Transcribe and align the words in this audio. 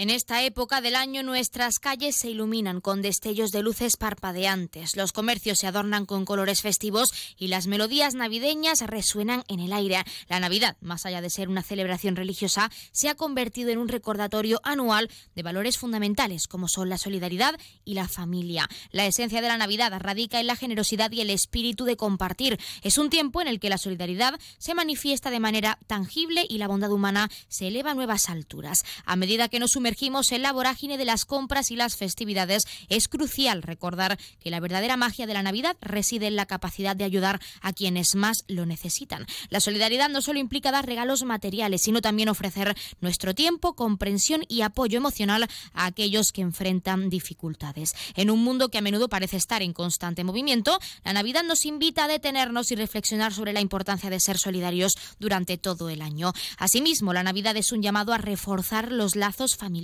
En 0.00 0.10
esta 0.10 0.44
época 0.44 0.80
del 0.80 0.94
año 0.94 1.24
nuestras 1.24 1.80
calles 1.80 2.14
se 2.14 2.30
iluminan 2.30 2.80
con 2.80 3.02
destellos 3.02 3.50
de 3.50 3.64
luces 3.64 3.96
parpadeantes, 3.96 4.94
los 4.94 5.10
comercios 5.10 5.58
se 5.58 5.66
adornan 5.66 6.06
con 6.06 6.24
colores 6.24 6.62
festivos 6.62 7.12
y 7.36 7.48
las 7.48 7.66
melodías 7.66 8.14
navideñas 8.14 8.80
resuenan 8.82 9.42
en 9.48 9.58
el 9.58 9.72
aire. 9.72 10.04
La 10.28 10.38
Navidad, 10.38 10.76
más 10.80 11.04
allá 11.04 11.20
de 11.20 11.30
ser 11.30 11.48
una 11.48 11.64
celebración 11.64 12.14
religiosa, 12.14 12.70
se 12.92 13.08
ha 13.08 13.16
convertido 13.16 13.70
en 13.70 13.78
un 13.78 13.88
recordatorio 13.88 14.60
anual 14.62 15.10
de 15.34 15.42
valores 15.42 15.78
fundamentales 15.78 16.46
como 16.46 16.68
son 16.68 16.90
la 16.90 16.96
solidaridad 16.96 17.58
y 17.84 17.94
la 17.94 18.06
familia. 18.06 18.68
La 18.92 19.04
esencia 19.04 19.40
de 19.40 19.48
la 19.48 19.58
Navidad 19.58 19.92
radica 19.98 20.38
en 20.38 20.46
la 20.46 20.54
generosidad 20.54 21.10
y 21.10 21.22
el 21.22 21.30
espíritu 21.30 21.84
de 21.84 21.96
compartir. 21.96 22.60
Es 22.82 22.98
un 22.98 23.10
tiempo 23.10 23.40
en 23.40 23.48
el 23.48 23.58
que 23.58 23.68
la 23.68 23.78
solidaridad 23.78 24.38
se 24.58 24.74
manifiesta 24.74 25.32
de 25.32 25.40
manera 25.40 25.76
tangible 25.88 26.46
y 26.48 26.58
la 26.58 26.68
bondad 26.68 26.92
humana 26.92 27.28
se 27.48 27.66
eleva 27.66 27.90
a 27.90 27.94
nuevas 27.94 28.28
alturas. 28.28 28.84
A 29.04 29.16
medida 29.16 29.48
que 29.48 29.58
nos 29.58 29.72
sumergimos 29.72 29.87
en 30.30 30.42
la 30.42 30.52
vorágine 30.52 30.98
de 30.98 31.04
las 31.04 31.24
compras 31.24 31.70
y 31.70 31.76
las 31.76 31.96
festividades, 31.96 32.64
es 32.88 33.08
crucial 33.08 33.62
recordar 33.62 34.18
que 34.38 34.50
la 34.50 34.60
verdadera 34.60 34.96
magia 34.98 35.26
de 35.26 35.32
la 35.32 35.42
Navidad 35.42 35.76
reside 35.80 36.26
en 36.26 36.36
la 36.36 36.46
capacidad 36.46 36.94
de 36.94 37.04
ayudar 37.04 37.40
a 37.62 37.72
quienes 37.72 38.14
más 38.14 38.44
lo 38.48 38.66
necesitan. 38.66 39.26
La 39.48 39.60
solidaridad 39.60 40.10
no 40.10 40.20
solo 40.20 40.40
implica 40.40 40.70
dar 40.70 40.86
regalos 40.86 41.24
materiales, 41.24 41.82
sino 41.82 42.02
también 42.02 42.28
ofrecer 42.28 42.76
nuestro 43.00 43.34
tiempo, 43.34 43.74
comprensión 43.74 44.42
y 44.46 44.60
apoyo 44.60 44.98
emocional 44.98 45.48
a 45.72 45.86
aquellos 45.86 46.32
que 46.32 46.42
enfrentan 46.42 47.08
dificultades. 47.08 47.94
En 48.14 48.30
un 48.30 48.44
mundo 48.44 48.68
que 48.68 48.78
a 48.78 48.82
menudo 48.82 49.08
parece 49.08 49.38
estar 49.38 49.62
en 49.62 49.72
constante 49.72 50.22
movimiento, 50.22 50.78
la 51.04 51.14
Navidad 51.14 51.44
nos 51.44 51.64
invita 51.64 52.04
a 52.04 52.08
detenernos 52.08 52.70
y 52.72 52.76
reflexionar 52.76 53.32
sobre 53.32 53.52
la 53.52 53.60
importancia 53.60 54.10
de 54.10 54.20
ser 54.20 54.38
solidarios 54.38 54.96
durante 55.18 55.56
todo 55.56 55.88
el 55.88 56.02
año. 56.02 56.32
Asimismo, 56.58 57.12
la 57.12 57.22
Navidad 57.22 57.56
es 57.56 57.72
un 57.72 57.82
llamado 57.82 58.12
a 58.12 58.18
reforzar 58.18 58.92
los 58.92 59.16
lazos 59.16 59.56
familiares 59.56 59.77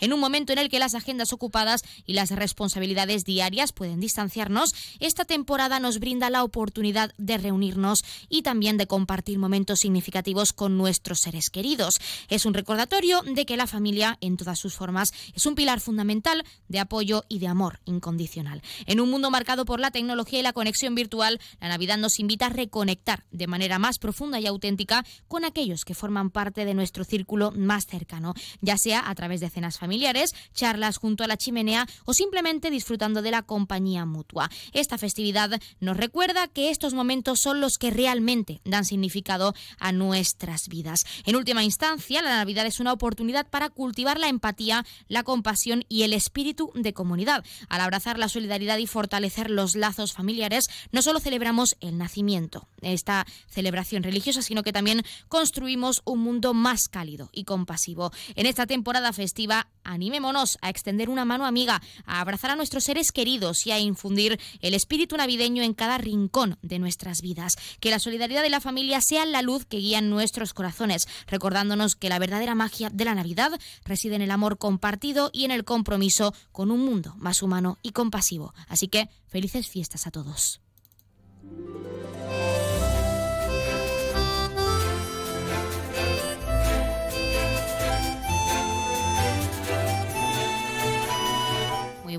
en 0.00 0.12
un 0.12 0.20
momento 0.20 0.52
en 0.52 0.58
el 0.58 0.68
que 0.68 0.78
las 0.78 0.94
agendas 0.94 1.32
ocupadas 1.32 1.82
y 2.06 2.14
las 2.14 2.30
responsabilidades 2.30 3.24
diarias 3.24 3.72
pueden 3.72 4.00
distanciarnos, 4.00 4.74
esta 5.00 5.24
temporada 5.24 5.80
nos 5.80 5.98
brinda 5.98 6.30
la 6.30 6.44
oportunidad 6.44 7.12
de 7.18 7.38
reunirnos 7.38 8.04
y 8.28 8.42
también 8.42 8.76
de 8.76 8.86
compartir 8.86 9.38
momentos 9.38 9.80
significativos 9.80 10.52
con 10.52 10.78
nuestros 10.78 11.20
seres 11.20 11.50
queridos. 11.50 11.98
Es 12.28 12.46
un 12.46 12.54
recordatorio 12.54 13.22
de 13.22 13.44
que 13.46 13.56
la 13.56 13.66
familia, 13.66 14.18
en 14.20 14.36
todas 14.36 14.58
sus 14.58 14.74
formas, 14.74 15.12
es 15.34 15.46
un 15.46 15.54
pilar 15.54 15.80
fundamental 15.80 16.44
de 16.68 16.78
apoyo 16.78 17.24
y 17.28 17.38
de 17.38 17.48
amor 17.48 17.80
incondicional. 17.84 18.62
En 18.86 19.00
un 19.00 19.10
mundo 19.10 19.30
marcado 19.30 19.64
por 19.64 19.80
la 19.80 19.90
tecnología 19.90 20.40
y 20.40 20.42
la 20.42 20.52
conexión 20.52 20.94
virtual, 20.94 21.40
la 21.60 21.68
Navidad 21.68 21.98
nos 21.98 22.18
invita 22.18 22.46
a 22.46 22.50
reconectar 22.50 23.24
de 23.30 23.46
manera 23.46 23.78
más 23.78 23.98
profunda 23.98 24.40
y 24.40 24.46
auténtica 24.46 25.04
con 25.28 25.44
aquellos 25.44 25.84
que 25.84 25.94
forman 25.94 26.30
parte 26.30 26.64
de 26.64 26.74
nuestro 26.74 27.04
círculo 27.04 27.52
más 27.52 27.86
cercano, 27.86 28.34
ya 28.60 28.76
sea 28.76 29.08
a 29.08 29.14
través 29.14 29.23
través 29.24 29.40
de 29.40 29.48
cenas 29.48 29.78
familiares, 29.78 30.34
charlas 30.52 30.98
junto 30.98 31.24
a 31.24 31.26
la 31.26 31.38
chimenea 31.38 31.86
o 32.04 32.12
simplemente 32.12 32.70
disfrutando 32.70 33.22
de 33.22 33.30
la 33.30 33.40
compañía 33.40 34.04
mutua. 34.04 34.50
Esta 34.74 34.98
festividad 34.98 35.58
nos 35.80 35.96
recuerda 35.96 36.46
que 36.48 36.68
estos 36.68 36.92
momentos 36.92 37.40
son 37.40 37.58
los 37.62 37.78
que 37.78 37.90
realmente 37.90 38.60
dan 38.66 38.84
significado 38.84 39.54
a 39.78 39.92
nuestras 39.92 40.68
vidas. 40.68 41.06
En 41.24 41.36
última 41.36 41.64
instancia, 41.64 42.20
la 42.20 42.36
Navidad 42.36 42.66
es 42.66 42.80
una 42.80 42.92
oportunidad 42.92 43.48
para 43.48 43.70
cultivar 43.70 44.20
la 44.20 44.28
empatía, 44.28 44.84
la 45.08 45.22
compasión 45.22 45.86
y 45.88 46.02
el 46.02 46.12
espíritu 46.12 46.70
de 46.74 46.92
comunidad. 46.92 47.46
Al 47.70 47.80
abrazar 47.80 48.18
la 48.18 48.28
solidaridad 48.28 48.76
y 48.76 48.86
fortalecer 48.86 49.48
los 49.48 49.74
lazos 49.74 50.12
familiares, 50.12 50.66
no 50.92 51.00
solo 51.00 51.18
celebramos 51.18 51.76
el 51.80 51.96
nacimiento, 51.96 52.68
esta 52.82 53.24
celebración 53.48 54.02
religiosa, 54.02 54.42
sino 54.42 54.62
que 54.62 54.72
también 54.74 55.02
construimos 55.28 56.02
un 56.04 56.20
mundo 56.20 56.52
más 56.52 56.88
cálido 56.88 57.30
y 57.32 57.44
compasivo. 57.44 58.12
En 58.34 58.44
esta 58.44 58.66
temporada 58.66 59.13
festiva, 59.16 59.68
animémonos 59.82 60.58
a 60.62 60.70
extender 60.70 61.08
una 61.08 61.24
mano 61.24 61.46
amiga, 61.46 61.82
a 62.06 62.20
abrazar 62.20 62.50
a 62.50 62.56
nuestros 62.56 62.84
seres 62.84 63.12
queridos 63.12 63.66
y 63.66 63.70
a 63.70 63.78
infundir 63.78 64.38
el 64.60 64.74
espíritu 64.74 65.16
navideño 65.16 65.62
en 65.62 65.74
cada 65.74 65.98
rincón 65.98 66.58
de 66.62 66.78
nuestras 66.78 67.20
vidas. 67.22 67.56
Que 67.80 67.90
la 67.90 67.98
solidaridad 67.98 68.42
de 68.42 68.50
la 68.50 68.60
familia 68.60 69.00
sea 69.00 69.26
la 69.26 69.42
luz 69.42 69.64
que 69.64 69.78
guía 69.78 70.00
nuestros 70.00 70.54
corazones, 70.54 71.06
recordándonos 71.26 71.96
que 71.96 72.08
la 72.08 72.18
verdadera 72.18 72.54
magia 72.54 72.90
de 72.90 73.04
la 73.04 73.14
Navidad 73.14 73.52
reside 73.84 74.16
en 74.16 74.22
el 74.22 74.30
amor 74.30 74.58
compartido 74.58 75.30
y 75.32 75.44
en 75.44 75.50
el 75.50 75.64
compromiso 75.64 76.34
con 76.52 76.70
un 76.70 76.84
mundo 76.84 77.14
más 77.18 77.42
humano 77.42 77.78
y 77.82 77.92
compasivo. 77.92 78.54
Así 78.68 78.88
que 78.88 79.08
felices 79.26 79.68
fiestas 79.68 80.06
a 80.06 80.10
todos. 80.10 80.60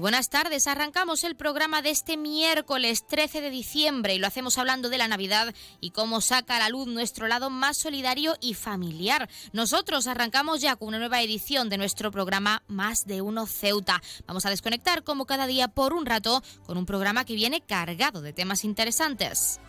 Buenas 0.05 0.29
tardes. 0.29 0.67
Arrancamos 0.67 1.23
el 1.23 1.35
programa 1.35 1.81
de 1.81 1.89
este 1.89 2.15
miércoles 2.15 3.07
13 3.07 3.41
de 3.41 3.49
diciembre 3.49 4.13
y 4.13 4.19
lo 4.19 4.27
hacemos 4.27 4.59
hablando 4.59 4.89
de 4.89 4.99
la 4.99 5.07
Navidad 5.07 5.51
y 5.81 5.89
cómo 5.89 6.21
saca 6.21 6.57
a 6.57 6.59
la 6.59 6.69
luz 6.69 6.85
nuestro 6.85 7.25
lado 7.25 7.49
más 7.49 7.77
solidario 7.77 8.35
y 8.39 8.53
familiar. 8.53 9.27
Nosotros 9.51 10.05
arrancamos 10.05 10.61
ya 10.61 10.75
con 10.75 10.89
una 10.89 10.99
nueva 10.99 11.23
edición 11.23 11.69
de 11.69 11.79
nuestro 11.79 12.11
programa 12.11 12.61
Más 12.67 13.07
de 13.07 13.23
Uno 13.23 13.47
Ceuta. 13.47 13.99
Vamos 14.27 14.45
a 14.45 14.51
desconectar 14.51 15.03
como 15.03 15.25
cada 15.25 15.47
día 15.47 15.69
por 15.69 15.95
un 15.95 16.05
rato 16.05 16.43
con 16.67 16.77
un 16.77 16.85
programa 16.85 17.25
que 17.25 17.33
viene 17.33 17.61
cargado 17.61 18.21
de 18.21 18.31
temas 18.31 18.63
interesantes. 18.63 19.59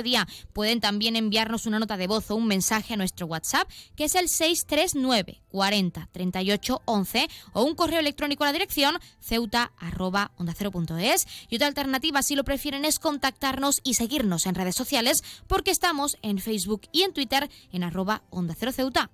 Pueden 0.54 0.82
también 0.82 1.16
enviarnos 1.16 1.66
una 1.66 1.80
nota 1.80 1.98
de 1.98 2.08
voz 2.08 2.32
o 2.32 2.36
un 2.36 2.48
mensaje 2.48 2.94
a 2.94 2.98
nuestro 2.98 3.28
WhatsApp, 3.28 3.70
que 3.96 4.06
es 4.06 4.16
el 4.16 4.30
639 4.30 5.42
40 5.50 6.10
38 6.12 6.82
11 6.86 7.28
o 7.54 7.64
un 7.64 7.76
correo 7.76 8.00
electrónico 8.00 8.44
a 8.44 8.48
la 8.48 8.54
dirección 8.54 8.98
ceuta 9.20 9.72
arroba 9.78 10.32
Y 11.50 11.56
otra 11.56 11.68
alternativa, 11.68 12.24
si 12.24 12.36
lo 12.36 12.44
prefieren, 12.44 12.86
es 12.86 13.00
contactarnos 13.00 13.82
y 13.84 13.94
seguirnos 13.94 14.46
en 14.46 14.56
redes 14.56 14.76
sociales, 14.76 15.24
porque 15.48 15.72
estamos 15.72 16.18
en 16.22 16.40
Facebook 16.40 16.82
y 16.92 17.04
en 17.04 17.14
Twitter 17.14 17.50
en 17.72 17.84
arroba 17.84 18.24
onda 18.30 18.56
cero 18.58 18.72
ceuta. 18.72 19.12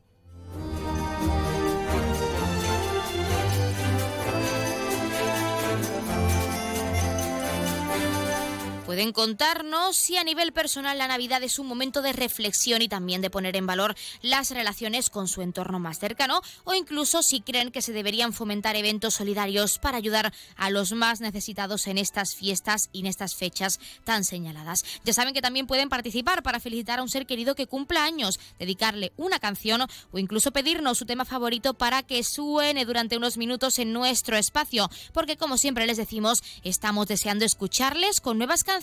Pueden 8.90 9.14
contarnos 9.14 9.96
si 9.96 10.18
a 10.18 10.24
nivel 10.24 10.52
personal 10.52 10.98
la 10.98 11.08
Navidad 11.08 11.44
es 11.44 11.60
un 11.60 11.68
momento 11.68 12.02
de 12.02 12.12
reflexión 12.12 12.82
y 12.82 12.90
también 12.90 13.22
de 13.22 13.30
poner 13.30 13.56
en 13.56 13.68
valor 13.68 13.96
las 14.24 14.50
relaciones 14.50 15.12
con 15.12 15.28
su 15.28 15.44
entorno 15.44 15.78
más 15.78 16.00
cercano 16.00 16.42
o 16.64 16.74
incluso 16.74 17.22
si 17.22 17.42
creen 17.42 17.70
que 17.70 17.84
se 17.84 17.94
deberían 17.94 18.34
fomentar 18.34 18.76
eventos 18.76 19.14
solidarios 19.14 19.78
para 19.78 19.98
ayudar 19.98 20.34
a 20.56 20.72
los 20.72 20.92
más 20.94 21.22
necesitados 21.22 21.86
en 21.86 22.00
estas 22.00 22.34
fiestas 22.34 22.90
y 22.92 23.02
en 23.02 23.06
estas 23.06 23.36
fechas 23.36 23.80
tan 24.06 24.24
señaladas. 24.24 24.84
Ya 25.06 25.14
saben 25.14 25.36
que 25.36 25.44
también 25.44 25.68
pueden 25.68 25.90
participar 25.90 26.42
para 26.42 26.60
felicitar 26.60 26.98
a 26.98 27.04
un 27.04 27.10
ser 27.10 27.28
querido 27.28 27.54
que 27.54 27.68
cumpla 27.68 28.04
años, 28.04 28.40
dedicarle 28.58 29.14
una 29.18 29.38
canción 29.38 29.84
o 30.12 30.18
incluso 30.18 30.50
pedirnos 30.50 30.98
su 30.98 31.06
tema 31.06 31.26
favorito 31.26 31.76
para 31.76 32.02
que 32.02 32.24
suene 32.24 32.86
durante 32.86 33.18
unos 33.18 33.38
minutos 33.38 33.78
en 33.78 33.94
nuestro 33.94 34.36
espacio, 34.36 34.90
porque 35.14 35.38
como 35.38 35.60
siempre 35.60 35.86
les 35.86 35.98
decimos, 35.98 36.42
estamos 36.64 37.06
deseando 37.06 37.46
escucharles 37.46 38.20
con 38.20 38.40
nuevas 38.40 38.64
canciones 38.64 38.79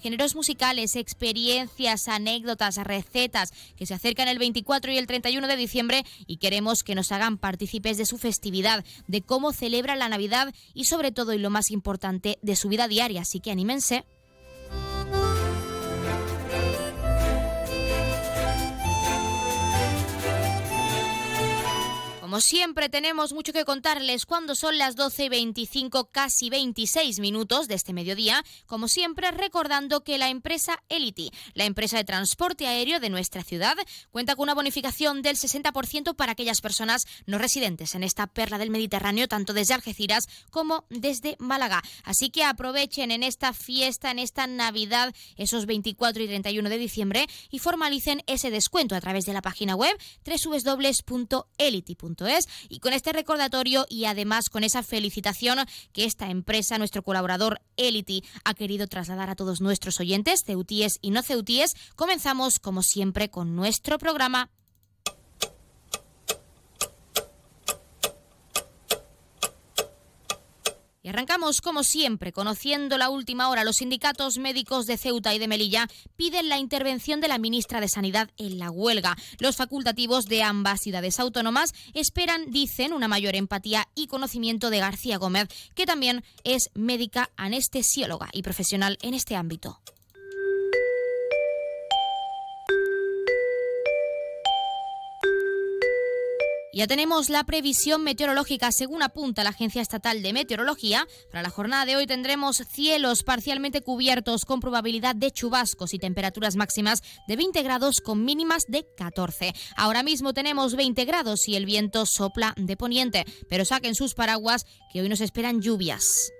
géneros 0.00 0.34
musicales, 0.34 0.96
experiencias, 0.96 2.08
anécdotas, 2.08 2.76
recetas 2.76 3.52
que 3.76 3.86
se 3.86 3.94
acercan 3.94 4.28
el 4.28 4.38
24 4.38 4.92
y 4.92 4.98
el 4.98 5.06
31 5.06 5.46
de 5.46 5.56
diciembre 5.56 6.04
y 6.26 6.38
queremos 6.38 6.82
que 6.82 6.94
nos 6.94 7.12
hagan 7.12 7.38
partícipes 7.38 7.96
de 7.96 8.06
su 8.06 8.18
festividad, 8.18 8.84
de 9.06 9.22
cómo 9.22 9.52
celebra 9.52 9.96
la 9.96 10.08
Navidad 10.08 10.54
y 10.74 10.84
sobre 10.84 11.12
todo 11.12 11.32
y 11.32 11.38
lo 11.38 11.50
más 11.50 11.70
importante 11.70 12.38
de 12.42 12.56
su 12.56 12.68
vida 12.68 12.88
diaria. 12.88 13.22
Así 13.22 13.40
que 13.40 13.50
anímense. 13.50 14.04
Como 22.34 22.40
siempre, 22.40 22.88
tenemos 22.88 23.32
mucho 23.32 23.52
que 23.52 23.64
contarles 23.64 24.26
cuando 24.26 24.56
son 24.56 24.76
las 24.76 24.96
12 24.96 25.26
y 25.26 25.28
25, 25.28 26.10
casi 26.10 26.50
26 26.50 27.20
minutos 27.20 27.68
de 27.68 27.76
este 27.76 27.92
mediodía. 27.92 28.42
Como 28.66 28.88
siempre, 28.88 29.30
recordando 29.30 30.02
que 30.02 30.18
la 30.18 30.28
empresa 30.30 30.82
Elity, 30.88 31.30
la 31.52 31.64
empresa 31.64 31.96
de 31.96 32.02
transporte 32.02 32.66
aéreo 32.66 32.98
de 32.98 33.08
nuestra 33.08 33.44
ciudad, 33.44 33.76
cuenta 34.10 34.34
con 34.34 34.42
una 34.42 34.54
bonificación 34.54 35.22
del 35.22 35.36
60% 35.36 36.16
para 36.16 36.32
aquellas 36.32 36.60
personas 36.60 37.06
no 37.26 37.38
residentes 37.38 37.94
en 37.94 38.02
esta 38.02 38.26
perla 38.26 38.58
del 38.58 38.70
Mediterráneo, 38.70 39.28
tanto 39.28 39.52
desde 39.52 39.74
Algeciras 39.74 40.26
como 40.50 40.86
desde 40.90 41.36
Málaga. 41.38 41.84
Así 42.02 42.30
que 42.30 42.42
aprovechen 42.42 43.12
en 43.12 43.22
esta 43.22 43.52
fiesta, 43.52 44.10
en 44.10 44.18
esta 44.18 44.48
Navidad, 44.48 45.14
esos 45.36 45.66
24 45.66 46.24
y 46.24 46.26
31 46.26 46.68
de 46.68 46.78
diciembre 46.78 47.28
y 47.52 47.60
formalicen 47.60 48.24
ese 48.26 48.50
descuento 48.50 48.96
a 48.96 49.00
través 49.00 49.24
de 49.24 49.34
la 49.34 49.40
página 49.40 49.76
web 49.76 49.96
www.elity.com 50.26 52.23
y 52.68 52.78
con 52.80 52.92
este 52.92 53.12
recordatorio 53.12 53.86
y 53.88 54.06
además 54.06 54.48
con 54.48 54.64
esa 54.64 54.82
felicitación 54.82 55.58
que 55.92 56.04
esta 56.04 56.30
empresa, 56.30 56.78
nuestro 56.78 57.02
colaborador 57.02 57.60
Elity, 57.76 58.24
ha 58.44 58.54
querido 58.54 58.86
trasladar 58.86 59.30
a 59.30 59.34
todos 59.34 59.60
nuestros 59.60 60.00
oyentes, 60.00 60.44
ceutíes 60.44 60.98
y 61.00 61.10
no 61.10 61.22
ceutíes, 61.22 61.74
comenzamos 61.96 62.58
como 62.58 62.82
siempre 62.82 63.30
con 63.30 63.56
nuestro 63.56 63.98
programa 63.98 64.50
Y 71.04 71.10
arrancamos, 71.10 71.60
como 71.60 71.84
siempre, 71.84 72.32
conociendo 72.32 72.96
la 72.96 73.10
última 73.10 73.50
hora. 73.50 73.62
Los 73.62 73.76
sindicatos 73.76 74.38
médicos 74.38 74.86
de 74.86 74.96
Ceuta 74.96 75.34
y 75.34 75.38
de 75.38 75.48
Melilla 75.48 75.86
piden 76.16 76.48
la 76.48 76.56
intervención 76.56 77.20
de 77.20 77.28
la 77.28 77.36
ministra 77.36 77.82
de 77.82 77.90
Sanidad 77.90 78.30
en 78.38 78.58
la 78.58 78.70
huelga. 78.70 79.14
Los 79.38 79.56
facultativos 79.56 80.24
de 80.24 80.42
ambas 80.42 80.80
ciudades 80.80 81.20
autónomas 81.20 81.74
esperan, 81.92 82.50
dicen, 82.50 82.94
una 82.94 83.06
mayor 83.06 83.36
empatía 83.36 83.86
y 83.94 84.06
conocimiento 84.06 84.70
de 84.70 84.78
García 84.78 85.18
Gómez, 85.18 85.48
que 85.74 85.84
también 85.84 86.24
es 86.42 86.70
médica 86.72 87.30
anestesióloga 87.36 88.30
y 88.32 88.40
profesional 88.40 88.96
en 89.02 89.12
este 89.12 89.36
ámbito. 89.36 89.82
Ya 96.74 96.88
tenemos 96.88 97.30
la 97.30 97.44
previsión 97.44 98.02
meteorológica 98.02 98.72
según 98.72 99.04
apunta 99.04 99.44
la 99.44 99.50
Agencia 99.50 99.80
Estatal 99.80 100.22
de 100.22 100.32
Meteorología. 100.32 101.06
Para 101.30 101.42
la 101.42 101.50
jornada 101.50 101.84
de 101.84 101.94
hoy 101.94 102.08
tendremos 102.08 102.56
cielos 102.68 103.22
parcialmente 103.22 103.80
cubiertos 103.80 104.44
con 104.44 104.58
probabilidad 104.58 105.14
de 105.14 105.30
chubascos 105.30 105.94
y 105.94 106.00
temperaturas 106.00 106.56
máximas 106.56 107.00
de 107.28 107.36
20 107.36 107.62
grados 107.62 108.00
con 108.00 108.24
mínimas 108.24 108.64
de 108.66 108.84
14. 108.96 109.52
Ahora 109.76 110.02
mismo 110.02 110.34
tenemos 110.34 110.74
20 110.74 111.04
grados 111.04 111.46
y 111.46 111.54
el 111.54 111.64
viento 111.64 112.06
sopla 112.06 112.54
de 112.56 112.76
poniente, 112.76 113.24
pero 113.48 113.64
saquen 113.64 113.94
sus 113.94 114.14
paraguas 114.14 114.66
que 114.92 115.00
hoy 115.00 115.08
nos 115.08 115.20
esperan 115.20 115.60
lluvias. 115.60 116.32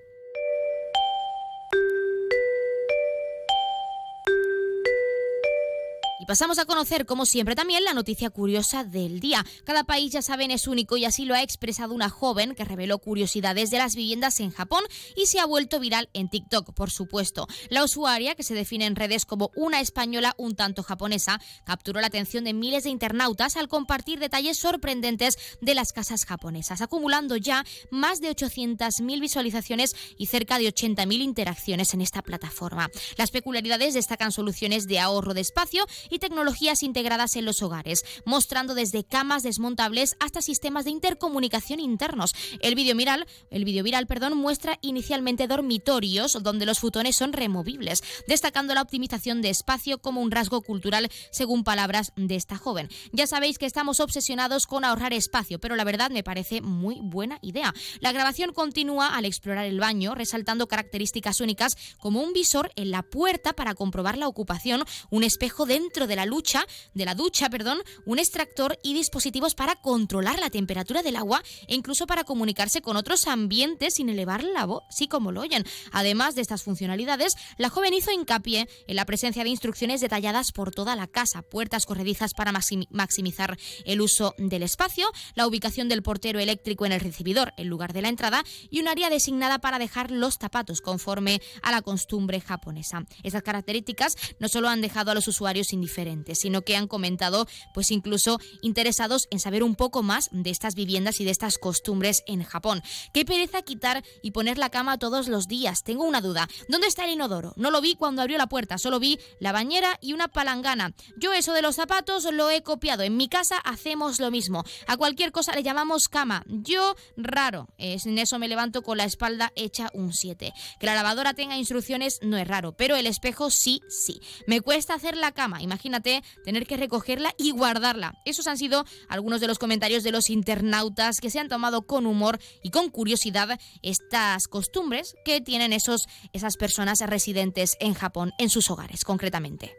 Pasamos 6.27 6.59
a 6.59 6.65
conocer, 6.65 7.05
como 7.05 7.27
siempre, 7.27 7.55
también 7.55 7.85
la 7.85 7.93
noticia 7.93 8.31
curiosa 8.31 8.83
del 8.83 9.21
día. 9.21 9.45
Cada 9.65 9.85
país, 9.85 10.11
ya 10.13 10.23
saben, 10.23 10.51
es 10.51 10.67
único 10.67 10.97
y 10.97 11.05
así 11.05 11.27
lo 11.27 11.35
ha 11.35 11.43
expresado 11.43 11.93
una 11.93 12.09
joven 12.09 12.55
que 12.55 12.65
reveló 12.65 12.99
curiosidades 12.99 13.71
de 13.71 13.77
las 13.77 13.95
viviendas 13.95 14.41
en 14.41 14.51
Japón 14.51 14.83
y 15.17 15.27
se 15.27 15.39
ha 15.39 15.45
vuelto 15.45 15.81
viral 15.81 16.09
en 16.15 16.31
TikTok, 16.31 16.73
por 16.73 16.91
supuesto. 16.91 17.47
La 17.69 17.85
usuaria, 17.85 18.35
que 18.35 18.43
se 18.43 18.55
define 18.55 18.87
en 18.87 18.97
redes 18.97 19.27
como 19.27 19.51
una 19.55 19.81
española 19.81 20.35
un 20.39 20.57
tanto 20.57 20.83
japonesa, 20.83 21.41
capturó 21.65 22.01
la 22.01 22.07
atención 22.07 22.45
de 22.45 22.55
miles 22.55 22.85
de 22.85 22.91
internautas 22.91 23.57
al 23.57 23.69
compartir 23.69 24.19
detalles 24.19 24.57
sorprendentes 24.57 25.37
de 25.61 25.75
las 25.75 25.93
casas 25.93 26.25
japonesas, 26.25 26.81
acumulando 26.81 27.37
ya 27.37 27.65
más 27.91 28.21
de 28.23 28.31
800.000 28.31 29.21
visualizaciones 29.21 29.95
y 30.17 30.27
cerca 30.27 30.59
de 30.59 30.73
80.000 30.73 31.21
interacciones 31.21 31.93
en 31.93 32.01
esta 32.01 32.23
plataforma. 32.23 32.89
Las 33.19 33.31
peculiaridades 33.31 33.93
destacan 33.93 34.33
soluciones 34.33 34.87
de 34.87 35.01
ahorro 35.01 35.35
de 35.35 35.43
espacio 35.43 35.87
tecnologías 36.19 36.83
integradas 36.83 37.37
en 37.37 37.45
los 37.45 37.63
hogares, 37.63 38.05
mostrando 38.25 38.75
desde 38.75 39.05
camas 39.05 39.43
desmontables 39.43 40.17
hasta 40.21 40.43
sistemas 40.43 40.85
de 40.85 40.91
intercomunicación 40.91 41.81
internos. 41.81 42.35
El 42.61 42.75
vídeo 42.75 42.97
viral, 42.97 43.27
el 43.51 43.65
vídeo 43.65 43.85
viral, 43.85 44.07
perdón, 44.07 44.37
muestra 44.37 44.79
inicialmente 44.83 45.47
dormitorios 45.47 46.39
donde 46.43 46.67
los 46.67 46.79
futones 46.79 47.17
son 47.17 47.33
removibles, 47.33 48.03
destacando 48.27 48.75
la 48.75 48.83
optimización 48.83 49.43
de 49.43 49.51
espacio 49.51 49.99
como 49.99 50.21
un 50.21 50.31
rasgo 50.31 50.63
cultural, 50.63 51.11
según 51.31 51.65
palabras 51.65 52.13
de 52.17 52.37
esta 52.37 52.57
joven. 52.57 52.89
Ya 53.13 53.27
sabéis 53.27 53.59
que 53.59 53.67
estamos 53.67 54.01
obsesionados 54.01 54.67
con 54.67 54.85
ahorrar 54.85 55.13
espacio, 55.13 55.59
pero 55.59 55.77
la 55.77 55.85
verdad 55.85 56.11
me 56.11 56.23
parece 56.23 56.61
muy 56.61 56.99
buena 57.01 57.39
idea. 57.43 57.75
La 58.01 58.13
grabación 58.13 58.53
continúa 58.53 59.09
al 59.09 59.25
explorar 59.25 59.67
el 59.67 59.81
baño, 59.81 60.15
resaltando 60.15 60.69
características 60.69 61.41
únicas 61.41 61.77
como 61.99 62.21
un 62.23 62.33
visor 62.33 62.71
en 62.77 62.91
la 62.91 63.03
puerta 63.03 63.53
para 63.53 63.75
comprobar 63.75 64.19
la 64.19 64.29
ocupación, 64.29 64.85
un 65.11 65.25
espejo 65.25 65.67
dentro 65.67 66.04
de 66.07 66.17
la 66.17 66.27
lucha, 66.27 66.67
de 66.95 67.05
la 67.05 67.15
ducha, 67.15 67.51
perdón, 67.51 67.83
un 68.05 68.19
extractor 68.19 68.79
y 68.83 68.95
dispositivos 68.95 69.55
para 69.55 69.77
controlar 69.77 70.39
la 70.39 70.51
temperatura 70.51 71.03
del 71.03 71.17
agua 71.17 71.43
e 71.69 71.75
incluso 71.75 72.07
para 72.07 72.25
comunicarse 72.25 72.83
con 72.83 72.97
otros 72.97 73.27
ambientes 73.27 73.95
sin 73.95 74.09
elevar 74.09 74.45
la 74.45 74.67
voz, 74.67 74.83
sí 74.91 75.09
como 75.09 75.33
lo 75.33 75.41
oyen. 75.41 75.65
Además 75.93 76.35
de 76.35 76.43
estas 76.43 76.63
funcionalidades, 76.63 77.35
la 77.59 77.71
joven 77.71 77.95
hizo 77.95 78.11
hincapié 78.11 78.69
en 78.87 78.97
la 78.97 79.05
presencia 79.05 79.45
de 79.45 79.51
instrucciones 79.51 80.01
detalladas 80.01 80.53
por 80.53 80.71
toda 80.71 80.97
la 80.97 81.07
casa, 81.07 81.43
puertas 81.43 81.87
corredizas 81.87 82.35
para 82.35 82.53
maximizar 82.53 83.57
el 83.85 84.01
uso 84.01 84.35
del 84.39 84.63
espacio, 84.63 85.07
la 85.35 85.47
ubicación 85.47 85.89
del 85.89 86.03
portero 86.03 86.41
eléctrico 86.41 86.87
en 86.87 86.93
el 86.93 87.01
recibidor 87.01 87.53
en 87.57 87.69
lugar 87.69 87.93
de 87.93 88.03
la 88.03 88.09
entrada 88.09 88.45
y 88.71 88.81
un 88.81 88.89
área 88.89 89.11
designada 89.11 89.59
para 89.59 89.79
dejar 89.79 90.11
los 90.11 90.39
zapatos 90.39 90.81
conforme 90.81 91.41
a 91.63 91.71
la 91.71 91.83
costumbre 91.83 92.41
japonesa. 92.41 93.05
Estas 93.23 93.43
características 93.43 94.17
no 94.39 94.49
solo 94.49 94.69
han 94.69 94.81
dejado 94.81 95.11
a 95.11 95.15
los 95.15 95.29
usuarios 95.29 95.73
indiferentes, 95.73 95.94
sino 96.35 96.63
que 96.63 96.77
han 96.77 96.89
comentado, 96.89 97.47
pues 97.73 97.91
incluso 97.91 98.39
interesados 98.63 99.29
en 99.31 99.39
saber 99.39 99.63
un 99.63 99.77
poco 99.77 100.03
más 100.03 100.29
de 100.33 100.51
estas 100.51 100.75
viviendas 100.75 101.21
y 101.21 101.25
de 101.25 101.31
estas 101.31 101.59
costumbres 101.59 102.23
en 102.27 102.43
Japón. 102.43 102.83
Qué 103.13 103.25
pereza 103.25 103.63
quitar 103.63 104.05
y 104.23 104.33
poner 104.33 104.59
la 104.59 104.71
cama 104.71 104.99
todos 104.99 105.29
los 105.29 105.47
días. 105.47 105.85
Tengo 105.85 106.05
una 106.05 106.21
duda. 106.21 106.49
¿Dónde 106.69 106.89
está 106.89 107.05
el 107.05 107.13
inodoro? 107.13 107.53
No 107.57 107.71
lo 107.71 107.81
vi 107.81 107.95
cuando 107.95 108.23
abrió 108.23 108.39
la 108.39 108.49
puerta, 108.49 108.79
solo 108.79 108.99
vi 108.99 109.19
la 109.41 109.53
bañera 109.53 109.99
y 110.01 110.13
una 110.13 110.29
palangana. 110.29 110.95
Yo 111.17 111.33
eso 111.33 111.53
de 111.53 111.63
los 111.63 111.77
zapatos 111.77 112.25
lo 112.33 112.51
he 112.51 112.63
copiado. 112.63 113.03
En 113.03 113.17
mi 113.17 113.29
casa 113.29 113.59
hacemos 113.59 114.19
lo 114.21 114.31
mismo. 114.31 114.65
A 114.87 114.97
cualquier 114.97 115.33
cosa 115.33 115.55
le 115.55 115.63
llamamos 115.63 116.09
cama. 116.09 116.45
Yo, 116.49 116.97
raro. 117.17 117.69
en 117.79 118.19
eso 118.19 118.39
me 118.39 118.49
levanto 118.49 118.83
con 118.83 118.99
la 118.99 119.05
espalda 119.05 119.53
hecha 119.57 119.91
un 119.95 120.13
7. 120.13 120.53
Que 120.81 120.87
la 120.87 120.95
lavadora 120.95 121.35
tenga 121.35 121.57
instrucciones 121.57 122.19
no 122.23 122.37
es 122.37 122.49
raro, 122.49 122.73
pero 122.77 122.97
el 122.97 123.07
espejo 123.07 123.51
sí, 123.51 123.81
sí. 123.89 124.21
Me 124.47 124.61
cuesta 124.61 124.95
hacer 124.95 125.17
la 125.17 125.33
cama. 125.33 125.63
Imagínate 125.63 125.84
imagínate 125.85 126.23
tener 126.45 126.67
que 126.67 126.77
recogerla 126.77 127.35
y 127.37 127.51
guardarla. 127.51 128.15
Esos 128.25 128.47
han 128.47 128.57
sido 128.57 128.85
algunos 129.09 129.41
de 129.41 129.47
los 129.47 129.59
comentarios 129.59 130.03
de 130.03 130.13
los 130.13 130.31
internautas 130.31 131.21
que 131.21 131.31
se 131.31 131.39
han 131.39 131.49
tomado 131.49 131.83
con 131.83 132.07
humor 132.07 132.39
y 132.63 132.71
con 132.71 132.89
curiosidad 132.89 133.59
estas 133.83 134.49
costumbres 134.49 135.15
que 135.25 135.41
tienen 135.41 135.73
esos, 135.73 136.07
esas 136.33 136.57
personas 136.57 137.01
residentes 137.01 137.77
en 137.81 137.95
Japón, 137.95 138.33
en 138.39 138.49
sus 138.49 138.71
hogares 138.71 139.05
concretamente. 139.05 139.75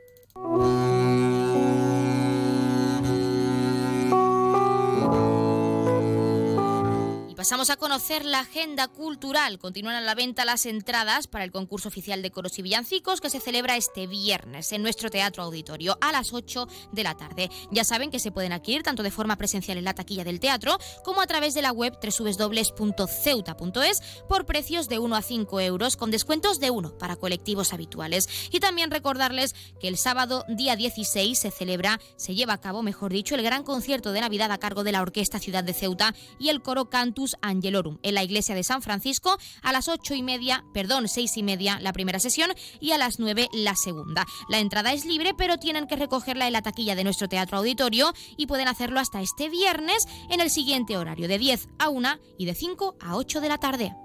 Pasamos 7.45 7.69
a 7.69 7.77
conocer 7.77 8.25
la 8.25 8.39
agenda 8.39 8.87
cultural. 8.87 9.59
Continúan 9.59 9.93
a 9.93 10.01
la 10.01 10.15
venta 10.15 10.45
las 10.45 10.65
entradas 10.65 11.27
para 11.27 11.43
el 11.43 11.51
concurso 11.51 11.89
oficial 11.89 12.23
de 12.23 12.31
coros 12.31 12.57
y 12.57 12.63
villancicos 12.63 13.21
que 13.21 13.29
se 13.29 13.39
celebra 13.39 13.77
este 13.77 14.07
viernes 14.07 14.71
en 14.71 14.81
nuestro 14.81 15.11
teatro 15.11 15.43
auditorio 15.43 15.95
a 16.01 16.11
las 16.11 16.33
8 16.33 16.67
de 16.91 17.03
la 17.03 17.15
tarde. 17.15 17.51
Ya 17.69 17.83
saben 17.83 18.09
que 18.09 18.17
se 18.17 18.31
pueden 18.31 18.51
adquirir 18.51 18.81
tanto 18.81 19.03
de 19.03 19.11
forma 19.11 19.35
presencial 19.35 19.77
en 19.77 19.83
la 19.83 19.93
taquilla 19.93 20.23
del 20.23 20.39
teatro 20.39 20.79
como 21.03 21.21
a 21.21 21.27
través 21.27 21.53
de 21.53 21.61
la 21.61 21.71
web 21.71 21.95
www.ceuta.es 22.01 24.01
por 24.27 24.47
precios 24.47 24.89
de 24.89 24.97
1 24.97 25.15
a 25.15 25.21
5 25.21 25.59
euros 25.59 25.97
con 25.97 26.09
descuentos 26.09 26.59
de 26.59 26.71
1 26.71 26.97
para 26.97 27.15
colectivos 27.15 27.73
habituales. 27.73 28.27
Y 28.51 28.59
también 28.59 28.89
recordarles 28.89 29.53
que 29.79 29.87
el 29.87 29.99
sábado 29.99 30.45
día 30.47 30.75
16 30.75 31.37
se 31.37 31.51
celebra, 31.51 31.99
se 32.15 32.33
lleva 32.33 32.53
a 32.53 32.61
cabo, 32.61 32.81
mejor 32.81 33.13
dicho, 33.13 33.35
el 33.35 33.43
gran 33.43 33.61
concierto 33.61 34.13
de 34.13 34.21
Navidad 34.21 34.51
a 34.51 34.57
cargo 34.57 34.83
de 34.83 34.93
la 34.93 35.03
Orquesta 35.03 35.37
Ciudad 35.37 35.63
de 35.63 35.75
Ceuta 35.75 36.15
y 36.39 36.49
el 36.49 36.63
coro 36.63 36.89
Cantus 36.89 37.34
Angelorum 37.41 37.97
en 38.03 38.15
la 38.15 38.23
iglesia 38.23 38.55
de 38.55 38.63
San 38.63 38.81
Francisco 38.81 39.37
a 39.61 39.71
las 39.71 39.87
ocho 39.87 40.13
y 40.15 40.23
media, 40.23 40.63
perdón, 40.73 41.07
seis 41.07 41.37
y 41.37 41.43
media 41.43 41.79
la 41.81 41.93
primera 41.93 42.19
sesión 42.19 42.51
y 42.79 42.91
a 42.91 42.97
las 42.97 43.19
nueve 43.19 43.49
la 43.53 43.75
segunda. 43.75 44.25
La 44.49 44.59
entrada 44.59 44.93
es 44.93 45.05
libre, 45.05 45.33
pero 45.33 45.57
tienen 45.57 45.87
que 45.87 45.95
recogerla 45.95 46.47
en 46.47 46.53
la 46.53 46.61
taquilla 46.61 46.95
de 46.95 47.03
nuestro 47.03 47.27
teatro 47.27 47.57
auditorio 47.57 48.13
y 48.37 48.47
pueden 48.47 48.67
hacerlo 48.67 48.99
hasta 48.99 49.21
este 49.21 49.49
viernes 49.49 50.05
en 50.29 50.41
el 50.41 50.49
siguiente 50.49 50.97
horario 50.97 51.27
de 51.27 51.37
10 51.37 51.67
a 51.79 51.89
1 51.89 52.19
y 52.37 52.45
de 52.45 52.55
5 52.55 52.95
a 52.99 53.15
8 53.15 53.41
de 53.41 53.49
la 53.49 53.57
tarde. 53.57 54.04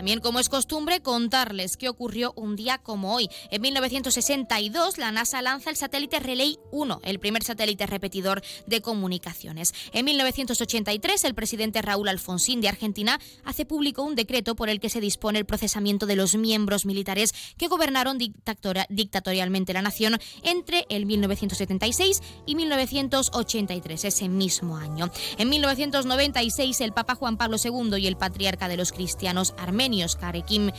También, 0.00 0.20
como 0.20 0.40
es 0.40 0.48
costumbre, 0.48 1.02
contarles 1.02 1.76
qué 1.76 1.90
ocurrió 1.90 2.32
un 2.34 2.56
día 2.56 2.78
como 2.78 3.14
hoy. 3.14 3.28
En 3.50 3.60
1962, 3.60 4.96
la 4.96 5.12
NASA 5.12 5.42
lanza 5.42 5.68
el 5.68 5.76
satélite 5.76 6.20
Relay 6.20 6.56
1, 6.72 7.02
el 7.04 7.18
primer 7.18 7.42
satélite 7.42 7.86
repetidor 7.86 8.40
de 8.66 8.80
comunicaciones. 8.80 9.74
En 9.92 10.06
1983, 10.06 11.22
el 11.24 11.34
presidente 11.34 11.82
Raúl 11.82 12.08
Alfonsín 12.08 12.62
de 12.62 12.70
Argentina 12.70 13.20
hace 13.44 13.66
público 13.66 14.02
un 14.02 14.14
decreto 14.14 14.54
por 14.54 14.70
el 14.70 14.80
que 14.80 14.88
se 14.88 15.02
dispone 15.02 15.38
el 15.38 15.44
procesamiento 15.44 16.06
de 16.06 16.16
los 16.16 16.34
miembros 16.34 16.86
militares 16.86 17.34
que 17.58 17.68
gobernaron 17.68 18.16
dictatorialmente 18.16 19.74
la 19.74 19.82
nación 19.82 20.18
entre 20.42 20.86
el 20.88 21.04
1976 21.04 22.22
y 22.46 22.54
1983, 22.54 24.06
ese 24.06 24.30
mismo 24.30 24.78
año. 24.78 25.10
En 25.36 25.50
1996, 25.50 26.80
el 26.80 26.94
Papa 26.94 27.16
Juan 27.16 27.36
Pablo 27.36 27.58
II 27.62 27.98
y 27.98 28.06
el 28.06 28.16
patriarca 28.16 28.66
de 28.66 28.78
los 28.78 28.92
cristianos 28.92 29.52
armenios, 29.58 29.89
Karekim 30.18 30.68
I, 30.68 30.72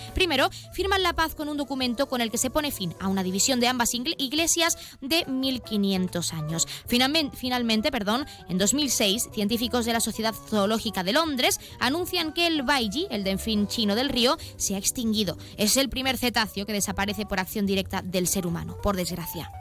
firman 0.73 1.03
la 1.03 1.13
paz 1.13 1.35
con 1.35 1.49
un 1.49 1.57
documento 1.57 2.07
con 2.07 2.21
el 2.21 2.31
que 2.31 2.37
se 2.37 2.49
pone 2.49 2.71
fin 2.71 2.93
a 2.99 3.07
una 3.07 3.23
división 3.23 3.59
de 3.59 3.67
ambas 3.67 3.93
iglesias 3.93 4.77
de 5.01 5.25
1500 5.25 6.33
años. 6.33 6.67
Finalmente, 6.87 7.37
finalmente 7.37 7.91
perdón, 7.91 8.25
en 8.49 8.57
2006, 8.57 9.29
científicos 9.33 9.85
de 9.85 9.93
la 9.93 9.99
Sociedad 9.99 10.33
Zoológica 10.33 11.03
de 11.03 11.13
Londres 11.13 11.59
anuncian 11.79 12.33
que 12.33 12.47
el 12.47 12.63
baiji, 12.63 13.07
el 13.09 13.23
delfín 13.23 13.67
chino 13.67 13.95
del 13.95 14.09
río, 14.09 14.37
se 14.57 14.75
ha 14.75 14.77
extinguido. 14.77 15.37
Es 15.57 15.77
el 15.77 15.89
primer 15.89 16.17
cetáceo 16.17 16.65
que 16.65 16.73
desaparece 16.73 17.25
por 17.25 17.39
acción 17.39 17.65
directa 17.65 18.01
del 18.01 18.27
ser 18.27 18.47
humano, 18.47 18.77
por 18.81 18.95
desgracia. 18.95 19.51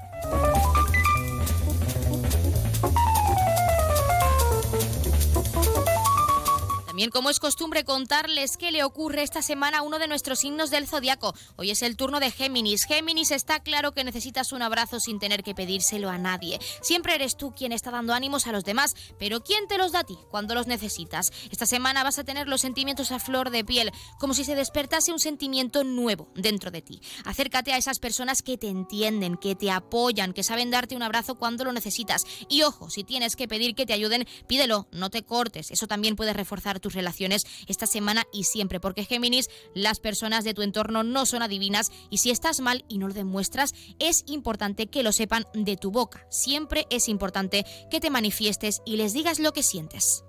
También, 7.01 7.13
como 7.13 7.31
es 7.31 7.41
costumbre, 7.41 7.83
contarles 7.83 8.59
qué 8.59 8.71
le 8.71 8.85
ocurre 8.85 9.23
esta 9.23 9.41
semana 9.41 9.79
a 9.79 9.83
uno 9.83 9.99
de 9.99 10.07
nuestros 10.07 10.41
signos 10.41 10.69
del 10.69 10.87
zodiaco. 10.87 11.35
Hoy 11.57 11.71
es 11.71 11.81
el 11.81 11.97
turno 11.97 12.21
de 12.21 12.31
Géminis. 12.31 12.85
Géminis, 12.85 13.31
está 13.31 13.61
claro 13.61 13.93
que 13.93 14.05
necesitas 14.05 14.53
un 14.53 14.61
abrazo 14.61 15.01
sin 15.01 15.19
tener 15.19 15.43
que 15.43 15.55
pedírselo 15.55 16.11
a 16.11 16.19
nadie. 16.19 16.59
Siempre 16.83 17.15
eres 17.15 17.39
tú 17.39 17.55
quien 17.57 17.73
está 17.73 17.91
dando 17.91 18.13
ánimos 18.13 18.47
a 18.47 18.53
los 18.53 18.65
demás, 18.65 18.95
pero 19.19 19.43
¿quién 19.43 19.67
te 19.67 19.79
los 19.79 19.93
da 19.93 20.01
a 20.01 20.05
ti 20.05 20.19
cuando 20.31 20.55
los 20.55 20.67
necesitas? 20.67 21.33
Esta 21.51 21.65
semana 21.65 22.05
vas 22.05 22.19
a 22.19 22.25
tener 22.25 22.49
los 22.49 22.61
sentimientos 22.61 23.13
a 23.13 23.19
flor 23.19 23.49
de 23.49 23.65
piel, 23.65 23.93
como 24.19 24.35
si 24.35 24.45
se 24.45 24.55
despertase 24.55 25.11
un 25.11 25.21
sentimiento 25.21 25.85
nuevo 25.85 26.29
dentro 26.35 26.71
de 26.71 26.83
ti. 26.83 27.01
Acércate 27.25 27.73
a 27.73 27.79
esas 27.79 27.99
personas 27.99 28.43
que 28.43 28.59
te 28.59 28.69
entienden, 28.69 29.39
que 29.39 29.55
te 29.55 29.71
apoyan, 29.71 30.35
que 30.35 30.43
saben 30.43 30.71
darte 30.71 30.97
un 30.97 31.03
abrazo 31.03 31.37
cuando 31.37 31.65
lo 31.65 31.73
necesitas. 31.73 32.27
Y 32.51 32.61
ojo, 32.61 32.91
si 32.91 33.05
tienes 33.05 33.37
que 33.37 33.49
pedir 33.49 33.75
que 33.75 33.87
te 33.87 33.95
ayuden, 33.95 34.29
pídelo, 34.47 34.87
no 34.93 35.09
te 35.09 35.23
cortes. 35.23 35.71
Eso 35.71 35.87
también 35.87 36.15
puede 36.15 36.35
reforzar 36.35 36.79
tu 36.79 36.90
relaciones 36.95 37.47
esta 37.67 37.87
semana 37.87 38.25
y 38.33 38.45
siempre, 38.45 38.81
porque 38.81 39.05
Géminis, 39.05 39.49
las 39.75 40.01
personas 40.01 40.45
de 40.45 40.55
tu 40.55 40.63
entorno 40.63 41.03
no 41.03 41.27
son 41.27 41.43
adivinas 41.43 41.91
y 42.11 42.19
si 42.19 42.31
estás 42.31 42.61
mal 42.61 42.85
y 42.89 42.99
no 42.99 43.09
lo 43.09 43.15
demuestras, 43.15 43.75
es 43.99 44.25
importante 44.27 44.87
que 44.87 45.03
lo 45.03 45.13
sepan 45.13 45.47
de 45.55 45.77
tu 45.77 45.91
boca. 45.91 46.27
Siempre 46.31 46.87
es 46.91 47.09
importante 47.09 47.65
que 47.91 48.01
te 48.01 48.11
manifiestes 48.11 48.83
y 48.85 48.97
les 48.97 49.13
digas 49.13 49.39
lo 49.39 49.53
que 49.53 49.63
sientes. 49.63 50.25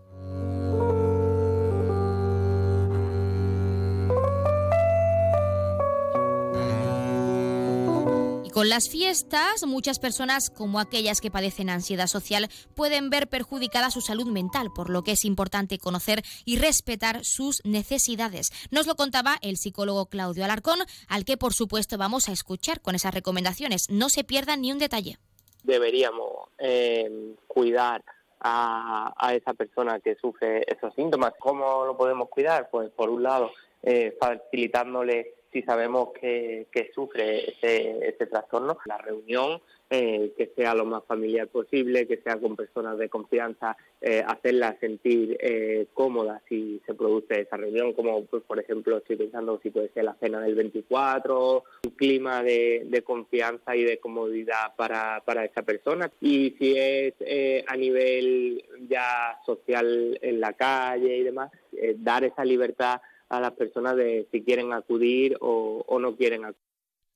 Con 8.54 8.68
las 8.68 8.90
fiestas, 8.90 9.66
muchas 9.66 9.98
personas, 9.98 10.50
como 10.50 10.82
aquellas 10.82 11.22
que 11.22 11.32
padecen 11.32 11.70
ansiedad 11.70 12.08
social, 12.08 12.50
pueden 12.76 13.10
ver 13.10 13.30
perjudicada 13.30 13.90
su 13.92 14.02
salud 14.02 14.28
mental, 14.28 14.72
por 14.76 14.90
lo 14.90 15.04
que 15.04 15.14
es 15.14 15.24
importante 15.24 15.78
conocer 15.78 16.22
y 16.44 16.58
respetar 16.58 17.24
sus 17.24 17.62
necesidades. 17.64 18.52
Nos 18.70 18.88
lo 18.88 18.96
contaba 18.96 19.38
el 19.42 19.56
psicólogo 19.56 20.08
Claudio 20.08 20.44
Alarcón, 20.44 20.80
al 21.08 21.24
que 21.24 21.38
por 21.38 21.54
supuesto 21.54 21.98
vamos 21.98 22.28
a 22.28 22.34
escuchar 22.34 22.82
con 22.82 22.94
esas 22.94 23.14
recomendaciones. 23.14 23.90
No 23.90 24.10
se 24.10 24.26
pierdan 24.26 24.62
ni 24.62 24.74
un 24.74 24.80
detalle. 24.80 25.18
Deberíamos 25.64 26.50
eh, 26.58 27.34
cuidar 27.48 28.04
a, 28.42 29.34
esa 29.34 29.54
persona 29.54 30.02
que 30.02 30.16
sufre 30.16 30.66
esos 30.68 30.94
síntomas. 30.96 31.32
¿Cómo 31.40 31.86
lo 31.86 31.96
podemos 31.96 32.28
cuidar? 32.28 32.70
Pues 32.70 32.90
por 32.92 33.10
un 33.10 33.24
lado, 33.24 33.50
eh, 33.82 34.18
facilitándole 34.20 35.36
si 35.52 35.62
sabemos 35.64 36.10
que, 36.14 36.68
sufre 36.94 37.52
ese, 37.52 38.08
ese, 38.08 38.26
trastorno, 38.28 38.78
la 38.86 38.98
reunión 38.98 39.62
eh, 39.90 40.34
que 40.38 40.52
sea 40.56 40.74
lo 40.74 40.86
más 40.86 41.04
familiar 41.06 41.48
posible, 41.50 42.08
que 42.08 42.18
sea 42.18 42.38
con 42.38 42.56
personas 42.56 42.98
de 42.98 43.10
confianza, 43.10 43.76
eh, 44.00 44.24
hacerla 44.26 44.78
sentir 44.80 45.38
eh, 45.42 45.88
cómoda 45.94 46.42
si 46.48 46.82
se 46.86 46.94
produce 46.94 47.42
esa 47.42 47.58
reunión, 47.58 47.94
como 47.94 48.24
pues, 48.26 48.44
por 48.44 48.60
ejemplo 48.60 48.98
estoy 48.98 49.18
pensando 49.18 49.60
si 49.62 49.70
puede 49.70 49.90
ser 49.90 50.06
la 50.06 50.16
cena 50.16 50.40
del 50.40 50.56
24, 50.56 51.64
un 51.84 51.92
clima 51.92 52.42
de, 52.42 53.04
confianza 53.06 53.76
y 53.76 53.84
de 53.84 53.98
comodidad 53.98 54.76
para, 54.78 55.22
para 55.26 55.44
esa 55.44 55.64
persona. 55.64 56.10
Y 56.22 56.56
si 56.58 56.78
es 56.78 57.14
eh, 57.20 57.66
a 57.68 57.76
nivel 57.76 58.64
ya 58.88 59.38
social 59.46 60.18
en 60.22 60.40
la 60.40 60.54
calle 60.54 61.18
y 61.18 61.24
demás, 61.24 61.52
dar 61.98 62.24
esa 62.24 62.46
libertad 62.46 63.02
a 63.32 63.40
las 63.40 63.54
personas 63.54 63.96
de 63.96 64.28
si 64.32 64.44
quieren 64.44 64.74
acudir 64.74 65.38
o, 65.40 65.98
no 66.00 66.16
quieren 66.16 66.44
acudir. 66.44 66.62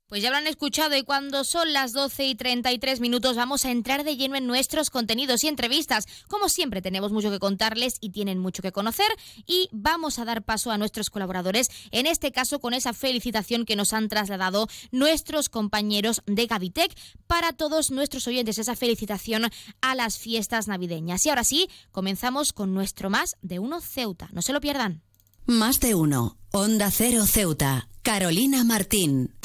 Pues 0.07 0.21
ya 0.21 0.29
lo 0.29 0.37
han 0.37 0.45
escuchado 0.45 0.95
y 0.95 1.01
cuando 1.01 1.43
son 1.43 1.73
las 1.73 1.91
12 1.91 2.25
y 2.27 2.35
33 2.35 3.01
minutos 3.01 3.35
vamos 3.35 3.65
a 3.65 3.71
entrar 3.71 4.03
de 4.03 4.15
lleno 4.15 4.35
en 4.35 4.45
nuestros 4.45 4.91
contenidos 4.91 5.43
y 5.43 5.47
entrevistas. 5.47 6.05
Como 6.29 6.47
siempre 6.47 6.83
tenemos 6.83 7.11
mucho 7.11 7.31
que 7.31 7.39
contarles 7.39 7.97
y 8.01 8.11
tienen 8.11 8.37
mucho 8.37 8.61
que 8.61 8.71
conocer 8.71 9.07
y 9.47 9.67
vamos 9.71 10.19
a 10.19 10.25
dar 10.25 10.43
paso 10.43 10.69
a 10.69 10.77
nuestros 10.77 11.09
colaboradores, 11.09 11.69
en 11.91 12.05
este 12.05 12.31
caso 12.31 12.59
con 12.59 12.75
esa 12.75 12.93
felicitación 12.93 13.65
que 13.65 13.75
nos 13.75 13.93
han 13.93 14.07
trasladado 14.07 14.67
nuestros 14.91 15.49
compañeros 15.49 16.21
de 16.27 16.45
Gavitec 16.45 16.93
para 17.25 17.51
todos 17.51 17.89
nuestros 17.89 18.27
oyentes, 18.27 18.59
esa 18.59 18.75
felicitación 18.75 19.49
a 19.81 19.95
las 19.95 20.19
fiestas 20.19 20.67
navideñas. 20.67 21.25
Y 21.25 21.29
ahora 21.29 21.43
sí, 21.43 21.67
comenzamos 21.91 22.53
con 22.53 22.75
nuestro 22.75 23.09
más 23.09 23.37
de 23.41 23.57
uno 23.57 23.81
Ceuta. 23.81 24.29
No 24.31 24.43
se 24.43 24.53
lo 24.53 24.61
pierdan. 24.61 25.01
Más 25.47 25.79
de 25.79 25.93
uno. 25.93 26.37
Onda 26.51 26.89
Cero 26.89 27.27
Ceuta. 27.27 27.87
Carolina 28.01 28.63
Martín. 28.63 29.35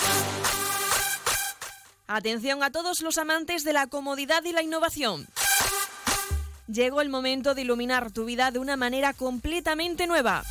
Atención 2.06 2.62
a 2.62 2.70
todos 2.70 3.02
los 3.02 3.18
amantes 3.18 3.64
de 3.64 3.74
la 3.74 3.86
comodidad 3.86 4.42
y 4.44 4.52
la 4.52 4.62
innovación. 4.62 5.26
Llegó 6.66 7.02
el 7.02 7.10
momento 7.10 7.54
de 7.54 7.62
iluminar 7.62 8.12
tu 8.12 8.24
vida 8.24 8.50
de 8.50 8.58
una 8.58 8.78
manera 8.78 9.12
completamente 9.12 10.06
nueva. 10.06 10.42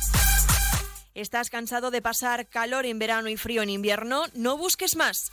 ¿Estás 1.14 1.50
cansado 1.50 1.90
de 1.90 2.00
pasar 2.00 2.46
calor 2.46 2.86
en 2.86 3.00
verano 3.00 3.28
y 3.28 3.36
frío 3.36 3.62
en 3.62 3.70
invierno? 3.70 4.22
No 4.34 4.56
busques 4.56 4.94
más. 4.94 5.32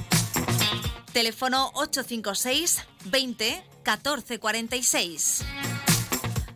Teléfono 1.13 1.71
856 1.73 2.85
20 3.05 3.63
14 3.83 4.39
46. 4.39 5.43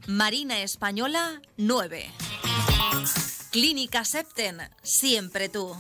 Marina 0.08 0.62
Española 0.62 1.42
9. 1.58 2.12
Clínica 3.52 4.06
Septen, 4.06 4.62
siempre 4.82 5.50
tú. 5.50 5.76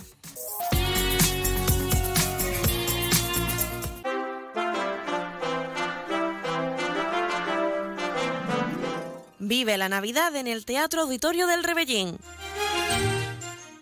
Vive 9.39 9.77
la 9.77 9.88
Navidad 9.88 10.36
en 10.36 10.48
el 10.48 10.65
Teatro 10.65 11.01
Auditorio 11.03 11.48
del 11.48 11.63
Rebellín. 11.63 12.17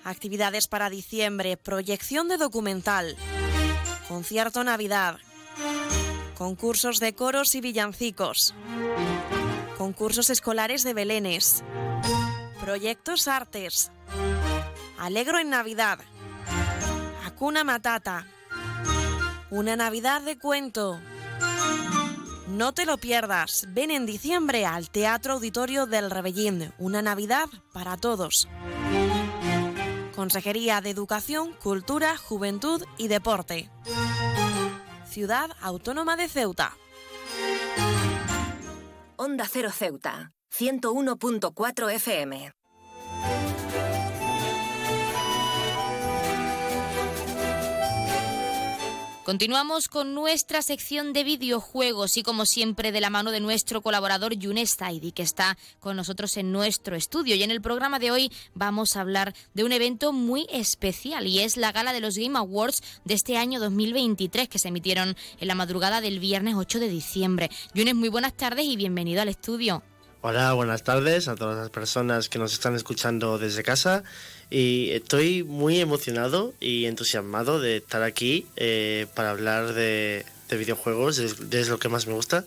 Actividades 0.03 0.67
para 0.67 0.89
diciembre, 0.89 1.55
proyección 1.57 2.27
de 2.27 2.38
documental, 2.38 3.15
concierto 4.13 4.63
Navidad, 4.63 5.17
concursos 6.38 7.00
de 7.00 7.15
coros 7.15 7.55
y 7.55 7.62
villancicos, 7.62 8.53
concursos 9.75 10.29
escolares 10.29 10.84
de 10.84 10.93
belenes, 10.93 11.63
proyectos 12.62 13.27
artes, 13.27 13.91
Alegro 15.00 15.39
en 15.39 15.50
Navidad, 15.50 15.98
Acuna 17.25 17.63
Matata, 17.63 18.27
una 19.50 19.75
Navidad 19.75 20.22
de 20.22 20.38
cuento. 20.38 21.00
No 22.50 22.72
te 22.72 22.86
lo 22.86 23.00
pierdas, 23.00 23.65
ven 23.70 23.89
en 23.89 24.05
diciembre 24.05 24.67
al 24.67 24.91
Teatro 24.91 25.34
Auditorio 25.34 25.88
del 25.88 26.12
Rebellín, 26.12 26.72
una 26.77 27.01
Navidad 27.01 27.50
para 27.72 27.98
todos. 27.98 28.48
Consejería 30.24 30.80
de 30.80 30.89
Educación, 30.89 31.51
Cultura, 31.51 32.15
Juventud 32.15 32.82
y 32.98 33.10
Deporte. 33.10 33.70
Ciudad 35.06 35.50
Autónoma 35.60 36.15
de 36.15 36.30
Ceuta. 36.30 36.77
Onda 39.18 39.46
Cero 39.51 39.70
Ceuta, 39.70 40.32
101.4 40.50 41.92
FM. 41.92 42.53
Continuamos 49.24 49.88
con 49.88 50.13
nuestra 50.13 50.62
sección 50.62 51.13
de 51.13 51.24
videojuegos 51.24 52.18
y 52.18 52.24
como 52.24 52.46
siempre 52.46 52.92
de 52.92 53.00
la 53.00 53.10
mano 53.10 53.32
de 53.32 53.39
nuestro 53.39 53.82
colaborador 53.82 54.34
Yunes 54.34 54.76
Taidi 54.76 55.13
que 55.13 55.24
está 55.24 55.58
con 55.80 55.95
nosotros 55.95 56.36
en 56.36 56.52
nuestro 56.52 56.97
estudio 56.97 57.34
y 57.36 57.43
en 57.43 57.50
el 57.50 57.62
programa 57.62 58.00
de 58.00 58.12
hoy 58.12 58.32
vamos 58.54 58.97
a 58.97 59.02
hablar 59.02 59.34
de 59.54 59.63
un 59.63 59.71
evento 59.71 60.12
muy 60.12 60.45
especial 60.52 61.26
y 61.26 61.39
es 61.39 61.56
la 61.56 61.71
gala 61.71 61.93
de 61.93 62.02
los 62.02 62.17
Game 62.17 62.38
Awards 62.38 62.84
de 63.06 63.13
este 63.13 63.38
año 63.38 63.62
2023 63.62 64.50
que 64.50 64.60
se 64.60 64.67
emitieron 64.67 65.15
en 65.39 65.47
la 65.47 65.56
madrugada 65.56 66.02
del 66.02 66.19
viernes 66.19 66.56
8 66.58 66.82
de 66.82 66.89
diciembre. 66.89 67.50
Yunes, 67.74 67.95
muy 67.95 68.10
buenas 68.10 68.34
tardes 68.34 68.65
y 68.65 68.76
bienvenido 68.76 69.21
al 69.21 69.30
estudio. 69.30 69.84
Hola, 70.26 70.54
buenas 70.54 70.84
tardes 70.84 71.28
a 71.28 71.36
todas 71.36 71.58
las 71.58 71.69
personas 71.69 72.30
que 72.30 72.39
nos 72.39 72.54
están 72.54 72.76
escuchando 72.76 73.38
desde 73.38 73.62
casa 73.62 74.06
y 74.54 74.92
estoy 74.92 75.44
muy 75.44 75.80
emocionado 75.80 76.54
y 76.60 76.86
entusiasmado 76.86 77.60
de 77.60 77.78
estar 77.78 78.04
aquí 78.04 78.46
eh, 78.56 79.08
para 79.16 79.32
hablar 79.32 79.74
de, 79.74 80.26
videojuegos, 80.52 81.50
de, 81.50 81.66
lo 81.66 81.80
que 81.80 81.89
más 81.89 82.06
me 82.06 82.13
gusta. 82.13 82.46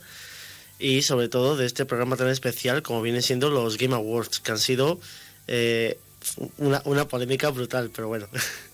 Y 0.78 1.02
sobre 1.02 1.28
todo 1.28 1.56
de 1.56 1.66
este 1.66 1.84
programa 1.84 2.16
tan 2.16 2.28
especial 2.28 2.82
como 2.82 3.02
viene 3.02 3.22
siendo 3.22 3.50
los 3.50 3.76
Game 3.76 3.96
Awards, 3.96 4.38
que 4.38 4.52
han 4.52 4.60
sido 4.60 5.00
eh, 5.48 5.98
una, 6.58 6.80
una 6.84 7.08
polémica 7.08 7.50
brutal, 7.50 7.90
pero 7.92 8.06
bueno. 8.06 8.28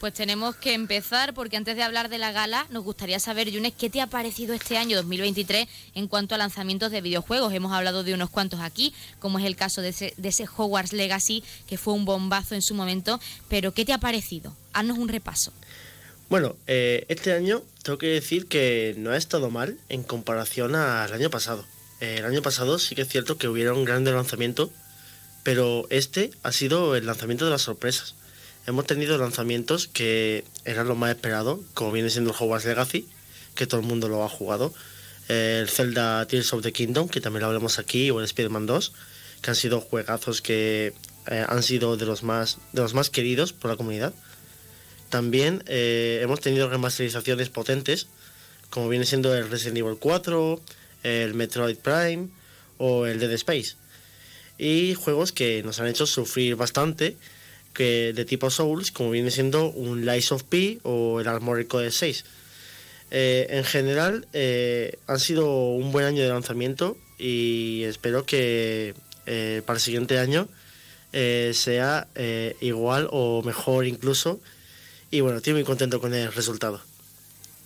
Pues 0.00 0.14
tenemos 0.14 0.56
que 0.56 0.74
empezar 0.74 1.34
porque 1.34 1.56
antes 1.56 1.76
de 1.76 1.82
hablar 1.82 2.08
de 2.08 2.18
la 2.18 2.32
gala 2.32 2.66
nos 2.70 2.84
gustaría 2.84 3.18
saber, 3.18 3.50
Yunes, 3.50 3.72
¿qué 3.76 3.90
te 3.90 4.00
ha 4.00 4.06
parecido 4.06 4.54
este 4.54 4.76
año 4.76 4.96
2023 4.96 5.68
en 5.94 6.08
cuanto 6.08 6.34
a 6.34 6.38
lanzamientos 6.38 6.90
de 6.90 7.00
videojuegos? 7.00 7.52
Hemos 7.52 7.72
hablado 7.72 8.04
de 8.04 8.14
unos 8.14 8.30
cuantos 8.30 8.60
aquí, 8.60 8.94
como 9.18 9.38
es 9.38 9.44
el 9.44 9.56
caso 9.56 9.82
de 9.82 9.90
ese, 9.90 10.14
de 10.16 10.28
ese 10.28 10.44
Hogwarts 10.44 10.92
Legacy, 10.92 11.42
que 11.66 11.78
fue 11.78 11.94
un 11.94 12.04
bombazo 12.04 12.54
en 12.54 12.62
su 12.62 12.74
momento, 12.74 13.20
pero 13.48 13.72
¿qué 13.72 13.84
te 13.84 13.92
ha 13.92 13.98
parecido? 13.98 14.54
Haznos 14.72 14.98
un 14.98 15.08
repaso. 15.08 15.52
Bueno, 16.28 16.56
eh, 16.66 17.06
este 17.08 17.32
año 17.32 17.62
tengo 17.82 17.98
que 17.98 18.08
decir 18.08 18.46
que 18.46 18.94
no 18.98 19.12
ha 19.12 19.16
estado 19.16 19.50
mal 19.50 19.78
en 19.88 20.02
comparación 20.02 20.74
al 20.74 21.12
año 21.12 21.30
pasado. 21.30 21.64
el 22.00 22.24
año 22.24 22.42
pasado 22.42 22.78
sí 22.78 22.94
que 22.94 23.02
es 23.02 23.08
cierto 23.08 23.38
que 23.38 23.48
hubieron 23.48 23.84
grandes 23.84 24.12
lanzamientos, 24.12 24.70
pero 25.44 25.86
este 25.90 26.32
ha 26.42 26.52
sido 26.52 26.96
el 26.96 27.06
lanzamiento 27.06 27.44
de 27.44 27.52
las 27.52 27.62
sorpresas 27.62 28.14
hemos 28.66 28.86
tenido 28.86 29.16
lanzamientos 29.18 29.88
que 29.88 30.44
eran 30.64 30.88
lo 30.88 30.96
más 30.96 31.10
esperado, 31.10 31.62
como 31.74 31.92
viene 31.92 32.10
siendo 32.10 32.30
el 32.30 32.36
Hogwarts 32.38 32.66
Legacy, 32.66 33.06
que 33.54 33.66
todo 33.66 33.80
el 33.80 33.86
mundo 33.86 34.08
lo 34.08 34.24
ha 34.24 34.28
jugado, 34.28 34.74
el 35.28 35.68
Zelda 35.68 36.26
Tears 36.26 36.52
of 36.52 36.62
the 36.62 36.72
Kingdom, 36.72 37.08
que 37.08 37.20
también 37.20 37.42
lo 37.42 37.48
hablamos 37.48 37.78
aquí, 37.78 38.10
o 38.10 38.18
el 38.20 38.26
Spider-Man 38.26 38.66
2, 38.66 38.92
que 39.40 39.50
han 39.50 39.56
sido 39.56 39.80
juegazos 39.80 40.42
que 40.42 40.92
eh, 41.26 41.44
han 41.48 41.62
sido 41.62 41.96
de 41.96 42.06
los, 42.06 42.22
más, 42.22 42.58
de 42.72 42.82
los 42.82 42.94
más 42.94 43.10
queridos 43.10 43.52
por 43.52 43.70
la 43.70 43.76
comunidad. 43.76 44.12
También 45.08 45.62
eh, 45.66 46.20
hemos 46.22 46.40
tenido 46.40 46.68
remasterizaciones 46.68 47.48
potentes, 47.48 48.08
como 48.70 48.88
viene 48.88 49.04
siendo 49.04 49.34
el 49.34 49.48
Resident 49.48 49.78
Evil 49.78 49.96
4, 49.98 50.60
el 51.04 51.34
Metroid 51.34 51.76
Prime 51.76 52.28
o 52.78 53.06
el 53.06 53.20
Dead 53.20 53.32
Space. 53.32 53.74
Y 54.58 54.94
juegos 54.94 55.32
que 55.32 55.62
nos 55.62 55.80
han 55.80 55.86
hecho 55.86 56.06
sufrir 56.06 56.56
bastante 56.56 57.16
que 57.76 58.14
de 58.14 58.24
tipo 58.24 58.50
Souls, 58.50 58.90
como 58.90 59.10
viene 59.10 59.30
siendo 59.30 59.70
un 59.70 60.06
Lies 60.06 60.32
of 60.32 60.44
P 60.44 60.78
o 60.82 61.20
el 61.20 61.28
Armored 61.28 61.68
Core 61.68 61.90
6. 61.90 62.24
Eh, 63.10 63.46
en 63.50 63.64
general, 63.64 64.26
eh, 64.32 64.98
han 65.06 65.20
sido 65.20 65.70
un 65.74 65.92
buen 65.92 66.06
año 66.06 66.22
de 66.22 66.28
lanzamiento 66.28 66.96
y 67.18 67.82
espero 67.84 68.24
que 68.24 68.94
eh, 69.26 69.62
para 69.66 69.76
el 69.76 69.82
siguiente 69.82 70.18
año 70.18 70.48
sea 71.12 72.08
igual 72.60 73.08
o 73.10 73.42
mejor 73.42 73.86
incluso. 73.86 74.38
Y 75.10 75.20
bueno, 75.20 75.38
estoy 75.38 75.54
muy 75.54 75.64
contento 75.64 75.98
con 75.98 76.12
el 76.12 76.30
resultado. 76.32 76.82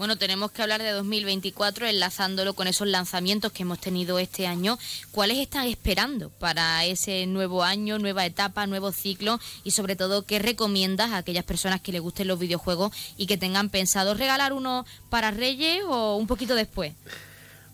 Bueno, 0.01 0.17
tenemos 0.17 0.51
que 0.51 0.63
hablar 0.63 0.81
de 0.83 0.93
2024 0.93 1.87
enlazándolo 1.87 2.55
con 2.55 2.67
esos 2.67 2.89
lanzamientos 2.89 3.53
que 3.53 3.65
hemos 3.65 3.79
tenido 3.79 4.19
este 4.19 4.47
año. 4.47 4.79
¿Cuáles 5.11 5.37
están 5.37 5.67
esperando 5.67 6.31
para 6.31 6.87
ese 6.87 7.27
nuevo 7.27 7.63
año, 7.63 7.99
nueva 7.99 8.25
etapa, 8.25 8.67
nuevo 8.67 8.93
ciclo? 8.93 9.39
Y 9.63 9.73
sobre 9.73 9.97
todo, 9.97 10.25
¿qué 10.25 10.39
recomiendas 10.39 11.11
a 11.11 11.19
aquellas 11.19 11.45
personas 11.45 11.83
que 11.83 11.93
les 11.93 12.01
gusten 12.01 12.29
los 12.29 12.39
videojuegos 12.39 12.97
y 13.19 13.27
que 13.27 13.37
tengan 13.37 13.69
pensado 13.69 14.15
regalar 14.15 14.55
uno 14.55 14.87
para 15.11 15.33
Reyes 15.33 15.83
o 15.87 16.17
un 16.17 16.27
poquito 16.27 16.55
después? 16.55 16.95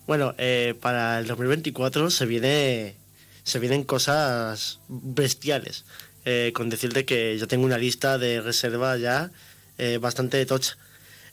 Bueno, 0.05 0.35
eh, 0.37 0.75
para 0.81 1.19
el 1.19 1.27
2024 1.27 2.11
se 2.11 2.25
viene 2.25 2.97
se 3.43 3.59
vienen 3.59 3.85
cosas 3.85 4.79
bestiales. 4.89 5.85
Eh, 6.25 6.51
con 6.53 6.69
decirte 6.69 7.05
que 7.05 7.37
yo 7.37 7.47
tengo 7.47 7.63
una 7.63 7.77
lista 7.77 8.17
de 8.17 8.41
reserva 8.41 8.97
ya 8.97 9.31
eh, 9.77 9.97
bastante 9.97 10.45
tocha. 10.45 10.77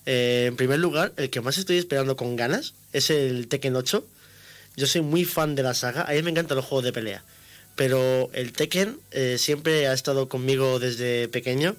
Eh, 0.07 0.47
en 0.49 0.57
primer 0.57 0.79
lugar, 0.79 1.13
el 1.17 1.31
que 1.31 1.41
más 1.41 1.59
estoy 1.59 1.79
esperando 1.79 2.17
con 2.17 2.37
ganas 2.37 2.75
es 2.93 3.11
el 3.11 3.49
Tekken 3.49 3.77
8. 3.77 4.07
Yo 4.77 4.87
soy 4.87 5.03
muy 5.03 5.25
fan 5.25 5.55
de 5.55 5.63
la 5.63 5.75
saga, 5.75 6.03
a 6.03 6.13
mí 6.13 6.23
me 6.23 6.31
encantan 6.31 6.57
los 6.57 6.67
juegos 6.67 6.85
de 6.85 6.93
pelea. 6.93 7.23
Pero 7.77 8.31
el 8.33 8.53
Tekken 8.53 8.99
eh, 9.11 9.37
siempre 9.39 9.89
ha 9.89 9.93
estado 9.93 10.29
conmigo 10.29 10.79
desde 10.79 11.29
pequeño 11.29 11.77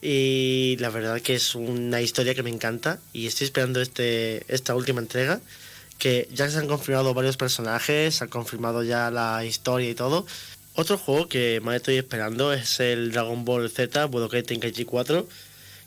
y 0.00 0.76
la 0.78 0.90
verdad 0.90 1.20
que 1.20 1.34
es 1.34 1.54
una 1.54 2.00
historia 2.00 2.34
que 2.34 2.42
me 2.42 2.50
encanta 2.50 3.00
y 3.12 3.26
estoy 3.26 3.46
esperando 3.46 3.80
este, 3.80 4.44
esta 4.48 4.74
última 4.74 5.00
entrega 5.00 5.40
que 5.98 6.28
ya 6.32 6.48
se 6.50 6.58
han 6.58 6.68
confirmado 6.68 7.14
varios 7.14 7.36
personajes, 7.36 8.16
se 8.16 8.24
ha 8.24 8.28
confirmado 8.28 8.82
ya 8.82 9.10
la 9.10 9.44
historia 9.44 9.88
y 9.90 9.94
todo 9.94 10.26
Otro 10.74 10.98
juego 10.98 11.28
que 11.28 11.60
más 11.62 11.76
estoy 11.76 11.96
esperando 11.96 12.52
es 12.52 12.80
el 12.80 13.12
Dragon 13.12 13.44
Ball 13.44 13.70
Z 13.70 14.04
Budokai 14.06 14.42
Tenkaichi 14.42 14.84
4, 14.84 15.26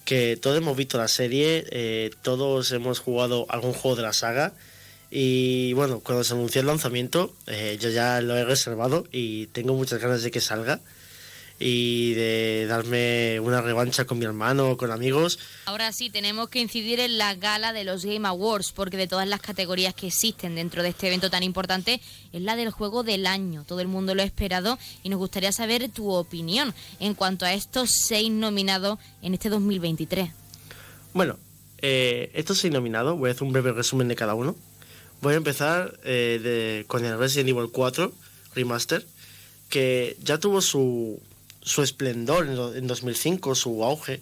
que 0.10 0.38
todos 0.38 0.58
hemos 0.58 0.76
visto 0.76 0.98
la 0.98 1.08
serie, 1.08 1.68
eh, 1.70 2.10
todos 2.24 2.72
hemos 2.72 2.98
jugado 2.98 3.46
algún 3.48 3.74
juego 3.74 3.96
de 3.96 4.02
la 4.02 4.12
saga 4.12 4.54
y 5.12 5.74
bueno, 5.74 6.00
cuando 6.00 6.24
se 6.24 6.34
anunció 6.34 6.62
el 6.62 6.68
lanzamiento 6.68 7.36
eh, 7.46 7.78
yo 7.80 7.92
ya 7.92 8.20
lo 8.20 8.36
he 8.36 8.44
reservado 8.44 9.06
y 9.12 9.46
tengo 9.48 9.76
muchas 9.76 10.02
ganas 10.02 10.24
de 10.24 10.32
que 10.32 10.42
salga 10.42 10.82
y 11.60 12.14
de 12.14 12.66
darme 12.68 13.40
una 13.42 13.62
revancha 13.62 14.06
con 14.06 14.18
mi 14.18 14.26
hermano 14.26 14.72
o 14.72 14.78
con 14.78 14.92
amigos. 14.92 15.40
Ahora 15.66 15.92
sí, 15.92 16.10
tenemos 16.10 16.50
que 16.50 16.60
incidir 16.60 17.00
en 17.02 17.18
la 17.18 17.36
gala 17.36 17.74
de 17.74 17.84
los 17.84 18.06
Game 18.06 18.28
Awards, 18.28 18.72
porque 18.72 18.98
de 18.98 19.08
todas 19.08 19.28
las 19.28 19.42
categorías 19.42 19.94
que 19.94 20.08
existen 20.08 20.56
dentro 20.56 20.84
de 20.84 20.90
este 20.90 21.08
evento 21.08 21.30
tan 21.30 21.44
importante, 21.44 22.02
es 22.32 22.42
la 22.42 22.56
del 22.56 22.72
juego 22.72 23.04
del 23.04 23.28
año. 23.28 23.66
Todo 23.68 23.82
el 23.82 23.88
mundo 23.88 24.16
lo 24.16 24.22
ha 24.22 24.26
esperado 24.26 24.80
y 25.04 25.10
nos 25.10 25.20
gustaría 25.20 25.52
saber 25.52 25.90
tu 25.90 26.10
opinión 26.10 26.74
en 27.00 27.14
cuanto 27.14 27.46
a 27.46 27.54
estos 27.54 27.92
seis 27.92 28.32
nominados 28.32 28.98
en 29.22 29.34
este 29.34 29.50
2023. 29.50 30.32
Bueno, 31.14 31.38
eh, 31.80 32.32
estos 32.34 32.60
seis 32.60 32.74
nominados, 32.74 33.18
voy 33.18 33.30
a 33.30 33.34
hacer 33.34 33.44
un 33.44 33.52
breve 33.52 33.74
resumen 33.74 34.08
de 34.08 34.16
cada 34.16 34.34
uno. 34.34 34.56
Voy 35.22 35.34
a 35.34 35.38
empezar 35.38 36.00
eh, 36.06 36.86
con 36.88 37.04
el 37.04 37.18
Resident 37.18 37.50
Evil 37.50 37.70
4 37.72 38.14
Remaster, 38.56 39.06
que 39.70 40.16
ya 40.24 40.38
tuvo 40.38 40.62
su, 40.62 41.20
su 41.70 41.84
esplendor 41.84 42.48
en, 42.76 42.88
2005, 42.88 43.54
su 43.54 43.84
auge, 43.86 44.22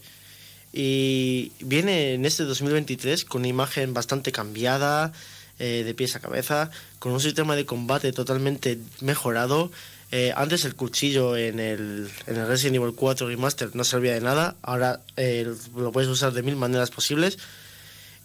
y 0.73 1.53
viene 1.61 2.13
en 2.13 2.25
este 2.25 2.43
2023 2.43 3.23
con 3.23 3.41
una 3.41 3.47
imagen 3.47 3.93
bastante 3.93 4.33
cambiada, 4.33 5.13
eh, 5.59 5.83
de 5.85 5.93
pies 5.93 6.17
a 6.17 6.19
cabeza, 6.19 6.69
con 6.99 7.13
un 7.13 7.21
sistema 7.21 7.55
de 7.55 7.65
combate 7.65 8.11
totalmente 8.11 8.79
mejorado. 8.99 9.71
Eh, 10.11 10.33
antes 10.35 10.65
el 10.65 10.75
cuchillo 10.75 11.37
en 11.37 11.61
el, 11.61 12.09
en 12.27 12.35
el 12.35 12.47
Resident 12.47 12.75
Evil 12.75 12.93
4 12.93 13.27
Remaster 13.27 13.73
no 13.77 13.85
servía 13.85 14.13
de 14.13 14.21
nada, 14.21 14.57
ahora 14.61 14.99
eh, 15.15 15.49
lo 15.73 15.93
puedes 15.93 16.09
usar 16.09 16.33
de 16.33 16.43
mil 16.43 16.57
maneras 16.57 16.91
posibles 16.91 17.39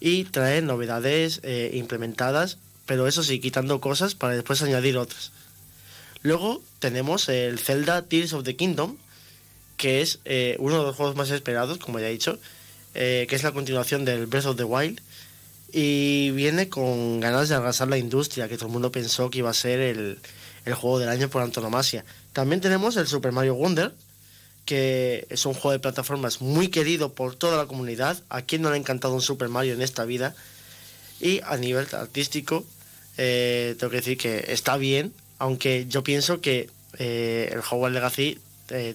y 0.01 0.25
trae 0.25 0.61
novedades 0.61 1.39
implementadas, 1.71 2.57
pero 2.85 3.07
eso 3.07 3.23
sí, 3.23 3.39
quitando 3.39 3.79
cosas 3.79 4.15
para 4.15 4.33
después 4.33 4.61
añadir 4.61 4.97
otras. 4.97 5.31
Luego 6.23 6.61
tenemos 6.79 7.29
el 7.29 7.57
Zelda 7.57 8.01
Tears 8.01 8.33
of 8.33 8.43
the 8.43 8.57
Kingdom, 8.57 8.97
que 9.77 10.01
es 10.01 10.19
eh, 10.25 10.55
uno 10.59 10.79
de 10.79 10.83
los 10.83 10.95
juegos 10.95 11.15
más 11.15 11.29
esperados, 11.29 11.77
como 11.77 11.99
ya 11.99 12.07
he 12.07 12.11
dicho, 12.11 12.39
eh, 12.93 13.25
que 13.29 13.35
es 13.35 13.43
la 13.43 13.51
continuación 13.51 14.05
del 14.05 14.27
Breath 14.27 14.45
of 14.45 14.57
the 14.57 14.63
Wild. 14.63 15.01
Y 15.71 16.31
viene 16.31 16.69
con 16.69 17.19
ganas 17.19 17.49
de 17.49 17.55
arrasar 17.55 17.87
la 17.87 17.97
industria, 17.97 18.47
que 18.47 18.57
todo 18.57 18.67
el 18.67 18.73
mundo 18.73 18.91
pensó 18.91 19.29
que 19.29 19.39
iba 19.39 19.49
a 19.49 19.55
ser 19.55 19.79
el, 19.79 20.19
el 20.65 20.73
juego 20.75 20.99
del 20.99 21.09
año 21.09 21.29
por 21.29 21.41
antonomasia. 21.41 22.05
También 22.31 22.61
tenemos 22.61 22.95
el 22.95 23.07
Super 23.07 23.31
Mario 23.31 23.55
Wonder, 23.55 23.91
que 24.65 25.25
es 25.29 25.45
un 25.45 25.53
juego 25.53 25.71
de 25.71 25.79
plataformas 25.79 26.41
muy 26.41 26.67
querido 26.67 27.13
por 27.13 27.35
toda 27.35 27.57
la 27.57 27.65
comunidad. 27.65 28.21
A 28.29 28.43
quien 28.43 28.61
no 28.61 28.69
le 28.69 28.75
ha 28.75 28.79
encantado 28.79 29.15
un 29.15 29.21
Super 29.21 29.49
Mario 29.49 29.73
en 29.73 29.81
esta 29.81 30.05
vida. 30.05 30.35
Y 31.19 31.41
a 31.43 31.57
nivel 31.57 31.87
artístico, 31.93 32.63
eh, 33.17 33.75
tengo 33.79 33.89
que 33.89 33.97
decir 33.97 34.17
que 34.17 34.45
está 34.49 34.77
bien, 34.77 35.13
aunque 35.39 35.87
yo 35.89 36.03
pienso 36.03 36.39
que 36.39 36.69
el 36.99 37.59
Hogwarts 37.59 37.95
Legacy 37.95 38.39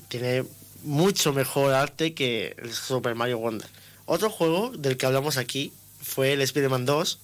tiene 0.08 0.44
mucho 0.84 1.32
mejor 1.32 1.74
arte 1.74 2.14
que 2.14 2.54
el 2.58 2.72
Super 2.72 3.14
Mario 3.14 3.38
Wonder. 3.38 3.68
Otro 4.06 4.30
juego 4.30 4.70
del 4.70 4.96
que 4.96 5.06
hablamos 5.06 5.36
aquí 5.36 5.72
fue 6.02 6.32
el 6.32 6.40
Spider-Man 6.40 6.86
2, 6.86 7.18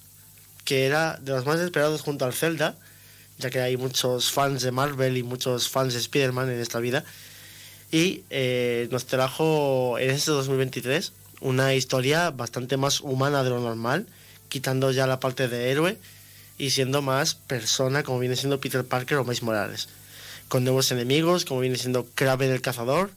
que 0.64 0.86
era 0.86 1.18
de 1.22 1.32
los 1.32 1.46
más 1.46 1.60
esperados 1.60 2.02
junto 2.02 2.24
al 2.24 2.32
Zelda, 2.32 2.76
ya 3.38 3.50
que 3.50 3.60
hay 3.60 3.76
muchos 3.76 4.30
fans 4.30 4.62
de 4.62 4.70
Marvel 4.70 5.16
y 5.16 5.22
muchos 5.22 5.68
fans 5.68 5.94
de 5.94 6.00
Spider-Man 6.00 6.50
en 6.50 6.60
esta 6.60 6.80
vida. 6.80 7.04
Y 7.90 8.22
eh, 8.30 8.88
nos 8.90 9.06
trajo 9.06 9.98
en 9.98 10.10
este 10.10 10.30
2023 10.30 11.12
una 11.40 11.74
historia 11.74 12.30
bastante 12.30 12.76
más 12.76 13.00
humana 13.00 13.44
de 13.44 13.50
lo 13.50 13.60
normal, 13.60 14.06
quitando 14.48 14.90
ya 14.90 15.06
la 15.06 15.20
parte 15.20 15.48
de 15.48 15.70
héroe 15.70 15.98
y 16.58 16.70
siendo 16.70 17.02
más 17.02 17.34
persona, 17.34 18.02
como 18.02 18.18
viene 18.18 18.36
siendo 18.36 18.60
Peter 18.60 18.84
Parker 18.84 19.18
o 19.18 19.24
Miles 19.24 19.42
Morales. 19.42 19.88
Con 20.48 20.64
nuevos 20.64 20.90
enemigos, 20.92 21.44
como 21.44 21.60
viene 21.60 21.76
siendo 21.76 22.06
Kraven 22.14 22.50
el 22.50 22.60
Cazador, 22.60 23.10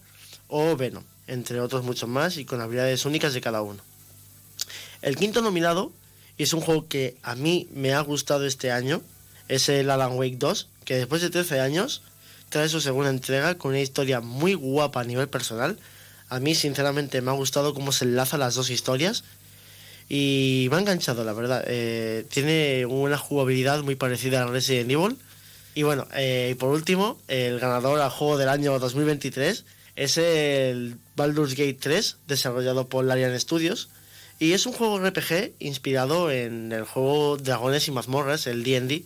o 0.48 0.76
Venom, 0.76 1.04
entre 1.28 1.60
otros 1.60 1.84
muchos 1.84 2.10
más 2.10 2.38
y 2.38 2.46
con 2.46 2.62
habilidades 2.62 3.06
únicas 3.06 3.34
de 3.34 3.42
cada 3.42 3.62
uno. 3.62 3.82
El 5.02 5.16
quinto 5.16 5.42
nominado, 5.42 5.92
y 6.38 6.44
es 6.44 6.54
un 6.54 6.62
juego 6.62 6.88
que 6.88 7.18
a 7.24 7.36
mí 7.36 7.68
me 7.74 7.94
ha 7.94 8.02
gustado 8.02 8.46
este 8.46 8.72
año, 8.72 9.02
es 9.48 9.70
el 9.70 9.90
Alan 9.90 10.14
Wake 10.18 10.38
2, 10.38 10.68
que 10.86 10.96
después 10.96 11.22
de 11.22 11.30
13 11.30 11.60
años 11.62 12.02
trae 12.50 12.70
su 12.70 12.82
segunda 12.82 13.10
entrega 13.10 13.58
con 13.58 13.70
una 13.70 13.82
historia 13.82 14.22
muy 14.22 14.54
guapa 14.54 15.02
a 15.02 15.04
nivel 15.04 15.28
personal. 15.28 15.78
A 16.30 16.40
mí 16.40 16.56
sinceramente 16.56 17.22
me 17.22 17.32
ha 17.32 17.34
gustado 17.34 17.74
cómo 17.74 17.92
se 17.92 18.06
enlazan 18.06 18.40
las 18.40 18.56
dos 18.56 18.70
historias 18.70 19.24
y 20.10 20.68
me 20.70 20.78
ha 20.78 20.80
enganchado, 20.80 21.24
la 21.24 21.34
verdad. 21.34 21.64
Eh, 21.68 22.26
tiene 22.30 22.86
una 22.86 23.18
jugabilidad 23.18 23.84
muy 23.84 23.96
parecida 23.96 24.44
a 24.44 24.48
Resident 24.48 24.92
Evil. 24.92 25.18
Y 25.76 25.84
bueno, 25.84 26.08
eh, 26.16 26.56
por 26.60 26.70
último, 26.70 27.18
el 27.28 27.60
ganador 27.60 28.00
al 28.00 28.10
juego 28.10 28.38
del 28.38 28.50
año 28.50 28.80
2023 28.80 29.66
es 29.98 30.18
el 30.18 30.98
Baldur's 31.16 31.56
Gate 31.56 31.78
3, 31.80 32.18
desarrollado 32.28 32.88
por 32.88 33.04
Larian 33.04 33.38
Studios. 33.38 33.90
Y 34.40 34.54
es 34.54 34.68
un 34.68 34.74
juego 34.74 35.00
RPG 35.00 35.54
inspirado 35.60 36.30
en 36.30 36.72
el 36.72 36.84
juego 36.84 37.38
Dragones 37.38 37.88
y 37.88 37.92
Mazmorras, 37.92 38.46
el 38.46 38.64
DD. 38.64 39.04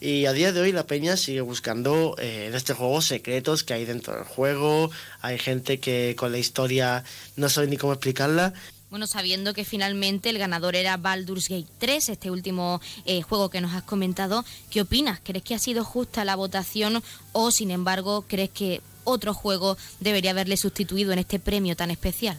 Y 0.00 0.26
a 0.26 0.32
día 0.32 0.52
de 0.52 0.60
hoy 0.60 0.70
la 0.70 0.86
peña 0.86 1.16
sigue 1.16 1.40
buscando 1.40 2.14
eh, 2.18 2.46
en 2.46 2.54
este 2.54 2.74
juego 2.74 3.02
secretos 3.02 3.64
que 3.64 3.74
hay 3.74 3.84
dentro 3.84 4.14
del 4.14 4.22
juego. 4.22 4.92
Hay 5.20 5.38
gente 5.38 5.80
que 5.80 6.14
con 6.16 6.30
la 6.30 6.38
historia 6.38 7.02
no 7.34 7.48
sabe 7.48 7.66
ni 7.66 7.76
cómo 7.76 7.92
explicarla. 7.92 8.54
Bueno, 8.90 9.08
sabiendo 9.08 9.52
que 9.54 9.64
finalmente 9.64 10.30
el 10.30 10.38
ganador 10.38 10.76
era 10.76 10.96
Baldur's 10.96 11.48
Gate 11.48 11.66
3, 11.78 12.10
este 12.10 12.30
último 12.30 12.80
eh, 13.06 13.22
juego 13.22 13.50
que 13.50 13.60
nos 13.60 13.72
has 13.72 13.82
comentado, 13.82 14.44
¿qué 14.70 14.82
opinas? 14.82 15.18
¿Crees 15.24 15.42
que 15.42 15.56
ha 15.56 15.58
sido 15.58 15.82
justa 15.82 16.24
la 16.24 16.36
votación 16.36 17.02
o, 17.32 17.50
sin 17.50 17.72
embargo, 17.72 18.24
crees 18.28 18.50
que 18.50 18.80
otro 19.04 19.34
juego 19.34 19.76
debería 20.00 20.32
haberle 20.32 20.56
sustituido 20.56 21.12
en 21.12 21.18
este 21.18 21.38
premio 21.38 21.76
tan 21.76 21.90
especial? 21.90 22.38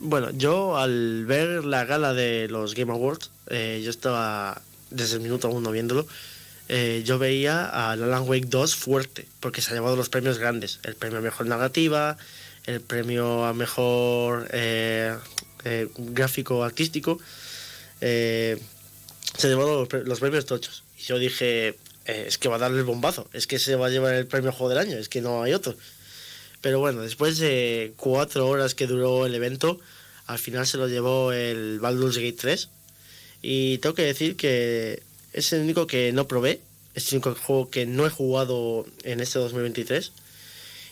Bueno, 0.00 0.30
yo 0.30 0.78
al 0.78 1.26
ver 1.26 1.64
la 1.64 1.84
gala 1.84 2.14
de 2.14 2.48
los 2.48 2.74
Game 2.74 2.90
Awards, 2.90 3.30
eh, 3.48 3.82
yo 3.84 3.90
estaba 3.90 4.62
desde 4.90 5.16
el 5.16 5.20
minuto 5.20 5.50
uno 5.50 5.70
viéndolo, 5.70 6.06
eh, 6.68 7.02
yo 7.04 7.18
veía 7.18 7.66
a 7.66 7.92
Alan 7.92 8.26
Wake 8.26 8.46
2 8.46 8.74
fuerte, 8.74 9.26
porque 9.40 9.60
se 9.60 9.70
ha 9.70 9.74
llevado 9.74 9.96
los 9.96 10.08
premios 10.08 10.38
grandes, 10.38 10.80
el 10.84 10.94
premio 10.94 11.18
a 11.18 11.20
mejor 11.20 11.46
narrativa, 11.46 12.16
el 12.64 12.80
premio 12.80 13.44
a 13.44 13.52
mejor 13.52 14.48
eh, 14.52 15.16
gráfico 15.98 16.64
artístico, 16.64 17.18
se 18.00 18.56
ha 19.42 19.46
llevado 19.46 19.86
los 20.04 20.20
premios 20.20 20.46
tochos. 20.46 20.82
Y 20.98 21.02
yo 21.02 21.18
dije, 21.18 21.76
eh, 22.06 22.24
es 22.26 22.38
que 22.38 22.48
va 22.48 22.56
a 22.56 22.58
darle 22.60 22.78
el 22.78 22.84
bombazo, 22.84 23.28
es 23.32 23.46
que 23.46 23.58
se 23.58 23.76
va 23.76 23.86
a 23.86 23.90
llevar 23.90 24.14
el 24.14 24.26
premio 24.26 24.52
Juego 24.52 24.70
del 24.70 24.78
Año, 24.78 24.96
es 24.96 25.08
que 25.08 25.20
no 25.20 25.42
hay 25.42 25.52
otro. 25.52 25.74
Pero 26.60 26.78
bueno, 26.78 27.00
después 27.00 27.38
de 27.38 27.92
cuatro 27.96 28.48
horas 28.48 28.74
que 28.74 28.86
duró 28.86 29.26
el 29.26 29.34
evento, 29.34 29.80
al 30.26 30.38
final 30.38 30.66
se 30.66 30.76
lo 30.76 30.88
llevó 30.88 31.32
el 31.32 31.80
Baldur's 31.80 32.16
Gate 32.16 32.36
3. 32.38 32.68
Y 33.42 33.78
tengo 33.78 33.94
que 33.94 34.02
decir 34.02 34.36
que 34.36 35.02
es 35.32 35.52
el 35.52 35.62
único 35.62 35.86
que 35.86 36.12
no 36.12 36.28
probé, 36.28 36.60
es 36.94 37.08
el 37.08 37.16
único 37.16 37.34
juego 37.34 37.70
que 37.70 37.86
no 37.86 38.06
he 38.06 38.10
jugado 38.10 38.86
en 39.04 39.20
este 39.20 39.38
2023. 39.38 40.12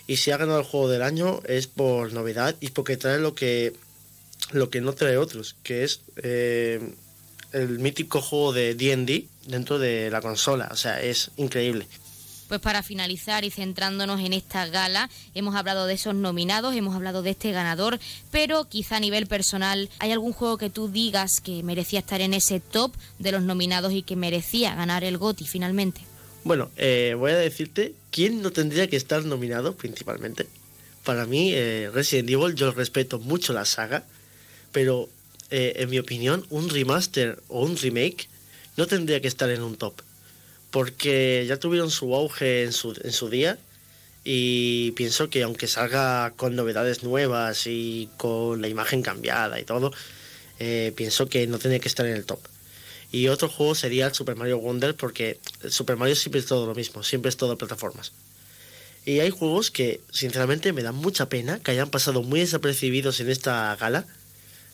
Y 0.06 0.16
si 0.16 0.30
ha 0.30 0.38
ganado 0.38 0.60
el 0.60 0.64
juego 0.64 0.88
del 0.88 1.02
año 1.02 1.42
es 1.44 1.66
por 1.66 2.12
novedad 2.14 2.56
y 2.60 2.70
porque 2.70 2.96
trae 2.96 3.18
lo 3.18 3.34
que, 3.34 3.74
lo 4.52 4.70
que 4.70 4.80
no 4.80 4.94
trae 4.94 5.18
otros, 5.18 5.54
que 5.62 5.84
es 5.84 6.00
eh, 6.16 6.80
el 7.52 7.78
mítico 7.78 8.22
juego 8.22 8.54
de 8.54 8.74
DD 8.74 9.26
dentro 9.48 9.78
de 9.78 10.10
la 10.10 10.20
consola. 10.20 10.68
O 10.70 10.76
sea, 10.76 11.02
es 11.02 11.30
increíble. 11.36 11.86
Pues 12.48 12.60
para 12.60 12.82
finalizar 12.82 13.44
y 13.44 13.50
centrándonos 13.50 14.20
en 14.20 14.32
esta 14.32 14.66
gala, 14.68 15.10
hemos 15.34 15.54
hablado 15.54 15.86
de 15.86 15.94
esos 15.94 16.14
nominados, 16.14 16.74
hemos 16.74 16.94
hablado 16.94 17.20
de 17.20 17.30
este 17.30 17.52
ganador, 17.52 17.98
pero 18.30 18.64
quizá 18.64 18.96
a 18.96 19.00
nivel 19.00 19.26
personal, 19.26 19.90
¿hay 19.98 20.12
algún 20.12 20.32
juego 20.32 20.56
que 20.56 20.70
tú 20.70 20.88
digas 20.88 21.40
que 21.40 21.62
merecía 21.62 21.98
estar 21.98 22.22
en 22.22 22.32
ese 22.32 22.60
top 22.60 22.94
de 23.18 23.32
los 23.32 23.42
nominados 23.42 23.92
y 23.92 24.02
que 24.02 24.16
merecía 24.16 24.74
ganar 24.74 25.04
el 25.04 25.18
GOTY 25.18 25.46
finalmente? 25.46 26.00
Bueno, 26.42 26.70
eh, 26.78 27.14
voy 27.18 27.32
a 27.32 27.36
decirte 27.36 27.92
quién 28.10 28.40
no 28.40 28.50
tendría 28.50 28.86
que 28.86 28.96
estar 28.96 29.22
nominado 29.26 29.74
principalmente. 29.76 30.46
Para 31.04 31.26
mí, 31.26 31.52
eh, 31.52 31.90
Resident 31.92 32.30
Evil, 32.30 32.54
yo 32.54 32.70
respeto 32.70 33.18
mucho 33.18 33.52
la 33.52 33.66
saga, 33.66 34.04
pero 34.72 35.10
eh, 35.50 35.74
en 35.76 35.90
mi 35.90 35.98
opinión, 35.98 36.46
un 36.48 36.70
remaster 36.70 37.42
o 37.48 37.62
un 37.64 37.76
remake 37.76 38.28
no 38.78 38.86
tendría 38.86 39.20
que 39.20 39.28
estar 39.28 39.50
en 39.50 39.62
un 39.62 39.76
top. 39.76 40.00
Porque 40.70 41.44
ya 41.48 41.58
tuvieron 41.58 41.90
su 41.90 42.14
auge 42.14 42.62
en 42.62 42.72
su, 42.72 42.98
en 43.02 43.12
su 43.12 43.28
día 43.28 43.58
y 44.22 44.92
pienso 44.92 45.28
que 45.30 45.42
aunque 45.42 45.66
salga 45.66 46.32
con 46.36 46.54
novedades 46.54 47.02
nuevas 47.02 47.66
y 47.66 48.08
con 48.16 48.62
la 48.62 48.68
imagen 48.68 49.02
cambiada 49.02 49.58
y 49.58 49.64
todo, 49.64 49.92
eh, 50.60 50.92
pienso 50.94 51.28
que 51.28 51.46
no 51.46 51.58
tendría 51.58 51.80
que 51.80 51.88
estar 51.88 52.06
en 52.06 52.14
el 52.14 52.24
top. 52.24 52.38
Y 53.10 53.28
otro 53.28 53.48
juego 53.48 53.74
sería 53.74 54.06
el 54.06 54.14
Super 54.14 54.36
Mario 54.36 54.58
Wonder 54.58 54.94
porque 54.94 55.40
Super 55.68 55.96
Mario 55.96 56.14
siempre 56.14 56.40
es 56.40 56.46
todo 56.46 56.66
lo 56.66 56.74
mismo, 56.74 57.02
siempre 57.02 57.30
es 57.30 57.36
todo 57.36 57.58
plataformas. 57.58 58.12
Y 59.04 59.20
hay 59.20 59.30
juegos 59.30 59.70
que, 59.70 60.02
sinceramente, 60.12 60.72
me 60.72 60.82
dan 60.82 60.94
mucha 60.94 61.28
pena 61.28 61.58
que 61.60 61.70
hayan 61.70 61.90
pasado 61.90 62.22
muy 62.22 62.40
desapercibidos 62.40 63.18
en 63.20 63.30
esta 63.30 63.74
gala, 63.76 64.04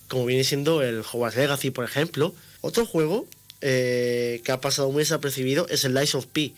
como 0.08 0.26
viene 0.26 0.42
siendo 0.42 0.82
el 0.82 1.00
Hogwarts 1.00 1.36
Legacy, 1.36 1.70
por 1.70 1.84
ejemplo. 1.84 2.34
Otro 2.60 2.84
juego 2.84 3.28
eh, 3.60 4.40
que 4.44 4.52
ha 4.52 4.60
pasado 4.60 4.90
muy 4.90 5.02
desapercibido 5.02 5.66
es 5.68 5.84
el 5.84 5.94
Lies 5.94 6.14
of 6.14 6.26
P, 6.26 6.54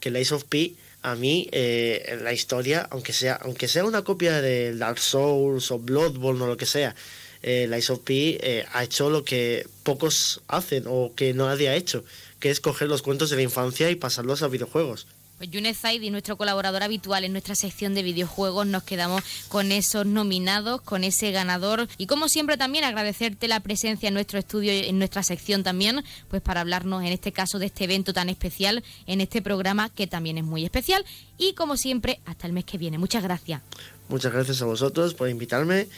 que 0.00 0.08
el 0.08 0.14
Lies 0.14 0.32
of 0.32 0.44
P 0.44 0.74
a 1.04 1.16
mí 1.16 1.48
eh, 1.52 2.02
en 2.08 2.24
la 2.24 2.32
historia, 2.32 2.88
aunque 2.90 3.12
sea, 3.12 3.34
aunque 3.34 3.68
sea 3.68 3.84
una 3.84 4.02
copia 4.02 4.40
de 4.40 4.74
Dark 4.74 4.98
Souls 4.98 5.70
o 5.70 5.78
Bloodborne 5.78 6.42
o 6.42 6.46
lo 6.46 6.56
que 6.56 6.64
sea, 6.64 6.94
eh, 7.42 7.68
Lies 7.70 7.90
of 7.90 8.00
P 8.00 8.38
eh, 8.40 8.64
ha 8.72 8.82
hecho 8.82 9.10
lo 9.10 9.22
que 9.22 9.66
pocos 9.82 10.40
hacen 10.48 10.84
o 10.86 11.12
que 11.14 11.34
nadie 11.34 11.68
ha 11.68 11.76
hecho, 11.76 12.04
que 12.40 12.50
es 12.50 12.58
coger 12.60 12.88
los 12.88 13.02
cuentos 13.02 13.28
de 13.28 13.36
la 13.36 13.42
infancia 13.42 13.90
y 13.90 13.96
pasarlos 13.96 14.42
a 14.42 14.48
videojuegos. 14.48 15.06
Pues 15.44 15.52
Yunes 15.52 15.78
Zaidi, 15.78 16.08
nuestro 16.08 16.38
colaborador 16.38 16.82
habitual 16.82 17.22
en 17.22 17.32
nuestra 17.32 17.54
sección 17.54 17.94
de 17.94 18.02
videojuegos, 18.02 18.66
nos 18.66 18.82
quedamos 18.82 19.22
con 19.48 19.72
esos 19.72 20.06
nominados, 20.06 20.80
con 20.80 21.04
ese 21.04 21.32
ganador 21.32 21.86
y 21.98 22.06
como 22.06 22.30
siempre 22.30 22.56
también 22.56 22.82
agradecerte 22.84 23.46
la 23.46 23.60
presencia 23.60 24.08
en 24.08 24.14
nuestro 24.14 24.38
estudio, 24.38 24.72
en 24.72 24.98
nuestra 24.98 25.22
sección 25.22 25.62
también, 25.62 26.02
pues 26.28 26.40
para 26.40 26.62
hablarnos 26.62 27.02
en 27.02 27.12
este 27.12 27.30
caso 27.32 27.58
de 27.58 27.66
este 27.66 27.84
evento 27.84 28.14
tan 28.14 28.30
especial, 28.30 28.82
en 29.06 29.20
este 29.20 29.42
programa 29.42 29.90
que 29.90 30.06
también 30.06 30.38
es 30.38 30.44
muy 30.44 30.64
especial 30.64 31.04
y 31.36 31.52
como 31.52 31.76
siempre 31.76 32.20
hasta 32.24 32.46
el 32.46 32.54
mes 32.54 32.64
que 32.64 32.78
viene. 32.78 32.96
Muchas 32.96 33.22
gracias. 33.22 33.60
Muchas 34.08 34.32
gracias 34.32 34.62
a 34.62 34.64
vosotros 34.64 35.12
por 35.12 35.28
invitarme. 35.28 35.88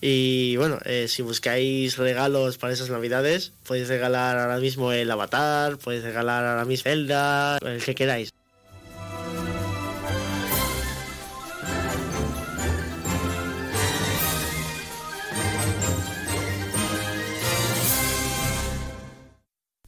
Y 0.00 0.56
bueno, 0.56 0.78
eh, 0.86 1.08
si 1.08 1.20
buscáis 1.20 1.98
regalos 1.98 2.56
para 2.56 2.72
esas 2.72 2.88
navidades, 2.88 3.52
podéis 3.66 3.88
regalar 3.88 4.38
ahora 4.38 4.56
mismo 4.60 4.92
el 4.92 5.10
Avatar, 5.10 5.76
podéis 5.76 6.04
regalar 6.04 6.46
ahora 6.46 6.64
mismo 6.64 6.84
Zelda, 6.84 7.58
el 7.58 7.84
que 7.84 7.94
queráis. 7.94 8.32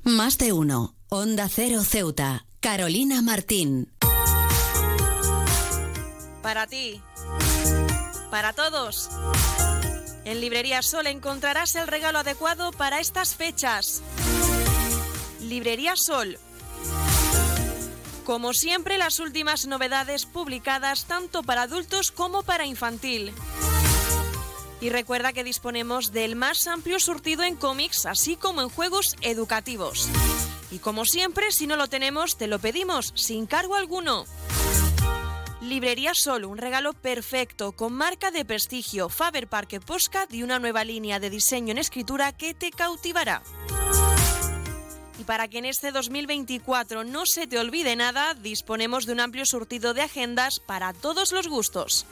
Más 0.07 0.39
de 0.39 0.53
uno. 0.53 0.95
Onda 1.09 1.49
Cero 1.49 1.83
Ceuta. 1.83 2.47
Carolina 2.61 3.23
Martín. 3.23 3.93
Para 6.43 6.69
ti. 6.69 7.03
Para 8.31 8.53
todos. 8.53 9.11
En 10.25 10.41
Librería 10.41 10.83
Sol 10.83 11.09
encontrarás 11.09 11.75
el 11.75 11.89
regalo 11.89 12.21
adecuado 12.21 12.71
para 12.71 13.01
estas 13.01 13.35
fechas. 13.35 14.01
Librería 15.41 15.97
Sol. 15.97 16.39
Como 18.25 18.55
siempre, 18.55 18.99
las 18.99 19.19
últimas 19.19 19.67
novedades 19.67 20.25
publicadas 20.25 21.07
tanto 21.07 21.43
para 21.43 21.63
adultos 21.63 22.13
como 22.13 22.45
para 22.45 22.65
infantil. 22.65 23.35
Y 24.81 24.91
recuerda 24.91 25.33
que 25.33 25.45
disponemos 25.45 26.13
del 26.13 26.37
más 26.37 26.67
amplio 26.67 27.01
surtido 27.01 27.43
en 27.43 27.57
cómics, 27.57 28.07
así 28.07 28.37
como 28.37 28.61
en 28.61 28.69
juegos 28.69 29.17
educativos. 29.23 30.09
Y 30.71 30.79
como 30.79 31.05
siempre, 31.05 31.53
si 31.53 31.67
no 31.67 31.77
lo 31.77 31.87
tenemos, 31.87 32.37
te 32.37 32.47
lo 32.47 32.59
pedimos, 32.59 33.13
sin 33.15 33.47
cargo 33.47 33.75
alguno. 33.75 34.27
Librería 35.63 36.13
Sol, 36.15 36.45
un 36.45 36.59
regalo 36.59 36.93
perfecto, 36.93 37.73
con 37.73 37.93
marca 37.93 38.31
de 38.31 38.45
prestigio, 38.45 39.09
Faber 39.09 39.49
Parque 39.49 39.81
Postcard 39.81 40.33
y 40.33 40.43
una 40.43 40.59
nueva 40.59 40.85
línea 40.85 41.19
de 41.19 41.31
diseño 41.31 41.73
en 41.73 41.79
escritura 41.79 42.33
que 42.33 42.55
te 42.55 42.71
cautivará. 42.71 43.43
Y 45.19 45.25
para 45.25 45.49
que 45.49 45.59
en 45.59 45.65
este 45.65 45.93
2024 45.93 47.05
no 47.05 47.25
se 47.25 47.47
te 47.47 47.59
olvide 47.59 47.97
nada, 47.97 48.35
disponemos 48.35 49.07
de 49.07 49.15
un 49.15 49.21
amplio 49.21 49.47
surtido 49.47 49.95
de 49.95 50.03
agendas 50.03 50.61
para 50.61 50.93
todos 50.93 51.33
los 51.33 51.49
gustos. 51.49 52.07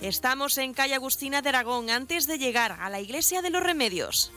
Estamos 0.00 0.58
en 0.58 0.74
calle 0.74 0.94
Agustina 0.94 1.42
de 1.42 1.48
Aragón 1.48 1.90
antes 1.90 2.28
de 2.28 2.38
llegar 2.38 2.72
a 2.80 2.88
la 2.88 3.00
Iglesia 3.00 3.42
de 3.42 3.50
los 3.50 3.62
Remedios. 3.62 4.30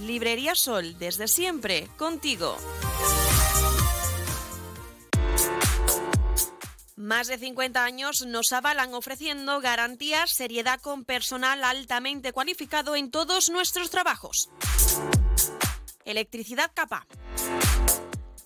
Librería 0.00 0.54
Sol, 0.54 0.98
desde 0.98 1.28
siempre, 1.28 1.88
contigo. 1.98 2.56
Más 6.96 7.26
de 7.26 7.36
50 7.36 7.84
años 7.84 8.24
nos 8.26 8.52
avalan 8.52 8.94
ofreciendo 8.94 9.60
garantías, 9.60 10.30
seriedad 10.30 10.80
con 10.80 11.04
personal 11.04 11.62
altamente 11.62 12.32
cualificado 12.32 12.96
en 12.96 13.10
todos 13.10 13.50
nuestros 13.50 13.90
trabajos. 13.90 14.48
Electricidad 16.06 16.70
capa. 16.72 17.06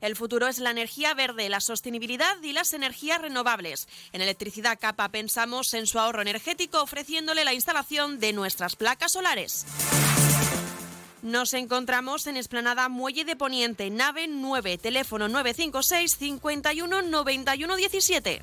El 0.00 0.14
futuro 0.16 0.46
es 0.46 0.58
la 0.58 0.70
energía 0.70 1.14
verde, 1.14 1.48
la 1.48 1.60
sostenibilidad 1.60 2.40
y 2.42 2.52
las 2.52 2.72
energías 2.74 3.20
renovables. 3.20 3.88
En 4.12 4.20
Electricidad 4.20 4.78
Capa 4.78 5.08
pensamos 5.08 5.72
en 5.74 5.86
su 5.86 5.98
ahorro 5.98 6.22
energético 6.22 6.82
ofreciéndole 6.82 7.44
la 7.44 7.54
instalación 7.54 8.18
de 8.18 8.32
nuestras 8.32 8.76
placas 8.76 9.12
solares. 9.12 9.66
Nos 11.22 11.54
encontramos 11.54 12.26
en 12.26 12.36
Esplanada 12.36 12.88
Muelle 12.88 13.24
de 13.24 13.34
Poniente, 13.36 13.90
nave 13.90 14.28
9, 14.28 14.78
teléfono 14.78 15.28
956 15.28 16.16
51 16.18 17.02
91 17.02 17.76
17. 17.76 18.42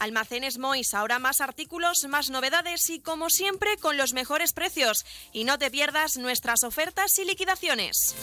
Almacenes 0.00 0.56
Mois, 0.56 0.94
ahora 0.94 1.18
más 1.18 1.42
artículos, 1.42 2.06
más 2.08 2.30
novedades 2.30 2.88
y 2.88 3.00
como 3.00 3.28
siempre 3.28 3.76
con 3.76 3.98
los 3.98 4.14
mejores 4.14 4.54
precios. 4.54 5.04
Y 5.30 5.44
no 5.44 5.58
te 5.58 5.70
pierdas 5.70 6.16
nuestras 6.16 6.64
ofertas 6.64 7.18
y 7.18 7.26
liquidaciones. 7.26 8.14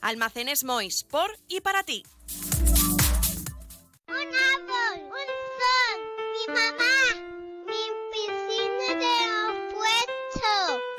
Almacenes 0.00 0.64
Mois, 0.64 1.04
por 1.04 1.38
y 1.48 1.60
para 1.60 1.82
ti. 1.82 2.02
Un 4.06 4.14
árbol, 4.16 5.04
un 5.04 5.28
sol, 5.58 6.00
mi 6.32 6.54
mamá, 6.54 6.87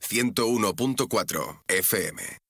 101.4 0.00 1.56
FM. 1.68 2.45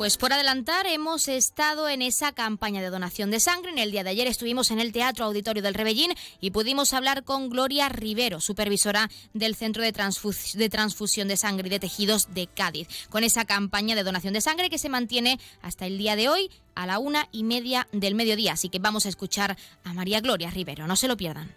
Pues 0.00 0.16
por 0.16 0.32
adelantar, 0.32 0.86
hemos 0.86 1.28
estado 1.28 1.86
en 1.86 2.00
esa 2.00 2.32
campaña 2.32 2.80
de 2.80 2.88
donación 2.88 3.30
de 3.30 3.38
sangre. 3.38 3.70
En 3.70 3.76
el 3.76 3.90
día 3.90 4.02
de 4.02 4.08
ayer 4.08 4.26
estuvimos 4.28 4.70
en 4.70 4.80
el 4.80 4.92
Teatro 4.92 5.26
Auditorio 5.26 5.62
del 5.62 5.74
Rebellín 5.74 6.14
y 6.40 6.52
pudimos 6.52 6.94
hablar 6.94 7.22
con 7.22 7.50
Gloria 7.50 7.90
Rivero, 7.90 8.40
supervisora 8.40 9.10
del 9.34 9.54
Centro 9.54 9.82
de, 9.82 9.92
de 9.92 10.68
Transfusión 10.70 11.28
de 11.28 11.36
Sangre 11.36 11.66
y 11.66 11.70
de 11.70 11.80
Tejidos 11.80 12.32
de 12.32 12.46
Cádiz, 12.46 12.88
con 13.10 13.24
esa 13.24 13.44
campaña 13.44 13.94
de 13.94 14.02
donación 14.02 14.32
de 14.32 14.40
sangre 14.40 14.70
que 14.70 14.78
se 14.78 14.88
mantiene 14.88 15.38
hasta 15.60 15.84
el 15.84 15.98
día 15.98 16.16
de 16.16 16.30
hoy 16.30 16.50
a 16.74 16.86
la 16.86 16.98
una 16.98 17.28
y 17.30 17.44
media 17.44 17.86
del 17.92 18.14
mediodía. 18.14 18.54
Así 18.54 18.70
que 18.70 18.78
vamos 18.78 19.04
a 19.04 19.10
escuchar 19.10 19.58
a 19.84 19.92
María 19.92 20.22
Gloria 20.22 20.48
Rivero. 20.48 20.86
No 20.86 20.96
se 20.96 21.08
lo 21.08 21.18
pierdan. 21.18 21.54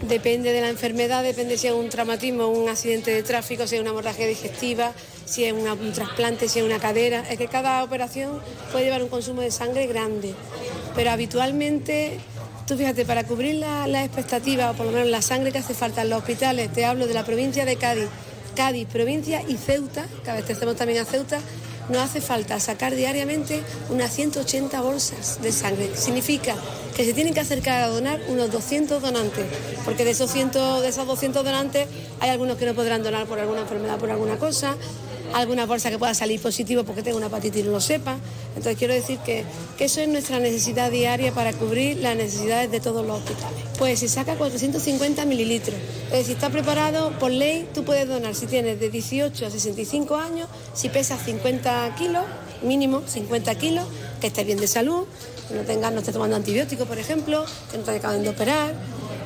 Depende 0.00 0.52
de 0.52 0.60
la 0.60 0.68
enfermedad, 0.68 1.22
depende 1.22 1.56
si 1.56 1.68
es 1.68 1.72
un 1.72 1.88
traumatismo, 1.88 2.48
un 2.48 2.68
accidente 2.68 3.12
de 3.12 3.22
tráfico, 3.22 3.66
si 3.66 3.76
es 3.76 3.80
una 3.80 3.90
hemorragia 3.90 4.26
digestiva, 4.26 4.92
si 5.26 5.44
es 5.44 5.52
un 5.52 5.92
trasplante, 5.92 6.48
si 6.48 6.58
es 6.58 6.64
una 6.64 6.80
cadera. 6.80 7.24
Es 7.30 7.38
que 7.38 7.46
cada 7.46 7.84
operación 7.84 8.40
puede 8.72 8.86
llevar 8.86 9.02
un 9.02 9.08
consumo 9.08 9.42
de 9.42 9.52
sangre 9.52 9.86
grande. 9.86 10.34
Pero 10.96 11.10
habitualmente, 11.10 12.18
tú 12.66 12.76
fíjate, 12.76 13.04
para 13.04 13.24
cubrir 13.24 13.56
las 13.56 13.88
la 13.88 14.04
expectativas, 14.04 14.74
o 14.74 14.76
por 14.76 14.86
lo 14.86 14.92
menos 14.92 15.08
la 15.08 15.22
sangre 15.22 15.52
que 15.52 15.58
hace 15.58 15.74
falta 15.74 16.02
en 16.02 16.10
los 16.10 16.18
hospitales, 16.18 16.72
te 16.72 16.84
hablo 16.84 17.06
de 17.06 17.14
la 17.14 17.24
provincia 17.24 17.64
de 17.64 17.76
Cádiz, 17.76 18.08
Cádiz, 18.56 18.88
provincia 18.88 19.42
y 19.46 19.56
Ceuta, 19.56 20.06
que 20.24 20.30
abastecemos 20.30 20.74
también 20.74 21.00
a 21.00 21.04
Ceuta, 21.04 21.38
nos 21.92 22.02
hace 22.02 22.20
falta 22.20 22.58
sacar 22.58 22.94
diariamente 22.94 23.62
unas 23.90 24.12
180 24.12 24.80
bolsas 24.80 25.40
de 25.42 25.52
sangre. 25.52 25.94
Significa 25.94 26.56
que 26.96 27.04
se 27.04 27.12
tienen 27.12 27.34
que 27.34 27.40
acercar 27.40 27.82
a 27.82 27.88
donar 27.88 28.20
unos 28.28 28.50
200 28.50 29.00
donantes, 29.00 29.44
porque 29.84 30.04
de 30.04 30.10
esos, 30.10 30.30
100, 30.30 30.52
de 30.52 30.88
esos 30.88 31.06
200 31.06 31.44
donantes 31.44 31.86
hay 32.20 32.30
algunos 32.30 32.56
que 32.56 32.66
no 32.66 32.74
podrán 32.74 33.02
donar 33.02 33.26
por 33.26 33.38
alguna 33.38 33.60
enfermedad, 33.60 33.98
por 33.98 34.10
alguna 34.10 34.38
cosa, 34.38 34.76
alguna 35.34 35.66
bolsa 35.66 35.90
que 35.90 35.98
pueda 35.98 36.14
salir 36.14 36.40
positivo 36.40 36.84
porque 36.84 37.02
tenga 37.02 37.16
una 37.16 37.26
hepatitis 37.26 37.62
y 37.62 37.64
no 37.64 37.72
lo 37.72 37.80
sepa. 37.80 38.18
Entonces 38.48 38.76
quiero 38.76 38.94
decir 38.94 39.18
que, 39.18 39.44
eso 39.78 40.00
es 40.00 40.08
nuestra 40.08 40.38
necesidad 40.38 40.90
diaria 40.90 41.32
para 41.32 41.52
cubrir 41.52 41.96
las 41.96 42.16
necesidades 42.16 42.70
de 42.70 42.78
todos 42.78 43.04
los 43.04 43.18
hospitales. 43.18 43.58
Pues 43.78 43.98
se 43.98 44.08
saca 44.08 44.36
450 44.36 45.24
mililitros. 45.24 45.76
Es 46.06 46.18
decir, 46.18 46.36
está 46.36 46.50
preparado 46.50 47.18
por 47.18 47.32
ley, 47.32 47.68
tú 47.74 47.84
puedes 47.84 48.06
donar 48.06 48.34
si 48.34 48.46
tienes 48.46 48.78
de 48.78 48.90
18 48.90 49.46
a 49.46 49.50
65 49.50 50.16
años, 50.16 50.48
si 50.72 50.88
pesas 50.88 51.20
50 51.24 51.94
kilos, 51.96 52.22
mínimo 52.62 53.02
50 53.06 53.54
kilos, 53.56 53.86
que 54.20 54.28
estés 54.28 54.46
bien 54.46 54.60
de 54.60 54.68
salud, 54.68 55.04
que 55.48 55.54
no, 55.54 55.62
tengas, 55.62 55.92
no 55.92 55.98
estés 55.98 56.14
tomando 56.14 56.36
antibióticos, 56.36 56.86
por 56.86 56.98
ejemplo, 56.98 57.44
que 57.72 57.78
no 57.78 57.84
te 57.84 57.90
acaben 57.90 58.22
de 58.22 58.28
operar 58.28 58.72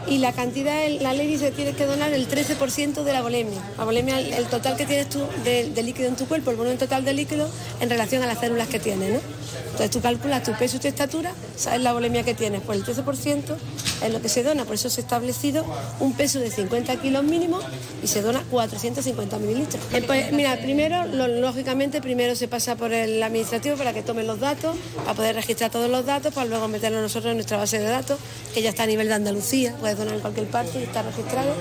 y 0.09 0.19
la 0.19 0.33
cantidad, 0.33 0.89
la 1.01 1.13
ley 1.13 1.27
dice 1.27 1.51
que 1.51 1.57
tienes 1.57 1.77
que 1.77 1.87
donar 1.87 2.13
el 2.13 2.29
13% 2.29 3.03
de 3.03 3.13
la 3.13 3.23
bolemia. 3.23 3.61
La 3.77 3.85
bolemia, 3.85 4.21
el, 4.21 4.47
total 4.47 4.77
que 4.77 4.87
tienes 4.87 5.09
tú 5.09 5.21
de, 5.45 5.83
líquido 5.83 6.09
en 6.09 6.17
tu 6.17 6.27
cuerpo, 6.27 6.51
el 6.51 6.57
volumen 6.57 6.79
total 6.79 7.05
de 7.05 7.13
líquido 7.13 7.49
en 7.81 7.91
relación 7.91 8.23
a 8.23 8.27
las 8.27 8.39
células 8.39 8.69
que 8.69 8.79
tienes, 8.79 9.15
¿no? 9.15 9.36
Entonces 9.65 9.91
tú 9.91 10.01
calculas 10.01 10.43
tu 10.43 10.53
peso 10.53 10.77
y 10.77 10.81
tu 10.81 10.89
estatura, 10.89 11.33
sabes 11.57 11.81
la 11.81 11.93
bolemia 11.93 12.23
que 12.23 12.35
tienes, 12.35 12.63
pues 12.63 12.79
el 12.79 12.85
13% 12.85 13.57
es 14.05 14.13
lo 14.13 14.21
que 14.21 14.29
se 14.29 14.43
dona, 14.43 14.65
por 14.65 14.75
eso 14.75 14.91
se 14.91 15.01
ha 15.01 15.05
establecido 15.05 15.65
un 16.01 16.13
peso 16.15 16.39
de 16.39 16.51
50 16.51 16.97
kilos 16.97 17.25
mínimo 17.25 17.59
y 18.03 18.07
se 18.07 18.23
dona 18.23 18.43
450 18.51 19.39
mililitros. 19.39 19.83
Eh, 19.93 20.03
pues 20.07 20.33
mira, 20.33 20.57
primero, 20.59 21.05
lógicamente, 21.07 22.01
primero 22.01 22.37
se 22.37 22.49
pasa 22.49 22.77
por 22.77 22.93
el 22.93 23.23
administrativo 23.23 23.77
para 23.77 23.93
que 23.93 24.03
tomen 24.03 24.27
los 24.27 24.41
datos, 24.41 24.77
para 24.97 25.15
poder 25.15 25.35
registrar 25.35 25.71
todos 25.71 25.91
los 25.91 26.05
datos, 26.05 26.33
para 26.35 26.47
luego 26.47 26.69
meterlos 26.69 27.03
nosotros 27.03 27.31
en 27.31 27.39
nuestra 27.39 27.57
base 27.57 27.79
de 27.79 27.87
datos, 27.87 28.19
que 28.55 28.63
ya 28.63 28.71
está 28.71 28.83
a 28.85 28.87
nivel 28.87 29.09
de 29.09 29.15
Andalucía, 29.15 29.75
donar 29.95 30.15
en 30.15 30.21
cualquier 30.21 30.47
parte 30.47 30.81
y 30.81 30.83
está 30.85 31.03
registrado. 31.03 31.55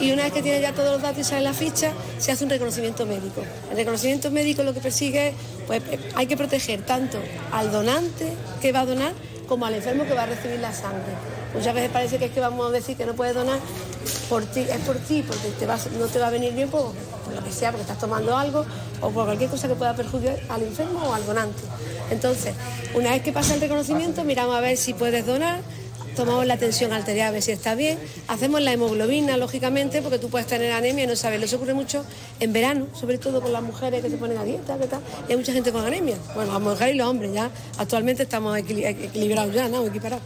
Y 0.00 0.12
una 0.12 0.24
vez 0.24 0.32
que 0.32 0.42
tiene 0.42 0.60
ya 0.60 0.72
todos 0.72 0.92
los 0.92 1.02
datos 1.02 1.20
y 1.20 1.24
sale 1.24 1.42
la 1.42 1.52
ficha, 1.52 1.92
se 2.18 2.32
hace 2.32 2.44
un 2.44 2.50
reconocimiento 2.50 3.06
médico. 3.06 3.42
El 3.70 3.76
reconocimiento 3.76 4.30
médico 4.30 4.62
lo 4.62 4.74
que 4.74 4.80
persigue, 4.80 5.34
pues 5.80 6.00
hay 6.14 6.26
que 6.26 6.36
proteger 6.36 6.82
tanto 6.82 7.18
al 7.52 7.72
donante 7.72 8.32
que 8.60 8.72
va 8.72 8.80
a 8.80 8.86
donar 8.86 9.12
como 9.48 9.66
al 9.66 9.74
enfermo 9.74 10.04
que 10.04 10.14
va 10.14 10.22
a 10.22 10.26
recibir 10.26 10.60
la 10.60 10.72
sangre. 10.72 11.12
Muchas 11.54 11.74
veces 11.74 11.90
parece 11.90 12.18
que 12.18 12.26
es 12.26 12.30
que 12.30 12.40
vamos 12.40 12.66
a 12.66 12.70
decir 12.70 12.96
que 12.96 13.04
no 13.04 13.14
puedes 13.14 13.34
donar 13.34 13.58
por 14.28 14.44
ti, 14.46 14.60
es 14.60 14.80
por 14.80 14.96
ti, 14.96 15.22
porque 15.22 15.66
no 15.98 16.06
te 16.06 16.18
va 16.18 16.28
a 16.28 16.30
venir 16.30 16.54
bien 16.54 16.70
por, 16.70 16.92
por, 17.24 17.34
lo 17.34 17.44
que 17.44 17.52
sea, 17.52 17.70
porque 17.70 17.82
estás 17.82 17.98
tomando 17.98 18.36
algo 18.36 18.64
o 19.00 19.10
por 19.10 19.26
cualquier 19.26 19.50
cosa 19.50 19.68
que 19.68 19.74
pueda 19.74 19.94
perjudicar 19.94 20.38
al 20.48 20.62
enfermo 20.62 21.02
o 21.04 21.12
al 21.12 21.26
donante. 21.26 21.62
Entonces, 22.10 22.54
una 22.94 23.10
vez 23.10 23.22
que 23.22 23.32
pasa 23.32 23.54
el 23.54 23.60
reconocimiento, 23.60 24.24
miramos 24.24 24.56
a 24.56 24.60
ver 24.60 24.76
si 24.76 24.94
puedes 24.94 25.26
donar, 25.26 25.60
tomamos 26.14 26.46
la 26.46 26.56
tensión 26.56 26.92
arterial 26.92 27.28
a 27.28 27.30
ver 27.30 27.42
si 27.42 27.52
está 27.52 27.74
bien, 27.74 27.98
hacemos 28.28 28.60
la 28.60 28.72
hemoglobina, 28.72 29.36
lógicamente, 29.36 30.02
porque 30.02 30.18
tú 30.18 30.28
puedes 30.28 30.46
tener 30.46 30.72
anemia 30.72 31.04
y 31.04 31.06
no 31.06 31.16
sabes. 31.16 31.42
Eso 31.42 31.56
ocurre 31.56 31.74
mucho 31.74 32.04
en 32.40 32.52
verano, 32.52 32.86
sobre 32.94 33.18
todo 33.18 33.40
con 33.40 33.52
las 33.52 33.62
mujeres 33.62 34.02
que 34.02 34.10
se 34.10 34.16
ponen 34.16 34.38
a 34.38 34.44
dieta, 34.44 34.78
¿qué 34.78 34.86
tal? 34.86 35.00
Y 35.28 35.32
hay 35.32 35.38
mucha 35.38 35.52
gente 35.52 35.72
con 35.72 35.84
anemia. 35.84 36.16
Bueno, 36.34 36.52
las 36.52 36.62
mujeres 36.62 36.94
y 36.94 36.98
los 36.98 37.08
hombres 37.08 37.32
ya. 37.32 37.50
Actualmente 37.78 38.22
estamos 38.22 38.56
equilibrados 38.56 39.54
ya, 39.54 39.68
¿no? 39.68 39.86
Equiparados. 39.86 40.22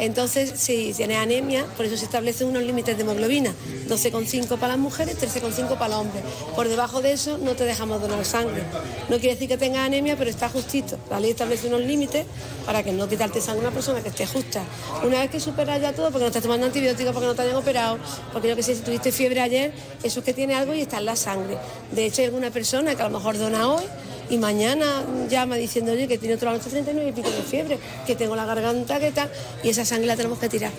Entonces, 0.00 0.54
si 0.56 0.94
tiene 0.94 1.16
anemia, 1.16 1.66
por 1.76 1.84
eso 1.84 1.94
se 1.94 2.06
establecen 2.06 2.48
unos 2.48 2.62
límites 2.62 2.96
de 2.96 3.02
hemoglobina, 3.02 3.52
12,5 3.86 4.56
para 4.56 4.68
las 4.68 4.78
mujeres, 4.78 5.18
13,5 5.20 5.76
para 5.76 5.88
los 5.88 5.98
hombres. 5.98 6.22
Por 6.56 6.68
debajo 6.68 7.02
de 7.02 7.12
eso 7.12 7.36
no 7.36 7.54
te 7.54 7.64
dejamos 7.64 8.00
donar 8.00 8.24
sangre. 8.24 8.62
No 9.10 9.18
quiere 9.18 9.34
decir 9.34 9.46
que 9.46 9.58
tenga 9.58 9.84
anemia, 9.84 10.16
pero 10.16 10.30
está 10.30 10.48
justito. 10.48 10.98
La 11.10 11.20
ley 11.20 11.32
establece 11.32 11.68
unos 11.68 11.82
límites 11.82 12.24
para 12.64 12.82
que 12.82 12.92
no 12.92 13.08
quitarte 13.10 13.42
sangre 13.42 13.66
a 13.66 13.68
una 13.68 13.74
persona 13.74 14.00
que 14.00 14.08
esté 14.08 14.26
justa. 14.26 14.62
Una 15.04 15.20
vez 15.20 15.30
que 15.30 15.38
superas 15.38 15.82
ya 15.82 15.92
todo, 15.92 16.06
porque 16.06 16.20
no 16.20 16.28
estás 16.28 16.42
tomando 16.42 16.64
antibióticos, 16.64 17.12
porque 17.12 17.26
no 17.26 17.34
te 17.34 17.42
hayan 17.42 17.56
operado, 17.56 17.98
porque 18.32 18.48
yo 18.48 18.56
que 18.56 18.62
sé, 18.62 18.74
si 18.74 18.80
tuviste 18.80 19.12
fiebre 19.12 19.42
ayer, 19.42 19.72
eso 20.02 20.20
es 20.20 20.24
que 20.24 20.32
tiene 20.32 20.54
algo 20.54 20.72
y 20.72 20.80
está 20.80 20.96
en 20.96 21.04
la 21.04 21.16
sangre. 21.16 21.58
De 21.92 22.06
hecho, 22.06 22.22
hay 22.22 22.28
alguna 22.28 22.50
persona 22.50 22.94
que 22.94 23.02
a 23.02 23.08
lo 23.10 23.18
mejor 23.18 23.36
dona 23.36 23.68
hoy 23.68 23.84
y 24.30 24.38
mañana 24.38 25.02
llama 25.28 25.56
diciendo, 25.56 25.92
que 26.08 26.16
tiene 26.16 26.36
otra 26.36 26.52
noche 26.52 26.70
39 26.70 27.10
y 27.10 27.12
pico 27.12 27.30
de 27.30 27.42
fiebre, 27.42 27.78
que 28.06 28.14
tengo 28.14 28.36
la 28.36 28.46
garganta, 28.46 28.98
que 28.98 29.10
tal, 29.10 29.30
y 29.62 29.68
esa 29.68 29.84
sangre 29.84 30.06
la 30.06 30.16
tenemos 30.16 30.38
que 30.38 30.48
tirar. 30.48 30.70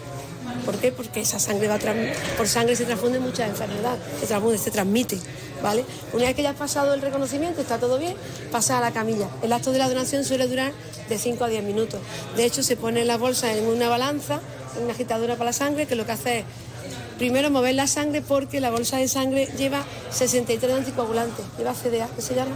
¿Por 0.65 0.77
qué? 0.77 0.91
Porque 0.91 1.21
esa 1.21 1.39
sangre 1.39 1.67
va 1.67 1.77
por 2.37 2.47
sangre 2.47 2.75
se 2.75 2.85
transfunde 2.85 3.19
muchas 3.19 3.49
enfermedades, 3.49 3.99
se 4.19 4.27
transfunde, 4.27 4.57
se 4.57 4.71
transmite, 4.71 5.17
¿vale? 5.61 5.83
Una 6.13 6.25
vez 6.25 6.35
que 6.35 6.43
ya 6.43 6.51
has 6.51 6.55
pasado 6.55 6.93
el 6.93 7.01
reconocimiento, 7.01 7.61
está 7.61 7.77
todo 7.77 7.97
bien, 7.97 8.15
pasa 8.51 8.77
a 8.77 8.81
la 8.81 8.91
camilla. 8.91 9.27
El 9.41 9.51
acto 9.53 9.71
de 9.71 9.79
la 9.79 9.89
donación 9.89 10.23
suele 10.23 10.47
durar 10.47 10.71
de 11.09 11.17
5 11.17 11.43
a 11.43 11.47
10 11.47 11.63
minutos. 11.63 11.99
De 12.35 12.45
hecho, 12.45 12.63
se 12.63 12.77
pone 12.77 13.05
la 13.05 13.17
bolsa 13.17 13.53
en 13.53 13.65
una 13.65 13.89
balanza, 13.89 14.39
en 14.77 14.83
una 14.83 14.93
agitadora 14.93 15.35
para 15.35 15.49
la 15.49 15.53
sangre, 15.53 15.87
que 15.87 15.95
lo 15.95 16.05
que 16.05 16.11
hace 16.11 16.39
es 16.39 16.45
Primero 17.21 17.51
mover 17.51 17.75
la 17.75 17.85
sangre 17.85 18.23
porque 18.23 18.59
la 18.59 18.71
bolsa 18.71 18.97
de 18.97 19.07
sangre 19.07 19.47
lleva 19.55 19.83
63 20.09 20.73
anticoagulantes, 20.73 21.45
lleva 21.55 21.75
CDA 21.75 22.07
que 22.15 22.19
se 22.19 22.33
llama, 22.33 22.55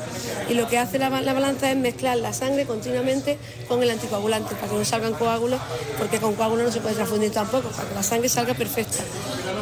y 0.49 0.55
lo 0.55 0.67
que 0.67 0.79
hace 0.79 0.97
la, 0.97 1.09
balanza 1.09 1.69
es 1.69 1.77
mezclar 1.77 2.17
la 2.17 2.33
sangre 2.33 2.65
continuamente 2.65 3.37
con 3.67 3.83
el 3.83 3.91
anticoagulante 3.91 4.55
para 4.55 4.67
que 4.67 4.75
no 4.75 4.83
salgan 4.83 5.13
coágulos, 5.13 5.61
porque 5.99 6.17
con 6.17 6.33
coágulos 6.33 6.65
no 6.65 6.71
se 6.71 6.81
puede 6.81 6.95
transfundir 6.95 7.31
tampoco, 7.31 7.69
para 7.69 7.89
que 7.89 7.93
la 7.93 8.01
sangre 8.01 8.27
salga 8.27 8.55
perfecta. 8.55 9.03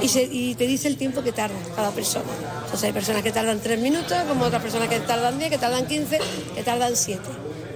Y, 0.01 0.55
te 0.55 0.67
dice 0.67 0.87
el 0.87 0.95
tiempo 0.95 1.21
que 1.21 1.33
tarda 1.33 1.57
cada 1.75 1.91
persona. 1.91 2.23
Entonces 2.63 2.83
hay 2.85 2.93
personas 2.93 3.23
que 3.23 3.33
tardan 3.33 3.59
3 3.59 3.79
minutos, 3.81 4.17
como 4.29 4.45
otras 4.45 4.61
personas 4.61 4.87
que 4.87 5.01
tardan 5.01 5.37
10, 5.37 5.51
que 5.51 5.57
tardan 5.57 5.85
15, 5.85 6.19
que 6.55 6.63
tardan 6.63 6.95
7. 6.95 7.19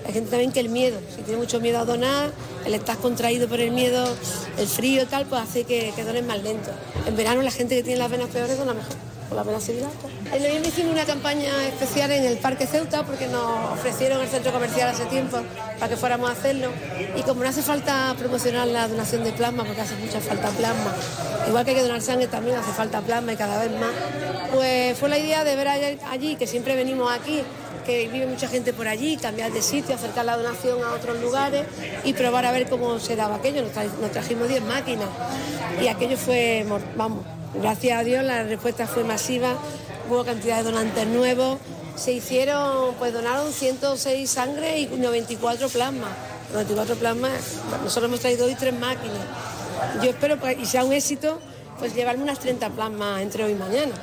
Hay 0.06 0.14
gente 0.14 0.30
también 0.30 0.54
que 0.54 0.62
el 0.62 0.70
miedo, 0.70 0.98
si 1.14 1.24
tiene 1.24 1.42
mucho 1.42 1.60
miedo 1.60 1.80
a 1.80 1.84
donar, 1.84 2.32
el 2.68 2.76
estar 2.76 2.98
contraído 2.98 3.48
por 3.48 3.60
el 3.60 3.72
miedo, 3.72 4.06
el 4.58 4.68
frío 4.68 5.04
y 5.04 5.06
tal, 5.06 5.26
pues 5.26 5.42
hace 5.42 5.64
que, 5.64 5.94
que 5.96 6.22
más 6.22 6.44
lento. 6.44 6.70
En 7.08 7.16
verano 7.16 7.42
la 7.42 7.52
gente 7.52 7.76
que 7.76 7.84
tiene 7.84 7.98
las 7.98 8.12
venas 8.12 8.30
peores 8.30 8.58
dona 8.58 8.74
mejor, 8.74 8.94
con 9.30 9.38
las 9.38 9.46
venas 9.46 9.64
seguidas. 9.64 9.90
En 10.34 10.44
noviembre 10.44 10.68
hicimos 10.68 10.92
una 10.92 11.06
campaña 11.06 11.66
especial 11.66 12.12
en 12.12 12.26
el 12.26 12.38
Parque 12.40 12.68
Ceuta 12.68 13.06
porque 13.06 13.28
nos 13.28 13.72
ofrecieron 13.72 14.22
el 14.22 14.28
centro 14.28 14.52
comercial 14.52 14.90
hace 14.90 15.06
tiempo 15.06 15.40
para 15.80 15.88
que 15.88 15.96
fuéramos 15.96 16.30
a 16.30 16.34
hacerlo. 16.34 16.70
Y 17.16 17.22
como 17.22 17.44
no 17.44 17.50
hace 17.50 17.62
falta 17.62 18.14
promocionar 18.20 18.68
la 18.68 18.90
donación 18.90 19.24
de 19.24 19.32
plasma, 19.32 19.64
porque 19.64 19.82
hace 19.82 19.96
mucha 19.96 20.20
falta 20.20 20.50
plasma, 20.50 20.94
igual 21.48 21.64
que 21.64 21.72
hay 21.72 21.78
que 21.78 21.84
donar 21.84 22.02
sangre 22.02 22.28
también 22.28 22.58
hace 22.58 22.74
falta 22.74 23.00
plasma 23.00 23.32
y 23.32 23.38
cada 23.38 23.64
vez 23.64 23.72
más, 23.80 23.92
pues 24.54 24.98
fue 24.98 25.08
la 25.08 25.18
idea 25.18 25.46
de 25.46 25.56
ver 25.56 25.70
allí, 26.10 26.36
que 26.36 26.48
siempre 26.48 26.76
venimos 26.76 27.10
aquí, 27.12 27.44
que 27.88 28.08
vive 28.10 28.28
mucha 28.28 28.50
gente 28.50 28.74
por 28.74 28.88
allí, 28.88 29.16
cambiar 29.16 29.52
de 29.52 29.62
sitio, 29.62 29.96
acercar 29.96 30.26
la 30.26 30.36
donación 30.36 30.84
a 30.84 30.92
otros 30.92 31.20
lugares 31.22 31.66
y 32.04 32.14
probar 32.14 32.46
a 32.46 32.52
ver 32.52 32.70
cómo 32.70 33.00
se 33.00 33.16
daba 33.16 33.38
aquello. 33.38 33.64
Nos, 33.64 34.12
trajimos 34.12 34.50
10 34.50 34.62
máquinas 34.64 35.08
y 35.82 35.88
aquello 35.88 36.18
fue, 36.18 36.66
vamos, 36.98 37.26
gracias 37.56 38.00
a 38.00 38.04
Dios 38.04 38.24
la 38.26 38.44
respuesta 38.44 38.86
fue 38.88 39.06
masiva, 39.06 39.56
hubo 40.10 40.26
cantidad 40.26 40.58
de 40.58 40.64
donantes 40.64 41.08
nuevos, 41.08 41.60
se 41.96 42.12
hicieron, 42.12 42.94
pues 42.96 43.14
donaron 43.14 43.54
106 43.54 44.30
sangre 44.30 44.80
y 44.82 44.88
94 44.88 45.70
plasmas. 45.70 46.12
94 46.54 46.96
plasmas, 46.96 47.32
nosotros 47.84 48.10
hemos 48.10 48.20
traído 48.20 48.46
hoy 48.46 48.56
tres 48.56 48.74
máquinas. 48.78 49.18
Yo 50.04 50.12
espero, 50.12 50.38
y 50.60 50.66
sea 50.66 50.84
un 50.84 50.94
éxito, 50.94 51.40
pues 51.80 51.96
llevarme 51.96 52.24
unas 52.24 52.40
30 52.40 52.70
plasmas 52.70 53.22
entre 53.22 53.46
hoy 53.46 53.54
y 53.54 53.56
mañana 53.56 53.94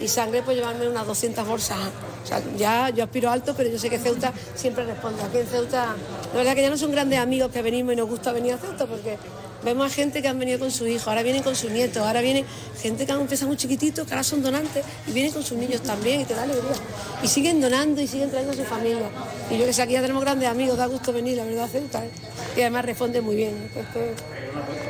y 0.00 0.08
sangre 0.08 0.42
pues 0.42 0.56
llevarme 0.56 0.88
unas 0.88 1.06
200 1.06 1.46
bolsas. 1.46 1.78
O 2.24 2.26
sea, 2.26 2.42
ya 2.56 2.90
yo 2.90 3.04
aspiro 3.04 3.30
alto, 3.30 3.54
pero 3.56 3.70
yo 3.70 3.78
sé 3.78 3.88
que 3.90 3.98
Ceuta 3.98 4.32
siempre 4.54 4.84
responde. 4.84 5.22
Aquí 5.22 5.38
en 5.38 5.46
Ceuta, 5.46 5.94
la 6.32 6.38
verdad 6.38 6.54
que 6.54 6.62
ya 6.62 6.70
no 6.70 6.76
son 6.76 6.92
grandes 6.92 7.18
amigos 7.18 7.50
que 7.50 7.62
venimos 7.62 7.92
y 7.92 7.96
nos 7.96 8.08
gusta 8.08 8.32
venir 8.32 8.54
a 8.54 8.58
Ceuta 8.58 8.86
porque 8.86 9.16
vemos 9.64 9.86
a 9.86 9.94
gente 9.94 10.22
que 10.22 10.28
han 10.28 10.38
venido 10.38 10.58
con 10.58 10.70
su 10.70 10.86
hijo, 10.86 11.10
ahora 11.10 11.22
vienen 11.22 11.42
con 11.42 11.56
sus 11.56 11.70
nietos, 11.70 12.06
ahora 12.06 12.20
viene 12.20 12.44
gente 12.80 13.06
que 13.06 13.12
han 13.12 13.20
empezado 13.20 13.48
muy 13.48 13.56
chiquititos, 13.56 14.06
que 14.06 14.12
ahora 14.12 14.22
son 14.22 14.42
donantes 14.42 14.84
y 15.06 15.12
vienen 15.12 15.32
con 15.32 15.42
sus 15.42 15.58
niños 15.58 15.82
también 15.82 16.20
y 16.20 16.24
te 16.24 16.34
da 16.34 16.42
alegría. 16.42 16.76
Y 17.22 17.28
siguen 17.28 17.60
donando 17.60 18.00
y 18.00 18.06
siguen 18.06 18.30
trayendo 18.30 18.52
a 18.52 18.56
su 18.56 18.64
familia. 18.64 19.10
Y 19.50 19.58
yo 19.58 19.66
que 19.66 19.72
sé, 19.72 19.82
aquí 19.82 19.94
ya 19.94 20.00
tenemos 20.00 20.22
grandes 20.22 20.48
amigos, 20.48 20.76
da 20.76 20.86
gusto 20.86 21.12
venir, 21.12 21.36
la 21.36 21.44
verdad, 21.44 21.68
Ceuta. 21.68 22.04
¿eh? 22.04 22.10
Y 22.56 22.60
además 22.60 22.84
responde 22.84 23.20
muy 23.20 23.36
bien. 23.36 23.70
Es 23.74 23.86
que 23.88 24.37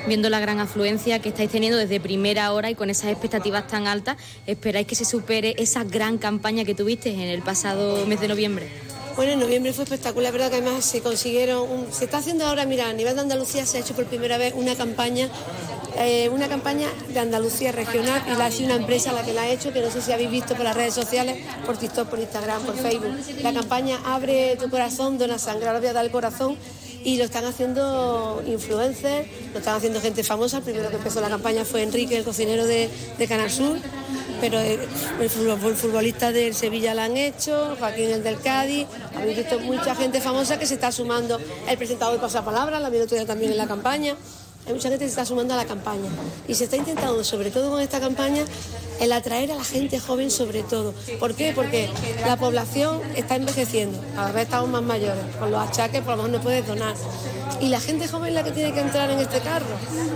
Viendo 0.07 0.31
la 0.31 0.41
gran 0.41 0.59
afluencia 0.61 1.19
que 1.21 1.29
estáis 1.31 1.51
teniendo 1.51 1.79
desde 1.79 2.01
primera 2.01 2.53
hora 2.53 2.71
y 2.71 2.75
con 2.75 2.89
esas 2.91 3.11
expectativas 3.11 3.67
tan 3.67 3.87
altas, 3.87 4.17
¿esperáis 4.47 4.87
que 4.87 4.95
se 4.95 5.05
supere 5.05 5.55
esa 5.59 5.85
gran 5.85 6.19
campaña 6.19 6.65
que 6.65 6.75
tuviste 6.75 7.11
en 7.11 7.21
el 7.21 7.43
pasado 7.43 8.07
mes 8.07 8.21
de 8.21 8.29
noviembre? 8.29 8.69
Bueno, 9.17 9.33
en 9.33 9.41
noviembre 9.41 9.73
fue 9.73 9.83
espectacular, 9.83 10.33
verdad 10.33 10.49
que 10.51 10.57
además 10.59 10.85
se 10.85 11.01
consiguieron, 11.01 11.69
un- 11.69 11.93
se 11.93 12.05
está 12.05 12.19
haciendo 12.19 12.47
ahora, 12.47 12.65
mira, 12.67 12.89
a 12.89 12.93
nivel 12.93 13.17
de 13.17 13.21
Andalucía 13.23 13.67
se 13.67 13.77
ha 13.79 13.81
hecho 13.81 13.95
por 13.95 14.05
primera 14.05 14.39
vez 14.39 14.55
una 14.57 14.77
campaña, 14.77 15.29
eh, 15.99 16.31
una 16.33 16.47
campaña 16.49 16.87
de 17.09 17.19
Andalucía 17.19 17.73
regional 17.73 18.23
y 18.33 18.39
la 18.39 18.47
ha 18.47 18.51
sido 18.53 18.67
una 18.67 18.77
empresa 18.77 19.13
la 19.13 19.25
que 19.25 19.33
la 19.33 19.43
ha 19.43 19.49
hecho, 19.49 19.73
que 19.73 19.81
no 19.81 19.91
sé 19.91 20.01
si 20.03 20.13
habéis 20.13 20.31
visto 20.31 20.55
por 20.55 20.63
las 20.65 20.77
redes 20.77 20.95
sociales, 20.95 21.37
por 21.67 21.77
TikTok, 21.77 22.09
por 22.09 22.21
Instagram, 22.21 22.63
por 22.63 22.77
Facebook. 22.77 23.11
La 23.43 23.53
campaña 23.53 23.99
Abre 24.07 24.55
tu 24.57 24.71
corazón, 24.71 25.19
dona 25.19 25.39
sangre, 25.41 25.67
ahora 25.67 25.81
voy 25.81 25.89
a 25.89 25.93
dar 25.95 26.05
el 26.05 26.13
corazón 26.13 26.57
y 27.05 27.17
lo 27.17 27.25
están 27.25 27.45
haciendo 27.45 28.43
influencers, 28.47 29.27
lo 29.53 29.59
están 29.59 29.77
haciendo 29.77 30.01
gente 30.01 30.23
famosa. 30.25 30.61
Primero 30.61 30.91
que 30.91 30.97
empezó 30.97 31.21
la 31.21 31.29
campaña 31.29 31.65
fue 31.65 31.83
Enrique, 31.83 32.17
el 32.17 32.25
cocinero 32.25 32.67
de, 32.67 32.91
de 33.19 33.29
Canal 33.29 33.51
Sur, 33.51 33.79
pero 34.41 34.59
fútbol- 34.61 35.69
el 35.71 35.77
futbolista 35.77 36.33
del 36.33 36.55
Sevilla 36.55 36.95
la 36.95 37.05
han 37.05 37.17
hecho, 37.17 37.77
Joaquín 37.79 38.11
el 38.11 38.23
del 38.23 38.41
Cádiz, 38.41 38.87
habéis 39.17 39.37
visto 39.39 39.59
mucha 39.61 39.95
gente 39.95 40.21
famosa 40.21 40.59
que 40.59 40.67
se 40.67 40.75
está 40.75 40.93
sumando. 40.93 41.39
El 41.69 41.77
presentador 41.79 42.15
de 42.15 42.21
Pasapalabra, 42.21 42.79
la 42.81 42.91
vi 42.91 42.99
el 42.99 43.03
otro 43.05 43.17
día 43.17 43.27
también 43.27 43.53
en 43.53 43.59
la 43.59 43.67
campaña. 43.67 44.17
Hay 44.69 44.75
mucha 44.75 44.91
gente 44.91 45.07
que 45.07 45.09
se 45.09 45.13
está 45.13 45.25
sumando 45.25 45.55
a 45.55 45.57
la 45.57 45.65
campaña 45.65 46.11
y 46.47 46.55
se 46.55 46.65
está 46.65 46.77
intentando, 46.77 47.25
sobre 47.25 47.51
todo 47.51 47.71
con 47.71 47.81
esta 47.81 48.01
campaña, 48.01 48.45
el 49.01 49.13
atraer 49.13 49.51
a 49.53 49.55
la 49.55 49.65
gente 49.65 49.99
joven 49.99 50.31
sobre 50.31 50.63
todo. 50.63 50.93
¿Por 51.19 51.35
qué? 51.35 51.53
Porque 51.55 51.89
la 52.27 52.37
población 52.37 53.01
está 53.17 53.37
envejeciendo, 53.37 53.99
cada 54.15 54.31
vez 54.31 54.43
estamos 54.43 54.69
más 54.69 54.83
mayores, 54.83 55.25
con 55.39 55.51
los 55.51 55.67
achaques 55.67 56.03
por 56.03 56.19
lo 56.19 56.25
menos 56.25 56.41
no 56.41 56.45
puedes 56.45 56.67
donar. 56.67 56.95
Y 57.63 57.69
la 57.69 57.81
gente 57.81 58.09
joven 58.09 58.29
es 58.29 58.35
la 58.35 58.45
que 58.45 58.51
tiene 58.51 58.75
que 58.75 58.81
entrar 58.81 59.11
en 59.11 59.19
este 59.21 59.41
carro, 59.41 59.65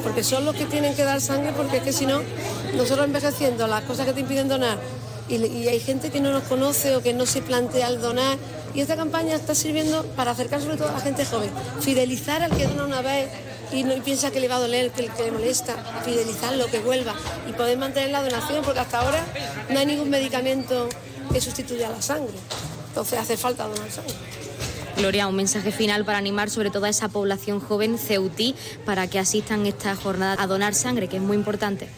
porque 0.03 0.23
son 0.23 0.45
los 0.45 0.55
que 0.55 0.67
tienen 0.67 0.95
que 0.95 1.05
dar 1.05 1.23
sangre, 1.23 1.53
porque 1.57 1.79
es 1.79 1.83
que 1.83 1.93
si 1.95 2.05
no, 2.05 2.21
nosotros 2.77 3.07
envejeciendo, 3.07 3.67
las 3.67 3.85
cosas 3.85 4.05
que 4.05 4.13
te 4.13 4.21
impiden 4.21 4.49
donar, 4.49 4.79
y, 5.31 5.37
y 5.37 5.69
hay 5.69 5.81
gente 5.81 6.11
que 6.11 6.21
no 6.21 6.31
nos 6.31 6.43
conoce 6.43 6.95
o 6.95 7.03
que 7.03 7.15
no 7.15 7.25
se 7.25 7.41
plantea 7.41 7.89
el 7.89 8.03
donar. 8.03 8.37
Y 8.75 8.81
esta 8.81 8.97
campaña 8.97 9.35
está 9.35 9.55
sirviendo 9.55 10.05
para 10.17 10.31
acercar 10.31 10.61
sobre 10.61 10.77
todo 10.77 10.89
a 10.89 10.93
la 10.93 11.01
gente 11.01 11.25
joven, 11.25 11.51
fidelizar 11.81 12.43
al 12.43 12.57
que 12.57 12.67
dona 12.67 12.85
una 12.85 13.03
vez 13.03 13.29
y 13.71 13.85
no 13.85 13.95
y 13.95 14.01
piensa 14.01 14.31
que 14.31 14.41
le 14.41 14.49
va 14.49 14.57
a 14.57 14.61
doler, 14.61 14.91
que, 14.91 15.07
que 15.09 15.23
le 15.25 15.31
molesta, 15.31 15.77
fidelizarlo, 16.05 16.67
que 16.67 16.79
vuelva 16.79 17.15
y 17.49 17.53
poder 17.53 17.79
mantener 17.79 18.11
la 18.11 18.23
donación, 18.23 18.65
porque 18.65 18.81
hasta 18.81 19.01
ahora 19.01 19.25
no 19.71 19.79
hay 19.79 19.87
ningún 19.87 20.11
medicamento 20.11 20.89
que 21.33 21.41
sustituya 21.41 21.91
la 21.91 22.01
sangre. 22.01 22.35
Entonces 22.89 23.19
hace 23.19 23.37
falta 23.37 23.67
donar 23.67 23.91
sangre. 23.91 24.15
Gloria, 24.97 25.27
un 25.27 25.37
mensaje 25.37 25.73
final 25.73 26.05
para 26.05 26.19
animar 26.19 26.51
sobre 26.51 26.71
todo 26.71 26.85
a 26.85 26.89
esa 26.91 27.09
población 27.09 27.61
joven 27.61 27.99
ceutí 27.99 28.55
para 28.85 29.09
que 29.09 29.19
asistan 29.19 29.67
esta 29.67 29.97
jornada 29.97 30.43
a 30.43 30.47
donar 30.47 30.75
sangre, 30.75 31.09
que 31.09 31.17
es 31.17 31.23
muy 31.23 31.37
importante. 31.37 31.89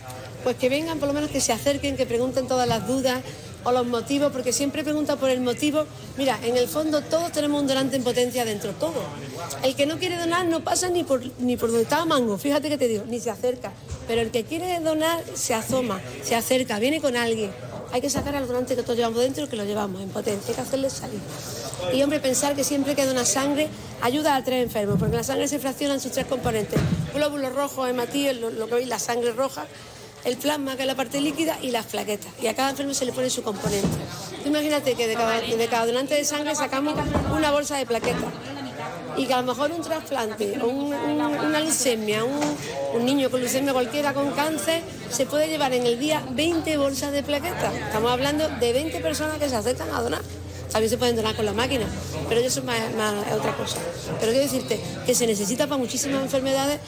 Pues 0.45 0.57
que 0.57 0.69
vengan, 0.69 0.99
por 0.99 1.09
lo 1.09 1.15
menos 1.15 1.31
que 1.31 1.41
se 1.41 1.53
acerquen, 1.53 1.97
que 1.97 2.07
pregunten 2.07 2.47
todas 2.47 2.69
las 2.69 2.87
dudas 2.87 3.21
o 3.65 3.73
los 3.73 3.87
motivos, 3.87 4.31
porque 4.33 4.53
siempre 4.53 4.85
pregunta 4.85 5.17
por 5.17 5.31
el 5.31 5.41
motivo. 5.41 5.85
Mira, 6.17 6.39
en 6.43 6.57
el 6.57 6.69
fondo 6.69 7.03
todos 7.03 7.33
tenemos 7.33 7.61
un 7.61 7.67
donante 7.67 7.97
en 7.97 8.05
potencia 8.05 8.45
dentro, 8.45 8.73
todos. 8.73 9.03
El 9.63 9.75
que 9.75 9.87
no 9.87 9.99
quiere 9.99 10.17
donar 10.17 10.47
no 10.47 10.63
pasa 10.63 10.89
ni 10.89 11.03
por, 11.03 11.23
ni 11.39 11.57
por 11.57 11.71
donde 11.71 11.83
estaba 11.83 12.05
Mango, 12.05 12.39
fíjate 12.39 12.69
que 12.69 12.79
te 12.79 12.89
digo, 12.89 13.05
ni 13.07 13.21
se 13.21 13.31
acerca. 13.31 13.73
Pero 14.07 14.21
el 14.21 14.31
que 14.31 14.45
quiere 14.45 14.79
donar 14.81 15.25
se 15.35 15.55
asoma, 15.55 16.01
se 16.23 16.37
acerca, 16.37 16.79
viene 16.79 17.01
con 17.01 17.17
alguien. 17.17 17.51
Hay 17.93 18.01
que 18.01 18.11
sacar 18.11 18.35
al 18.35 18.47
donante 18.47 18.75
que 18.77 18.83
todos 18.83 18.97
llevamos 18.97 19.21
dentro, 19.21 19.49
que 19.49 19.57
lo 19.57 19.65
llevamos 19.65 20.03
en 20.03 20.09
potencia, 20.09 20.49
hay 20.49 20.55
que 20.55 20.61
hacerle 20.61 20.91
salir. 20.91 21.21
Y 21.93 22.03
hombre, 22.03 22.19
pensar 22.19 22.57
que 22.57 22.65
siempre 22.65 22.95
que 22.95 23.07
dona 23.07 23.25
sangre 23.25 23.69
ayuda 24.03 24.37
a 24.37 24.43
tres 24.43 24.65
enfermos, 24.65 24.99
porque 24.99 25.17
la 25.17 25.23
sangre 25.23 25.49
se 25.49 25.59
fracciona 25.59 25.95
en 25.95 26.01
sus 26.01 26.13
tres 26.13 26.27
componentes. 26.27 26.81
Glóbulos 27.15 27.55
rojos, 27.55 27.89
hematíes, 27.89 28.37
lo, 28.39 28.51
lo 28.51 28.67
que 28.67 28.75
veis, 28.75 28.89
la 28.89 28.99
sangre 28.99 29.33
roja, 29.33 29.67
el 30.25 30.37
plasma, 30.37 30.77
que 30.77 30.83
es 30.83 30.87
la 30.87 30.95
parte 30.95 31.21
líquida, 31.21 31.59
y 31.63 31.71
las 31.71 31.87
plaquetas. 31.87 32.33
Y 32.43 32.47
a 32.47 32.55
cada 32.55 32.71
enfermo 32.71 32.95
se 32.95 33.05
le 33.05 33.13
pone 33.13 33.29
su 33.31 33.43
componente. 33.43 33.89
Tú 34.43 34.49
imagínate 34.49 34.95
que 34.95 35.07
de 35.07 35.15
cada, 35.69 35.87
donante 35.87 36.15
de 36.15 36.25
sangre 36.25 36.55
sacamos 36.55 36.95
una 37.37 37.51
bolsa 37.51 37.77
de 37.77 37.87
plaquetas. 37.87 38.25
Y 39.17 39.27
que 39.27 39.35
a 39.35 39.41
lo 39.43 39.47
mejor 39.47 39.71
un 39.71 39.81
trasplante, 39.81 40.59
o 40.61 40.67
un- 40.67 40.93
un- 40.93 41.21
una 41.21 41.61
leucemia, 41.61 42.25
un, 42.25 42.41
un 42.95 43.05
niño 43.07 43.31
con 43.31 43.41
leucemia 43.41 43.73
cualquiera 43.73 44.13
con 44.13 44.33
cáncer, 44.33 44.83
se 45.11 45.25
puede 45.27 45.47
llevar 45.49 45.73
en 45.73 45.87
el 45.87 45.99
día 46.01 46.23
20 46.31 46.77
bolsas 46.79 47.13
de 47.13 47.23
plaquetas. 47.23 47.73
Estamos 47.75 48.11
hablando 48.11 48.49
de 48.49 48.73
20 48.73 48.99
personas 49.01 49.39
que 49.39 49.49
se 49.49 49.55
acercan 49.57 49.89
a 49.91 50.01
donar. 50.03 50.23
También 50.71 50.91
se 50.91 50.99
pueden 50.99 51.17
donar 51.17 51.37
con 51.37 51.45
la 51.45 51.53
máquina, 51.53 51.87
pero 52.29 52.41
eso 52.41 52.61
es, 52.61 52.67
más, 52.67 52.81
otra 53.33 53.57
cosa. 53.57 53.79
Pero 54.21 54.33
quiero 54.33 54.45
decirte 54.45 54.81
que 55.07 55.15
se 55.15 55.27
necesita 55.27 55.67
para 55.67 55.79
muchísimas 55.79 56.23
enfermedades 56.23 56.81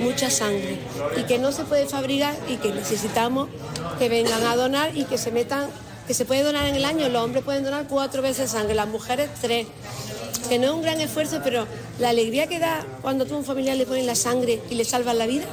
mucha 0.00 0.30
sangre 0.30 0.78
y 1.16 1.24
que 1.24 1.38
no 1.38 1.52
se 1.52 1.64
puede 1.64 1.86
fabricar 1.86 2.34
y 2.48 2.56
que 2.56 2.72
necesitamos 2.72 3.48
que 3.98 4.08
vengan 4.08 4.42
a 4.44 4.56
donar 4.56 4.96
y 4.96 5.04
que 5.04 5.18
se 5.18 5.30
metan, 5.30 5.68
que 6.06 6.14
se 6.14 6.24
puede 6.24 6.42
donar 6.42 6.66
en 6.66 6.74
el 6.74 6.84
año. 6.84 7.08
Los 7.08 7.22
hombres 7.22 7.44
pueden 7.44 7.64
donar 7.64 7.86
cuatro 7.88 8.22
veces 8.22 8.50
sangre, 8.50 8.74
las 8.74 8.88
mujeres 8.88 9.28
tres. 9.40 9.66
Que 10.48 10.58
no 10.58 10.66
es 10.66 10.72
un 10.72 10.82
gran 10.82 11.00
esfuerzo, 11.00 11.40
pero 11.42 11.66
la 11.98 12.10
alegría 12.10 12.46
que 12.46 12.58
da 12.58 12.84
cuando 13.02 13.24
tú 13.24 13.34
a 13.34 13.38
un 13.38 13.44
familiar 13.44 13.76
le 13.76 13.86
pones 13.86 14.04
la 14.04 14.14
sangre 14.14 14.60
y 14.70 14.74
le 14.74 14.84
salvas 14.84 15.16
la 15.16 15.26
vida, 15.26 15.44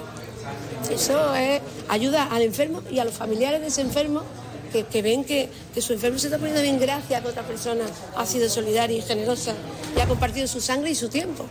eso 0.89 1.35
es, 1.35 1.61
ayuda 1.87 2.25
al 2.25 2.41
enfermo 2.41 2.81
y 2.91 2.99
a 2.99 3.05
los 3.05 3.13
familiares 3.13 3.61
de 3.61 3.67
ese 3.67 3.81
enfermo 3.81 4.23
que, 4.71 5.01
ven 5.01 5.23
que, 5.23 5.49
su 5.81 5.93
enfermo 5.93 6.17
se 6.17 6.27
está 6.27 6.37
poniendo 6.37 6.61
bien 6.61 6.79
gracias 6.79 7.19
a 7.19 7.23
que 7.23 7.29
otra 7.29 7.43
persona 7.43 7.85
ha 8.15 8.25
sido 8.25 8.49
solidaria 8.49 8.97
y 8.97 9.01
generosa 9.01 9.53
y 9.95 9.99
ha 9.99 10.07
compartido 10.07 10.47
su 10.47 10.61
sangre 10.61 10.91
y 10.91 10.95
su 10.95 11.09
tiempo. 11.09 11.45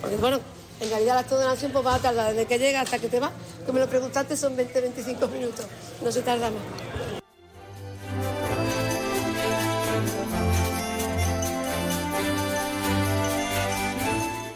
Porque 0.00 0.16
bueno, 0.16 0.40
en 0.80 0.90
realidad 0.90 1.14
la 1.14 1.22
donación 1.22 1.72
pues 1.72 1.86
va 1.86 1.94
a 1.94 1.98
tardar 1.98 2.34
desde 2.34 2.46
que 2.46 2.58
llega 2.58 2.80
hasta 2.80 2.98
que 2.98 3.08
te 3.08 3.20
va. 3.20 3.30
Que 3.64 3.72
me 3.72 3.80
lo 3.80 3.88
preguntaste 3.88 4.36
son 4.36 4.56
20-25 4.56 5.30
minutos, 5.30 5.66
no 6.02 6.10
se 6.10 6.22
tarda 6.22 6.50
más. 6.50 6.83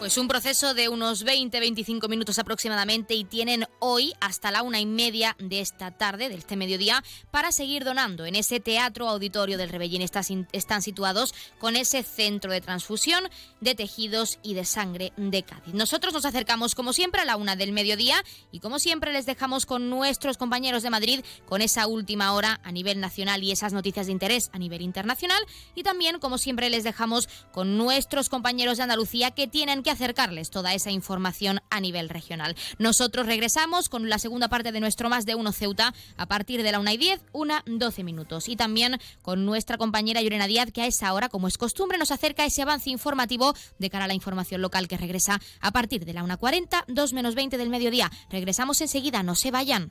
Pues 0.08 0.16
un 0.16 0.26
proceso 0.26 0.72
de 0.72 0.88
unos 0.88 1.22
20-25 1.26 2.08
minutos 2.08 2.38
aproximadamente 2.38 3.12
y 3.12 3.24
tienen 3.24 3.66
hoy 3.78 4.14
hasta 4.22 4.50
la 4.50 4.62
una 4.62 4.80
y 4.80 4.86
media 4.86 5.36
de 5.38 5.60
esta 5.60 5.90
tarde, 5.90 6.30
de 6.30 6.34
este 6.36 6.56
mediodía, 6.56 7.04
para 7.30 7.52
seguir 7.52 7.84
donando. 7.84 8.24
En 8.24 8.34
ese 8.34 8.58
teatro 8.58 9.06
auditorio 9.06 9.58
del 9.58 9.68
Rebellín 9.68 10.00
están 10.00 10.82
situados 10.82 11.34
con 11.58 11.76
ese 11.76 12.02
centro 12.02 12.50
de 12.50 12.62
transfusión 12.62 13.28
de 13.60 13.74
tejidos 13.74 14.38
y 14.42 14.54
de 14.54 14.64
sangre 14.64 15.12
de 15.18 15.42
Cádiz. 15.42 15.74
Nosotros 15.74 16.14
nos 16.14 16.24
acercamos 16.24 16.74
como 16.74 16.94
siempre 16.94 17.20
a 17.20 17.26
la 17.26 17.36
una 17.36 17.54
del 17.54 17.72
mediodía 17.72 18.16
y 18.50 18.60
como 18.60 18.78
siempre 18.78 19.12
les 19.12 19.26
dejamos 19.26 19.66
con 19.66 19.90
nuestros 19.90 20.38
compañeros 20.38 20.82
de 20.82 20.88
Madrid 20.88 21.20
con 21.46 21.60
esa 21.60 21.86
última 21.86 22.32
hora 22.32 22.62
a 22.64 22.72
nivel 22.72 22.98
nacional 22.98 23.44
y 23.44 23.52
esas 23.52 23.74
noticias 23.74 24.06
de 24.06 24.12
interés 24.12 24.48
a 24.54 24.58
nivel 24.58 24.80
internacional 24.80 25.42
y 25.74 25.82
también 25.82 26.18
como 26.18 26.38
siempre 26.38 26.70
les 26.70 26.82
dejamos 26.82 27.28
con 27.52 27.76
nuestros 27.76 28.30
compañeros 28.30 28.78
de 28.78 28.84
Andalucía 28.84 29.32
que 29.32 29.46
tienen 29.46 29.82
que 29.82 29.97
acercarles 29.98 30.50
toda 30.50 30.74
esa 30.74 30.92
información 30.92 31.60
a 31.70 31.80
nivel 31.80 32.08
regional. 32.08 32.54
Nosotros 32.78 33.26
regresamos 33.26 33.88
con 33.88 34.08
la 34.08 34.18
segunda 34.18 34.48
parte 34.48 34.70
de 34.70 34.78
nuestro 34.78 35.08
Más 35.08 35.26
de 35.26 35.34
Uno 35.34 35.50
Ceuta 35.50 35.92
a 36.16 36.26
partir 36.26 36.62
de 36.62 36.70
la 36.70 36.78
1 36.78 36.90
y 36.92 36.96
10, 36.96 37.20
una 37.32 37.64
12 37.66 38.04
minutos. 38.04 38.48
Y 38.48 38.54
también 38.54 38.98
con 39.22 39.44
nuestra 39.44 39.76
compañera 39.76 40.22
Llorena 40.22 40.46
Díaz 40.46 40.70
que 40.72 40.82
a 40.82 40.86
esa 40.86 41.12
hora, 41.12 41.28
como 41.28 41.48
es 41.48 41.58
costumbre, 41.58 41.98
nos 41.98 42.12
acerca 42.12 42.44
ese 42.44 42.62
avance 42.62 42.90
informativo 42.90 43.54
de 43.78 43.90
cara 43.90 44.04
a 44.04 44.08
la 44.08 44.14
información 44.14 44.62
local 44.62 44.86
que 44.86 44.96
regresa 44.96 45.40
a 45.60 45.72
partir 45.72 46.04
de 46.04 46.12
la 46.12 46.22
1.40, 46.22 46.84
2 46.86 47.12
menos 47.12 47.34
20 47.34 47.58
del 47.58 47.68
mediodía. 47.68 48.10
Regresamos 48.30 48.80
enseguida, 48.80 49.24
no 49.24 49.34
se 49.34 49.50
vayan. 49.50 49.90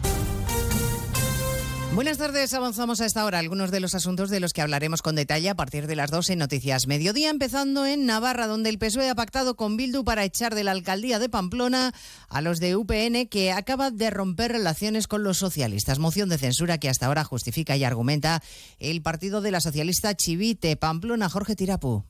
Buenas 1.93 2.17
tardes, 2.17 2.53
avanzamos 2.53 3.01
a 3.01 3.05
esta 3.05 3.25
hora 3.25 3.39
algunos 3.39 3.69
de 3.69 3.81
los 3.81 3.95
asuntos 3.95 4.29
de 4.29 4.39
los 4.39 4.53
que 4.53 4.61
hablaremos 4.61 5.01
con 5.01 5.13
detalle 5.13 5.49
a 5.49 5.55
partir 5.55 5.87
de 5.87 5.97
las 5.97 6.09
2 6.09 6.29
en 6.29 6.39
Noticias 6.39 6.87
Mediodía, 6.87 7.29
empezando 7.29 7.85
en 7.85 8.05
Navarra, 8.05 8.47
donde 8.47 8.69
el 8.69 8.79
PSOE 8.79 9.09
ha 9.09 9.15
pactado 9.15 9.57
con 9.57 9.75
Bildu 9.75 10.05
para 10.05 10.23
echar 10.23 10.55
de 10.55 10.63
la 10.63 10.71
alcaldía 10.71 11.19
de 11.19 11.27
Pamplona 11.27 11.93
a 12.29 12.39
los 12.39 12.61
de 12.61 12.77
UPN 12.77 13.27
que 13.27 13.51
acaba 13.51 13.91
de 13.91 14.09
romper 14.09 14.53
relaciones 14.53 15.07
con 15.07 15.23
los 15.23 15.37
socialistas. 15.37 15.99
Moción 15.99 16.29
de 16.29 16.37
censura 16.37 16.77
que 16.77 16.87
hasta 16.87 17.07
ahora 17.07 17.25
justifica 17.25 17.75
y 17.75 17.83
argumenta 17.83 18.41
el 18.79 19.01
partido 19.01 19.41
de 19.41 19.51
la 19.51 19.59
socialista 19.59 20.15
Chivite 20.15 20.77
Pamplona, 20.77 21.27
Jorge 21.27 21.57
Tirapu. 21.57 22.05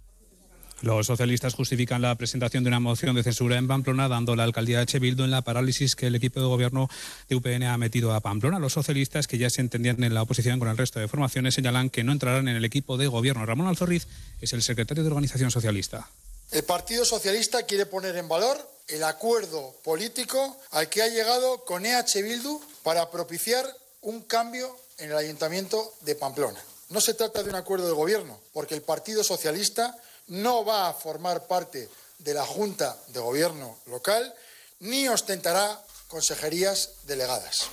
Los 0.81 1.05
socialistas 1.05 1.53
justifican 1.53 2.01
la 2.01 2.15
presentación 2.15 2.63
de 2.63 2.69
una 2.69 2.79
moción 2.79 3.15
de 3.15 3.21
censura 3.21 3.55
en 3.57 3.67
Pamplona, 3.67 4.07
dando 4.07 4.35
la 4.35 4.43
alcaldía 4.43 4.79
de 4.79 4.87
Chebildo 4.87 5.23
en 5.23 5.29
la 5.29 5.43
parálisis 5.43 5.95
que 5.95 6.07
el 6.07 6.15
equipo 6.15 6.39
de 6.39 6.47
gobierno 6.47 6.89
de 7.29 7.35
UPN 7.35 7.63
ha 7.63 7.77
metido 7.77 8.15
a 8.15 8.19
Pamplona. 8.19 8.57
Los 8.57 8.73
socialistas, 8.73 9.27
que 9.27 9.37
ya 9.37 9.51
se 9.51 9.61
entendían 9.61 10.03
en 10.03 10.15
la 10.15 10.23
oposición 10.23 10.57
con 10.57 10.69
el 10.69 10.77
resto 10.77 10.99
de 10.99 11.07
formaciones, 11.07 11.53
señalan 11.53 11.91
que 11.91 12.03
no 12.03 12.11
entrarán 12.11 12.47
en 12.47 12.55
el 12.55 12.65
equipo 12.65 12.97
de 12.97 13.05
gobierno. 13.05 13.45
Ramón 13.45 13.67
Alzorriz 13.67 14.07
es 14.41 14.53
el 14.53 14.63
secretario 14.63 15.03
de 15.03 15.09
Organización 15.09 15.51
Socialista. 15.51 16.09
El 16.49 16.63
Partido 16.63 17.05
Socialista 17.05 17.61
quiere 17.63 17.85
poner 17.85 18.15
en 18.15 18.27
valor 18.27 18.57
el 18.87 19.03
acuerdo 19.03 19.75
político 19.83 20.59
al 20.71 20.89
que 20.89 21.03
ha 21.03 21.07
llegado 21.07 21.63
con 21.63 21.85
EH 21.85 22.23
Bildu 22.23 22.59
para 22.81 23.11
propiciar 23.11 23.65
un 24.01 24.23
cambio 24.23 24.75
en 24.97 25.11
el 25.11 25.17
Ayuntamiento 25.17 25.93
de 26.01 26.15
Pamplona. 26.15 26.59
No 26.89 26.99
se 26.99 27.13
trata 27.13 27.43
de 27.43 27.49
un 27.49 27.55
acuerdo 27.55 27.85
de 27.85 27.93
gobierno, 27.93 28.39
porque 28.51 28.73
el 28.73 28.81
Partido 28.81 29.23
Socialista 29.23 29.95
no 30.31 30.63
va 30.63 30.89
a 30.89 30.93
formar 30.93 31.45
parte 31.45 31.89
de 32.19 32.33
la 32.33 32.45
Junta 32.45 32.97
de 33.09 33.19
Gobierno 33.19 33.77
local 33.87 34.33
ni 34.79 35.07
ostentará 35.07 35.79
consejerías 36.07 36.95
delegadas. 37.05 37.69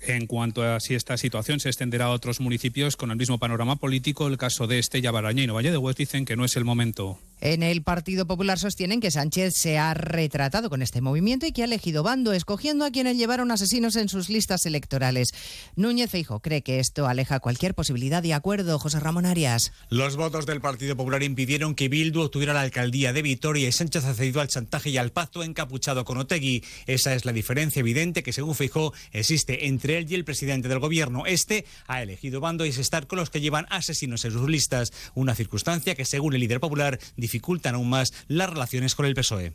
En 0.00 0.26
cuanto 0.26 0.62
a 0.62 0.80
si 0.80 0.94
esta 0.94 1.18
situación 1.18 1.60
se 1.60 1.68
extenderá 1.68 2.06
a 2.06 2.10
otros 2.10 2.40
municipios 2.40 2.96
con 2.96 3.10
el 3.10 3.16
mismo 3.16 3.38
panorama 3.38 3.76
político, 3.76 4.28
el 4.28 4.38
caso 4.38 4.66
de 4.66 4.78
Estella 4.78 5.10
Baraña 5.10 5.42
y 5.42 5.46
Valle 5.48 5.70
de 5.70 5.76
Hues 5.76 5.96
dicen 5.96 6.24
que 6.24 6.36
no 6.36 6.44
es 6.44 6.56
el 6.56 6.64
momento. 6.64 7.18
En 7.40 7.62
el 7.62 7.82
Partido 7.82 8.26
Popular 8.26 8.58
sostienen 8.58 9.00
que 9.00 9.10
Sánchez 9.10 9.54
se 9.56 9.78
ha 9.78 9.94
retratado 9.94 10.68
con 10.68 10.82
este 10.82 11.00
movimiento 11.00 11.46
y 11.46 11.52
que 11.52 11.62
ha 11.62 11.64
elegido 11.64 12.02
bando, 12.02 12.34
escogiendo 12.34 12.84
a 12.84 12.90
quienes 12.90 13.16
llevaron 13.16 13.50
asesinos 13.50 13.96
en 13.96 14.10
sus 14.10 14.28
listas 14.28 14.66
electorales. 14.66 15.30
Núñez 15.74 16.10
Feijo 16.10 16.40
cree 16.40 16.62
que 16.62 16.80
esto 16.80 17.06
aleja 17.06 17.40
cualquier 17.40 17.74
posibilidad 17.74 18.22
de 18.22 18.34
acuerdo. 18.34 18.78
José 18.78 19.00
Ramón 19.00 19.24
Arias. 19.24 19.72
Los 19.88 20.16
votos 20.16 20.44
del 20.44 20.60
Partido 20.60 20.96
Popular 20.96 21.22
impidieron 21.22 21.74
que 21.74 21.88
Bildu 21.88 22.20
obtuviera 22.20 22.52
la 22.52 22.60
alcaldía 22.60 23.14
de 23.14 23.22
Vitoria 23.22 23.68
y 23.68 23.72
Sánchez 23.72 24.04
ha 24.04 24.12
cedido 24.12 24.42
al 24.42 24.48
chantaje 24.48 24.90
y 24.90 24.98
al 24.98 25.10
pacto 25.10 25.42
encapuchado 25.42 26.04
con 26.04 26.18
Otegui. 26.18 26.62
Esa 26.86 27.14
es 27.14 27.24
la 27.24 27.32
diferencia 27.32 27.80
evidente 27.80 28.22
que, 28.22 28.34
según 28.34 28.54
Feijo, 28.54 28.92
existe 29.12 29.66
entre 29.66 29.96
él 29.96 30.06
y 30.10 30.14
el 30.14 30.26
presidente 30.26 30.68
del 30.68 30.78
gobierno. 30.78 31.24
Este 31.24 31.64
ha 31.86 32.02
elegido 32.02 32.40
bando 32.40 32.66
y 32.66 32.68
es 32.68 32.78
estar 32.78 33.06
con 33.06 33.18
los 33.18 33.30
que 33.30 33.40
llevan 33.40 33.66
asesinos 33.70 34.26
en 34.26 34.32
sus 34.32 34.48
listas, 34.48 34.92
una 35.14 35.34
circunstancia 35.34 35.94
que, 35.94 36.04
según 36.04 36.34
el 36.34 36.40
líder 36.40 36.60
popular, 36.60 36.98
dificultan 37.30 37.76
aún 37.76 37.88
más 37.88 38.12
las 38.26 38.50
relaciones 38.50 38.96
con 38.96 39.06
el 39.06 39.14
PSOE. 39.14 39.52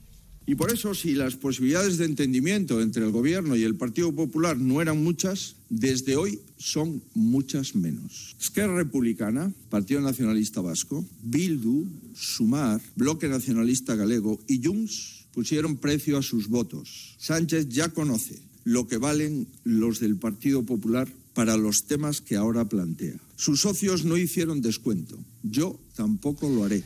Y 0.48 0.56
por 0.56 0.72
eso, 0.72 0.94
si 0.94 1.16
las 1.16 1.36
posibilidades 1.36 1.98
de 1.98 2.06
entendimiento 2.06 2.80
entre 2.80 3.04
el 3.04 3.12
Gobierno 3.12 3.56
y 3.56 3.64
el 3.64 3.76
Partido 3.76 4.14
Popular 4.14 4.56
no 4.58 4.80
eran 4.80 5.04
muchas, 5.04 5.56
desde 5.70 6.16
hoy 6.16 6.40
son 6.58 7.02
muchas 7.16 7.74
menos. 7.74 8.36
Esquerra 8.40 8.76
Republicana, 8.76 9.52
Partido 9.70 10.02
Nacionalista 10.02 10.62
Vasco, 10.62 11.04
Bildu, 11.24 11.88
Sumar, 12.14 12.80
Bloque 12.96 13.28
Nacionalista 13.28 13.96
Galego 13.96 14.40
y 14.48 14.64
Junts 14.64 15.26
pusieron 15.34 15.78
precio 15.78 16.18
a 16.18 16.22
sus 16.22 16.48
votos. 16.48 17.16
Sánchez 17.18 17.68
ya 17.70 17.90
conoce 17.90 18.40
lo 18.64 18.88
que 18.88 18.98
valen 18.98 19.48
los 19.64 20.00
del 20.00 20.16
Partido 20.16 20.64
Popular 20.64 21.08
para 21.34 21.58
los 21.58 21.86
temas 21.86 22.22
que 22.22 22.36
ahora 22.36 22.66
plantea. 22.66 23.16
Sus 23.36 23.62
socios 23.62 24.06
no 24.06 24.16
hicieron 24.16 24.62
descuento. 24.62 25.18
Yo 25.44 25.80
tampoco 25.96 26.48
lo 26.50 26.64
haré. 26.64 26.84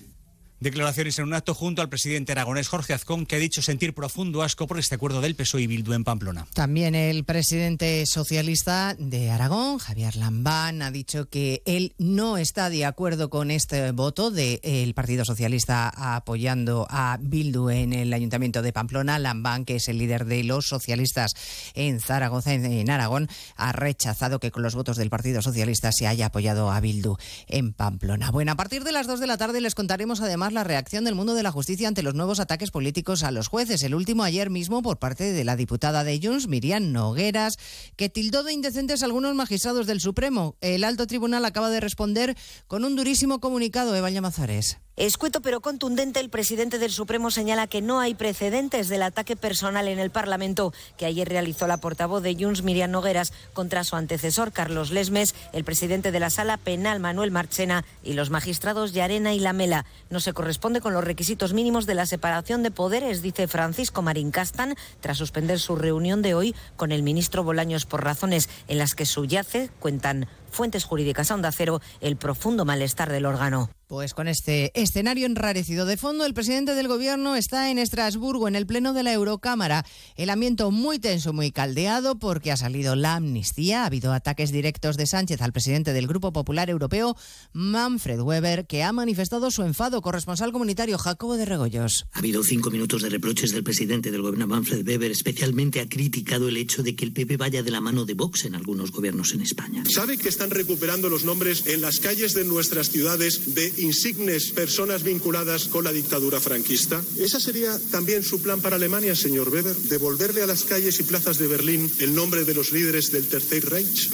Declaraciones 0.60 1.18
en 1.20 1.26
un 1.26 1.34
acto 1.34 1.53
junto 1.55 1.82
al 1.82 1.88
presidente 1.88 2.34
aragonés 2.34 2.68
Jorge 2.68 2.93
Azcón, 2.93 3.26
que 3.26 3.38
ha 3.38 3.39
dicho 3.39 3.62
sentir 3.62 3.93
profundo 3.93 4.43
asco 4.43 4.68
por 4.68 4.78
este 4.78 4.95
acuerdo 4.95 5.22
del 5.22 5.36
PSOE 5.36 5.62
y 5.62 5.68
Bildu 5.68 5.93
en 5.93 6.03
Pamplona. 6.03 6.47
También 6.53 6.95
el 6.95 7.24
presidente 7.24 8.05
socialista 8.05 8.93
de 8.99 9.32
Aragón, 9.32 9.78
Javier 9.78 10.18
Lambán, 10.18 10.82
ha 10.82 10.91
dicho 10.91 11.30
que 11.30 11.62
él 11.66 11.93
no 11.97 12.38
está 12.38 12.70
de 12.70 12.86
acuerdo 12.86 13.30
con 13.30 13.51
este 13.51 13.91
voto 13.93 14.32
del 14.32 14.93
Partido 14.93 15.24
Socialista 15.24 15.89
apoyando 16.16 16.88
a 16.89 17.18
Bildu 17.22 17.70
en 17.70 17.93
el 17.93 18.12
Ayuntamiento 18.12 18.62
de 18.62 18.74
Pamplona. 18.74 19.18
Lambán, 19.18 19.64
que 19.64 19.78
es 19.78 19.88
el 19.88 19.97
líder 19.97 20.26
de 20.26 20.43
los 20.43 20.68
socialistas 20.68 21.36
en 21.74 22.01
Zaragoza, 22.01 22.53
en 22.53 22.89
Aragón, 22.89 23.30
ha 23.55 23.72
rechazado 23.72 24.39
que 24.39 24.51
con 24.51 24.64
los 24.64 24.76
votos 24.76 24.97
del 24.97 25.10
Partido 25.10 25.41
Socialista 25.41 25.93
se 25.93 26.05
haya 26.05 26.26
apoyado 26.26 26.70
a 26.70 26.82
Bildu 26.82 27.16
en 27.47 27.72
Pamplona. 27.72 28.32
Bueno, 28.32 28.51
a 28.51 28.55
partir 28.55 28.84
de 28.84 28.91
las 28.91 29.07
dos 29.07 29.22
de 29.22 29.28
la 29.28 29.38
tarde 29.38 29.62
les 29.62 29.74
contaremos 29.74 30.20
además 30.20 30.49
la 30.54 30.64
reacción 30.64 31.04
del 31.04 31.16
mundo 31.16 31.34
de 31.34 31.43
la 31.43 31.52
justicia 31.52 31.88
ante 31.88 32.04
los 32.04 32.16
nuevos 32.16 32.39
ataques 32.39 32.72
políticos 32.72 33.24
a 33.24 33.32
los 33.32 33.47
jueces. 33.47 33.84
El 33.84 33.95
último 33.95 34.24
ayer 34.24 34.50
mismo 34.50 34.82
por 34.82 35.00
parte 35.00 35.32
de 35.32 35.43
la 35.43 35.56
diputada 35.56 36.04
de 36.04 36.20
Junts, 36.22 36.47
Miriam 36.47 36.91
Nogueras, 36.91 37.58
que 37.95 38.10
tildó 38.10 38.43
de 38.43 38.54
indecentes 38.54 39.02
a 39.02 39.06
algunos 39.06 39.36
magistrados 39.36 39.88
del 39.88 40.02
Supremo. 40.02 40.56
El 40.62 40.84
alto 40.84 41.08
tribunal 41.08 41.45
acaba 41.45 41.70
de 41.70 41.80
responder 41.80 42.36
con 42.68 42.84
un 42.84 42.95
durísimo 42.95 43.39
comunicado, 43.39 43.95
Eva 43.95 44.10
Llamazares. 44.10 44.78
Escueto 45.00 45.39
pero 45.39 45.62
contundente, 45.62 46.20
el 46.20 46.30
presidente 46.30 46.78
del 46.78 46.91
Supremo 46.91 47.32
señala 47.32 47.68
que 47.68 47.82
no 47.82 48.02
hay 48.02 48.16
precedentes 48.16 48.89
del 48.89 49.04
ataque 49.04 49.38
personal 49.38 49.88
en 49.88 49.97
el 49.97 50.10
Parlamento 50.10 50.74
que 50.97 51.06
ayer 51.06 51.30
realizó 51.30 51.68
la 51.68 51.78
portavoz 51.78 52.22
de 52.22 52.36
Junts, 52.36 52.64
Miriam 52.64 52.91
Nogueras, 52.91 53.32
contra 53.54 53.86
su 53.86 53.95
antecesor, 53.95 54.52
Carlos 54.52 54.91
Lesmes, 54.91 55.36
el 55.54 55.64
presidente 55.64 56.12
de 56.12 56.20
la 56.20 56.30
Sala 56.30 56.58
Penal, 56.58 57.00
Manuel 57.00 57.32
Marchena, 57.32 57.86
y 58.04 58.12
los 58.12 58.30
magistrados 58.30 58.91
Yarena 58.91 59.34
y 59.34 59.39
Lamela. 59.39 59.86
No 60.10 60.20
se 60.20 60.34
corresponde 60.34 60.82
con 60.82 60.91
los 60.91 61.06
requisitos 61.06 61.54
mínimos 61.54 61.86
de 61.86 61.95
la 61.95 62.06
separación 62.06 62.62
de 62.62 62.72
poderes, 62.72 63.22
dice 63.22 63.47
Francisco 63.47 64.02
Marín 64.02 64.32
Castan, 64.32 64.76
tras 65.00 65.18
suspender 65.18 65.62
su 65.62 65.78
reunión 65.78 66.22
de 66.22 66.34
hoy 66.34 66.54
con 66.76 66.91
el 66.91 67.04
ministro 67.04 67.45
Bolaños 67.45 67.86
por 67.86 68.04
razones 68.04 68.50
en 68.68 68.78
las 68.78 68.95
que 68.95 69.06
subyace, 69.06 69.70
cuentan 69.80 70.28
fuentes 70.52 70.84
jurídicas 70.84 71.32
a 71.32 71.36
Onda 71.36 71.52
Cero, 71.52 71.82
el 72.02 72.18
profundo 72.18 72.66
malestar 72.66 73.12
del 73.12 73.26
órgano. 73.26 73.70
Pues 73.88 74.14
con 74.14 74.28
este 74.28 74.72
escenario 74.80 75.26
enrarecido 75.26 75.88
de 75.88 75.97
fondo, 75.97 76.24
el 76.24 76.36
presidente 76.36 76.76
del 76.76 76.88
gobierno 76.88 77.36
está 77.36 77.72
en 77.72 77.80
Estrasburgo, 77.80 78.47
en 78.47 78.56
el 78.56 78.68
pleno 78.68 78.93
de 78.93 79.02
la 79.02 79.14
Eurocámara. 79.14 79.84
El 80.16 80.30
ambiente 80.30 80.64
muy 80.66 81.00
tenso, 81.00 81.34
muy 81.34 81.52
caldeado, 81.52 82.20
porque 82.20 82.52
ha 82.52 82.58
salido 82.58 82.95
la 82.95 83.16
amnistía. 83.16 83.82
Ha 83.82 83.86
habido 83.88 84.14
ataques 84.14 84.52
directos 84.52 84.95
de 84.95 85.08
Sánchez 85.08 85.41
al 85.41 85.54
presidente 85.54 85.93
del 85.93 86.06
Grupo 86.06 86.32
Popular 86.32 86.70
Europeo, 86.70 87.16
Manfred 87.54 88.20
Weber, 88.20 88.68
que 88.68 88.84
ha 88.84 88.91
manifestado 88.91 89.50
su 89.50 89.64
enfado. 89.64 90.02
Corresponsal 90.04 90.52
comunitario 90.52 91.00
Jacobo 91.00 91.36
de 91.36 91.45
Regoyos. 91.45 92.06
Ha 92.12 92.20
habido 92.20 92.43
cinco 92.43 92.70
minutos 92.70 93.02
de 93.02 93.10
reproches 93.10 93.52
del 93.52 93.64
presidente 93.64 94.12
del 94.12 94.22
gobierno, 94.22 94.45
Manfred 94.45 94.88
Weber. 94.88 95.10
Especialmente 95.10 95.80
ha 95.80 95.89
criticado 95.89 96.47
el 96.47 96.58
hecho 96.58 96.84
de 96.84 96.95
que 96.95 97.06
el 97.06 97.14
PP 97.14 97.38
vaya 97.38 97.64
de 97.64 97.72
la 97.72 97.82
mano 97.82 98.06
de 98.06 98.14
Vox 98.14 98.45
en 98.45 98.54
algunos 98.54 98.91
gobiernos 98.91 99.34
en 99.34 99.41
España. 99.41 99.84
¿Sabe 99.89 100.18
que 100.18 100.30
están 100.40 100.52
recuperando 100.52 101.10
los 101.10 101.26
nombres 101.26 101.64
en 101.66 101.82
las 101.82 102.00
calles 102.00 102.34
de 102.34 102.46
nuestras 102.46 102.90
ciudades 102.90 103.56
de 103.56 103.74
insignes 103.80 104.52
personas 104.52 105.04
vinculadas 105.04 105.66
con 105.66 105.84
la 105.84 105.92
dictadura 105.92 106.40
franquista? 106.40 107.02
¿Esa 107.18 107.42
sería 107.42 107.78
también 107.92 108.24
su 108.24 108.42
plan 108.42 108.62
para 108.62 108.78
Alemania, 108.78 109.18
señor 109.18 109.50
Weber? 109.50 109.76
¿Devolverle 109.76 110.42
a 110.42 110.48
las 110.48 110.64
calles 110.64 110.98
y 111.02 111.04
plazas 111.04 111.40
de 111.40 111.48
Berlín 111.48 111.92
el 112.00 112.16
nombre 112.16 112.46
de 112.46 112.54
los 112.54 112.72
líderes 112.72 113.12
del 113.12 113.28
Tercer 113.28 113.70
Reich? 113.70 114.10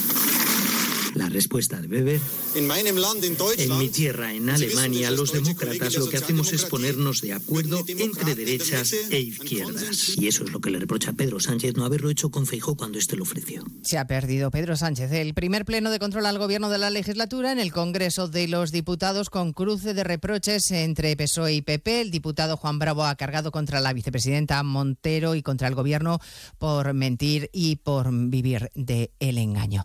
La 1.16 1.30
respuesta 1.30 1.80
de 1.80 1.88
Weber. 1.88 2.20
En 2.54 3.78
mi 3.78 3.88
tierra, 3.88 4.34
en 4.34 4.50
Alemania, 4.50 5.10
los 5.10 5.32
demócratas 5.32 5.96
lo 5.96 6.10
que 6.10 6.18
hacemos 6.18 6.52
es 6.52 6.66
ponernos 6.66 7.22
de 7.22 7.32
acuerdo 7.32 7.82
entre 7.88 8.34
derechas 8.34 8.92
e 9.10 9.20
izquierdas. 9.20 10.18
Y 10.18 10.28
eso 10.28 10.44
es 10.44 10.52
lo 10.52 10.60
que 10.60 10.68
le 10.68 10.78
reprocha 10.78 11.12
a 11.12 11.14
Pedro 11.14 11.40
Sánchez 11.40 11.74
no 11.74 11.86
haberlo 11.86 12.10
hecho 12.10 12.30
con 12.30 12.46
Feijó 12.46 12.76
cuando 12.76 12.98
éste 12.98 13.16
lo 13.16 13.22
ofreció. 13.22 13.64
Se 13.82 13.96
ha 13.96 14.06
perdido 14.06 14.50
Pedro 14.50 14.76
Sánchez 14.76 15.10
el 15.12 15.32
primer 15.32 15.64
pleno 15.64 15.90
de 15.90 15.98
control 15.98 16.26
al 16.26 16.38
gobierno 16.38 16.68
de 16.68 16.76
la 16.76 16.90
legislatura 16.90 17.50
en 17.50 17.60
el 17.60 17.72
Congreso 17.72 18.28
de 18.28 18.46
los 18.46 18.70
Diputados 18.70 19.30
con 19.30 19.54
cruce 19.54 19.94
de 19.94 20.04
reproches 20.04 20.70
entre 20.70 21.16
PSOE 21.16 21.54
y 21.54 21.62
PP. 21.62 22.02
El 22.02 22.10
diputado 22.10 22.58
Juan 22.58 22.78
Bravo 22.78 23.04
ha 23.04 23.16
cargado 23.16 23.52
contra 23.52 23.80
la 23.80 23.94
vicepresidenta 23.94 24.62
Montero 24.62 25.34
y 25.34 25.42
contra 25.42 25.68
el 25.68 25.74
gobierno 25.74 26.18
por 26.58 26.92
mentir 26.92 27.48
y 27.54 27.76
por 27.76 28.10
vivir 28.12 28.70
de 28.74 29.12
el 29.18 29.38
engaño. 29.38 29.82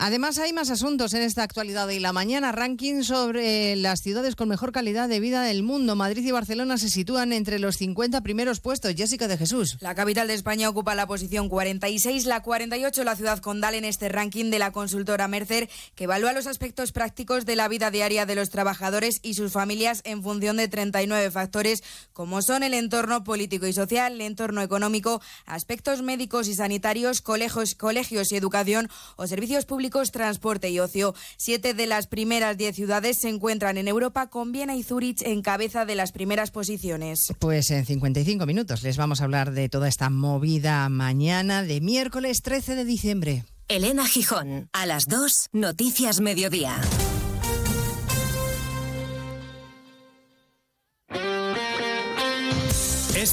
Además, 0.00 0.38
hay 0.38 0.52
más 0.52 0.70
asuntos 0.70 1.12
en 1.12 1.22
esta 1.22 1.42
actualidad 1.42 1.88
de 1.88 1.98
la 1.98 2.12
mañana. 2.12 2.52
Ranking 2.52 3.02
sobre 3.02 3.74
las 3.74 3.98
ciudades 4.00 4.36
con 4.36 4.48
mejor 4.48 4.70
calidad 4.70 5.08
de 5.08 5.18
vida 5.18 5.42
del 5.42 5.64
mundo. 5.64 5.96
Madrid 5.96 6.24
y 6.24 6.30
Barcelona 6.30 6.78
se 6.78 6.88
sitúan 6.88 7.32
entre 7.32 7.58
los 7.58 7.78
50 7.78 8.20
primeros 8.20 8.60
puestos. 8.60 8.94
Jessica 8.94 9.26
de 9.26 9.36
Jesús. 9.36 9.76
La 9.80 9.96
capital 9.96 10.28
de 10.28 10.34
España 10.34 10.68
ocupa 10.68 10.94
la 10.94 11.08
posición 11.08 11.48
46, 11.48 12.26
la 12.26 12.44
48 12.44 13.02
la 13.02 13.16
ciudad 13.16 13.40
condal 13.40 13.74
en 13.74 13.84
este 13.84 14.08
ranking 14.08 14.52
de 14.52 14.60
la 14.60 14.70
consultora 14.70 15.26
Mercer, 15.26 15.68
que 15.96 16.04
evalúa 16.04 16.32
los 16.32 16.46
aspectos 16.46 16.92
prácticos 16.92 17.44
de 17.44 17.56
la 17.56 17.66
vida 17.66 17.90
diaria 17.90 18.24
de 18.24 18.36
los 18.36 18.50
trabajadores 18.50 19.18
y 19.24 19.34
sus 19.34 19.50
familias 19.50 20.02
en 20.04 20.22
función 20.22 20.58
de 20.58 20.68
39 20.68 21.32
factores, 21.32 21.82
como 22.12 22.40
son 22.42 22.62
el 22.62 22.74
entorno 22.74 23.24
político 23.24 23.66
y 23.66 23.72
social, 23.72 24.12
el 24.12 24.20
entorno 24.20 24.62
económico, 24.62 25.20
aspectos 25.44 26.02
médicos 26.02 26.46
y 26.46 26.54
sanitarios, 26.54 27.20
colegios, 27.20 27.74
colegios 27.74 28.30
y 28.30 28.36
educación 28.36 28.88
o 29.16 29.26
servicios 29.26 29.64
públicos, 29.64 29.87
transporte 30.10 30.70
y 30.70 30.78
ocio. 30.80 31.14
Siete 31.36 31.74
de 31.74 31.86
las 31.86 32.06
primeras 32.06 32.56
diez 32.56 32.76
ciudades 32.76 33.18
se 33.18 33.28
encuentran 33.28 33.78
en 33.78 33.88
Europa, 33.88 34.28
con 34.28 34.52
Viena 34.52 34.76
y 34.76 34.82
Zurich 34.82 35.22
en 35.22 35.42
cabeza 35.42 35.84
de 35.84 35.94
las 35.94 36.12
primeras 36.12 36.50
posiciones. 36.50 37.32
Pues 37.38 37.70
en 37.70 37.84
55 37.84 38.46
minutos 38.46 38.82
les 38.82 38.96
vamos 38.96 39.20
a 39.20 39.24
hablar 39.24 39.52
de 39.52 39.68
toda 39.68 39.88
esta 39.88 40.10
movida 40.10 40.88
mañana 40.88 41.62
de 41.62 41.80
miércoles 41.80 42.42
13 42.42 42.74
de 42.74 42.84
diciembre. 42.84 43.44
Elena 43.68 44.06
Gijón, 44.06 44.70
a 44.72 44.86
las 44.86 45.06
2, 45.06 45.48
Noticias 45.52 46.20
Mediodía. 46.20 46.80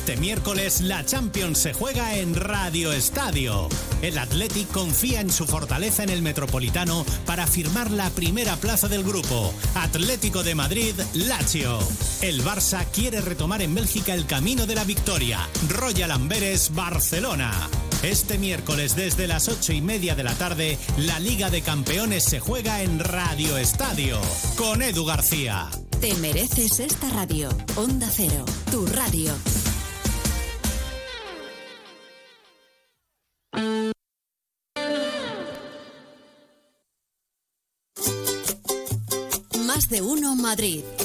Este 0.05 0.21
miércoles 0.21 0.81
la 0.81 1.03
Champions 1.03 1.57
se 1.57 1.73
juega 1.73 2.13
en 2.17 2.35
Radio 2.35 2.93
Estadio. 2.93 3.67
El 4.03 4.19
Athletic 4.19 4.67
confía 4.67 5.19
en 5.19 5.31
su 5.31 5.47
fortaleza 5.47 6.03
en 6.03 6.11
el 6.11 6.21
Metropolitano 6.21 7.03
para 7.25 7.47
firmar 7.47 7.89
la 7.89 8.11
primera 8.11 8.55
plaza 8.55 8.87
del 8.87 9.03
grupo. 9.03 9.51
Atlético 9.73 10.43
de 10.43 10.53
Madrid, 10.53 10.93
Lazio. 11.15 11.79
El 12.21 12.43
Barça 12.43 12.85
quiere 12.93 13.19
retomar 13.19 13.63
en 13.63 13.73
Bélgica 13.73 14.13
el 14.13 14.27
camino 14.27 14.67
de 14.67 14.75
la 14.75 14.83
victoria. 14.83 15.39
Royal 15.69 16.11
Amberes, 16.11 16.75
Barcelona. 16.75 17.67
Este 18.03 18.37
miércoles 18.37 18.95
desde 18.95 19.25
las 19.25 19.47
ocho 19.47 19.73
y 19.73 19.81
media 19.81 20.13
de 20.13 20.23
la 20.23 20.35
tarde, 20.35 20.77
la 20.99 21.19
Liga 21.19 21.49
de 21.49 21.63
Campeones 21.63 22.25
se 22.25 22.39
juega 22.39 22.83
en 22.83 22.99
Radio 22.99 23.57
Estadio 23.57 24.19
con 24.55 24.83
Edu 24.83 25.03
García. 25.03 25.67
Te 25.99 26.13
mereces 26.13 26.79
esta 26.79 27.09
radio. 27.09 27.49
Onda 27.75 28.07
Cero, 28.15 28.45
tu 28.69 28.85
radio. 28.85 29.33
Más 39.85 39.89
de 39.91 40.01
uno 40.01 40.35
Madrid. 40.35 41.04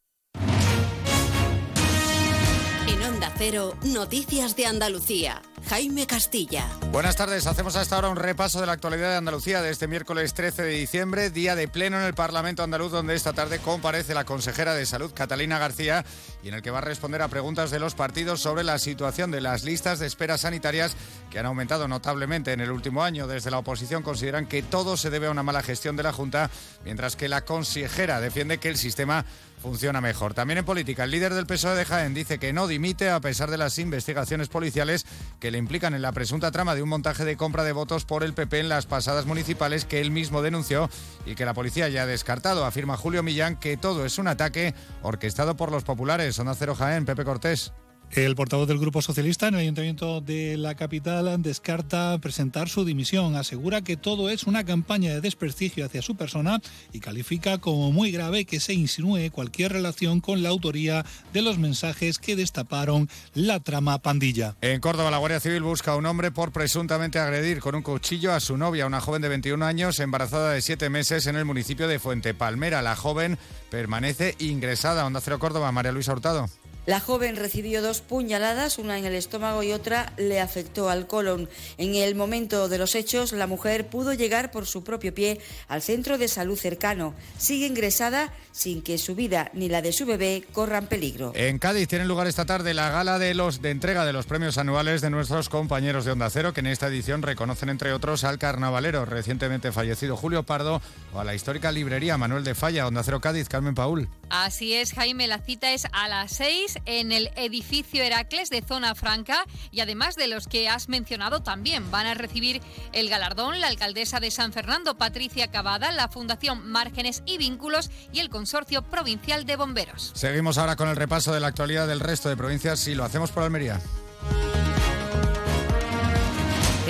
Onda 3.21 3.75
Noticias 3.83 4.55
de 4.55 4.65
Andalucía. 4.65 5.43
Jaime 5.69 6.07
Castilla. 6.07 6.65
Buenas 6.91 7.15
tardes, 7.15 7.45
hacemos 7.45 7.75
hasta 7.75 7.95
ahora 7.95 8.09
un 8.09 8.15
repaso 8.15 8.59
de 8.59 8.65
la 8.65 8.71
actualidad 8.71 9.11
de 9.11 9.17
Andalucía 9.17 9.61
de 9.61 9.69
este 9.69 9.87
miércoles 9.87 10.33
13 10.33 10.63
de 10.63 10.71
diciembre, 10.71 11.29
día 11.29 11.55
de 11.55 11.67
pleno 11.67 11.99
en 11.99 12.05
el 12.05 12.15
Parlamento 12.15 12.63
andaluz, 12.63 12.91
donde 12.91 13.13
esta 13.13 13.31
tarde 13.31 13.59
comparece 13.59 14.15
la 14.15 14.25
consejera 14.25 14.73
de 14.73 14.87
Salud, 14.87 15.11
Catalina 15.13 15.59
García, 15.59 16.03
y 16.43 16.47
en 16.47 16.55
el 16.55 16.63
que 16.63 16.71
va 16.71 16.79
a 16.79 16.81
responder 16.81 17.21
a 17.21 17.27
preguntas 17.27 17.69
de 17.69 17.79
los 17.79 17.93
partidos 17.93 18.41
sobre 18.41 18.63
la 18.63 18.79
situación 18.79 19.29
de 19.29 19.41
las 19.41 19.63
listas 19.63 19.99
de 19.99 20.07
espera 20.07 20.39
sanitarias 20.39 20.95
que 21.29 21.37
han 21.37 21.45
aumentado 21.45 21.87
notablemente 21.87 22.53
en 22.53 22.59
el 22.59 22.71
último 22.71 23.03
año. 23.03 23.27
Desde 23.27 23.51
la 23.51 23.59
oposición 23.59 24.01
consideran 24.01 24.47
que 24.47 24.63
todo 24.63 24.97
se 24.97 25.11
debe 25.11 25.27
a 25.27 25.31
una 25.31 25.43
mala 25.43 25.61
gestión 25.61 25.95
de 25.95 26.03
la 26.03 26.11
Junta, 26.11 26.49
mientras 26.83 27.15
que 27.15 27.29
la 27.29 27.45
consejera 27.45 28.19
defiende 28.19 28.57
que 28.57 28.69
el 28.69 28.77
sistema 28.77 29.25
funciona 29.61 30.01
mejor. 30.01 30.33
También 30.33 30.57
en 30.57 30.65
política, 30.65 31.03
el 31.03 31.11
líder 31.11 31.33
del 31.33 31.45
PSOE 31.45 31.75
de 31.75 31.85
Jaén 31.85 32.13
dice 32.13 32.39
que 32.39 32.51
no 32.51 32.67
dimite 32.67 33.09
a 33.09 33.19
pesar 33.21 33.49
de 33.49 33.57
las 33.57 33.77
investigaciones 33.79 34.49
policiales 34.49 35.05
que 35.39 35.51
le 35.51 35.57
implican 35.57 35.93
en 35.93 36.01
la 36.01 36.11
presunta 36.11 36.51
trama 36.51 36.75
de 36.75 36.81
un 36.81 36.89
montaje 36.89 37.23
de 37.23 37.37
compra 37.37 37.63
de 37.63 37.71
votos 37.71 38.05
por 38.05 38.23
el 38.23 38.33
PP 38.33 38.59
en 38.59 38.69
las 38.69 38.87
pasadas 38.87 39.25
municipales 39.25 39.85
que 39.85 40.01
él 40.01 40.11
mismo 40.11 40.41
denunció 40.41 40.89
y 41.25 41.35
que 41.35 41.45
la 41.45 41.53
policía 41.53 41.87
ya 41.89 42.03
ha 42.03 42.07
descartado. 42.07 42.65
Afirma 42.65 42.97
Julio 42.97 43.23
Millán 43.23 43.55
que 43.55 43.77
todo 43.77 44.05
es 44.05 44.17
un 44.17 44.27
ataque 44.27 44.73
orquestado 45.01 45.55
por 45.55 45.71
los 45.71 45.83
populares. 45.83 46.35
Zona 46.35 46.55
Cero 46.55 46.75
Jaén, 46.75 47.05
Pepe 47.05 47.23
Cortés. 47.23 47.71
El 48.13 48.35
portavoz 48.35 48.67
del 48.67 48.77
Grupo 48.77 49.01
Socialista 49.01 49.47
en 49.47 49.53
el 49.53 49.61
Ayuntamiento 49.61 50.19
de 50.19 50.57
la 50.57 50.75
capital 50.75 51.41
descarta 51.41 52.17
presentar 52.21 52.67
su 52.67 52.83
dimisión. 52.83 53.37
Asegura 53.37 53.83
que 53.83 53.95
todo 53.95 54.29
es 54.29 54.43
una 54.43 54.65
campaña 54.65 55.13
de 55.13 55.21
desprestigio 55.21 55.85
hacia 55.85 56.01
su 56.01 56.17
persona 56.17 56.61
y 56.91 56.99
califica 56.99 57.59
como 57.59 57.93
muy 57.93 58.11
grave 58.11 58.43
que 58.43 58.59
se 58.59 58.73
insinúe 58.73 59.31
cualquier 59.31 59.71
relación 59.71 60.19
con 60.19 60.43
la 60.43 60.49
autoría 60.49 61.05
de 61.31 61.41
los 61.41 61.57
mensajes 61.57 62.17
que 62.17 62.35
destaparon 62.35 63.07
la 63.33 63.61
trama 63.61 63.97
pandilla. 63.99 64.57
En 64.59 64.81
Córdoba, 64.81 65.09
la 65.09 65.17
Guardia 65.17 65.39
Civil 65.39 65.63
busca 65.63 65.91
a 65.91 65.95
un 65.95 66.05
hombre 66.05 66.31
por 66.31 66.51
presuntamente 66.51 67.17
agredir 67.17 67.61
con 67.61 67.75
un 67.75 67.81
cuchillo 67.81 68.33
a 68.33 68.41
su 68.41 68.57
novia, 68.57 68.87
una 68.87 68.99
joven 68.99 69.21
de 69.21 69.29
21 69.29 69.65
años, 69.65 70.01
embarazada 70.01 70.51
de 70.51 70.61
7 70.61 70.89
meses 70.89 71.27
en 71.27 71.37
el 71.37 71.45
municipio 71.45 71.87
de 71.87 71.97
Fuente 71.97 72.33
Palmera. 72.33 72.81
La 72.81 72.97
joven 72.97 73.37
permanece 73.69 74.35
ingresada. 74.39 75.05
Onda 75.05 75.21
Cero 75.21 75.39
Córdoba, 75.39 75.71
María 75.71 75.93
Luisa 75.93 76.11
Hurtado. 76.11 76.49
La 76.87 76.99
joven 76.99 77.35
recibió 77.35 77.83
dos 77.83 78.01
puñaladas, 78.01 78.79
una 78.79 78.97
en 78.97 79.05
el 79.05 79.13
estómago 79.13 79.61
y 79.61 79.71
otra 79.71 80.13
le 80.17 80.39
afectó 80.39 80.89
al 80.89 81.05
colon. 81.05 81.47
En 81.77 81.93
el 81.93 82.15
momento 82.15 82.69
de 82.69 82.79
los 82.79 82.95
hechos, 82.95 83.33
la 83.33 83.45
mujer 83.45 83.87
pudo 83.87 84.13
llegar 84.13 84.49
por 84.49 84.65
su 84.65 84.83
propio 84.83 85.13
pie 85.13 85.39
al 85.67 85.83
centro 85.83 86.17
de 86.17 86.27
salud 86.27 86.57
cercano. 86.57 87.13
Sigue 87.37 87.67
ingresada 87.67 88.33
sin 88.51 88.81
que 88.81 88.97
su 88.97 89.13
vida 89.13 89.51
ni 89.53 89.69
la 89.69 89.83
de 89.83 89.93
su 89.93 90.07
bebé 90.07 90.43
corran 90.53 90.87
peligro. 90.87 91.33
En 91.35 91.59
Cádiz 91.59 91.87
tiene 91.87 92.05
lugar 92.05 92.25
esta 92.25 92.45
tarde 92.45 92.73
la 92.73 92.89
gala 92.89 93.19
de 93.19 93.35
los 93.35 93.61
de 93.61 93.69
entrega 93.69 94.03
de 94.03 94.13
los 94.13 94.25
premios 94.25 94.57
anuales 94.57 95.01
de 95.01 95.11
nuestros 95.11 95.49
compañeros 95.49 96.03
de 96.03 96.11
Onda 96.11 96.31
Cero, 96.31 96.51
que 96.51 96.61
en 96.61 96.67
esta 96.67 96.87
edición 96.87 97.21
reconocen 97.21 97.69
entre 97.69 97.93
otros 97.93 98.23
al 98.23 98.39
carnavalero 98.39 99.05
recientemente 99.05 99.71
fallecido 99.71 100.17
Julio 100.17 100.43
Pardo 100.43 100.81
o 101.13 101.19
a 101.19 101.23
la 101.23 101.35
histórica 101.35 101.71
librería 101.71 102.17
Manuel 102.17 102.43
de 102.43 102.55
Falla, 102.55 102.87
Onda 102.87 103.03
Cero 103.03 103.21
Cádiz, 103.21 103.47
Carmen 103.47 103.75
Paul. 103.75 104.09
Así 104.29 104.73
es, 104.73 104.93
Jaime, 104.93 105.27
la 105.27 105.39
cita 105.39 105.71
es 105.71 105.85
a 105.91 106.07
las 106.07 106.31
seis 106.31 106.70
en 106.85 107.11
el 107.11 107.29
edificio 107.35 108.03
Heracles 108.03 108.49
de 108.49 108.61
Zona 108.61 108.95
Franca 108.95 109.45
y 109.71 109.79
además 109.79 110.15
de 110.15 110.27
los 110.27 110.47
que 110.47 110.69
has 110.69 110.89
mencionado 110.89 111.41
también 111.41 111.89
van 111.91 112.07
a 112.07 112.13
recibir 112.13 112.61
el 112.93 113.09
galardón 113.09 113.59
la 113.59 113.67
alcaldesa 113.67 114.19
de 114.19 114.31
San 114.31 114.53
Fernando, 114.53 114.97
Patricia 114.97 115.47
Cavada, 115.47 115.91
la 115.91 116.07
Fundación 116.07 116.69
Márgenes 116.69 117.23
y 117.25 117.37
Vínculos 117.37 117.89
y 118.11 118.19
el 118.19 118.29
Consorcio 118.29 118.81
Provincial 118.83 119.45
de 119.45 119.55
Bomberos. 119.55 120.11
Seguimos 120.15 120.57
ahora 120.57 120.75
con 120.75 120.89
el 120.89 120.95
repaso 120.95 121.33
de 121.33 121.39
la 121.39 121.47
actualidad 121.47 121.87
del 121.87 121.99
resto 121.99 122.29
de 122.29 122.37
provincias 122.37 122.87
y 122.87 122.95
lo 122.95 123.03
hacemos 123.03 123.31
por 123.31 123.43
Almería. 123.43 123.79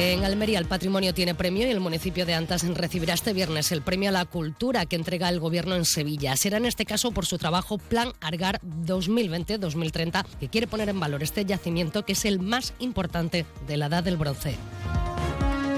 En 0.04 0.26
Almería 0.26 0.58
el 0.58 0.66
patrimonio 0.66 1.14
tiene 1.14 1.36
premio 1.36 1.68
y 1.68 1.70
el 1.70 1.80
municipio 1.80 2.26
de 2.26 2.34
Antas 2.34 2.68
recibirá 2.68 3.14
este 3.14 3.34
viernes 3.34 3.72
el 3.72 3.84
premio 3.84 4.10
a 4.10 4.12
la 4.12 4.26
cultura 4.26 4.88
que 4.88 4.96
entrega 4.96 5.30
el 5.30 5.40
gobierno 5.40 5.76
en 5.76 5.86
Sevilla. 5.86 6.36
Será 6.38 6.58
en 6.58 6.66
este 6.66 6.86
caso 6.86 7.12
por 7.12 7.28
su 7.28 7.38
trabajo 7.38 7.78
Plan 7.78 8.12
Argar 8.20 8.60
2020-2030 8.64 10.26
que 10.40 10.50
quiere 10.50 10.66
poner 10.66 10.90
en 10.90 11.00
valor 11.00 11.22
este 11.22 11.46
yacimiento 11.46 12.04
que 12.04 12.14
es 12.14 12.26
el 12.26 12.40
más 12.40 12.74
importante 12.80 13.46
de 13.68 13.78
la 13.78 13.86
edad 13.86 14.04
del 14.04 14.18
bronce. 14.18 14.56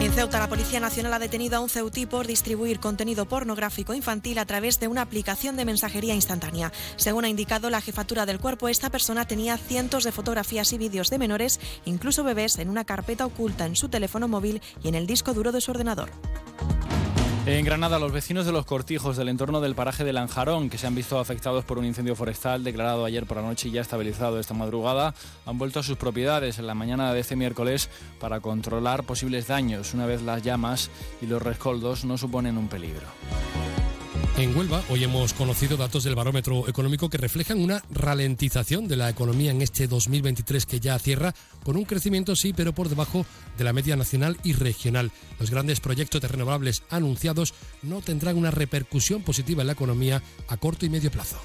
En 0.03 0.11
Ceuta, 0.11 0.37
la 0.37 0.49
Policía 0.49 0.81
Nacional 0.81 1.13
ha 1.13 1.19
detenido 1.19 1.55
a 1.55 1.61
un 1.61 1.69
ceutí 1.69 2.05
por 2.05 2.27
distribuir 2.27 2.81
contenido 2.81 3.25
pornográfico 3.25 3.93
infantil 3.93 4.37
a 4.37 4.45
través 4.45 4.77
de 4.81 4.89
una 4.89 5.01
aplicación 5.01 5.55
de 5.55 5.63
mensajería 5.63 6.13
instantánea. 6.13 6.73
Según 6.97 7.23
ha 7.23 7.29
indicado 7.29 7.69
la 7.69 7.79
jefatura 7.79 8.25
del 8.25 8.37
cuerpo, 8.37 8.67
esta 8.67 8.89
persona 8.89 9.25
tenía 9.25 9.57
cientos 9.57 10.03
de 10.03 10.11
fotografías 10.11 10.73
y 10.73 10.77
vídeos 10.77 11.09
de 11.09 11.19
menores, 11.19 11.61
incluso 11.85 12.25
bebés, 12.25 12.59
en 12.59 12.69
una 12.69 12.83
carpeta 12.83 13.25
oculta 13.25 13.65
en 13.65 13.77
su 13.77 13.87
teléfono 13.87 14.27
móvil 14.27 14.61
y 14.83 14.89
en 14.89 14.95
el 14.95 15.07
disco 15.07 15.33
duro 15.33 15.53
de 15.53 15.61
su 15.61 15.71
ordenador. 15.71 16.09
En 17.45 17.65
Granada, 17.65 17.99
los 17.99 18.13
vecinos 18.13 18.45
de 18.45 18.53
los 18.53 18.65
cortijos 18.65 19.17
del 19.17 19.27
entorno 19.27 19.59
del 19.59 19.75
paraje 19.75 20.05
de 20.05 20.13
Lanjarón, 20.13 20.69
que 20.69 20.77
se 20.77 20.87
han 20.87 20.95
visto 20.95 21.19
afectados 21.19 21.65
por 21.65 21.77
un 21.77 21.83
incendio 21.83 22.15
forestal 22.15 22.63
declarado 22.63 23.03
ayer 23.03 23.25
por 23.25 23.35
la 23.35 23.43
noche 23.43 23.67
y 23.67 23.71
ya 23.71 23.81
estabilizado 23.81 24.39
esta 24.39 24.53
madrugada, 24.53 25.13
han 25.45 25.57
vuelto 25.57 25.81
a 25.81 25.83
sus 25.83 25.97
propiedades 25.97 26.57
en 26.57 26.67
la 26.67 26.73
mañana 26.73 27.13
de 27.13 27.19
este 27.19 27.35
miércoles 27.35 27.89
para 28.17 28.39
controlar 28.39 29.03
posibles 29.03 29.47
daños, 29.47 29.93
una 29.93 30.05
vez 30.05 30.21
las 30.21 30.41
llamas 30.41 30.89
y 31.21 31.25
los 31.25 31.41
rescoldos 31.41 32.05
no 32.05 32.17
suponen 32.17 32.57
un 32.57 32.69
peligro. 32.69 33.07
En 34.35 34.57
Huelva, 34.57 34.83
hoy 34.89 35.03
hemos 35.03 35.31
conocido 35.31 35.77
datos 35.77 36.03
del 36.03 36.15
barómetro 36.15 36.67
económico 36.67 37.07
que 37.07 37.19
reflejan 37.19 37.61
una 37.61 37.83
ralentización 37.91 38.87
de 38.87 38.95
la 38.95 39.07
economía 39.07 39.51
en 39.51 39.61
este 39.61 39.87
2023 39.87 40.65
que 40.65 40.79
ya 40.79 40.97
cierra, 40.97 41.35
con 41.63 41.77
un 41.77 41.85
crecimiento 41.85 42.35
sí, 42.35 42.51
pero 42.51 42.73
por 42.73 42.89
debajo 42.89 43.27
de 43.59 43.63
la 43.63 43.73
media 43.73 43.95
nacional 43.95 44.37
y 44.43 44.53
regional. 44.53 45.11
Los 45.39 45.51
grandes 45.51 45.79
proyectos 45.81 46.19
de 46.19 46.29
renovables 46.29 46.81
anunciados 46.89 47.53
no 47.83 48.01
tendrán 48.01 48.35
una 48.35 48.49
repercusión 48.49 49.21
positiva 49.21 49.61
en 49.61 49.67
la 49.67 49.73
economía 49.73 50.23
a 50.47 50.57
corto 50.57 50.87
y 50.87 50.89
medio 50.89 51.11
plazo. 51.11 51.37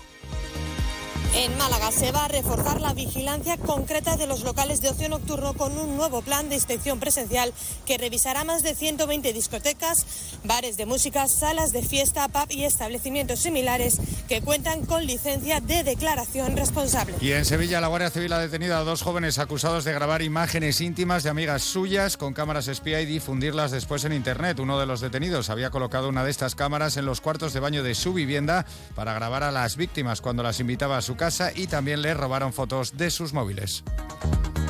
En 1.34 1.56
Málaga 1.58 1.92
se 1.92 2.10
va 2.10 2.24
a 2.24 2.28
reforzar 2.28 2.80
la 2.80 2.94
vigilancia 2.94 3.56
concreta 3.58 4.16
de 4.16 4.26
los 4.26 4.42
locales 4.42 4.80
de 4.80 4.88
ocio 4.88 5.08
nocturno 5.08 5.52
con 5.54 5.76
un 5.78 5.96
nuevo 5.96 6.22
plan 6.22 6.48
de 6.48 6.54
inspección 6.54 6.98
presencial 6.98 7.52
que 7.86 7.98
revisará 7.98 8.44
más 8.44 8.62
de 8.62 8.74
120 8.74 9.32
discotecas, 9.32 10.06
bares 10.44 10.76
de 10.76 10.86
música, 10.86 11.28
salas 11.28 11.70
de 11.70 11.82
fiesta, 11.82 12.26
pub 12.28 12.46
y 12.50 12.64
establecimientos 12.64 13.40
similares 13.40 14.00
que 14.28 14.40
cuentan 14.40 14.86
con 14.86 15.06
licencia 15.06 15.60
de 15.60 15.84
declaración 15.84 16.56
responsable. 16.56 17.14
Y 17.20 17.32
en 17.32 17.44
Sevilla 17.44 17.80
la 17.80 17.88
Guardia 17.88 18.10
Civil 18.10 18.32
ha 18.32 18.38
detenido 18.38 18.76
a 18.76 18.84
dos 18.84 19.02
jóvenes 19.02 19.38
acusados 19.38 19.84
de 19.84 19.92
grabar 19.92 20.22
imágenes 20.22 20.80
íntimas 20.80 21.22
de 21.22 21.30
amigas 21.30 21.62
suyas 21.62 22.16
con 22.16 22.32
cámaras 22.32 22.68
espía 22.68 23.00
y 23.00 23.06
difundirlas 23.06 23.70
después 23.70 24.04
en 24.04 24.12
Internet. 24.12 24.60
Uno 24.60 24.78
de 24.78 24.86
los 24.86 25.00
detenidos 25.00 25.50
había 25.50 25.70
colocado 25.70 26.08
una 26.08 26.24
de 26.24 26.30
estas 26.30 26.54
cámaras 26.54 26.96
en 26.96 27.04
los 27.04 27.20
cuartos 27.20 27.52
de 27.52 27.60
baño 27.60 27.82
de 27.82 27.94
su 27.94 28.14
vivienda 28.14 28.64
para 28.94 29.12
grabar 29.12 29.42
a 29.42 29.52
las 29.52 29.76
víctimas 29.76 30.20
cuando 30.20 30.42
las 30.42 30.60
invitaba 30.60 30.96
a 30.96 31.02
su 31.02 31.17
casa 31.18 31.52
y 31.54 31.66
también 31.66 32.00
le 32.00 32.14
robaron 32.14 32.54
fotos 32.54 32.96
de 32.96 33.10
sus 33.10 33.34
móviles. 33.34 33.84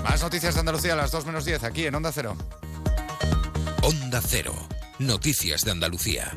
Más 0.03 0.21
noticias 0.21 0.55
de 0.55 0.61
Andalucía 0.61 0.95
a 0.95 0.97
las 0.97 1.13
2 1.13 1.27
menos 1.27 1.45
10 1.45 1.63
aquí 1.63 1.87
en 1.87 1.95
Onda 1.95 2.11
Cero. 2.11 2.37
Onda 3.83 4.21
Cero. 4.27 4.55
Noticias 4.99 5.65
de 5.65 5.71
Andalucía. 5.71 6.37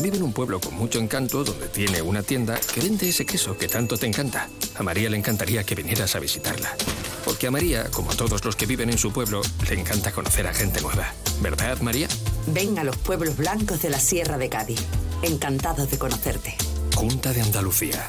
Vive 0.00 0.16
en 0.16 0.22
un 0.22 0.32
pueblo 0.32 0.60
con 0.60 0.74
mucho 0.74 0.98
encanto 0.98 1.44
donde 1.44 1.68
tiene 1.68 2.02
una 2.02 2.22
tienda 2.22 2.58
que 2.74 2.80
vende 2.80 3.08
ese 3.08 3.26
queso 3.26 3.56
que 3.56 3.68
tanto 3.68 3.96
te 3.96 4.06
encanta. 4.06 4.48
A 4.76 4.82
María 4.82 5.10
le 5.10 5.16
encantaría 5.16 5.64
que 5.64 5.74
vinieras 5.74 6.16
a 6.16 6.20
visitarla. 6.20 6.74
Porque 7.24 7.46
a 7.46 7.50
María, 7.50 7.88
como 7.90 8.14
todos 8.14 8.44
los 8.44 8.56
que 8.56 8.66
viven 8.66 8.90
en 8.90 8.98
su 8.98 9.12
pueblo, 9.12 9.42
le 9.68 9.78
encanta 9.78 10.12
conocer 10.12 10.46
a 10.46 10.54
gente 10.54 10.80
nueva. 10.80 11.12
¿Verdad, 11.40 11.80
María? 11.80 12.08
Ven 12.48 12.78
a 12.78 12.84
los 12.84 12.96
pueblos 12.96 13.36
blancos 13.36 13.82
de 13.82 13.90
la 13.90 14.00
Sierra 14.00 14.38
de 14.38 14.48
Cádiz. 14.48 14.80
Encantados 15.22 15.90
de 15.90 15.98
conocerte. 15.98 16.56
Junta 16.94 17.32
de 17.32 17.42
Andalucía. 17.42 18.08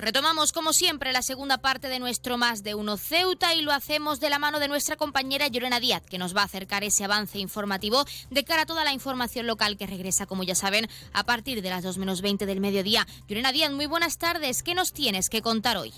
Retomamos 0.00 0.52
como 0.52 0.72
siempre 0.72 1.12
la 1.12 1.20
segunda 1.20 1.58
parte 1.58 1.88
de 1.88 1.98
nuestro 1.98 2.38
Más 2.38 2.62
de 2.62 2.74
Uno 2.74 2.96
Ceuta 2.96 3.52
y 3.52 3.60
lo 3.60 3.70
hacemos 3.70 4.18
de 4.18 4.30
la 4.30 4.38
mano 4.38 4.58
de 4.58 4.66
nuestra 4.66 4.96
compañera 4.96 5.46
Llorena 5.48 5.78
Díaz, 5.78 6.02
que 6.08 6.16
nos 6.16 6.34
va 6.34 6.40
a 6.40 6.46
acercar 6.46 6.84
ese 6.84 7.04
avance 7.04 7.38
informativo 7.38 8.06
de 8.30 8.42
cara 8.42 8.62
a 8.62 8.66
toda 8.66 8.82
la 8.84 8.94
información 8.94 9.46
local 9.46 9.76
que 9.76 9.86
regresa, 9.86 10.24
como 10.24 10.42
ya 10.42 10.54
saben, 10.54 10.88
a 11.12 11.24
partir 11.24 11.60
de 11.60 11.68
las 11.68 11.84
2 11.84 11.98
menos 11.98 12.22
20 12.22 12.46
del 12.46 12.60
mediodía. 12.60 13.06
Llorena 13.28 13.52
Díaz, 13.52 13.72
muy 13.72 13.84
buenas 13.84 14.16
tardes. 14.16 14.62
¿Qué 14.62 14.74
nos 14.74 14.94
tienes 14.94 15.28
que 15.28 15.42
contar 15.42 15.76
hoy? 15.76 15.92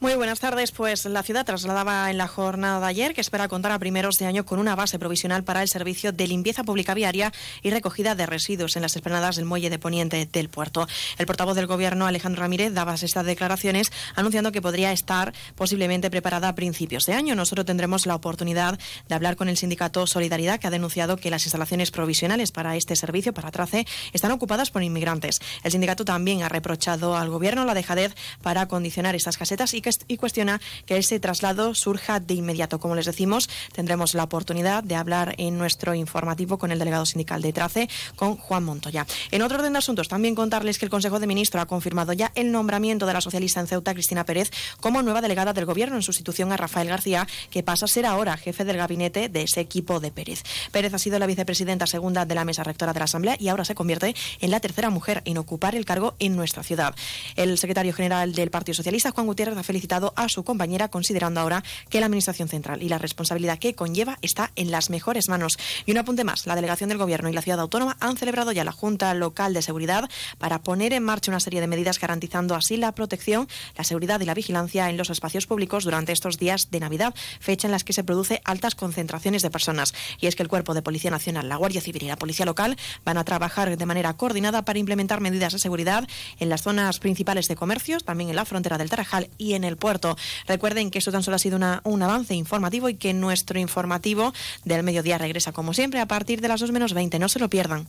Muy 0.00 0.16
buenas 0.16 0.40
tardes. 0.40 0.70
Pues 0.72 1.04
la 1.06 1.22
ciudad 1.22 1.46
trasladaba 1.46 2.10
en 2.10 2.18
la 2.18 2.28
jornada 2.28 2.78
de 2.80 2.86
ayer 2.86 3.14
que 3.14 3.20
espera 3.20 3.48
contar 3.48 3.72
a 3.72 3.78
primeros 3.78 4.16
de 4.16 4.26
año 4.26 4.44
con 4.44 4.58
una 4.58 4.74
base 4.74 4.98
provisional 4.98 5.44
para 5.44 5.62
el 5.62 5.68
servicio 5.68 6.12
de 6.12 6.26
limpieza 6.26 6.64
pública 6.64 6.94
viaria 6.94 7.32
y 7.62 7.70
recogida 7.70 8.14
de 8.14 8.26
residuos 8.26 8.76
en 8.76 8.82
las 8.82 8.96
esplanadas 8.96 9.36
del 9.36 9.46
muelle 9.46 9.70
de 9.70 9.78
Poniente 9.78 10.28
del 10.30 10.50
puerto. 10.50 10.86
El 11.16 11.26
portavoz 11.26 11.54
del 11.54 11.68
Gobierno, 11.68 12.06
Alejandro 12.06 12.42
Ramírez, 12.42 12.74
daba 12.74 12.94
estas 12.94 13.24
declaraciones 13.24 13.92
anunciando 14.14 14.52
que 14.52 14.60
podría 14.60 14.92
estar 14.92 15.32
posiblemente 15.54 16.10
preparada 16.10 16.48
a 16.48 16.54
principios 16.54 17.06
de 17.06 17.14
año. 17.14 17.34
Nosotros 17.34 17.64
tendremos 17.64 18.04
la 18.04 18.16
oportunidad 18.16 18.78
de 19.08 19.14
hablar 19.14 19.36
con 19.36 19.48
el 19.48 19.56
sindicato 19.56 20.06
Solidaridad, 20.06 20.58
que 20.60 20.66
ha 20.66 20.70
denunciado 20.70 21.16
que 21.16 21.30
las 21.30 21.46
instalaciones 21.46 21.92
provisionales 21.92 22.50
para 22.52 22.76
este 22.76 22.96
servicio, 22.96 23.32
para 23.32 23.52
TRACE, 23.52 23.86
están 24.12 24.32
ocupadas 24.32 24.70
por 24.70 24.82
inmigrantes. 24.82 25.40
El 25.62 25.70
sindicato 25.70 26.04
también 26.04 26.42
ha 26.42 26.48
reprochado 26.48 27.16
al 27.16 27.30
Gobierno 27.30 27.64
la 27.64 27.74
dejadez 27.74 28.14
para 28.42 28.62
acondicionar 28.62 29.14
estas 29.14 29.38
casetas 29.38 29.72
y 29.72 29.83
y 30.08 30.16
cuestiona 30.16 30.60
que 30.86 30.96
ese 30.96 31.20
traslado 31.20 31.74
surja 31.74 32.20
de 32.20 32.34
inmediato. 32.34 32.80
Como 32.80 32.94
les 32.94 33.06
decimos, 33.06 33.48
tendremos 33.72 34.14
la 34.14 34.24
oportunidad 34.24 34.82
de 34.82 34.96
hablar 34.96 35.34
en 35.38 35.58
nuestro 35.58 35.94
informativo 35.94 36.58
con 36.58 36.72
el 36.72 36.78
delegado 36.78 37.06
sindical 37.06 37.42
de 37.42 37.52
Trace, 37.52 37.88
con 38.16 38.36
Juan 38.36 38.64
Montoya. 38.64 39.06
En 39.30 39.42
otro 39.42 39.58
orden 39.58 39.72
de 39.72 39.78
asuntos, 39.78 40.08
también 40.08 40.34
contarles 40.34 40.78
que 40.78 40.86
el 40.86 40.90
Consejo 40.90 41.20
de 41.20 41.26
Ministros 41.26 41.62
ha 41.62 41.66
confirmado 41.66 42.12
ya 42.12 42.32
el 42.34 42.52
nombramiento 42.52 43.06
de 43.06 43.12
la 43.12 43.20
socialista 43.20 43.60
en 43.60 43.66
Ceuta, 43.66 43.94
Cristina 43.94 44.24
Pérez, 44.24 44.50
como 44.80 45.02
nueva 45.02 45.20
delegada 45.20 45.52
del 45.52 45.66
Gobierno 45.66 45.96
en 45.96 46.02
sustitución 46.02 46.52
a 46.52 46.56
Rafael 46.56 46.88
García, 46.88 47.26
que 47.50 47.62
pasa 47.62 47.84
a 47.84 47.88
ser 47.88 48.06
ahora 48.06 48.36
jefe 48.36 48.64
del 48.64 48.76
gabinete 48.76 49.28
de 49.28 49.42
ese 49.42 49.60
equipo 49.60 50.00
de 50.00 50.10
Pérez. 50.10 50.42
Pérez 50.72 50.94
ha 50.94 50.98
sido 50.98 51.18
la 51.18 51.26
vicepresidenta 51.26 51.86
segunda 51.86 52.24
de 52.24 52.34
la 52.34 52.44
mesa 52.44 52.64
rectora 52.64 52.92
de 52.92 52.98
la 52.98 53.04
Asamblea 53.04 53.36
y 53.38 53.48
ahora 53.48 53.64
se 53.64 53.74
convierte 53.74 54.14
en 54.40 54.50
la 54.50 54.60
tercera 54.60 54.90
mujer 54.90 55.22
en 55.24 55.38
ocupar 55.38 55.74
el 55.74 55.84
cargo 55.84 56.14
en 56.18 56.36
nuestra 56.36 56.62
ciudad. 56.62 56.94
El 57.36 57.58
secretario 57.58 57.92
general 57.92 58.32
del 58.32 58.50
Partido 58.50 58.74
Socialista, 58.74 59.10
Juan 59.10 59.26
Gutiérrez, 59.26 59.54
felicitado 59.74 60.12
a 60.14 60.28
su 60.28 60.44
compañera, 60.44 60.86
considerando 60.86 61.40
ahora 61.40 61.64
que 61.90 61.98
la 61.98 62.06
Administración 62.06 62.46
Central 62.46 62.80
y 62.80 62.88
la 62.88 62.98
responsabilidad 62.98 63.58
que 63.58 63.74
conlleva 63.74 64.18
está 64.22 64.52
en 64.54 64.70
las 64.70 64.88
mejores 64.88 65.28
manos. 65.28 65.58
Y 65.84 65.90
un 65.90 65.98
apunte 65.98 66.22
más, 66.22 66.46
la 66.46 66.54
delegación 66.54 66.90
del 66.90 66.98
Gobierno 66.98 67.28
y 67.28 67.32
la 67.32 67.42
ciudad 67.42 67.58
autónoma 67.58 67.96
han 67.98 68.16
celebrado 68.16 68.52
ya 68.52 68.62
la 68.62 68.70
Junta 68.70 69.12
Local 69.14 69.52
de 69.52 69.62
Seguridad 69.62 70.08
para 70.38 70.62
poner 70.62 70.92
en 70.92 71.02
marcha 71.02 71.32
una 71.32 71.40
serie 71.40 71.60
de 71.60 71.66
medidas 71.66 71.98
garantizando 71.98 72.54
así 72.54 72.76
la 72.76 72.92
protección, 72.92 73.48
la 73.76 73.82
seguridad 73.82 74.20
y 74.20 74.26
la 74.26 74.34
vigilancia 74.34 74.88
en 74.90 74.96
los 74.96 75.10
espacios 75.10 75.48
públicos 75.48 75.82
durante 75.82 76.12
estos 76.12 76.38
días 76.38 76.70
de 76.70 76.78
Navidad, 76.78 77.12
fecha 77.40 77.66
en 77.66 77.72
las 77.72 77.82
que 77.82 77.92
se 77.92 78.04
produce 78.04 78.42
altas 78.44 78.76
concentraciones 78.76 79.42
de 79.42 79.50
personas. 79.50 79.92
Y 80.20 80.28
es 80.28 80.36
que 80.36 80.44
el 80.44 80.48
Cuerpo 80.48 80.74
de 80.74 80.82
Policía 80.82 81.10
Nacional, 81.10 81.48
la 81.48 81.56
Guardia 81.56 81.80
Civil 81.80 82.04
y 82.04 82.06
la 82.06 82.16
Policía 82.16 82.46
Local 82.46 82.76
van 83.04 83.18
a 83.18 83.24
trabajar 83.24 83.76
de 83.76 83.86
manera 83.86 84.16
coordinada 84.16 84.64
para 84.64 84.78
implementar 84.78 85.20
medidas 85.20 85.52
de 85.52 85.58
seguridad 85.58 86.06
en 86.38 86.48
las 86.48 86.62
zonas 86.62 87.00
principales 87.00 87.48
de 87.48 87.56
comercios, 87.56 88.04
también 88.04 88.30
en 88.30 88.36
la 88.36 88.44
frontera 88.44 88.78
del 88.78 88.88
Tarajal 88.88 89.30
y 89.36 89.54
en 89.54 89.63
el 89.64 89.76
puerto. 89.76 90.16
Recuerden 90.46 90.90
que 90.90 90.98
esto 90.98 91.12
tan 91.12 91.22
solo 91.22 91.36
ha 91.36 91.38
sido 91.38 91.58
un 91.84 92.02
avance 92.02 92.34
informativo 92.34 92.88
y 92.88 92.94
que 92.94 93.12
nuestro 93.12 93.58
informativo 93.58 94.32
del 94.64 94.82
mediodía 94.82 95.18
regresa 95.18 95.52
como 95.52 95.74
siempre 95.74 96.00
a 96.00 96.06
partir 96.06 96.40
de 96.40 96.48
las 96.48 96.60
2 96.60 96.72
menos 96.72 96.94
20. 96.94 97.18
No 97.18 97.28
se 97.28 97.38
lo 97.38 97.48
pierdan. 97.48 97.86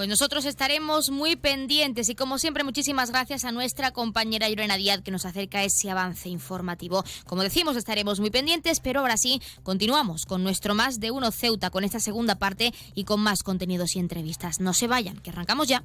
Pues 0.00 0.08
nosotros 0.08 0.46
estaremos 0.46 1.10
muy 1.10 1.36
pendientes 1.36 2.08
y 2.08 2.14
como 2.14 2.38
siempre 2.38 2.64
muchísimas 2.64 3.10
gracias 3.10 3.44
a 3.44 3.52
nuestra 3.52 3.90
compañera 3.90 4.48
Irene 4.48 4.78
Díaz 4.78 5.02
que 5.02 5.10
nos 5.10 5.26
acerca 5.26 5.62
ese 5.62 5.90
avance 5.90 6.30
informativo. 6.30 7.04
Como 7.26 7.42
decimos 7.42 7.76
estaremos 7.76 8.18
muy 8.18 8.30
pendientes, 8.30 8.80
pero 8.80 9.00
ahora 9.00 9.18
sí 9.18 9.42
continuamos 9.62 10.24
con 10.24 10.42
nuestro 10.42 10.74
más 10.74 11.00
de 11.00 11.10
uno 11.10 11.30
Ceuta 11.32 11.68
con 11.68 11.84
esta 11.84 12.00
segunda 12.00 12.36
parte 12.36 12.72
y 12.94 13.04
con 13.04 13.20
más 13.20 13.42
contenidos 13.42 13.94
y 13.94 13.98
entrevistas. 13.98 14.58
No 14.58 14.72
se 14.72 14.86
vayan, 14.86 15.18
que 15.18 15.30
arrancamos 15.30 15.68
ya. 15.68 15.84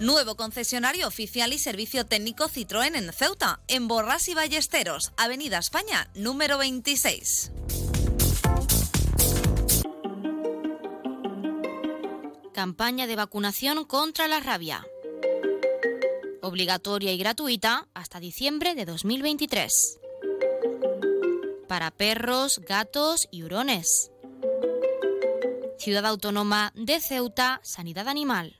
Nuevo 0.00 0.34
concesionario 0.34 1.06
oficial 1.06 1.52
y 1.52 1.58
servicio 1.58 2.06
técnico 2.06 2.48
Citroën 2.48 2.96
en 2.96 3.12
Ceuta, 3.12 3.60
en 3.68 3.86
Borras 3.86 4.28
y 4.28 4.34
Ballesteros, 4.34 5.12
Avenida 5.18 5.58
España, 5.58 6.08
número 6.14 6.56
26. 6.56 7.52
Campaña 12.54 13.06
de 13.06 13.14
vacunación 13.14 13.84
contra 13.84 14.26
la 14.26 14.40
rabia. 14.40 14.86
Obligatoria 16.40 17.12
y 17.12 17.18
gratuita 17.18 17.86
hasta 17.92 18.20
diciembre 18.20 18.74
de 18.74 18.86
2023. 18.86 20.00
Para 21.68 21.90
perros, 21.90 22.60
gatos 22.60 23.28
y 23.30 23.42
hurones. 23.42 24.10
Ciudad 25.76 26.06
Autónoma 26.06 26.72
de 26.74 27.00
Ceuta, 27.00 27.60
Sanidad 27.62 28.08
Animal. 28.08 28.59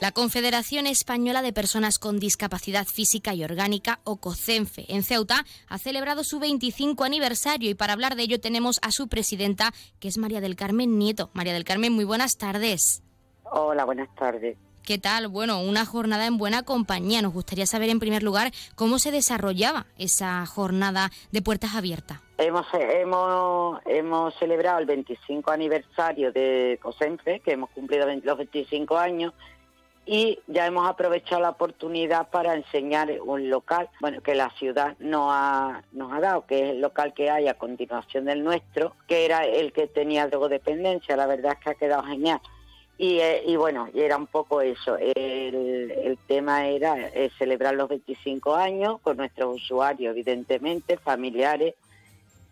La 0.00 0.12
Confederación 0.12 0.86
Española 0.86 1.42
de 1.42 1.52
Personas 1.52 1.98
con 1.98 2.20
Discapacidad 2.20 2.86
Física 2.86 3.34
y 3.34 3.42
Orgánica, 3.42 3.98
o 4.04 4.18
COCENFE, 4.18 4.84
en 4.94 5.02
Ceuta, 5.02 5.44
ha 5.68 5.78
celebrado 5.78 6.22
su 6.22 6.38
25 6.38 7.02
aniversario 7.02 7.68
y 7.68 7.74
para 7.74 7.94
hablar 7.94 8.14
de 8.14 8.22
ello 8.22 8.38
tenemos 8.38 8.78
a 8.82 8.92
su 8.92 9.08
presidenta, 9.08 9.72
que 9.98 10.06
es 10.06 10.16
María 10.16 10.40
del 10.40 10.54
Carmen 10.54 10.98
Nieto. 10.98 11.30
María 11.32 11.52
del 11.52 11.64
Carmen, 11.64 11.92
muy 11.92 12.04
buenas 12.04 12.38
tardes. 12.38 13.02
Hola, 13.42 13.84
buenas 13.84 14.08
tardes. 14.14 14.56
¿Qué 14.84 14.98
tal? 14.98 15.26
Bueno, 15.26 15.60
una 15.60 15.84
jornada 15.84 16.26
en 16.26 16.38
buena 16.38 16.62
compañía. 16.62 17.20
Nos 17.20 17.32
gustaría 17.32 17.66
saber 17.66 17.90
en 17.90 17.98
primer 17.98 18.22
lugar 18.22 18.52
cómo 18.76 19.00
se 19.00 19.10
desarrollaba 19.10 19.86
esa 19.98 20.46
jornada 20.46 21.10
de 21.32 21.42
puertas 21.42 21.74
abiertas. 21.74 22.20
Hemos, 22.38 22.66
hemos, 22.72 23.80
hemos 23.84 24.34
celebrado 24.36 24.78
el 24.78 24.86
25 24.86 25.50
aniversario 25.50 26.30
de 26.30 26.78
COSENFE, 26.80 27.40
que 27.40 27.52
hemos 27.52 27.68
cumplido 27.70 28.06
los 28.06 28.38
25 28.38 28.96
años, 28.96 29.34
y 30.10 30.38
ya 30.46 30.64
hemos 30.64 30.88
aprovechado 30.88 31.42
la 31.42 31.50
oportunidad 31.50 32.30
para 32.30 32.54
enseñar 32.54 33.12
un 33.20 33.50
local, 33.50 33.90
bueno, 34.00 34.22
que 34.22 34.34
la 34.34 34.48
ciudad 34.52 34.96
nos 35.00 35.28
ha, 35.30 35.82
nos 35.92 36.10
ha 36.14 36.20
dado, 36.20 36.46
que 36.46 36.64
es 36.64 36.70
el 36.70 36.80
local 36.80 37.12
que 37.12 37.28
hay 37.28 37.46
a 37.46 37.58
continuación 37.58 38.24
del 38.24 38.42
nuestro, 38.42 38.96
que 39.06 39.26
era 39.26 39.44
el 39.44 39.70
que 39.70 39.86
tenía 39.86 40.26
drogodependencia, 40.26 41.14
la 41.14 41.26
verdad 41.26 41.52
es 41.52 41.58
que 41.62 41.70
ha 41.70 41.74
quedado 41.74 42.04
genial. 42.04 42.40
Y, 42.96 43.18
eh, 43.18 43.42
y 43.46 43.56
bueno, 43.56 43.90
era 43.92 44.16
un 44.16 44.26
poco 44.26 44.62
eso, 44.62 44.96
el, 44.96 45.14
el 45.14 46.18
tema 46.26 46.66
era 46.68 47.08
eh, 47.08 47.30
celebrar 47.36 47.74
los 47.74 47.90
25 47.90 48.54
años 48.54 49.00
con 49.02 49.18
nuestros 49.18 49.56
usuarios, 49.56 50.12
evidentemente, 50.12 50.96
familiares 50.96 51.74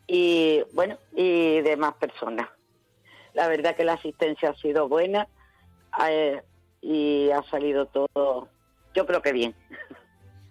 y 0.06 0.60
bueno, 0.74 0.98
y 1.14 1.62
demás 1.62 1.94
personas. 1.94 2.50
La 3.32 3.48
verdad 3.48 3.74
que 3.74 3.84
la 3.84 3.94
asistencia 3.94 4.50
ha 4.50 4.54
sido 4.56 4.88
buena. 4.88 5.26
Eh, 6.06 6.42
y 6.80 7.30
ha 7.30 7.42
salido 7.50 7.86
todo, 7.86 8.48
yo 8.94 9.06
creo 9.06 9.22
que 9.22 9.32
bien. 9.32 9.54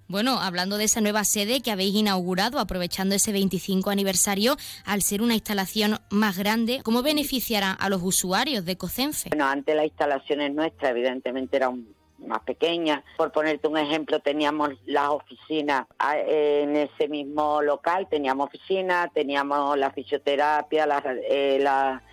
Bueno, 0.07 0.39
hablando 0.39 0.78
de 0.78 0.84
esa 0.84 1.01
nueva 1.01 1.23
sede 1.23 1.61
que 1.61 1.71
habéis 1.71 1.95
inaugurado, 1.95 2.59
aprovechando 2.59 3.15
ese 3.15 3.32
25 3.32 3.89
aniversario, 3.89 4.55
al 4.86 5.01
ser 5.01 5.23
una 5.23 5.34
instalación 5.34 5.97
más 6.11 6.38
grande, 6.38 6.82
¿cómo 6.84 7.01
beneficiará 7.01 7.71
a 7.71 7.89
los 7.89 8.03
usuarios 8.03 8.65
de 8.65 8.78
COCENFE? 8.78 9.30
Bueno, 9.30 9.45
antes 9.45 9.76
las 9.76 9.86
instalaciones 9.86 10.53
nuestras 10.53 10.91
evidentemente 10.91 11.57
eran 11.57 11.88
más 12.19 12.41
pequeñas. 12.41 13.03
Por 13.17 13.32
ponerte 13.32 13.67
un 13.67 13.78
ejemplo, 13.78 14.19
teníamos 14.19 14.69
las 14.86 15.09
oficinas 15.09 15.88
ah, 15.97 16.17
en 16.17 16.76
ese 16.76 17.07
mismo 17.07 17.63
local, 17.63 18.07
teníamos 18.07 18.47
oficinas, 18.47 19.11
teníamos 19.11 19.76
la 19.76 19.89
fisioterapia, 19.91 20.86
la, 20.86 21.03
eh, 21.28 21.57
la 21.59 22.03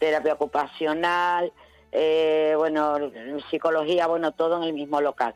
terapia 0.00 0.34
ocupacional, 0.34 1.52
eh, 1.92 2.54
bueno, 2.56 2.98
psicología, 3.50 4.06
bueno, 4.06 4.32
todo 4.32 4.58
en 4.58 4.64
el 4.64 4.72
mismo 4.72 5.00
local. 5.00 5.34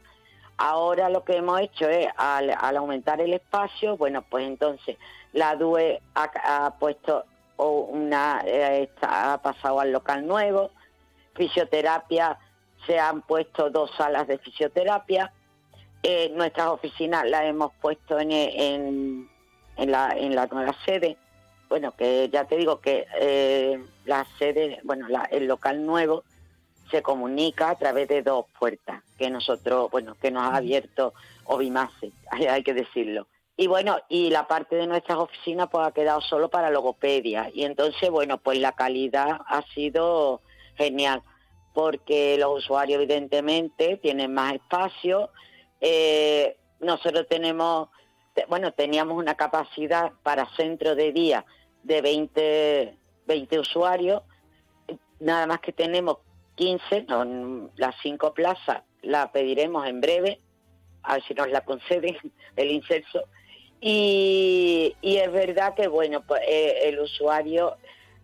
Ahora 0.57 1.09
lo 1.09 1.24
que 1.24 1.36
hemos 1.36 1.61
hecho 1.61 1.88
es, 1.88 2.07
al, 2.16 2.50
aumentar 2.76 3.20
el 3.20 3.34
espacio, 3.34 3.96
bueno, 3.96 4.22
pues 4.22 4.46
entonces 4.46 4.96
la 5.32 5.57
DUE 5.57 6.00
ha, 6.14 6.74
puesto 6.78 7.24
una, 7.57 8.42
eh, 8.44 8.88
ha 9.00 9.40
pasado 9.42 9.80
al 9.80 9.92
local 9.92 10.26
nuevo, 10.26 10.70
fisioterapia, 11.34 12.38
se 12.86 12.98
han 12.98 13.22
puesto 13.22 13.70
dos 13.70 13.90
salas 13.96 14.26
de 14.28 14.38
fisioterapia, 14.38 15.32
eh, 16.03 16.30
nuestras 16.34 16.68
oficinas 16.68 17.28
las 17.28 17.44
hemos 17.44 17.72
puesto 17.80 18.18
en, 18.18 18.32
en, 18.32 19.30
en, 19.76 19.90
la, 19.90 20.11
en 20.16 20.34
la 20.34 20.46
nueva 20.46 20.74
sede, 20.84 21.16
bueno, 21.68 21.92
que 21.96 22.28
ya 22.30 22.44
te 22.44 22.57
digo 22.57 22.80
que 22.80 23.07
eh, 23.18 23.82
la 24.05 24.26
sede, 24.38 24.80
bueno, 24.84 25.07
el 25.30 25.46
local 25.46 25.86
nuevo 25.86 26.22
se 26.93 27.03
comunica 27.03 27.70
a 27.70 27.74
través 27.76 28.07
de 28.07 28.22
dos 28.22 28.47
puertas 28.59 29.03
que 29.18 29.30
nosotros, 29.30 29.90
bueno, 29.90 30.14
que 30.20 30.30
nos 30.30 30.45
ha 30.45 30.57
abierto 30.57 31.14
Obimase, 31.47 32.12
hay 32.30 32.62
que 32.62 32.74
decirlo. 32.74 33.26
Y 33.57 33.66
bueno, 33.66 33.99
y 34.09 34.30
la 34.30 34.47
parte 34.47 34.76
de 34.76 34.86
nuestras 34.86 35.18
oficinas 35.18 35.68
pues 35.70 35.86
ha 35.86 35.93
quedado 35.93 36.20
solo 36.20 36.49
para 36.49 36.70
logopedia. 36.70 37.51
Y 37.53 37.64
entonces, 37.64 38.11
bueno, 38.11 38.38
pues 38.38 38.59
la 38.59 38.72
calidad 38.72 39.40
ha 39.47 39.62
sido 39.74 40.40
genial, 40.76 41.22
porque 41.74 42.36
los 42.38 42.59
usuarios 42.59 43.01
evidentemente 43.01 43.97
tienen 43.99 44.32
más 44.34 44.55
espacio. 44.55 45.30
Eh, 45.80 46.57
nosotros 46.80 47.26
tenemos, 47.28 47.88
bueno, 48.49 48.72
teníamos 48.72 49.16
una 49.16 49.34
capacidad 49.34 50.12
para 50.22 50.49
centro 50.57 50.95
de 50.95 51.12
día 51.12 51.45
de 51.82 52.01
20, 52.01 52.99
20 53.26 53.59
usuarios, 53.59 54.22
nada 55.20 55.47
más 55.47 55.61
que 55.61 55.72
tenemos 55.72 56.18
15, 56.57 57.07
las 57.76 57.94
cinco 58.03 58.34
plazas 58.34 58.82
la 59.03 59.32
pediremos 59.32 59.86
en 59.86 60.00
breve, 60.00 60.40
a 61.03 61.14
ver 61.14 61.24
si 61.24 61.34
nos 61.34 61.48
la 61.48 61.62
conceden 61.62 62.16
el 62.57 62.70
incenso. 62.70 63.24
Y, 63.80 64.94
es 65.03 65.32
verdad 65.32 65.74
que, 65.74 65.88
bueno, 65.88 66.22
pues 66.22 66.40
eh, 66.46 66.88
el 66.88 67.00
usuario, 67.00 67.76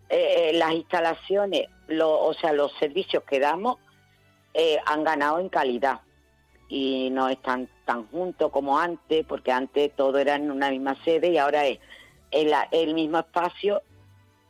eh, 0.07 0.51
eh, 0.51 0.53
las 0.53 0.71
instalaciones, 0.73 1.67
o 2.01 2.33
sea, 2.33 2.53
los 2.53 2.71
servicios 2.79 3.23
que 3.23 3.39
damos 3.39 3.77
han 4.85 5.03
ganado 5.03 5.39
en 5.39 5.47
calidad 5.47 6.01
y 6.67 7.09
no 7.11 7.29
están 7.29 7.69
tan 7.85 8.07
juntos 8.07 8.51
como 8.51 8.77
antes, 8.77 9.25
porque 9.25 9.51
antes 9.51 9.95
todo 9.95 10.17
era 10.17 10.35
en 10.35 10.51
una 10.51 10.69
misma 10.69 11.01
sede 11.05 11.29
y 11.29 11.37
ahora 11.37 11.65
es 11.65 11.79
el, 12.31 12.53
el 12.71 12.93
mismo 12.93 13.19
espacio 13.19 13.81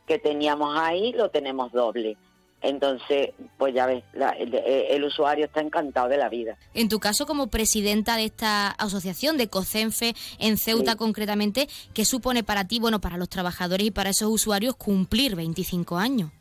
que 0.07 0.17
teníamos 0.17 0.77
ahí, 0.79 1.13
lo 1.13 1.29
tenemos 1.29 1.71
doble. 1.71 2.17
Entonces, 2.61 3.29
pues 3.57 3.73
ya 3.73 3.85
ves, 3.85 4.03
el, 4.13 5.03
usuario 5.03 5.45
está 5.45 5.61
encantado 5.61 6.09
de 6.09 6.17
la 6.17 6.27
vida. 6.27 6.57
En 6.73 6.89
tu 6.89 6.99
caso, 6.99 7.25
como 7.25 7.47
presidenta 7.47 8.17
de 8.17 8.25
esta 8.25 8.67
asociación 8.67 9.37
de 9.37 9.47
COCENFE 9.47 10.13
en 10.39 10.57
Ceuta 10.57 10.97
concretamente, 10.97 11.67
¿qué 11.93 12.03
supone 12.03 12.43
para 12.43 12.65
ti, 12.65 12.79
bueno, 12.79 12.99
para 12.99 13.17
los 13.17 13.29
trabajadores 13.29 13.87
y 13.87 13.91
para 13.91 14.09
esos 14.09 14.29
usuarios 14.29 14.75
cumplir 14.75 15.35
25 15.35 15.97
años? 15.97 16.31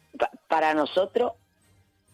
para 0.48 0.74
nosotros, 0.74 1.32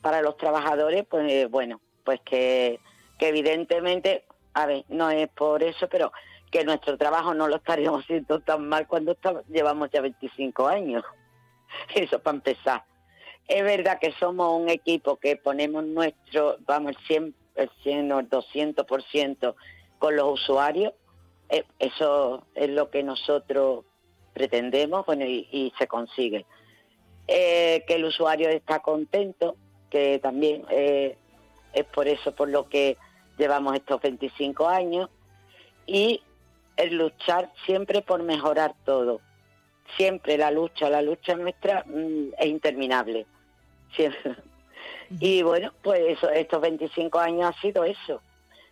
para 0.02 0.20
los 0.20 0.36
trabajadores, 0.36 1.06
pues 1.08 1.30
eh, 1.30 1.46
bueno, 1.46 1.80
pues 2.04 2.20
que, 2.20 2.80
que 3.18 3.28
evidentemente, 3.28 4.26
a 4.52 4.66
ver, 4.66 4.84
no 4.88 5.08
es 5.10 5.28
por 5.28 5.62
eso, 5.62 5.88
pero 5.88 6.12
que 6.50 6.64
nuestro 6.64 6.98
trabajo 6.98 7.32
no 7.32 7.48
lo 7.48 7.56
estaríamos 7.56 8.02
haciendo 8.04 8.40
tan 8.40 8.68
mal 8.68 8.86
cuando 8.86 9.16
llevamos 9.48 9.88
ya 9.90 10.00
25 10.00 10.68
años. 10.68 11.04
Eso 11.94 12.18
para 12.18 12.36
empezar. 12.36 12.84
Es 13.46 13.62
verdad 13.62 13.98
que 14.00 14.12
somos 14.12 14.58
un 14.60 14.68
equipo 14.68 15.16
que 15.16 15.36
ponemos 15.36 15.84
nuestro, 15.84 16.56
vamos, 16.66 16.92
el 16.92 17.06
100, 17.06 17.34
el 17.56 17.70
100 17.82 18.12
o 18.12 18.20
el 18.20 18.30
200% 18.30 19.54
con 19.98 20.16
los 20.16 20.40
usuarios. 20.40 20.92
Eh, 21.50 21.64
eso 21.78 22.46
es 22.54 22.70
lo 22.70 22.90
que 22.90 23.02
nosotros 23.02 23.84
pretendemos 24.32 25.04
bueno, 25.06 25.24
y, 25.26 25.72
se 25.78 25.86
consigue. 25.86 26.46
Eh, 27.28 27.84
que 27.86 27.94
el 27.94 28.04
usuario 28.04 28.48
está 28.48 28.80
contento, 28.80 29.56
que 29.90 30.18
también 30.18 30.64
eh, 30.70 31.16
es 31.72 31.84
por 31.84 32.08
eso 32.08 32.34
por 32.34 32.48
lo 32.48 32.68
que 32.68 32.96
llevamos 33.38 33.74
estos 33.74 34.00
25 34.00 34.68
años, 34.68 35.10
y 35.86 36.22
el 36.76 36.96
luchar 36.96 37.52
siempre 37.66 38.02
por 38.02 38.22
mejorar 38.22 38.74
todo. 38.84 39.20
Siempre 39.96 40.38
la 40.38 40.50
lucha, 40.50 40.88
la 40.88 41.02
lucha 41.02 41.36
nuestra 41.36 41.84
mm, 41.86 42.32
es 42.38 42.46
interminable. 42.46 43.26
Y 45.20 45.42
bueno, 45.42 45.72
pues 45.82 46.18
estos 46.34 46.60
25 46.60 47.18
años 47.18 47.54
ha 47.54 47.60
sido 47.60 47.84
eso, 47.84 48.20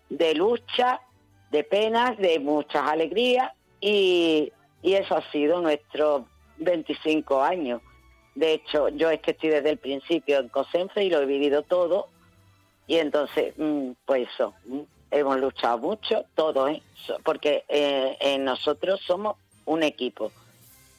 de 0.09 0.35
lucha, 0.35 1.01
de 1.51 1.65
penas, 1.65 2.17
de 2.19 2.39
muchas 2.41 2.89
alegrías 2.89 3.53
y, 3.81 4.53
y 4.83 4.95
eso 4.95 5.17
ha 5.17 5.31
sido 5.31 5.61
nuestros 5.61 6.23
25 6.59 7.43
años. 7.43 7.83
De 8.35 8.55
hecho, 8.55 8.89
yo 8.89 9.11
es 9.11 9.21
que 9.21 9.33
estoy 9.33 9.51
desde 9.51 9.71
el 9.71 9.79
principio 9.79 10.39
en 10.39 10.49
COSENFE 10.49 11.05
y 11.05 11.11
lo 11.11 11.21
he 11.21 11.27
vivido 11.27 11.63
todo. 11.63 12.09
Y 12.87 12.97
entonces, 12.97 13.55
mm, 13.59 13.93
pues 14.07 14.29
eso, 14.35 14.55
mm, 14.65 14.81
hemos 15.11 15.39
luchado 15.39 15.79
mucho, 15.79 16.25
todo, 16.35 16.69
¿eh? 16.69 16.83
porque 17.23 17.65
eh, 17.69 18.39
nosotros 18.41 19.01
somos 19.07 19.37
un 19.67 19.83
equipo, 19.83 20.33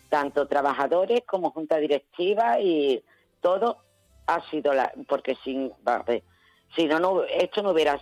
tanto 0.09 0.47
trabajadores 0.47 1.24
como 1.26 1.51
junta 1.51 1.78
directiva 1.78 2.59
y 2.59 3.03
todo 3.41 3.80
ha 4.28 4.49
sido 4.49 4.74
la, 4.74 4.91
porque 5.07 5.36
sin, 5.43 5.71
si 6.76 6.86
no, 6.86 6.99
no, 6.99 7.24
esto 7.24 7.61
no 7.61 7.71
hubiera, 7.71 7.99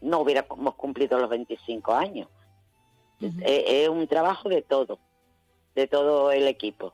no 0.00 0.20
hubiéramos 0.20 0.74
cumplido 0.74 1.18
los 1.18 1.30
25 1.30 1.94
años. 1.94 2.28
es 3.20 3.88
un 3.88 4.06
trabajo 4.08 4.48
de 4.48 4.62
todo, 4.62 4.98
de 5.74 5.86
todo 5.86 6.32
el 6.32 6.48
equipo. 6.48 6.92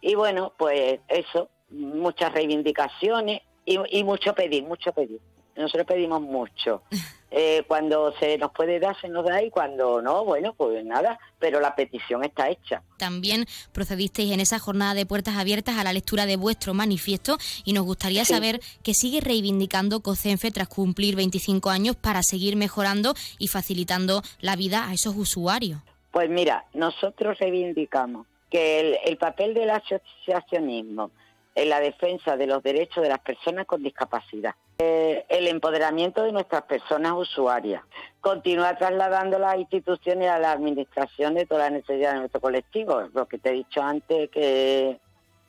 Y 0.00 0.14
bueno, 0.14 0.52
pues 0.56 1.00
eso, 1.08 1.48
muchas 1.70 2.32
reivindicaciones 2.32 3.42
y, 3.64 3.78
y 3.98 4.04
mucho 4.04 4.34
pedir, 4.34 4.64
mucho 4.64 4.92
pedir. 4.92 5.20
Nosotros 5.56 5.86
pedimos 5.86 6.20
mucho. 6.20 6.82
Eh, 7.34 7.64
cuando 7.66 8.12
se 8.18 8.36
nos 8.36 8.52
puede 8.52 8.78
dar, 8.78 8.94
se 9.00 9.08
nos 9.08 9.24
da 9.24 9.42
y 9.42 9.48
cuando 9.48 10.02
no, 10.02 10.22
bueno, 10.22 10.52
pues 10.52 10.84
nada, 10.84 11.18
pero 11.38 11.60
la 11.60 11.74
petición 11.74 12.22
está 12.24 12.50
hecha. 12.50 12.82
También 12.98 13.46
procedisteis 13.72 14.32
en 14.32 14.40
esa 14.40 14.58
jornada 14.58 14.92
de 14.92 15.06
puertas 15.06 15.38
abiertas 15.38 15.78
a 15.78 15.84
la 15.84 15.94
lectura 15.94 16.26
de 16.26 16.36
vuestro 16.36 16.74
manifiesto 16.74 17.38
y 17.64 17.72
nos 17.72 17.84
gustaría 17.84 18.26
saber 18.26 18.60
qué 18.82 18.92
sigue 18.92 19.22
reivindicando 19.22 20.00
COCENFE 20.00 20.50
tras 20.50 20.68
cumplir 20.68 21.16
25 21.16 21.70
años 21.70 21.96
para 21.96 22.22
seguir 22.22 22.54
mejorando 22.56 23.14
y 23.38 23.48
facilitando 23.48 24.20
la 24.42 24.54
vida 24.54 24.86
a 24.86 24.92
esos 24.92 25.16
usuarios. 25.16 25.80
Pues 26.10 26.28
mira, 26.28 26.66
nosotros 26.74 27.38
reivindicamos 27.38 28.26
que 28.50 29.00
el 29.06 29.16
papel 29.16 29.54
del 29.54 29.70
asociacionismo 29.70 31.10
en 31.54 31.68
la 31.68 31.80
defensa 31.80 32.36
de 32.36 32.46
los 32.46 32.62
derechos 32.62 33.02
de 33.02 33.08
las 33.08 33.20
personas 33.20 33.66
con 33.66 33.82
discapacidad. 33.82 34.54
Eh, 34.78 35.24
el 35.28 35.46
empoderamiento 35.48 36.22
de 36.22 36.32
nuestras 36.32 36.62
personas 36.62 37.12
usuarias. 37.12 37.82
Continúa 38.20 38.76
trasladando 38.76 39.38
las 39.38 39.56
instituciones 39.58 40.30
a 40.30 40.38
la 40.38 40.52
administración 40.52 41.34
de 41.34 41.46
todas 41.46 41.70
las 41.70 41.80
necesidades 41.80 42.14
de 42.14 42.20
nuestro 42.20 42.40
colectivo, 42.40 43.02
lo 43.14 43.26
que 43.26 43.38
te 43.38 43.50
he 43.50 43.52
dicho 43.52 43.82
antes 43.82 44.30
que 44.30 44.90
es 44.90 44.96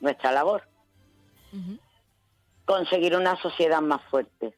nuestra 0.00 0.32
labor. 0.32 0.62
Conseguir 2.64 3.16
una 3.16 3.36
sociedad 3.36 3.80
más 3.80 4.02
fuerte 4.10 4.54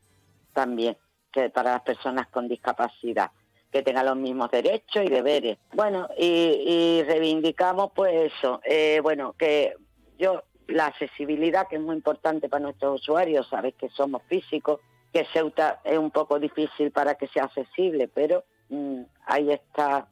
también 0.52 0.96
que 1.30 1.50
para 1.50 1.72
las 1.72 1.82
personas 1.82 2.26
con 2.28 2.48
discapacidad 2.48 3.30
que 3.70 3.82
tengan 3.82 4.06
los 4.06 4.16
mismos 4.16 4.50
derechos 4.50 5.04
y 5.04 5.08
deberes. 5.08 5.58
Bueno, 5.74 6.08
y, 6.16 7.02
reivindicamos 7.02 7.90
pues 7.94 8.32
eso, 8.32 8.60
eh, 8.64 9.00
bueno, 9.02 9.34
que 9.36 9.74
yo 10.18 10.42
la 10.68 10.86
accesibilidad, 10.86 11.68
que 11.68 11.76
es 11.76 11.82
muy 11.82 11.96
importante 11.96 12.48
para 12.48 12.62
nuestros 12.62 13.00
usuarios, 13.00 13.48
sabes 13.48 13.74
que 13.74 13.88
somos 13.90 14.22
físicos, 14.28 14.80
que 15.12 15.24
Ceuta 15.32 15.80
es 15.84 15.98
un 15.98 16.10
poco 16.10 16.38
difícil 16.38 16.90
para 16.90 17.14
que 17.14 17.28
sea 17.28 17.44
accesible, 17.44 18.08
pero 18.08 18.44
mm, 18.68 19.02
ahí 19.26 19.50
está 19.52 20.08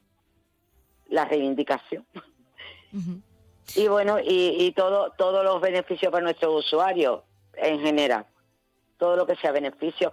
la 1.08 1.24
reivindicación. 1.24 2.06
Y 3.76 3.88
bueno, 3.88 4.18
y, 4.22 4.72
todo, 4.72 5.12
todos 5.16 5.44
los 5.44 5.60
beneficios 5.60 6.12
para 6.12 6.22
nuestros 6.22 6.64
usuarios 6.64 7.22
en 7.54 7.80
general, 7.80 8.26
todo 8.98 9.16
lo 9.16 9.26
que 9.26 9.36
sea 9.36 9.52
beneficio 9.52 10.12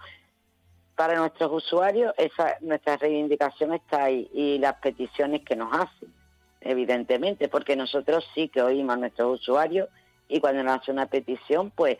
para 0.96 1.16
nuestros 1.16 1.52
usuarios, 1.52 2.14
esa, 2.18 2.58
nuestra 2.62 2.98
reivindicación 2.98 3.74
está 3.74 4.06
ahí 4.06 4.30
y 4.34 4.58
las 4.58 4.76
peticiones 4.76 5.42
que 5.44 5.56
nos 5.56 5.74
hacen, 5.74 6.14
evidentemente, 6.62 7.50
porque 7.50 7.76
nosotros 7.76 8.26
sí 8.34 8.50
que 8.50 8.62
oímos 8.62 8.96
a 8.96 9.00
nuestros 9.00 9.39
usuarios 9.42 9.89
y 10.32 10.40
cuando 10.40 10.64
nos 10.64 10.80
hace 10.80 10.92
una 10.92 11.06
petición, 11.08 11.72
pues 11.72 11.98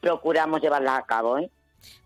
procuramos 0.00 0.60
llevarla 0.60 0.96
a 0.96 1.06
cabo. 1.06 1.38
¿eh? 1.38 1.50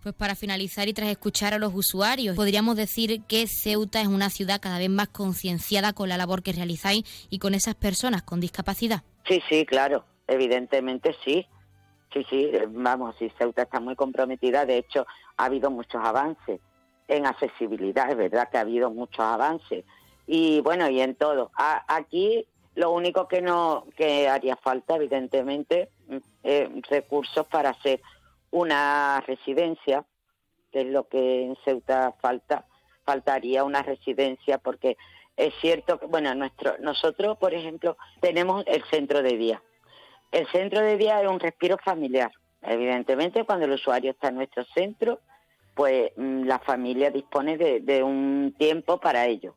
Pues 0.03 0.15
para 0.15 0.35
finalizar 0.35 0.89
y 0.89 0.93
tras 0.93 1.09
escuchar 1.09 1.55
a 1.55 1.59
los 1.59 1.75
usuarios, 1.75 2.37
podríamos 2.37 2.77
decir 2.77 3.23
que 3.23 3.47
Ceuta 3.47 4.01
es 4.01 4.09
una 4.09 4.31
ciudad 4.31 4.61
cada 4.61 4.79
vez 4.79 4.91
más 4.91 5.09
concienciada 5.09 5.93
con 5.93 6.09
la 6.09 6.17
labor 6.17 6.43
que 6.43 6.53
realizáis 6.53 7.05
y 7.31 7.39
con 7.39 7.55
esas 7.55 7.75
personas 7.75 8.23
con 8.23 8.41
discapacidad. 8.41 9.03
Sí, 9.27 9.43
sí, 9.49 9.65
claro, 9.65 10.05
evidentemente 10.27 11.15
sí. 11.25 11.47
Sí, 12.13 12.25
sí, 12.31 12.51
vamos, 12.69 13.17
sí, 13.19 13.31
Ceuta 13.39 13.63
está 13.63 13.81
muy 13.81 13.95
comprometida. 13.95 14.65
De 14.65 14.79
hecho, 14.79 15.07
ha 15.37 15.45
habido 15.45 15.71
muchos 15.71 16.03
avances 16.03 16.61
en 17.07 17.27
accesibilidad, 17.27 18.11
es 18.11 18.17
verdad 18.17 18.49
que 18.51 18.59
ha 18.59 18.63
habido 18.63 18.91
muchos 18.91 19.21
avances. 19.21 19.85
Y 20.27 20.61
bueno, 20.61 20.89
y 20.89 21.01
en 21.01 21.15
todo. 21.15 21.51
aquí 21.57 22.47
lo 22.79 22.93
único 22.93 23.26
que 23.26 23.43
no 23.43 23.87
que 23.97 24.29
haría 24.29 24.55
falta, 24.55 24.95
evidentemente, 24.95 25.91
es 26.45 26.68
recursos 26.89 27.45
para 27.49 27.70
hacer 27.70 28.01
una 28.53 29.20
residencia, 29.26 30.05
que 30.70 30.83
es 30.83 30.87
lo 30.87 31.09
que 31.09 31.43
en 31.45 31.57
Ceuta 31.64 32.14
falta, 32.20 32.66
faltaría 33.05 33.64
una 33.64 33.83
residencia 33.83 34.59
porque 34.59 34.97
es 35.37 35.53
cierto 35.61 35.99
que, 35.99 36.07
bueno, 36.07 36.33
nuestro, 36.37 36.79
nosotros, 36.79 37.37
por 37.39 37.53
ejemplo, 37.53 37.97
tenemos 38.20 38.62
el 38.68 38.85
centro 38.85 39.22
de 39.22 39.37
día. 39.37 39.61
El 40.31 40.47
centro 40.53 40.81
de 40.81 40.97
día 40.97 41.20
es 41.20 41.29
un 41.29 41.41
respiro 41.41 41.79
familiar. 41.79 42.31
Evidentemente, 42.62 43.45
cuando 43.45 43.66
el 43.66 43.72
usuario 43.72 44.12
está 44.12 44.29
en 44.29 44.37
nuestro 44.37 44.64
centro, 44.66 45.18
pues 45.74 46.12
mm, 46.16 46.45
la 46.45 46.61
familia 46.61 47.11
dispone 47.11 47.57
de 47.57 48.03
un 48.05 48.55
tiempo 48.57 49.01
para 49.01 49.26
ello. 49.26 49.57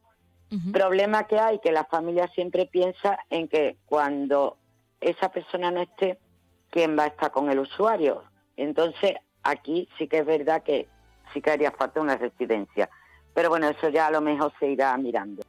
Problema 0.73 1.27
que 1.27 1.39
hay, 1.39 1.59
que 1.59 1.71
la 1.71 1.85
familia 1.85 2.27
siempre 2.35 2.65
piensa 2.65 3.17
en 3.29 3.47
que 3.47 3.77
cuando 3.85 4.57
esa 4.99 5.31
persona 5.31 5.71
no 5.71 5.81
esté, 5.81 6.19
¿quién 6.69 6.97
va 6.97 7.03
a 7.03 7.07
estar 7.07 7.31
con 7.31 7.49
el 7.49 7.59
usuario? 7.59 8.23
Entonces, 8.57 9.13
aquí 9.43 9.87
sí 9.97 10.09
que 10.09 10.19
es 10.19 10.25
verdad 10.25 10.61
que 10.63 10.89
sí 11.33 11.41
que 11.41 11.51
haría 11.51 11.71
falta 11.71 12.01
una 12.01 12.17
residencia. 12.17 12.89
Pero 13.33 13.49
bueno, 13.49 13.69
eso 13.69 13.87
ya 13.87 14.07
a 14.07 14.11
lo 14.11 14.19
mejor 14.19 14.51
se 14.59 14.67
irá 14.67 14.95
mirando. 14.97 15.41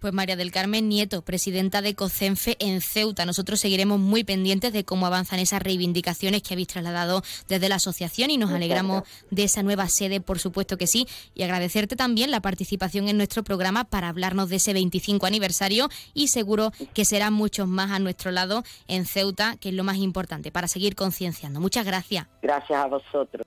Pues 0.00 0.12
María 0.12 0.36
del 0.36 0.50
Carmen 0.50 0.88
Nieto, 0.88 1.22
presidenta 1.22 1.82
de 1.82 1.94
COCENFE 1.94 2.56
en 2.58 2.80
Ceuta. 2.80 3.24
Nosotros 3.24 3.60
seguiremos 3.60 4.00
muy 4.00 4.24
pendientes 4.24 4.72
de 4.72 4.84
cómo 4.84 5.06
avanzan 5.06 5.38
esas 5.38 5.62
reivindicaciones 5.62 6.42
que 6.42 6.54
habéis 6.54 6.68
trasladado 6.68 7.22
desde 7.48 7.68
la 7.68 7.76
asociación 7.76 8.30
y 8.30 8.36
nos 8.36 8.50
alegramos 8.50 9.04
de 9.30 9.44
esa 9.44 9.62
nueva 9.62 9.88
sede, 9.88 10.20
por 10.20 10.38
supuesto 10.38 10.76
que 10.76 10.86
sí, 10.86 11.06
y 11.34 11.42
agradecerte 11.42 11.96
también 11.96 12.30
la 12.30 12.40
participación 12.40 13.08
en 13.08 13.16
nuestro 13.16 13.44
programa 13.44 13.84
para 13.84 14.08
hablarnos 14.08 14.48
de 14.48 14.56
ese 14.56 14.72
25 14.72 15.26
aniversario 15.26 15.88
y 16.12 16.28
seguro 16.28 16.72
que 16.92 17.04
serán 17.04 17.32
muchos 17.32 17.68
más 17.68 17.90
a 17.92 17.98
nuestro 17.98 18.32
lado 18.32 18.64
en 18.88 19.06
Ceuta, 19.06 19.56
que 19.60 19.68
es 19.68 19.74
lo 19.74 19.84
más 19.84 19.98
importante 19.98 20.50
para 20.50 20.66
seguir 20.66 20.96
concienciando. 20.96 21.60
Muchas 21.60 21.86
gracias. 21.86 22.26
Gracias 22.42 22.78
a 22.78 22.86
vosotros. 22.86 23.46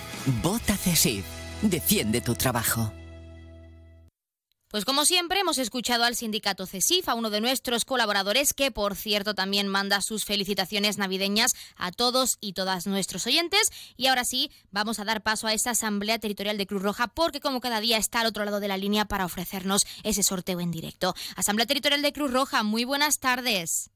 Vota 0.25 0.77
CESIF. 0.77 1.25
Defiende 1.63 2.21
tu 2.21 2.35
trabajo. 2.35 2.93
Pues 4.69 4.85
como 4.85 5.03
siempre 5.03 5.39
hemos 5.39 5.57
escuchado 5.57 6.05
al 6.05 6.15
sindicato 6.15 6.65
CESIF, 6.65 7.09
a 7.09 7.15
uno 7.15 7.29
de 7.29 7.41
nuestros 7.41 7.83
colaboradores 7.85 8.53
que 8.53 8.71
por 8.71 8.95
cierto 8.95 9.33
también 9.33 9.67
manda 9.67 9.99
sus 9.99 10.23
felicitaciones 10.23 10.97
navideñas 10.97 11.55
a 11.75 11.91
todos 11.91 12.37
y 12.39 12.53
todas 12.53 12.87
nuestros 12.87 13.25
oyentes. 13.25 13.69
Y 13.97 14.07
ahora 14.07 14.23
sí, 14.23 14.51
vamos 14.69 14.99
a 14.99 15.05
dar 15.05 15.23
paso 15.23 15.47
a 15.47 15.53
esta 15.53 15.71
Asamblea 15.71 16.19
Territorial 16.19 16.57
de 16.57 16.67
Cruz 16.67 16.83
Roja 16.83 17.07
porque 17.07 17.41
como 17.41 17.59
cada 17.59 17.81
día 17.81 17.97
está 17.97 18.21
al 18.21 18.27
otro 18.27 18.45
lado 18.45 18.59
de 18.59 18.67
la 18.67 18.77
línea 18.77 19.05
para 19.05 19.25
ofrecernos 19.25 19.85
ese 20.03 20.23
sorteo 20.23 20.59
en 20.59 20.71
directo. 20.71 21.15
Asamblea 21.35 21.65
Territorial 21.65 22.03
de 22.03 22.13
Cruz 22.13 22.31
Roja, 22.31 22.63
muy 22.63 22.85
buenas 22.85 23.19
tardes. 23.19 23.89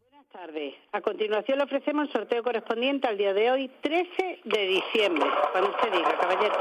A 0.91 0.99
continuación 0.99 1.59
le 1.59 1.63
ofrecemos 1.63 2.07
el 2.07 2.11
sorteo 2.11 2.43
correspondiente 2.43 3.07
al 3.07 3.17
día 3.17 3.33
de 3.33 3.51
hoy, 3.51 3.71
13 3.81 4.41
de 4.43 4.67
diciembre. 4.67 5.29
Cuando 5.53 5.69
usted 5.69 5.93
diga, 5.93 6.11
caballero. 6.17 6.53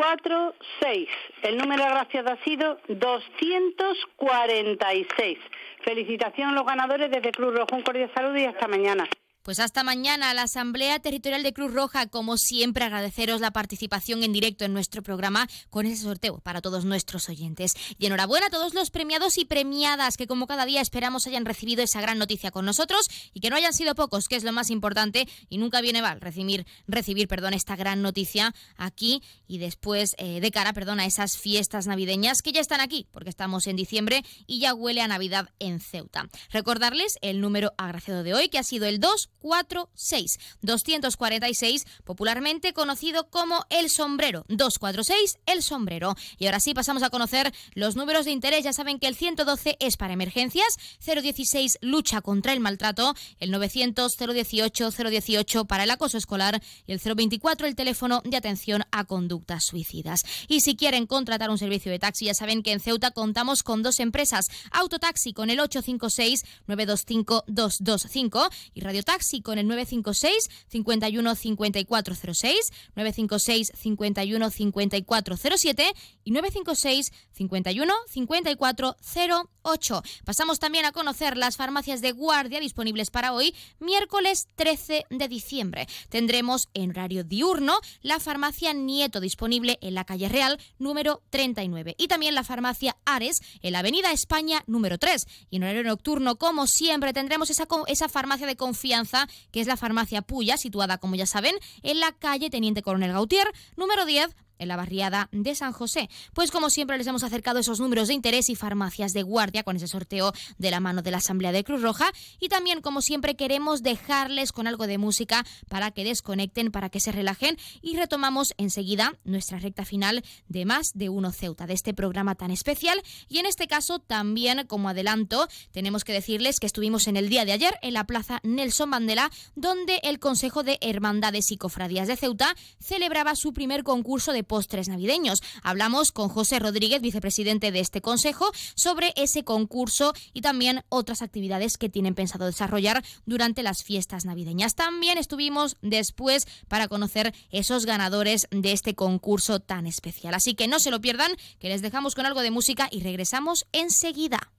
4, 0.00 0.54
6. 0.80 1.08
El 1.42 1.58
número 1.58 1.84
de 1.84 1.90
gracias 1.90 2.26
ha 2.26 2.42
sido 2.42 2.78
246. 2.88 5.38
Felicitación 5.82 6.48
a 6.48 6.52
los 6.52 6.64
ganadores 6.64 7.10
desde 7.10 7.32
Cruz 7.32 7.54
Rojo. 7.54 7.76
Un 7.76 7.82
cordial 7.82 8.10
saludo 8.14 8.38
y 8.38 8.46
hasta 8.46 8.66
mañana. 8.66 9.06
Pues 9.42 9.58
hasta 9.58 9.82
mañana, 9.82 10.34
la 10.34 10.42
Asamblea 10.42 10.98
Territorial 10.98 11.42
de 11.42 11.54
Cruz 11.54 11.72
Roja, 11.72 12.08
como 12.08 12.36
siempre, 12.36 12.84
agradeceros 12.84 13.40
la 13.40 13.52
participación 13.52 14.22
en 14.22 14.34
directo 14.34 14.66
en 14.66 14.74
nuestro 14.74 15.02
programa 15.02 15.48
con 15.70 15.86
ese 15.86 16.02
sorteo 16.02 16.40
para 16.40 16.60
todos 16.60 16.84
nuestros 16.84 17.26
oyentes. 17.30 17.74
Y 17.98 18.04
enhorabuena 18.04 18.48
a 18.48 18.50
todos 18.50 18.74
los 18.74 18.90
premiados 18.90 19.38
y 19.38 19.46
premiadas 19.46 20.18
que, 20.18 20.26
como 20.26 20.46
cada 20.46 20.66
día, 20.66 20.82
esperamos 20.82 21.26
hayan 21.26 21.46
recibido 21.46 21.82
esa 21.82 22.02
gran 22.02 22.18
noticia 22.18 22.50
con 22.50 22.66
nosotros 22.66 23.06
y 23.32 23.40
que 23.40 23.48
no 23.48 23.56
hayan 23.56 23.72
sido 23.72 23.94
pocos, 23.94 24.28
que 24.28 24.36
es 24.36 24.44
lo 24.44 24.52
más 24.52 24.68
importante 24.68 25.26
y 25.48 25.56
nunca 25.56 25.80
viene 25.80 26.02
mal 26.02 26.20
recibir, 26.20 26.66
recibir 26.86 27.26
perdón, 27.26 27.54
esta 27.54 27.76
gran 27.76 28.02
noticia 28.02 28.54
aquí 28.76 29.22
y 29.46 29.56
después 29.56 30.16
eh, 30.18 30.40
de 30.40 30.50
cara 30.50 30.74
perdón, 30.74 31.00
a 31.00 31.06
esas 31.06 31.38
fiestas 31.38 31.86
navideñas 31.86 32.42
que 32.42 32.52
ya 32.52 32.60
están 32.60 32.82
aquí, 32.82 33.06
porque 33.10 33.30
estamos 33.30 33.66
en 33.66 33.76
diciembre 33.76 34.22
y 34.46 34.60
ya 34.60 34.74
huele 34.74 35.00
a 35.00 35.08
Navidad 35.08 35.48
en 35.60 35.80
Ceuta. 35.80 36.28
Recordarles 36.50 37.16
el 37.22 37.40
número 37.40 37.72
agraciado 37.78 38.22
de 38.22 38.34
hoy, 38.34 38.50
que 38.50 38.58
ha 38.58 38.64
sido 38.64 38.84
el 38.84 39.00
2 39.00 39.30
246. 39.42 40.38
246, 40.62 41.86
popularmente 42.04 42.72
conocido 42.72 43.28
como 43.30 43.66
el 43.70 43.90
sombrero. 43.90 44.44
246, 44.48 45.38
el 45.46 45.62
sombrero. 45.62 46.16
Y 46.38 46.46
ahora 46.46 46.60
sí 46.60 46.74
pasamos 46.74 47.02
a 47.02 47.10
conocer 47.10 47.52
los 47.74 47.96
números 47.96 48.24
de 48.24 48.32
interés. 48.32 48.64
Ya 48.64 48.72
saben 48.72 48.98
que 48.98 49.06
el 49.06 49.14
112 49.14 49.76
es 49.80 49.96
para 49.96 50.12
emergencias, 50.12 50.76
016 51.04 51.78
lucha 51.80 52.20
contra 52.20 52.52
el 52.52 52.60
maltrato, 52.60 53.14
el 53.38 53.50
900 53.50 54.16
018 54.16 54.90
018 54.90 55.64
para 55.64 55.84
el 55.84 55.90
acoso 55.90 56.18
escolar 56.18 56.62
y 56.86 56.92
el 56.92 57.00
024 57.00 57.66
el 57.66 57.74
teléfono 57.74 58.22
de 58.24 58.36
atención 58.36 58.84
a 58.90 59.04
conductas 59.04 59.64
suicidas. 59.64 60.22
Y 60.48 60.60
si 60.60 60.76
quieren 60.76 61.06
contratar 61.06 61.50
un 61.50 61.58
servicio 61.58 61.92
de 61.92 61.98
taxi, 61.98 62.26
ya 62.26 62.34
saben 62.34 62.62
que 62.62 62.72
en 62.72 62.80
Ceuta 62.80 63.10
contamos 63.10 63.62
con 63.62 63.82
dos 63.82 64.00
empresas, 64.00 64.48
Autotaxi 64.70 65.32
con 65.32 65.50
el 65.50 65.60
856 65.60 66.44
925 66.66 67.44
225 67.46 68.48
y 68.74 68.80
Radiotaxi 68.80 69.10
Taxi 69.10 69.29
con 69.40 69.58
el 69.58 69.68
956 69.68 70.50
51 70.68 71.34
5406, 71.34 72.72
956 72.96 73.72
51 73.74 74.50
5407 74.50 75.92
y 76.24 76.30
956 76.32 77.12
51 77.32 77.94
5408. 78.08 80.02
Pasamos 80.24 80.58
también 80.58 80.84
a 80.84 80.92
conocer 80.92 81.36
las 81.36 81.56
farmacias 81.56 82.00
de 82.00 82.12
guardia 82.12 82.60
disponibles 82.60 83.10
para 83.10 83.32
hoy, 83.32 83.54
miércoles 83.78 84.48
13 84.56 85.06
de 85.08 85.28
diciembre. 85.28 85.86
Tendremos 86.08 86.68
en 86.74 86.90
horario 86.90 87.24
diurno 87.24 87.78
la 88.02 88.20
farmacia 88.20 88.72
Nieto 88.72 89.20
disponible 89.20 89.78
en 89.80 89.94
la 89.94 90.04
calle 90.04 90.28
Real 90.28 90.58
número 90.78 91.22
39 91.30 91.94
y 91.98 92.08
también 92.08 92.34
la 92.34 92.44
farmacia 92.44 92.96
Ares 93.04 93.40
en 93.62 93.72
la 93.72 93.80
avenida 93.80 94.12
España 94.12 94.62
número 94.66 94.98
3. 94.98 95.26
Y 95.50 95.56
en 95.56 95.62
horario 95.62 95.84
nocturno, 95.84 96.36
como 96.36 96.66
siempre, 96.66 97.12
tendremos 97.12 97.50
esa, 97.50 97.66
esa 97.86 98.08
farmacia 98.08 98.46
de 98.46 98.56
confianza 98.56 99.19
que 99.50 99.60
es 99.60 99.66
la 99.66 99.76
farmacia 99.76 100.22
Puya, 100.22 100.56
situada, 100.56 100.98
como 100.98 101.14
ya 101.14 101.26
saben, 101.26 101.54
en 101.82 102.00
la 102.00 102.12
calle 102.12 102.50
Teniente 102.50 102.82
Coronel 102.82 103.12
Gautier, 103.12 103.50
número 103.76 104.04
10, 104.06 104.28
en 104.60 104.68
la 104.68 104.76
barriada 104.76 105.28
de 105.32 105.54
San 105.54 105.72
José. 105.72 106.08
Pues 106.34 106.50
como 106.50 106.70
siempre 106.70 106.96
les 106.96 107.06
hemos 107.06 107.24
acercado 107.24 107.58
esos 107.58 107.80
números 107.80 108.08
de 108.08 108.14
interés 108.14 108.48
y 108.48 108.54
farmacias 108.54 109.12
de 109.12 109.22
guardia 109.22 109.64
con 109.64 109.76
ese 109.76 109.88
sorteo 109.88 110.32
de 110.58 110.70
la 110.70 110.78
mano 110.78 111.02
de 111.02 111.10
la 111.10 111.16
Asamblea 111.16 111.50
de 111.50 111.64
Cruz 111.64 111.82
Roja. 111.82 112.12
Y 112.38 112.48
también 112.48 112.80
como 112.80 113.02
siempre 113.02 113.34
queremos 113.34 113.82
dejarles 113.82 114.52
con 114.52 114.66
algo 114.66 114.86
de 114.86 114.98
música 114.98 115.44
para 115.68 115.90
que 115.90 116.04
desconecten, 116.04 116.70
para 116.70 116.90
que 116.90 117.00
se 117.00 117.10
relajen. 117.10 117.56
Y 117.82 117.96
retomamos 117.96 118.54
enseguida 118.58 119.18
nuestra 119.24 119.58
recta 119.58 119.84
final 119.84 120.22
de 120.48 120.64
más 120.64 120.92
de 120.94 121.08
uno 121.08 121.32
Ceuta 121.32 121.66
de 121.66 121.74
este 121.74 121.94
programa 121.94 122.34
tan 122.34 122.50
especial. 122.50 123.02
Y 123.28 123.38
en 123.38 123.46
este 123.46 123.66
caso 123.66 123.98
también 123.98 124.66
como 124.66 124.88
adelanto 124.88 125.48
tenemos 125.72 126.04
que 126.04 126.12
decirles 126.12 126.60
que 126.60 126.66
estuvimos 126.66 127.08
en 127.08 127.16
el 127.16 127.28
día 127.28 127.44
de 127.44 127.52
ayer 127.52 127.74
en 127.82 127.94
la 127.94 128.04
Plaza 128.04 128.40
Nelson 128.42 128.90
Mandela 128.90 129.30
donde 129.56 130.00
el 130.02 130.18
Consejo 130.18 130.62
de 130.62 130.78
Hermandades 130.80 131.50
y 131.50 131.56
Cofradías 131.56 132.08
de 132.08 132.16
Ceuta 132.16 132.54
celebraba 132.78 133.34
su 133.36 133.52
primer 133.52 133.84
concurso 133.84 134.32
de 134.32 134.44
postres 134.50 134.88
navideños. 134.88 135.44
Hablamos 135.62 136.10
con 136.10 136.28
José 136.28 136.58
Rodríguez, 136.58 137.00
vicepresidente 137.00 137.70
de 137.70 137.78
este 137.78 138.00
consejo, 138.00 138.50
sobre 138.74 139.12
ese 139.14 139.44
concurso 139.44 140.12
y 140.32 140.40
también 140.40 140.82
otras 140.88 141.22
actividades 141.22 141.78
que 141.78 141.88
tienen 141.88 142.16
pensado 142.16 142.46
desarrollar 142.46 143.04
durante 143.26 143.62
las 143.62 143.84
fiestas 143.84 144.24
navideñas. 144.24 144.74
También 144.74 145.18
estuvimos 145.18 145.76
después 145.82 146.48
para 146.66 146.88
conocer 146.88 147.32
esos 147.52 147.86
ganadores 147.86 148.48
de 148.50 148.72
este 148.72 148.96
concurso 148.96 149.60
tan 149.60 149.86
especial. 149.86 150.34
Así 150.34 150.56
que 150.56 150.66
no 150.66 150.80
se 150.80 150.90
lo 150.90 151.00
pierdan, 151.00 151.30
que 151.60 151.68
les 151.68 151.80
dejamos 151.80 152.16
con 152.16 152.26
algo 152.26 152.40
de 152.40 152.50
música 152.50 152.88
y 152.90 153.02
regresamos 153.02 153.66
enseguida. 153.70 154.50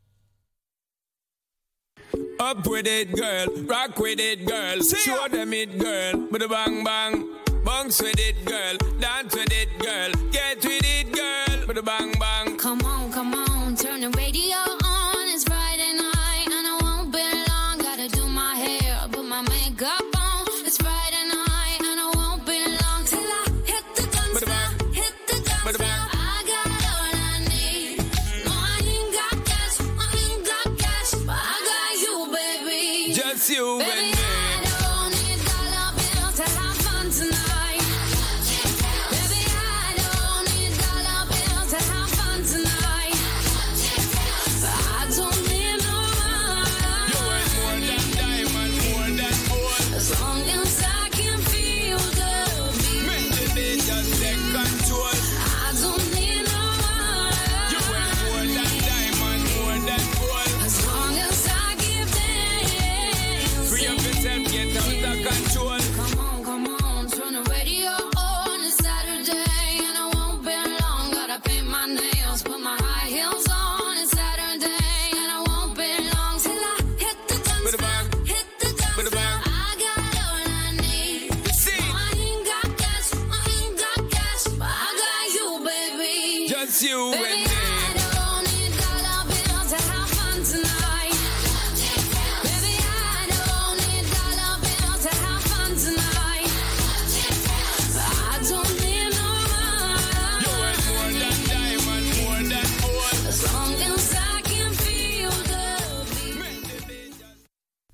Up 2.39 2.65
with 2.65 2.87
it, 2.87 3.11
girl. 3.13 3.47
Rock 3.67 3.99
with 3.99 4.19
it, 4.21 4.47
girl. 4.47 4.81
Show 4.81 5.27
them 5.29 5.53
it, 5.53 5.77
girl. 5.77 6.27
With 6.31 6.43
a 6.43 6.47
bang 6.47 6.81
bang. 6.81 7.40
Bounce 7.63 8.01
with 8.01 8.19
it, 8.19 8.43
girl. 8.45 8.77
Dance 8.99 9.35
with 9.35 9.51
it, 9.51 9.69
girl. 9.79 10.11
Get 10.31 10.63
with 10.63 10.81
it, 10.83 11.11
girl. 11.11 11.83
Bang 11.83 12.13
bang. 12.19 12.57
Come 12.57 12.81
on, 12.81 13.11
come 13.11 13.33
on. 13.33 13.50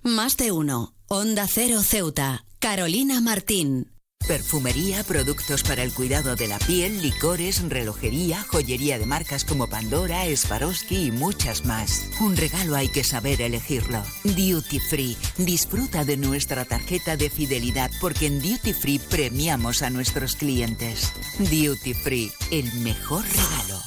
Más 0.08 0.38
de 0.38 0.54
uno. 0.54 0.94
Onda 1.10 1.48
Cero 1.50 1.82
Ceuta. 1.84 2.46
Carolina 2.60 3.20
Martín. 3.20 3.92
Perfumería, 4.26 5.04
productos 5.04 5.64
para 5.64 5.84
el 5.84 5.94
cuidado 5.94 6.38
de 6.38 6.48
la 6.48 6.60
piel, 6.60 7.02
licores, 7.02 7.62
relojería, 7.68 8.42
joyería 8.44 9.00
de 9.00 9.06
marcas 9.06 9.44
como 9.44 9.68
Pandora, 9.68 10.24
Swarovski 10.34 11.08
y 11.08 11.12
muchas 11.12 11.66
más. 11.66 12.10
Un 12.22 12.38
regalo 12.38 12.78
hay 12.78 12.88
que 12.88 13.04
saber 13.04 13.42
elegirlo. 13.42 14.02
Duty 14.24 14.80
Free. 14.80 15.18
Disfruta 15.38 16.06
de 16.06 16.16
nuestra 16.16 16.64
tarjeta 16.64 17.18
de 17.18 17.30
fidelidad 17.30 17.92
porque 18.00 18.28
en 18.28 18.42
Duty 18.42 18.72
Free 18.72 19.00
premiamos 19.00 19.82
a 19.82 19.90
nuestros 19.90 20.38
clientes. 20.38 21.12
Duty 21.38 21.94
Free, 21.94 22.32
el 22.50 22.72
mejor 22.76 23.26
regalo. 23.26 23.82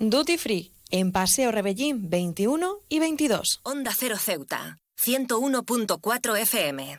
Duty 0.00 0.38
Free, 0.38 0.72
en 0.90 1.12
Paseo 1.12 1.52
Rebellín 1.52 2.10
21 2.10 2.80
y 2.88 2.98
22. 2.98 3.60
Onda 3.62 3.92
Cero 3.96 4.16
Ceuta, 4.18 4.80
101.4 4.98 6.36
FM. 6.40 6.98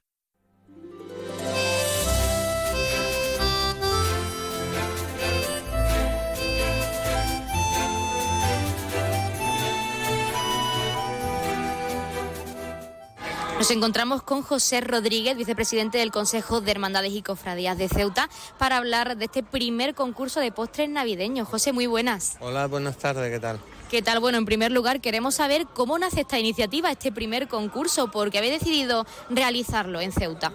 Nos 13.57 13.71
encontramos 13.71 14.21
con 14.21 14.43
José 14.43 14.81
Rodríguez, 14.81 15.35
vicepresidente 15.35 15.97
del 15.97 16.11
Consejo 16.11 16.61
de 16.61 16.69
Hermandades 16.69 17.11
y 17.11 17.23
Cofradías 17.23 17.75
de 17.75 17.89
Ceuta, 17.89 18.29
para 18.59 18.77
hablar 18.77 19.17
de 19.17 19.25
este 19.25 19.41
primer 19.41 19.95
concurso 19.95 20.39
de 20.39 20.51
postres 20.51 20.87
navideños. 20.89 21.47
José, 21.47 21.73
muy 21.73 21.87
buenas. 21.87 22.37
Hola, 22.39 22.67
buenas 22.67 22.97
tardes, 22.97 23.31
¿qué 23.31 23.39
tal? 23.39 23.59
¿Qué 23.89 24.01
tal? 24.01 24.19
Bueno, 24.19 24.37
en 24.37 24.43
primer 24.43 24.73
lugar 24.73 24.99
queremos 24.99 25.35
saber 25.35 25.65
cómo 25.73 25.97
nace 25.97 26.19
esta 26.19 26.37
iniciativa, 26.37 26.91
este 26.91 27.13
primer 27.13 27.47
concurso, 27.47 28.11
porque 28.11 28.37
habéis 28.37 28.59
decidido 28.59 29.05
realizarlo 29.29 30.01
en 30.01 30.11
Ceuta. 30.11 30.51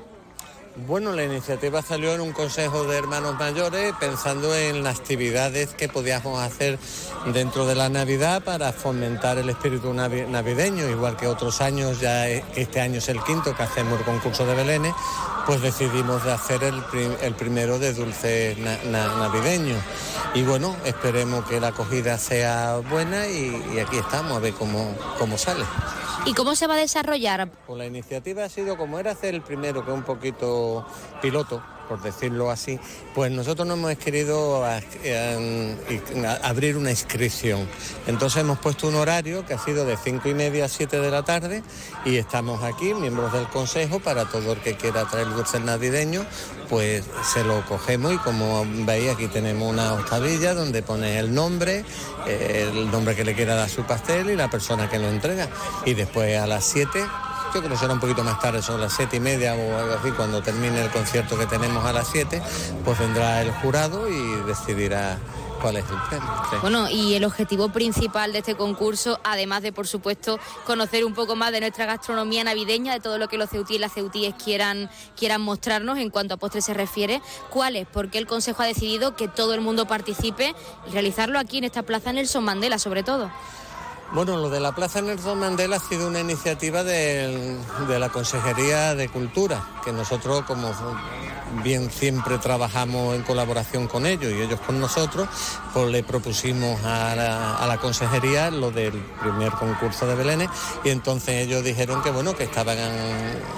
Bueno, 0.74 1.12
la 1.12 1.22
iniciativa 1.24 1.82
salió 1.82 2.14
en 2.14 2.22
un 2.22 2.32
consejo 2.32 2.84
de 2.84 2.96
hermanos 2.96 3.38
mayores 3.38 3.92
pensando 4.00 4.54
en 4.56 4.82
las 4.82 5.00
actividades 5.00 5.74
que 5.74 5.86
podíamos 5.88 6.40
hacer 6.40 6.78
dentro 7.26 7.66
de 7.66 7.74
la 7.74 7.90
Navidad 7.90 8.42
para 8.42 8.72
fomentar 8.72 9.36
el 9.36 9.50
espíritu 9.50 9.92
navi- 9.92 10.26
navideño, 10.26 10.88
igual 10.88 11.16
que 11.18 11.26
otros 11.26 11.60
años, 11.60 12.00
ya 12.00 12.26
e- 12.28 12.42
este 12.56 12.80
año 12.80 12.98
es 12.98 13.08
el 13.10 13.22
quinto 13.22 13.54
que 13.54 13.62
hacemos 13.62 13.98
el 13.98 14.04
concurso 14.06 14.46
de 14.46 14.54
Belénes, 14.54 14.94
pues 15.46 15.60
decidimos 15.60 16.24
de 16.24 16.32
hacer 16.32 16.64
el, 16.64 16.82
pri- 16.84 17.16
el 17.20 17.34
primero 17.34 17.78
de 17.78 17.92
dulces 17.92 18.56
na- 18.56 18.78
na- 18.84 19.14
navideños. 19.18 19.78
Y 20.34 20.42
bueno, 20.42 20.74
esperemos 20.86 21.44
que 21.44 21.60
la 21.60 21.68
acogida 21.68 22.16
sea 22.16 22.76
buena 22.88 23.26
y, 23.28 23.62
y 23.74 23.78
aquí 23.78 23.98
estamos 23.98 24.32
a 24.38 24.40
ver 24.40 24.54
cómo, 24.54 24.96
cómo 25.18 25.36
sale. 25.36 25.64
¿Y 26.24 26.34
cómo 26.34 26.54
se 26.54 26.68
va 26.68 26.74
a 26.74 26.78
desarrollar? 26.78 27.48
Pues 27.66 27.76
la 27.78 27.84
iniciativa 27.84 28.44
ha 28.44 28.48
sido 28.48 28.76
como 28.76 29.00
era 29.00 29.10
hacer 29.10 29.34
el 29.34 29.42
primero, 29.42 29.84
que 29.84 29.90
es 29.90 29.96
un 29.96 30.04
poquito 30.04 30.61
piloto, 31.20 31.62
por 31.88 32.00
decirlo 32.00 32.50
así, 32.50 32.78
pues 33.14 33.30
nosotros 33.30 33.66
no 33.68 33.74
hemos 33.74 33.94
querido 33.96 34.64
eh, 35.04 35.76
a- 36.26 36.48
abrir 36.48 36.76
una 36.76 36.90
inscripción. 36.90 37.68
Entonces 38.06 38.40
hemos 38.40 38.58
puesto 38.58 38.88
un 38.88 38.94
horario 38.94 39.44
que 39.44 39.54
ha 39.54 39.58
sido 39.58 39.84
de 39.84 39.96
cinco 39.96 40.28
y 40.28 40.34
media 40.34 40.64
a 40.64 40.68
7 40.68 40.98
de 41.00 41.10
la 41.10 41.22
tarde 41.22 41.62
y 42.04 42.16
estamos 42.16 42.62
aquí, 42.64 42.94
miembros 42.94 43.32
del 43.32 43.46
consejo, 43.48 44.00
para 44.00 44.24
todo 44.24 44.52
el 44.52 44.60
que 44.60 44.74
quiera 44.76 45.04
traer 45.06 45.28
dulces 45.30 45.60
navideños, 45.60 46.24
pues 46.70 47.04
se 47.34 47.44
lo 47.44 47.62
cogemos 47.66 48.14
y 48.14 48.18
como 48.18 48.64
veis 48.86 49.10
aquí 49.12 49.26
tenemos 49.28 49.70
una 49.70 49.92
octavilla 49.92 50.54
donde 50.54 50.82
pone 50.82 51.18
el 51.18 51.34
nombre, 51.34 51.84
el 52.26 52.90
nombre 52.90 53.14
que 53.14 53.24
le 53.24 53.34
quiera 53.34 53.54
dar 53.54 53.68
su 53.68 53.82
pastel 53.84 54.30
y 54.30 54.36
la 54.36 54.48
persona 54.48 54.88
que 54.88 54.98
lo 54.98 55.08
entrega. 55.08 55.48
Y 55.84 55.92
después 55.92 56.38
a 56.40 56.46
las 56.46 56.64
7 56.64 57.04
creo 57.52 57.68
que 57.68 57.76
será 57.76 57.92
un 57.92 58.00
poquito 58.00 58.24
más 58.24 58.40
tarde, 58.40 58.62
son 58.62 58.80
las 58.80 58.92
siete 58.94 59.16
y 59.16 59.20
media 59.20 59.54
o 59.54 59.78
algo 59.78 59.94
así, 59.94 60.10
cuando 60.12 60.42
termine 60.42 60.82
el 60.82 60.90
concierto 60.90 61.38
que 61.38 61.46
tenemos 61.46 61.84
a 61.84 61.92
las 61.92 62.08
7, 62.08 62.42
pues 62.84 62.98
vendrá 62.98 63.42
el 63.42 63.52
jurado 63.52 64.08
y 64.08 64.42
decidirá 64.46 65.18
cuál 65.60 65.76
es 65.76 65.84
el 65.88 65.96
premio. 66.08 66.28
Bueno, 66.62 66.88
y 66.88 67.14
el 67.14 67.24
objetivo 67.24 67.68
principal 67.68 68.32
de 68.32 68.38
este 68.38 68.56
concurso, 68.56 69.20
además 69.22 69.62
de, 69.62 69.72
por 69.72 69.86
supuesto, 69.86 70.40
conocer 70.66 71.04
un 71.04 71.14
poco 71.14 71.36
más 71.36 71.52
de 71.52 71.60
nuestra 71.60 71.86
gastronomía 71.86 72.42
navideña, 72.42 72.94
de 72.94 73.00
todo 73.00 73.18
lo 73.18 73.28
que 73.28 73.36
los 73.36 73.50
ceutíes 73.50 73.78
y 73.78 73.80
las 73.80 73.92
ceutíes 73.92 74.34
quieran, 74.42 74.90
quieran 75.16 75.40
mostrarnos 75.42 75.98
en 75.98 76.10
cuanto 76.10 76.34
a 76.34 76.36
postres 76.38 76.64
se 76.64 76.74
refiere, 76.74 77.22
¿cuál 77.50 77.76
es? 77.76 77.86
Porque 77.86 78.18
el 78.18 78.26
Consejo 78.26 78.62
ha 78.62 78.66
decidido 78.66 79.14
que 79.14 79.28
todo 79.28 79.54
el 79.54 79.60
mundo 79.60 79.86
participe 79.86 80.54
y 80.88 80.90
realizarlo 80.90 81.38
aquí 81.38 81.58
en 81.58 81.64
esta 81.64 81.82
plaza 81.82 82.12
Nelson 82.12 82.44
Mandela, 82.44 82.78
sobre 82.78 83.02
todo. 83.02 83.30
Bueno, 84.14 84.36
lo 84.36 84.50
de 84.50 84.60
la 84.60 84.74
Plaza 84.74 85.00
Nelson 85.00 85.38
Mandela 85.38 85.76
ha 85.76 85.80
sido 85.80 86.06
una 86.06 86.20
iniciativa 86.20 86.84
de 86.84 87.58
la 87.98 88.10
Consejería 88.10 88.94
de 88.94 89.08
Cultura, 89.08 89.64
que 89.82 89.90
nosotros, 89.90 90.42
como 90.42 90.70
bien 91.62 91.90
siempre 91.90 92.38
trabajamos 92.38 93.14
en 93.14 93.22
colaboración 93.22 93.86
con 93.86 94.06
ellos 94.06 94.32
y 94.32 94.40
ellos 94.40 94.60
con 94.60 94.80
nosotros, 94.80 95.28
pues 95.72 95.90
le 95.90 96.02
propusimos 96.02 96.82
a 96.84 97.14
la, 97.16 97.78
Consejería 97.82 98.50
lo 98.50 98.70
del 98.70 98.92
primer 98.92 99.50
concurso 99.52 100.06
de 100.06 100.14
Belénes 100.14 100.48
y 100.84 100.90
entonces 100.90 101.46
ellos 101.46 101.64
dijeron 101.64 102.00
que 102.00 102.10
bueno, 102.10 102.36
que 102.36 102.44
estaban 102.44 102.78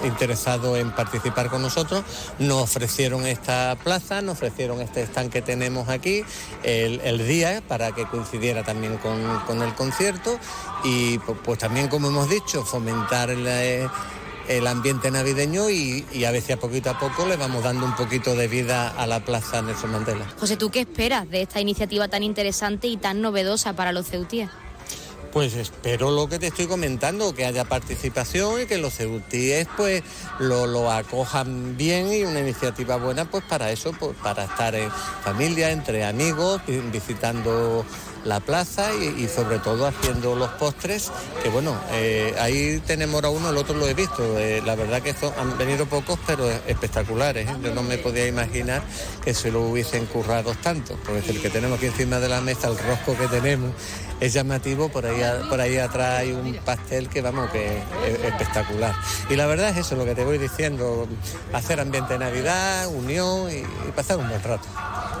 interesados 0.03 0.79
en 0.79 0.91
participar 0.91 1.49
con 1.49 1.61
nosotros, 1.61 2.03
nos 2.39 2.63
ofrecieron 2.63 3.27
esta 3.27 3.77
plaza, 3.83 4.21
nos 4.21 4.37
ofrecieron 4.37 4.81
este 4.81 5.03
stand 5.03 5.31
que 5.31 5.41
tenemos 5.43 5.89
aquí, 5.89 6.23
el, 6.63 7.27
día 7.27 7.61
para 7.67 7.91
que 7.91 8.07
coincidiera 8.07 8.63
también 8.63 8.97
con 8.97 9.61
el 9.61 9.73
concierto 9.75 10.39
y 10.83 11.17
pues, 11.19 11.59
también 11.59 11.87
como 11.87 12.09
hemos 12.09 12.29
dicho, 12.29 12.63
fomentar 12.63 13.29
el, 13.29 13.45
eh, 13.47 13.87
el 14.47 14.67
ambiente 14.67 15.09
navideño 15.11 15.69
y, 15.69 16.05
y 16.11 16.25
a 16.25 16.31
veces 16.31 16.57
a 16.57 16.59
poquito 16.59 16.89
a 16.89 16.99
poco 16.99 17.25
le 17.25 17.35
vamos 17.35 17.63
dando 17.63 17.85
un 17.85 17.95
poquito 17.95 18.35
de 18.35 18.47
vida 18.47 18.89
a 18.89 19.07
la 19.07 19.19
plaza 19.23 19.61
Nelson 19.61 19.91
Mandela. 19.91 20.25
José, 20.39 20.57
¿tú 20.57 20.69
qué 20.69 20.81
esperas 20.81 21.29
de 21.29 21.41
esta 21.41 21.59
iniciativa 21.59 22.07
tan 22.07 22.23
interesante 22.23 22.87
y 22.87 22.97
tan 22.97 23.21
novedosa 23.21 23.73
para 23.73 23.91
los 23.91 24.07
ceutíes? 24.07 24.49
Pues 25.35 25.53
espero 25.55 26.11
lo 26.11 26.29
que 26.29 26.39
te 26.39 26.47
estoy 26.47 26.65
comentando, 26.65 27.35
que 27.35 27.43
haya 27.45 27.65
participación 27.65 28.61
y 28.61 28.67
que 28.67 28.77
los 28.77 28.93
ceutíes 28.93 29.67
pues 29.75 30.01
lo, 30.39 30.65
lo 30.65 30.89
acojan 30.89 31.75
bien 31.75 32.09
y 32.13 32.23
una 32.23 32.39
iniciativa 32.39 32.95
buena 32.95 33.29
pues 33.29 33.43
para 33.43 33.69
eso, 33.69 33.91
pues 33.99 34.15
para 34.23 34.45
estar 34.45 34.73
en 34.75 34.89
familia, 35.25 35.71
entre 35.71 36.05
amigos, 36.05 36.61
vi- 36.65 36.79
visitando 36.89 37.85
la 38.23 38.39
plaza 38.39 38.91
y, 38.95 39.27
sobre 39.27 39.59
todo 39.59 39.85
haciendo 39.85 40.35
los 40.35 40.49
postres, 40.51 41.11
que 41.43 41.49
bueno, 41.49 41.77
eh, 41.91 42.33
ahí 42.39 42.81
tenemos 42.87 43.15
ahora 43.15 43.29
uno, 43.29 43.49
el 43.49 43.57
otro 43.57 43.75
lo 43.75 43.87
he 43.87 43.93
visto, 43.93 44.39
eh, 44.39 44.63
la 44.65 44.75
verdad 44.75 45.01
que 45.03 45.09
estos 45.11 45.31
han 45.37 45.55
venido 45.59 45.85
pocos 45.85 46.17
pero 46.25 46.49
espectaculares, 46.49 47.47
¿eh? 47.47 47.55
yo 47.61 47.71
no 47.75 47.83
me 47.83 47.97
podía 47.99 48.25
imaginar 48.25 48.81
que 49.23 49.33
se 49.35 49.51
lo 49.51 49.61
hubiesen 49.61 50.05
currado 50.07 50.55
tanto, 50.63 50.97
porque 51.05 51.29
el 51.29 51.39
que 51.41 51.49
tenemos 51.51 51.77
aquí 51.77 51.87
encima 51.87 52.19
de 52.19 52.29
la 52.29 52.41
mesa, 52.41 52.69
el 52.69 52.77
rosco 52.79 53.15
que 53.15 53.27
tenemos, 53.27 53.71
es 54.19 54.33
llamativo, 54.33 54.89
por 54.89 55.05
ahí, 55.05 55.21
por 55.49 55.59
ahí 55.59 55.77
atrás 55.77 56.19
hay 56.19 56.31
un 56.31 56.53
pastel 56.65 57.09
que 57.09 57.21
vamos, 57.21 57.49
que 57.51 57.77
es 58.07 58.19
espectacular. 58.23 58.95
Y 59.29 59.35
la 59.35 59.45
verdad 59.45 59.69
es 59.69 59.77
eso, 59.77 59.95
lo 59.95 60.05
que 60.05 60.15
te 60.15 60.23
voy 60.23 60.37
diciendo, 60.37 61.07
hacer 61.53 61.79
ambiente 61.79 62.13
de 62.13 62.19
Navidad, 62.19 62.87
unión 62.87 63.49
y, 63.49 63.57
y 63.57 63.91
pasar 63.95 64.17
un 64.17 64.29
buen 64.29 64.41
rato. 64.43 64.67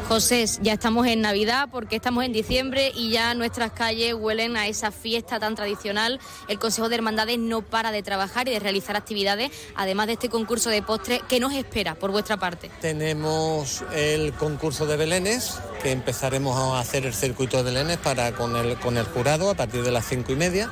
José, 0.07 0.45
ya 0.61 0.73
estamos 0.73 1.07
en 1.07 1.21
Navidad 1.21 1.69
porque 1.71 1.95
estamos 1.95 2.23
en 2.23 2.31
diciembre 2.31 2.91
y 2.93 3.09
ya 3.09 3.33
nuestras 3.33 3.71
calles 3.71 4.13
huelen 4.13 4.55
a 4.55 4.67
esa 4.67 4.91
fiesta 4.91 5.39
tan 5.39 5.55
tradicional. 5.55 6.19
El 6.47 6.59
Consejo 6.59 6.89
de 6.89 6.95
Hermandades 6.95 7.39
no 7.39 7.63
para 7.63 7.91
de 7.91 8.03
trabajar 8.03 8.47
y 8.47 8.51
de 8.51 8.59
realizar 8.59 8.95
actividades, 8.95 9.49
además 9.75 10.05
de 10.05 10.13
este 10.13 10.29
concurso 10.29 10.69
de 10.69 10.83
postres. 10.83 11.21
¿Qué 11.27 11.39
nos 11.39 11.53
espera 11.53 11.95
por 11.95 12.11
vuestra 12.11 12.37
parte? 12.37 12.69
Tenemos 12.81 13.83
el 13.95 14.33
concurso 14.33 14.85
de 14.85 14.95
Belénes, 14.95 15.59
que 15.81 15.91
empezaremos 15.91 16.55
a 16.55 16.79
hacer 16.79 17.07
el 17.07 17.13
circuito 17.13 17.57
de 17.57 17.63
Belénes 17.63 17.97
para 17.97 18.31
con 18.33 18.55
el, 18.55 18.77
con 18.85 18.97
el 18.97 19.05
jurado 19.05 19.49
a 19.49 19.55
partir 19.55 19.83
de 19.83 19.91
las 19.91 20.05
cinco 20.07 20.31
y 20.31 20.35
media. 20.35 20.69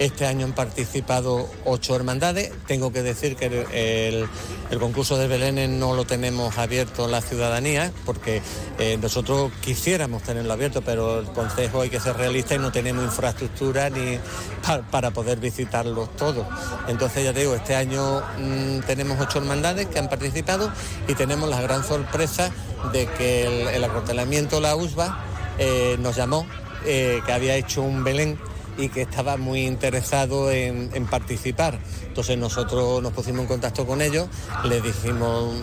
Este 0.00 0.26
año 0.26 0.46
han 0.46 0.52
participado 0.52 1.48
ocho 1.64 1.94
hermandades. 1.94 2.50
Tengo 2.66 2.92
que 2.92 3.02
decir 3.02 3.36
que 3.36 3.46
el, 3.46 4.26
el- 4.70 4.78
concurso 4.80 5.16
de 5.16 5.28
Belénes 5.28 5.68
no 5.70 5.94
lo 5.94 6.04
tenemos 6.04 6.58
abierto 6.58 7.06
la 7.06 7.20
ciudadanía, 7.20 7.92
porque 8.04 8.42
eh, 8.80 8.98
nosotros 9.00 9.52
quisiéramos 9.60 10.24
tenerlo 10.24 10.52
abierto, 10.52 10.82
pero 10.82 11.20
el 11.20 11.26
Consejo 11.26 11.82
hay 11.82 11.88
que 11.90 12.00
ser 12.00 12.16
realista 12.16 12.56
y 12.56 12.58
no 12.58 12.72
tenemos 12.72 13.04
infraestructura 13.04 13.90
ni 13.90 14.18
pa- 14.66 14.82
para 14.90 15.12
poder 15.12 15.38
visitarlos 15.38 16.16
todos. 16.16 16.44
Entonces 16.88 17.22
ya 17.24 17.32
digo, 17.32 17.54
este 17.54 17.76
año 17.76 18.22
mm, 18.38 18.80
tenemos 18.86 19.20
ocho 19.20 19.38
hermandades 19.38 19.86
que 19.86 20.00
han 20.00 20.08
participado 20.08 20.72
y 21.06 21.14
tenemos 21.14 21.48
la 21.48 21.60
gran 21.60 21.84
sorpresa 21.84 22.50
de 22.92 23.06
que 23.06 23.46
el, 23.46 23.68
el 23.68 23.84
acortelamiento 23.84 24.60
La 24.60 24.74
USBA 24.74 25.24
eh, 25.58 25.96
nos 26.00 26.16
llamó, 26.16 26.44
eh, 26.86 27.20
que 27.24 27.32
había 27.32 27.56
hecho 27.56 27.82
un 27.82 28.04
Belén 28.04 28.38
y 28.78 28.88
que 28.88 29.02
estaba 29.02 29.36
muy 29.36 29.66
interesado 29.66 30.50
en, 30.50 30.90
participar. 31.10 31.78
Entonces 32.06 32.38
nosotros 32.38 33.02
nos 33.02 33.12
pusimos 33.12 33.42
en 33.42 33.46
contacto 33.46 33.86
con 33.86 34.00
ellos, 34.00 34.28
le 34.64 34.80
dijimos 34.80 35.54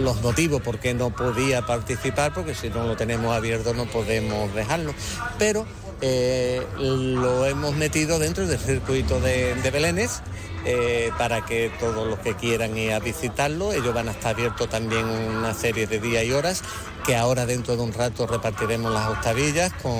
los 0.00 0.22
motivos 0.22 0.62
por 0.62 0.78
qué 0.78 0.94
no 0.94 1.14
podía 1.14 1.66
participar, 1.66 2.32
porque 2.32 2.54
si 2.54 2.70
no 2.70 2.86
lo 2.86 2.96
tenemos 2.96 3.34
abierto 3.34 3.74
no 3.74 3.84
podemos 3.86 4.54
dejarlo. 4.54 4.94
Pero 5.38 5.66
eh, 6.00 6.62
lo 6.78 7.46
hemos 7.46 7.74
metido 7.74 8.18
dentro 8.18 8.46
del 8.46 8.58
circuito 8.58 9.20
de, 9.20 9.54
de 9.56 9.70
Belénes 9.70 10.22
eh, 10.66 11.10
para 11.18 11.44
que 11.44 11.70
todos 11.78 12.08
los 12.08 12.18
que 12.20 12.34
quieran 12.34 12.76
ir 12.78 12.92
a 12.92 12.98
visitarlo, 12.98 13.74
ellos 13.74 13.92
van 13.92 14.08
a 14.08 14.12
estar 14.12 14.34
abiertos 14.34 14.66
también 14.70 15.04
una 15.04 15.52
serie 15.52 15.86
de 15.86 16.00
días 16.00 16.24
y 16.24 16.32
horas, 16.32 16.62
que 17.04 17.16
ahora 17.16 17.46
dentro 17.46 17.76
de 17.76 17.82
un 17.82 17.92
rato 17.92 18.26
repartiremos 18.26 18.92
las 18.92 19.08
octavillas 19.08 19.72
con 19.74 19.94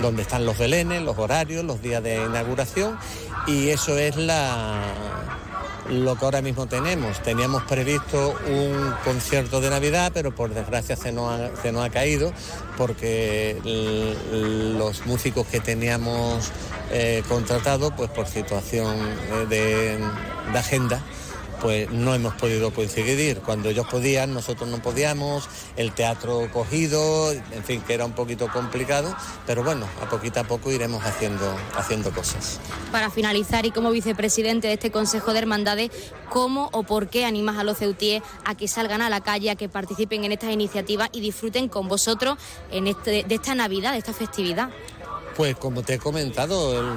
donde 0.00 0.22
están 0.22 0.44
los 0.44 0.58
belenes, 0.58 1.02
los 1.02 1.18
horarios, 1.18 1.64
los 1.64 1.80
días 1.80 2.02
de 2.02 2.16
inauguración 2.16 2.98
y 3.46 3.68
eso 3.68 3.96
es 3.98 4.16
la 4.16 4.82
lo 5.88 6.16
que 6.16 6.24
ahora 6.24 6.40
mismo 6.40 6.66
tenemos. 6.66 7.22
Teníamos 7.22 7.62
previsto 7.64 8.34
un 8.46 8.94
concierto 9.04 9.60
de 9.60 9.70
Navidad, 9.70 10.12
pero 10.14 10.34
por 10.34 10.52
desgracia 10.54 10.96
se 10.96 11.12
nos 11.12 11.30
ha, 11.30 11.54
se 11.60 11.72
nos 11.72 11.84
ha 11.84 11.90
caído 11.90 12.32
porque 12.76 13.58
los 14.78 15.06
músicos 15.06 15.46
que 15.46 15.60
teníamos 15.60 16.50
eh, 16.90 17.22
contratados, 17.28 17.92
pues 17.96 18.10
por 18.10 18.26
situación 18.26 18.96
eh, 19.50 19.98
de 20.50 20.58
agenda, 20.58 21.02
pues 21.64 21.90
no 21.90 22.14
hemos 22.14 22.34
podido 22.34 22.74
coincidir. 22.74 23.40
Cuando 23.40 23.70
ellos 23.70 23.86
podían, 23.90 24.34
nosotros 24.34 24.68
no 24.68 24.82
podíamos, 24.82 25.48
el 25.76 25.92
teatro 25.92 26.46
cogido, 26.52 27.32
en 27.32 27.64
fin, 27.64 27.80
que 27.80 27.94
era 27.94 28.04
un 28.04 28.12
poquito 28.12 28.48
complicado, 28.48 29.16
pero 29.46 29.64
bueno, 29.64 29.86
a 30.02 30.10
poquito 30.10 30.40
a 30.40 30.44
poco 30.44 30.70
iremos 30.70 31.02
haciendo, 31.06 31.56
haciendo 31.74 32.10
cosas. 32.10 32.60
Para 32.92 33.08
finalizar, 33.08 33.64
y 33.64 33.70
como 33.70 33.90
vicepresidente 33.92 34.66
de 34.66 34.74
este 34.74 34.90
Consejo 34.90 35.32
de 35.32 35.38
Hermandades, 35.38 35.90
¿cómo 36.28 36.68
o 36.72 36.82
por 36.82 37.08
qué 37.08 37.24
animas 37.24 37.56
a 37.56 37.64
los 37.64 37.78
ceutíes 37.78 38.22
a 38.44 38.54
que 38.54 38.68
salgan 38.68 39.00
a 39.00 39.08
la 39.08 39.22
calle, 39.22 39.48
a 39.48 39.56
que 39.56 39.70
participen 39.70 40.22
en 40.24 40.32
estas 40.32 40.50
iniciativas 40.50 41.08
y 41.12 41.20
disfruten 41.22 41.70
con 41.70 41.88
vosotros 41.88 42.36
este, 42.70 43.24
de 43.24 43.34
esta 43.34 43.54
Navidad, 43.54 43.92
de 43.92 43.98
esta 44.00 44.12
festividad? 44.12 44.68
Pues 45.36 45.56
como 45.56 45.82
te 45.82 45.94
he 45.94 45.98
comentado, 45.98 46.94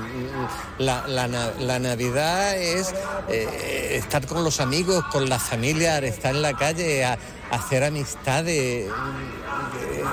la, 0.77 1.07
la 1.07 1.27
na- 1.27 1.51
la 1.59 1.80
Navidad 1.80 2.55
es 2.55 2.93
eh, 3.30 3.95
estar 3.97 4.27
con 4.27 4.43
los 4.43 4.59
amigos, 4.59 5.03
con 5.11 5.27
la 5.27 5.39
familia, 5.39 5.97
estar 5.99 6.35
en 6.35 6.43
la 6.43 6.53
calle, 6.53 7.03
hacer 7.49 7.84
amistades. 7.84 8.85
Eh, 8.88 8.91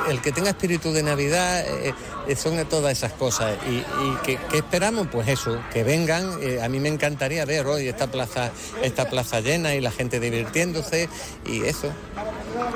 El 0.09 0.20
que 0.22 0.32
tenga 0.32 0.51
espíritu 0.51 0.90
de 0.92 1.02
Navidad 1.02 1.64
eh, 1.66 1.92
son 2.36 2.64
todas 2.66 2.92
esas 2.92 3.12
cosas. 3.12 3.56
¿Y, 3.68 3.82
qué, 4.24 4.38
esperamos? 4.56 5.09
Pues 5.12 5.28
eso, 5.28 5.60
que 5.72 5.84
vengan. 5.84 6.38
A 6.62 6.68
mí 6.68 6.80
me 6.80 6.88
encantaría 6.88 7.44
ver 7.44 7.66
hoy 7.66 7.88
esta 7.88 8.06
plaza, 8.06 8.51
esta 8.82 9.09
plaza 9.10 9.40
llena 9.40 9.74
y 9.74 9.80
la 9.82 9.90
gente 9.90 10.18
divirtiéndose 10.18 11.09
y 11.44 11.62
eso. 11.64 11.88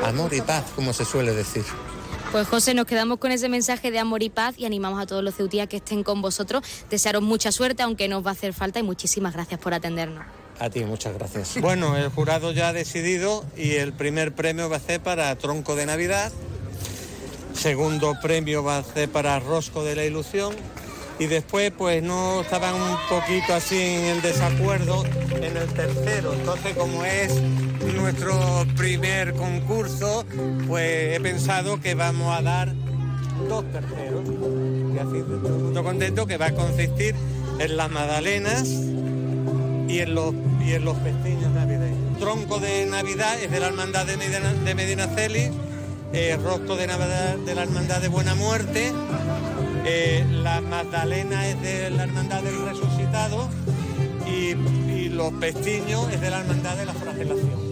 Amor 0.04 0.34
y 0.34 0.42
paz, 0.42 0.64
como 0.76 0.92
se 0.92 1.04
suele 1.06 1.32
decir. 1.32 1.64
Pues 2.30 2.46
José, 2.46 2.74
nos 2.74 2.84
quedamos 2.84 3.18
con 3.18 3.32
ese 3.32 3.48
mensaje 3.48 3.90
de 3.90 3.98
amor 3.98 4.22
y 4.22 4.28
paz 4.28 4.54
y 4.58 4.66
animamos 4.66 5.00
a 5.00 5.06
todos 5.06 5.24
los 5.24 5.34
ceutíes 5.34 5.64
a 5.64 5.66
que 5.66 5.78
estén 5.78 6.04
con 6.04 6.20
vosotros. 6.20 6.62
Desearos 6.90 7.22
mucha 7.22 7.52
suerte, 7.52 7.82
aunque 7.82 8.06
nos 8.06 8.24
va 8.24 8.30
a 8.30 8.32
hacer 8.32 8.52
falta, 8.52 8.78
y 8.78 8.82
muchísimas 8.82 9.32
gracias 9.32 9.58
por 9.58 9.72
atendernos. 9.72 10.26
A 10.60 10.68
ti, 10.68 10.84
muchas 10.84 11.14
gracias. 11.14 11.56
Bueno, 11.62 11.96
el 11.96 12.10
jurado 12.10 12.52
ya 12.52 12.68
ha 12.68 12.72
decidido 12.74 13.46
y 13.56 13.76
el 13.76 13.94
primer 13.94 14.34
premio 14.34 14.68
va 14.68 14.76
a 14.76 14.80
ser 14.80 15.00
para 15.00 15.34
Tronco 15.36 15.74
de 15.74 15.86
Navidad, 15.86 16.30
segundo 17.54 18.14
premio 18.20 18.62
va 18.62 18.76
a 18.76 18.84
ser 18.84 19.08
para 19.08 19.40
Rosco 19.40 19.82
de 19.82 19.96
la 19.96 20.04
Ilusión 20.04 20.54
y 21.18 21.26
después 21.26 21.72
pues 21.76 22.02
no 22.02 22.42
estaban 22.42 22.74
un 22.74 22.96
poquito 23.08 23.54
así 23.54 23.76
en 23.80 24.22
desacuerdo 24.22 25.04
en 25.30 25.56
el 25.56 25.66
tercero. 25.74 26.32
Entonces 26.32 26.76
como 26.76 27.04
es 27.04 27.34
nuestro 27.94 28.66
primer 28.76 29.34
concurso, 29.34 30.24
pues 30.66 31.16
he 31.16 31.20
pensado 31.20 31.80
que 31.80 31.94
vamos 31.94 32.36
a 32.36 32.42
dar 32.42 32.72
dos 33.48 33.64
terceros. 33.72 34.22
Y 34.94 34.98
así 34.98 35.18
estoy 35.18 35.82
contento 35.82 36.26
que 36.26 36.36
va 36.36 36.46
a 36.46 36.54
consistir 36.54 37.14
en 37.58 37.76
las 37.76 37.90
magdalenas 37.90 38.68
y 39.88 40.00
en 40.00 40.14
los, 40.14 40.34
y 40.64 40.74
en 40.74 40.84
los 40.84 40.96
festejos 40.98 41.50
navideños. 41.50 42.18
Tronco 42.18 42.58
de 42.60 42.86
Navidad 42.86 43.40
es 43.40 43.50
de 43.50 43.60
la 43.60 43.68
Hermandad 43.68 44.06
de 44.06 44.16
Medina, 44.16 44.52
de 44.52 44.74
Medinaceli, 44.74 45.50
eh, 46.12 46.38
Rostro 46.42 46.76
de 46.76 46.86
Navidad 46.86 47.36
de 47.36 47.54
la 47.54 47.62
Hermandad 47.62 48.00
de 48.00 48.08
Buena 48.08 48.34
Muerte, 48.34 48.92
eh, 49.84 50.24
la 50.30 50.60
Magdalena 50.60 51.46
es 51.48 51.60
de 51.62 51.90
la 51.90 52.04
Hermandad 52.04 52.42
del 52.42 52.64
Resucitado 52.64 53.48
y, 54.26 54.54
los 55.08 55.32
pestiños 55.32 56.12
es 56.12 56.20
de 56.20 56.30
la 56.30 56.40
Hermandad 56.40 56.76
de 56.76 56.86
la 56.86 56.94
Flagelación. 56.94 57.67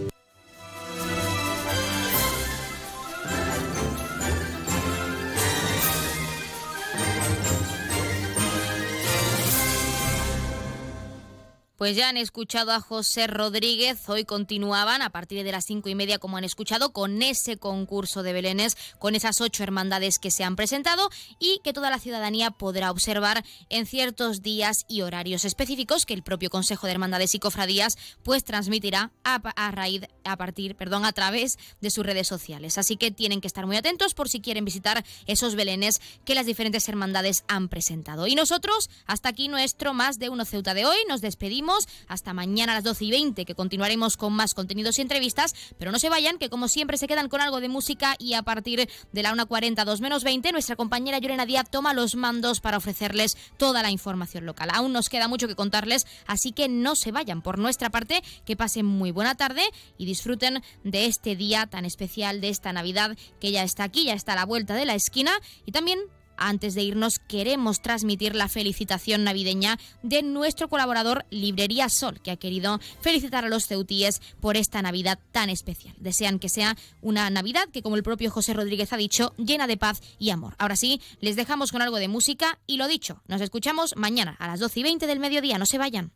Pues 11.77 11.95
ya 11.95 12.09
han 12.09 12.17
escuchado 12.17 12.71
a 12.71 12.81
José 12.81 13.27
Rodríguez, 13.27 14.09
hoy 14.09 14.25
continuaban 14.25 15.03
a 15.03 15.11
partir 15.11 15.43
de 15.43 15.51
las 15.51 15.65
cinco 15.65 15.89
y 15.89 15.93
media, 15.95 16.17
como 16.17 16.35
han 16.35 16.43
escuchado, 16.43 16.91
con 16.91 17.21
ese 17.21 17.57
concurso 17.57 18.23
de 18.23 18.33
Belénes, 18.33 18.75
con 18.97 19.13
esas 19.13 19.41
ocho 19.41 19.61
hermandades 19.61 20.17
que 20.17 20.31
se 20.31 20.43
han 20.43 20.55
presentado 20.55 21.07
y 21.37 21.61
que 21.63 21.73
toda 21.73 21.91
la 21.91 21.99
ciudadanía 21.99 22.49
podrá 22.49 22.89
observar 22.89 23.45
en 23.69 23.85
ciertos 23.85 24.41
días 24.41 24.85
y 24.87 25.03
horarios 25.03 25.45
específicos 25.45 26.07
que 26.07 26.15
el 26.15 26.23
propio 26.23 26.49
Consejo 26.49 26.87
de 26.87 26.93
Hermandades 26.93 27.35
y 27.35 27.39
Cofradías 27.39 27.95
pues 28.23 28.43
transmitirá 28.43 29.11
a, 29.23 29.35
a 29.35 29.69
raíz, 29.69 30.01
a 30.23 30.35
partir, 30.35 30.75
perdón, 30.75 31.05
a 31.05 31.13
través 31.13 31.59
de 31.79 31.91
sus 31.91 32.03
redes 32.03 32.27
sociales. 32.27 32.79
Así 32.79 32.97
que 32.97 33.11
tienen 33.11 33.39
que 33.39 33.47
estar 33.47 33.67
muy 33.67 33.77
atentos 33.77 34.15
por 34.15 34.29
si 34.29 34.41
quieren 34.41 34.65
visitar 34.65 35.05
esos 35.27 35.53
Belénes 35.53 36.01
que 36.25 36.33
las 36.33 36.47
diferentes 36.47 36.89
hermandades 36.89 37.43
han 37.47 37.69
presentado. 37.69 38.25
Y 38.25 38.33
nosotros, 38.33 38.89
hasta 39.05 39.29
aquí 39.29 39.47
nuestro 39.47 39.93
Más 39.93 40.17
de 40.17 40.29
Uno 40.29 40.43
Ceuta 40.43 40.73
de 40.73 40.87
hoy, 40.87 40.97
nos 41.07 41.21
despedimos 41.21 41.66
hasta 42.07 42.33
mañana 42.33 42.73
a 42.73 42.75
las 42.75 42.83
12 42.83 43.05
y 43.05 43.11
20, 43.11 43.45
que 43.45 43.55
continuaremos 43.55 44.17
con 44.17 44.33
más 44.33 44.53
contenidos 44.53 44.97
y 44.97 45.01
entrevistas, 45.01 45.55
pero 45.77 45.91
no 45.91 45.99
se 45.99 46.09
vayan, 46.09 46.37
que 46.37 46.49
como 46.49 46.67
siempre 46.67 46.97
se 46.97 47.07
quedan 47.07 47.29
con 47.29 47.41
algo 47.41 47.59
de 47.59 47.69
música 47.69 48.15
y 48.19 48.33
a 48.33 48.43
partir 48.43 48.89
de 49.11 49.23
la 49.23 49.33
1.40, 49.33 49.83
2 49.83 50.01
menos 50.01 50.23
20, 50.23 50.51
nuestra 50.51 50.75
compañera 50.75 51.19
Llorena 51.19 51.45
Díaz 51.45 51.69
toma 51.69 51.93
los 51.93 52.15
mandos 52.15 52.59
para 52.59 52.77
ofrecerles 52.77 53.37
toda 53.57 53.81
la 53.83 53.91
información 53.91 54.45
local. 54.45 54.69
Aún 54.73 54.93
nos 54.93 55.09
queda 55.09 55.27
mucho 55.27 55.47
que 55.47 55.55
contarles, 55.55 56.05
así 56.25 56.51
que 56.51 56.67
no 56.67 56.95
se 56.95 57.11
vayan. 57.11 57.41
Por 57.41 57.57
nuestra 57.57 57.89
parte, 57.89 58.23
que 58.45 58.55
pasen 58.55 58.85
muy 58.85 59.11
buena 59.11 59.35
tarde 59.35 59.63
y 59.97 60.05
disfruten 60.05 60.63
de 60.83 61.05
este 61.05 61.35
día 61.35 61.67
tan 61.67 61.85
especial, 61.85 62.41
de 62.41 62.49
esta 62.49 62.73
Navidad 62.73 63.17
que 63.39 63.51
ya 63.51 63.63
está 63.63 63.83
aquí, 63.83 64.05
ya 64.05 64.13
está 64.13 64.33
a 64.33 64.35
la 64.35 64.45
vuelta 64.45 64.75
de 64.75 64.85
la 64.85 64.95
esquina 64.95 65.31
y 65.65 65.71
también 65.71 65.99
antes 66.37 66.75
de 66.75 66.83
irnos, 66.83 67.19
queremos 67.19 67.81
transmitir 67.81 68.35
la 68.35 68.47
felicitación 68.47 69.23
navideña 69.23 69.77
de 70.03 70.23
nuestro 70.23 70.69
colaborador 70.69 71.25
Librería 71.29 71.89
Sol, 71.89 72.19
que 72.21 72.31
ha 72.31 72.37
querido 72.37 72.79
felicitar 73.01 73.45
a 73.45 73.49
los 73.49 73.67
ceutíes 73.67 74.21
por 74.39 74.57
esta 74.57 74.81
Navidad 74.81 75.19
tan 75.31 75.49
especial. 75.49 75.95
Desean 75.99 76.39
que 76.39 76.49
sea 76.49 76.77
una 77.01 77.29
Navidad 77.29 77.69
que, 77.71 77.81
como 77.81 77.95
el 77.95 78.03
propio 78.03 78.31
José 78.31 78.53
Rodríguez 78.53 78.93
ha 78.93 78.97
dicho, 78.97 79.33
llena 79.37 79.67
de 79.67 79.77
paz 79.77 80.01
y 80.19 80.29
amor. 80.29 80.55
Ahora 80.57 80.75
sí, 80.75 81.01
les 81.19 81.35
dejamos 81.35 81.71
con 81.71 81.81
algo 81.81 81.97
de 81.97 82.07
música 82.07 82.59
y 82.67 82.77
lo 82.77 82.87
dicho, 82.87 83.21
nos 83.27 83.41
escuchamos 83.41 83.95
mañana 83.95 84.35
a 84.39 84.47
las 84.47 84.59
12 84.59 84.79
y 84.79 84.83
20 84.83 85.07
del 85.07 85.19
mediodía. 85.19 85.57
No 85.57 85.65
se 85.65 85.77
vayan. 85.77 86.11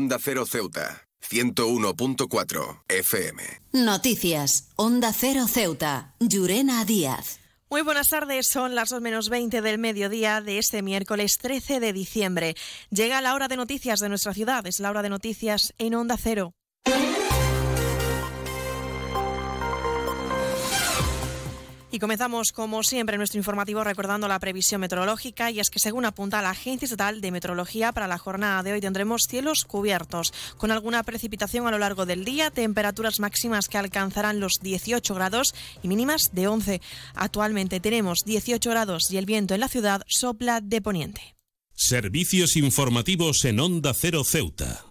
Onda 0.00 0.18
Cero 0.18 0.46
Ceuta, 0.46 1.06
101.4 1.28 2.84
FM. 2.88 3.42
Noticias. 3.72 4.70
Onda 4.76 5.12
Cero 5.12 5.46
Ceuta. 5.46 6.14
Llurena 6.20 6.86
Díaz. 6.86 7.38
Muy 7.68 7.82
buenas 7.82 8.08
tardes, 8.08 8.48
son 8.48 8.74
las 8.74 8.88
2 8.88 9.02
menos 9.02 9.28
20 9.28 9.60
del 9.60 9.76
mediodía 9.76 10.40
de 10.40 10.56
este 10.56 10.80
miércoles 10.80 11.36
13 11.36 11.80
de 11.80 11.92
diciembre. 11.92 12.54
Llega 12.88 13.20
la 13.20 13.34
hora 13.34 13.46
de 13.48 13.58
noticias 13.58 14.00
de 14.00 14.08
nuestra 14.08 14.32
ciudad, 14.32 14.66
es 14.66 14.80
la 14.80 14.88
hora 14.88 15.02
de 15.02 15.10
noticias 15.10 15.74
en 15.76 15.94
Onda 15.94 16.16
Cero. 16.16 16.54
Y 21.92 21.98
comenzamos, 21.98 22.52
como 22.52 22.84
siempre, 22.84 23.16
nuestro 23.16 23.38
informativo 23.38 23.82
recordando 23.82 24.28
la 24.28 24.38
previsión 24.38 24.80
meteorológica 24.80 25.50
y 25.50 25.58
es 25.58 25.70
que 25.70 25.80
según 25.80 26.04
apunta 26.04 26.40
la 26.40 26.50
Agencia 26.50 26.86
Estatal 26.86 27.20
de 27.20 27.32
Meteorología, 27.32 27.90
para 27.90 28.06
la 28.06 28.16
jornada 28.16 28.62
de 28.62 28.72
hoy 28.72 28.80
tendremos 28.80 29.24
cielos 29.28 29.64
cubiertos, 29.64 30.32
con 30.56 30.70
alguna 30.70 31.02
precipitación 31.02 31.66
a 31.66 31.72
lo 31.72 31.78
largo 31.78 32.06
del 32.06 32.24
día, 32.24 32.52
temperaturas 32.52 33.18
máximas 33.18 33.68
que 33.68 33.78
alcanzarán 33.78 34.38
los 34.38 34.60
18 34.60 35.14
grados 35.16 35.54
y 35.82 35.88
mínimas 35.88 36.30
de 36.32 36.46
11. 36.46 36.80
Actualmente 37.14 37.80
tenemos 37.80 38.24
18 38.24 38.70
grados 38.70 39.10
y 39.10 39.16
el 39.16 39.26
viento 39.26 39.54
en 39.54 39.60
la 39.60 39.68
ciudad 39.68 40.02
sopla 40.06 40.60
de 40.60 40.80
poniente. 40.80 41.36
Servicios 41.74 42.56
informativos 42.56 43.44
en 43.44 43.58
Onda 43.58 43.94
Cero 43.94 44.22
Ceuta. 44.22 44.89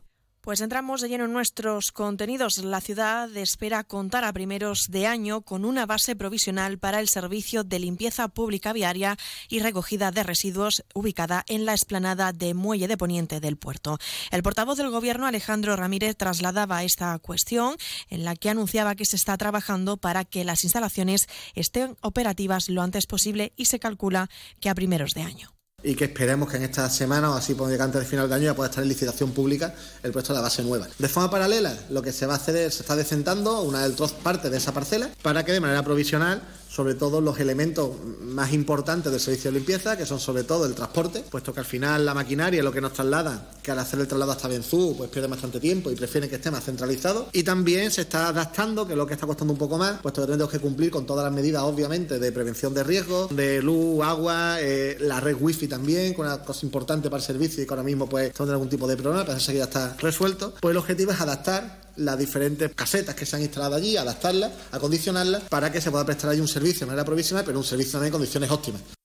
Pues 0.50 0.62
entramos 0.62 1.02
de 1.02 1.10
lleno 1.10 1.26
en 1.26 1.32
nuestros 1.32 1.92
contenidos. 1.92 2.58
La 2.58 2.82
ciudad 2.82 3.30
espera 3.38 3.84
contar 3.84 4.24
a 4.24 4.34
primeros 4.34 4.88
de 4.90 5.06
año 5.06 5.42
con 5.42 5.64
una 5.64 5.86
base 5.86 6.16
provisional 6.16 6.80
para 6.80 7.00
el 7.00 7.08
servicio 7.08 7.64
de 7.64 7.78
limpieza 7.78 8.28
pública 8.30 8.74
viaria 8.74 9.16
y 9.48 9.60
recogida 9.60 10.10
de 10.10 10.24
residuos 10.24 10.84
ubicada 10.96 11.46
en 11.50 11.66
la 11.66 11.74
explanada 11.74 12.34
de 12.34 12.56
Muelle 12.56 12.88
de 12.88 12.98
Poniente 12.98 13.40
del 13.40 13.58
puerto. 13.58 14.00
El 14.32 14.42
portavoz 14.42 14.76
del 14.76 14.90
Gobierno, 14.90 15.28
Alejandro 15.28 15.76
Ramírez, 15.76 16.18
trasladaba 16.18 16.84
esta 16.84 17.20
cuestión 17.20 17.76
en 18.10 18.26
la 18.26 18.36
que 18.36 18.50
anunciaba 18.50 18.96
que 18.96 19.06
se 19.06 19.18
está 19.18 19.38
trabajando 19.38 19.98
para 19.98 20.26
que 20.26 20.46
las 20.46 20.64
instalaciones 20.64 21.28
estén 21.54 21.96
operativas 22.02 22.70
lo 22.70 22.82
antes 22.82 23.06
posible 23.06 23.54
y 23.56 23.66
se 23.66 23.78
calcula 23.78 24.32
que 24.60 24.70
a 24.70 24.74
primeros 24.74 25.12
de 25.12 25.22
año 25.22 25.59
y 25.84 25.96
que 25.96 26.06
esperemos 26.06 26.50
que 26.50 26.58
en 26.58 26.64
esta 26.64 26.90
semana 26.90 27.32
o 27.32 27.34
así 27.36 27.54
por 27.54 27.70
antes 27.70 28.02
del 28.02 28.06
final 28.06 28.28
de 28.28 28.36
año 28.36 28.46
ya 28.46 28.56
pueda 28.56 28.70
estar 28.70 28.84
en 28.84 28.90
licitación 28.90 29.32
pública 29.32 29.74
el 30.04 30.12
puesto 30.12 30.34
de 30.34 30.40
la 30.40 30.44
base 30.44 30.64
nueva. 30.64 30.88
De 30.98 31.08
forma 31.08 31.30
paralela, 31.30 31.74
lo 31.90 32.02
que 32.02 32.12
se 32.12 32.26
va 32.26 32.34
a 32.34 32.38
hacer 32.38 32.56
es, 32.56 32.76
se 32.76 32.82
está 32.82 32.96
decentando 32.96 33.62
una 33.62 33.84
del 33.84 33.96
troz 33.96 34.14
parte 34.14 34.50
de 34.50 34.58
esa 34.58 34.74
parcela 34.74 35.10
para 35.22 35.46
que 35.46 35.52
de 35.52 35.60
manera 35.60 35.84
provisional 35.84 36.42
sobre 36.80 36.96
todo 36.96 37.20
los 37.20 37.38
elementos 37.42 37.90
más 38.22 38.54
importantes 38.54 39.12
del 39.12 39.20
servicio 39.20 39.52
de 39.52 39.58
limpieza, 39.58 39.98
que 39.98 40.06
son 40.06 40.18
sobre 40.18 40.46
todo 40.46 40.66
el 40.66 40.74
transporte, 40.74 41.26
puesto 41.30 41.54
que 41.54 41.60
al 41.60 41.66
final 41.66 42.06
la 42.06 42.14
maquinaria 42.14 42.64
lo 42.64 42.72
que 42.72 42.80
nos 42.80 42.94
traslada, 42.94 43.52
que 43.62 43.72
al 43.72 43.80
hacer 43.80 44.00
el 44.00 44.08
traslado 44.08 44.32
hasta 44.32 44.48
Benzú, 44.48 44.96
pues 44.98 45.10
pierde 45.10 45.28
bastante 45.28 45.60
tiempo 45.60 45.92
y 45.92 45.96
prefieren 45.96 46.30
que 46.30 46.38
esté 46.38 46.50
más 46.50 46.64
centralizado. 46.64 47.28
Y 47.34 47.44
también 47.44 47.92
se 47.92 48.04
está 48.04 48.30
adaptando, 48.30 48.88
que 48.88 48.94
es 48.94 48.98
lo 48.98 49.06
que 49.06 49.16
está 49.16 49.28
costando 49.28 49.52
un 49.52 49.60
poco 49.60 49.78
más, 49.78 50.00
puesto 50.00 50.22
que 50.22 50.28
tenemos 50.32 50.50
que 50.50 50.60
cumplir 50.60 50.90
con 50.90 51.06
todas 51.06 51.26
las 51.26 51.34
medidas, 51.34 51.64
obviamente, 51.64 52.18
de 52.18 52.32
prevención 52.32 52.74
de 52.74 52.86
riesgos, 52.86 53.36
de 53.36 53.62
luz, 53.62 54.02
agua, 54.02 54.62
eh, 54.62 54.96
la 55.02 55.20
red 55.20 55.36
wifi 55.38 55.68
también, 55.68 56.14
con 56.14 56.28
una 56.28 56.38
cosa 56.46 56.66
importante 56.66 57.10
para 57.10 57.20
el 57.20 57.28
servicio 57.28 57.62
y 57.62 57.66
que 57.66 57.74
ahora 57.74 57.84
mismo 57.84 58.08
pues 58.08 58.32
teniendo 58.32 58.54
algún 58.54 58.70
tipo 58.70 58.88
de 58.88 58.96
problema, 58.96 59.26
pero 59.26 59.38
eso 59.38 59.52
ya 59.52 59.66
está 59.66 59.98
resuelto. 60.00 60.54
Pues 60.62 60.72
el 60.72 60.78
objetivo 60.78 61.12
es 61.12 61.20
adaptar 61.20 61.89
las 62.00 62.18
diferentes 62.18 62.72
casetas 62.74 63.16
que 63.16 63.26
se 63.26 63.36
han 63.36 63.42
instalado 63.42 63.76
allí, 63.76 63.98
adaptarlas, 63.98 64.52
acondicionarlas 64.72 65.44
para 65.44 65.72
que 65.72 65.82
se 65.82 65.92
pueda 65.92 66.06
prestar 66.06 66.32
allí 66.32 66.42
un 66.42 66.48
servicio 66.48 66.82
de 66.82 66.88
manera 66.88 67.06
provisional, 67.06 67.46
pero 67.46 67.58
un 67.58 67.64
servicio 67.64 67.94
también 67.94 68.08
en 68.08 68.14
condiciones 68.14 68.52
óptimas. 68.52 68.99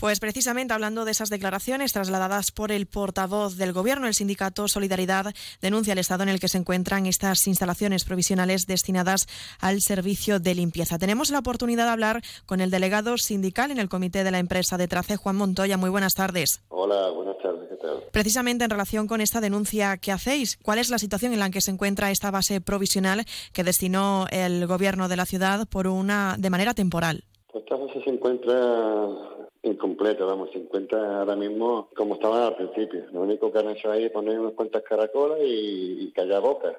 Pues 0.00 0.18
precisamente 0.18 0.72
hablando 0.72 1.04
de 1.04 1.10
esas 1.10 1.28
declaraciones 1.28 1.92
trasladadas 1.92 2.52
por 2.52 2.72
el 2.72 2.86
portavoz 2.86 3.58
del 3.58 3.74
Gobierno, 3.74 4.06
el 4.06 4.14
sindicato 4.14 4.66
Solidaridad 4.66 5.34
denuncia 5.60 5.92
el 5.92 5.98
estado 5.98 6.22
en 6.22 6.30
el 6.30 6.40
que 6.40 6.48
se 6.48 6.56
encuentran 6.56 7.04
estas 7.04 7.46
instalaciones 7.46 8.04
provisionales 8.04 8.66
destinadas 8.66 9.26
al 9.60 9.82
servicio 9.82 10.40
de 10.40 10.54
limpieza. 10.54 10.98
Tenemos 10.98 11.28
la 11.28 11.40
oportunidad 11.40 11.84
de 11.84 11.90
hablar 11.90 12.22
con 12.46 12.62
el 12.62 12.70
delegado 12.70 13.18
sindical 13.18 13.70
en 13.70 13.78
el 13.78 13.90
comité 13.90 14.24
de 14.24 14.30
la 14.30 14.38
empresa 14.38 14.78
de 14.78 14.88
Trace, 14.88 15.16
Juan 15.16 15.36
Montoya. 15.36 15.76
Muy 15.76 15.90
buenas 15.90 16.14
tardes. 16.14 16.62
Hola, 16.70 17.10
buenas 17.10 17.36
tardes. 17.42 17.68
¿Qué 17.68 17.76
tal? 17.76 18.02
Precisamente 18.10 18.64
en 18.64 18.70
relación 18.70 19.06
con 19.06 19.20
esta 19.20 19.42
denuncia 19.42 19.98
que 19.98 20.12
hacéis, 20.12 20.56
¿cuál 20.62 20.78
es 20.78 20.88
la 20.88 20.98
situación 20.98 21.34
en 21.34 21.40
la 21.40 21.50
que 21.50 21.60
se 21.60 21.72
encuentra 21.72 22.10
esta 22.10 22.30
base 22.30 22.62
provisional 22.62 23.26
que 23.52 23.64
destinó 23.64 24.24
el 24.30 24.66
Gobierno 24.66 25.08
de 25.08 25.16
la 25.16 25.26
ciudad 25.26 25.68
por 25.68 25.86
una 25.86 26.36
de 26.38 26.48
manera 26.48 26.72
temporal? 26.72 27.24
Pues 27.52 27.64
esta 27.64 27.76
base 27.76 28.02
se 28.02 28.08
encuentra 28.08 28.54
incompleto, 29.62 30.26
vamos, 30.26 30.50
se 30.52 30.58
encuentra 30.58 31.20
ahora 31.20 31.36
mismo 31.36 31.88
como 31.96 32.14
estaban 32.14 32.42
al 32.42 32.56
principio. 32.56 33.06
Lo 33.12 33.22
único 33.22 33.52
que 33.52 33.58
han 33.58 33.70
hecho 33.70 33.90
ahí 33.90 34.04
es 34.04 34.12
poner 34.12 34.38
unas 34.38 34.54
cuantas 34.54 34.82
caracolas 34.82 35.38
y, 35.42 36.04
y 36.04 36.12
callar 36.12 36.42
bocas. 36.42 36.76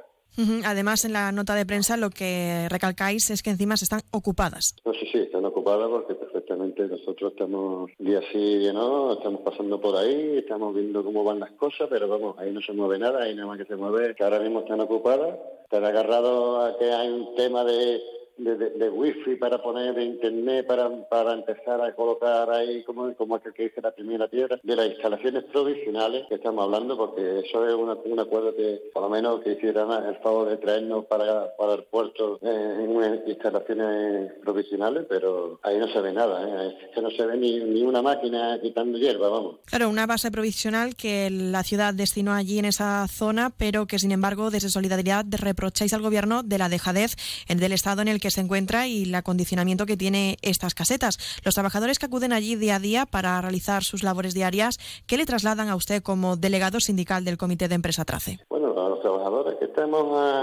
Además, 0.64 1.04
en 1.04 1.14
la 1.14 1.32
nota 1.32 1.56
de 1.56 1.66
prensa 1.66 1.98
lo 1.98 2.10
que 2.10 2.68
recalcáis 2.70 3.30
es 3.30 3.44
que 3.44 3.50
encima 3.50 3.76
se 3.76 3.84
están 3.84 4.02
ocupadas. 4.12 4.76
No, 4.86 4.94
sí, 4.94 5.06
sí, 5.12 5.18
están 5.18 5.44
ocupadas 5.46 5.90
porque 5.90 6.16
perfectamente 6.16 6.88
nosotros 6.88 7.34
estamos 7.34 7.92
día 8.00 8.22
sí, 8.32 8.60
día 8.60 8.72
no, 8.72 9.14
estamos 9.14 9.42
pasando 9.42 9.80
por 9.82 9.98
ahí, 9.98 10.38
estamos 10.38 10.74
viendo 10.74 11.04
cómo 11.04 11.26
van 11.26 11.42
las 11.42 11.52
cosas, 11.52 11.88
pero 11.90 12.08
vamos, 12.08 12.38
ahí 12.40 12.52
no 12.52 12.62
se 12.62 12.72
mueve 12.72 12.98
nada, 12.98 13.24
ahí 13.24 13.36
nada 13.36 13.48
más 13.48 13.58
que 13.58 13.66
se 13.66 13.76
mueve, 13.76 14.16
que 14.16 14.24
ahora 14.24 14.40
mismo 14.40 14.62
están 14.62 14.80
ocupadas, 14.80 15.38
están 15.64 15.84
agarrados 15.84 16.70
a 16.70 16.78
que 16.78 16.92
hay 16.92 17.10
un 17.10 17.36
tema 17.36 17.66
de 17.66 18.02
de, 18.44 18.58
de, 18.58 18.70
de, 18.72 18.90
wifi 18.90 19.36
para 19.36 19.62
poner 19.62 19.94
de 19.94 20.04
internet 20.04 20.66
para, 20.66 20.90
para 21.10 21.34
empezar 21.34 21.82
a 21.82 21.94
colocar 21.94 22.50
ahí 22.50 22.84
como, 22.84 23.14
como 23.16 23.38
es 23.38 23.44
que 23.54 23.64
dice 23.64 23.82
la 23.82 23.92
primera 23.92 24.28
piedra 24.28 24.60
de 24.62 24.76
las 24.76 24.88
instalaciones 24.88 25.44
provisionales 25.46 26.26
que 26.28 26.36
estamos 26.36 26.64
hablando 26.64 26.98
porque 26.98 27.40
eso 27.40 27.68
es 27.68 27.76
una, 27.76 27.94
un 27.94 28.20
acuerdo 28.20 28.56
que 28.56 28.82
por 28.94 29.04
lo 29.04 29.10
menos 29.10 29.42
que 29.42 29.54
hicieran 29.54 29.92
el 30.06 30.16
favor 30.18 30.50
de 30.50 30.58
traernos 30.58 31.06
para, 31.06 31.56
para 31.56 31.76
el 31.76 31.84
puerto 31.84 32.40
eh, 32.42 33.24
instalaciones 33.28 34.34
provisionales 34.44 35.06
pero 35.08 35.60
ahí 35.64 35.78
no 35.78 35.88
se 35.88 36.02
ve 36.02 36.12
nada 36.12 36.42
¿eh? 36.44 36.78
es 36.84 36.96
que 36.96 37.02
no 37.02 37.12
se 37.12 37.26
ve 37.26 37.38
ni, 37.38 37.60
ni 37.60 37.84
una 37.84 38.02
máquina 38.02 38.60
quitando 38.62 38.98
hierba 38.98 39.30
vamos 39.30 39.58
claro 39.66 39.90
una 39.90 40.08
base 40.08 40.32
provisional 40.32 40.96
que 40.96 41.30
la 41.30 41.64
ciudad 41.64 41.94
destinó 41.94 42.34
allí 42.34 42.58
en 42.58 42.66
esa 42.66 43.08
zona 43.08 43.52
pero 43.56 43.86
que 43.86 44.00
sin 44.00 44.12
embargo 44.12 44.50
desde 44.50 44.70
Solidaridad 44.70 45.26
reprocháis 45.30 45.94
al 45.94 46.02
gobierno 46.02 46.44
de 46.44 46.58
la 46.58 46.70
dejadez 46.70 47.16
del 47.48 47.72
estado 47.74 48.02
en 48.02 48.08
el 48.08 48.20
que 48.20 48.31
se 48.32 48.42
encuentra 48.42 48.88
y 48.88 49.04
el 49.04 49.16
acondicionamiento 49.16 49.86
que 49.86 49.98
tiene 49.98 50.38
estas 50.42 50.74
casetas. 50.74 51.18
Los 51.44 51.54
trabajadores 51.54 52.00
que 52.00 52.08
acuden 52.08 52.34
allí 52.34 52.56
día 52.56 52.76
a 52.76 52.80
día 52.80 53.06
para 53.06 53.40
realizar 53.42 53.84
sus 53.84 54.04
labores 54.04 54.34
diarias, 54.34 54.78
¿qué 55.08 55.18
le 55.18 55.26
trasladan 55.26 55.70
a 55.70 55.76
usted 55.76 56.02
como 56.02 56.38
delegado 56.38 56.80
sindical 56.80 57.24
del 57.24 57.38
Comité 57.38 57.68
de 57.68 57.76
Empresa 57.76 58.06
Trace? 58.06 58.40
Bueno, 58.50 58.72
a 58.80 58.90
los 58.90 59.02
trabajadores 59.02 59.56
que 59.60 59.66
estamos 59.66 59.92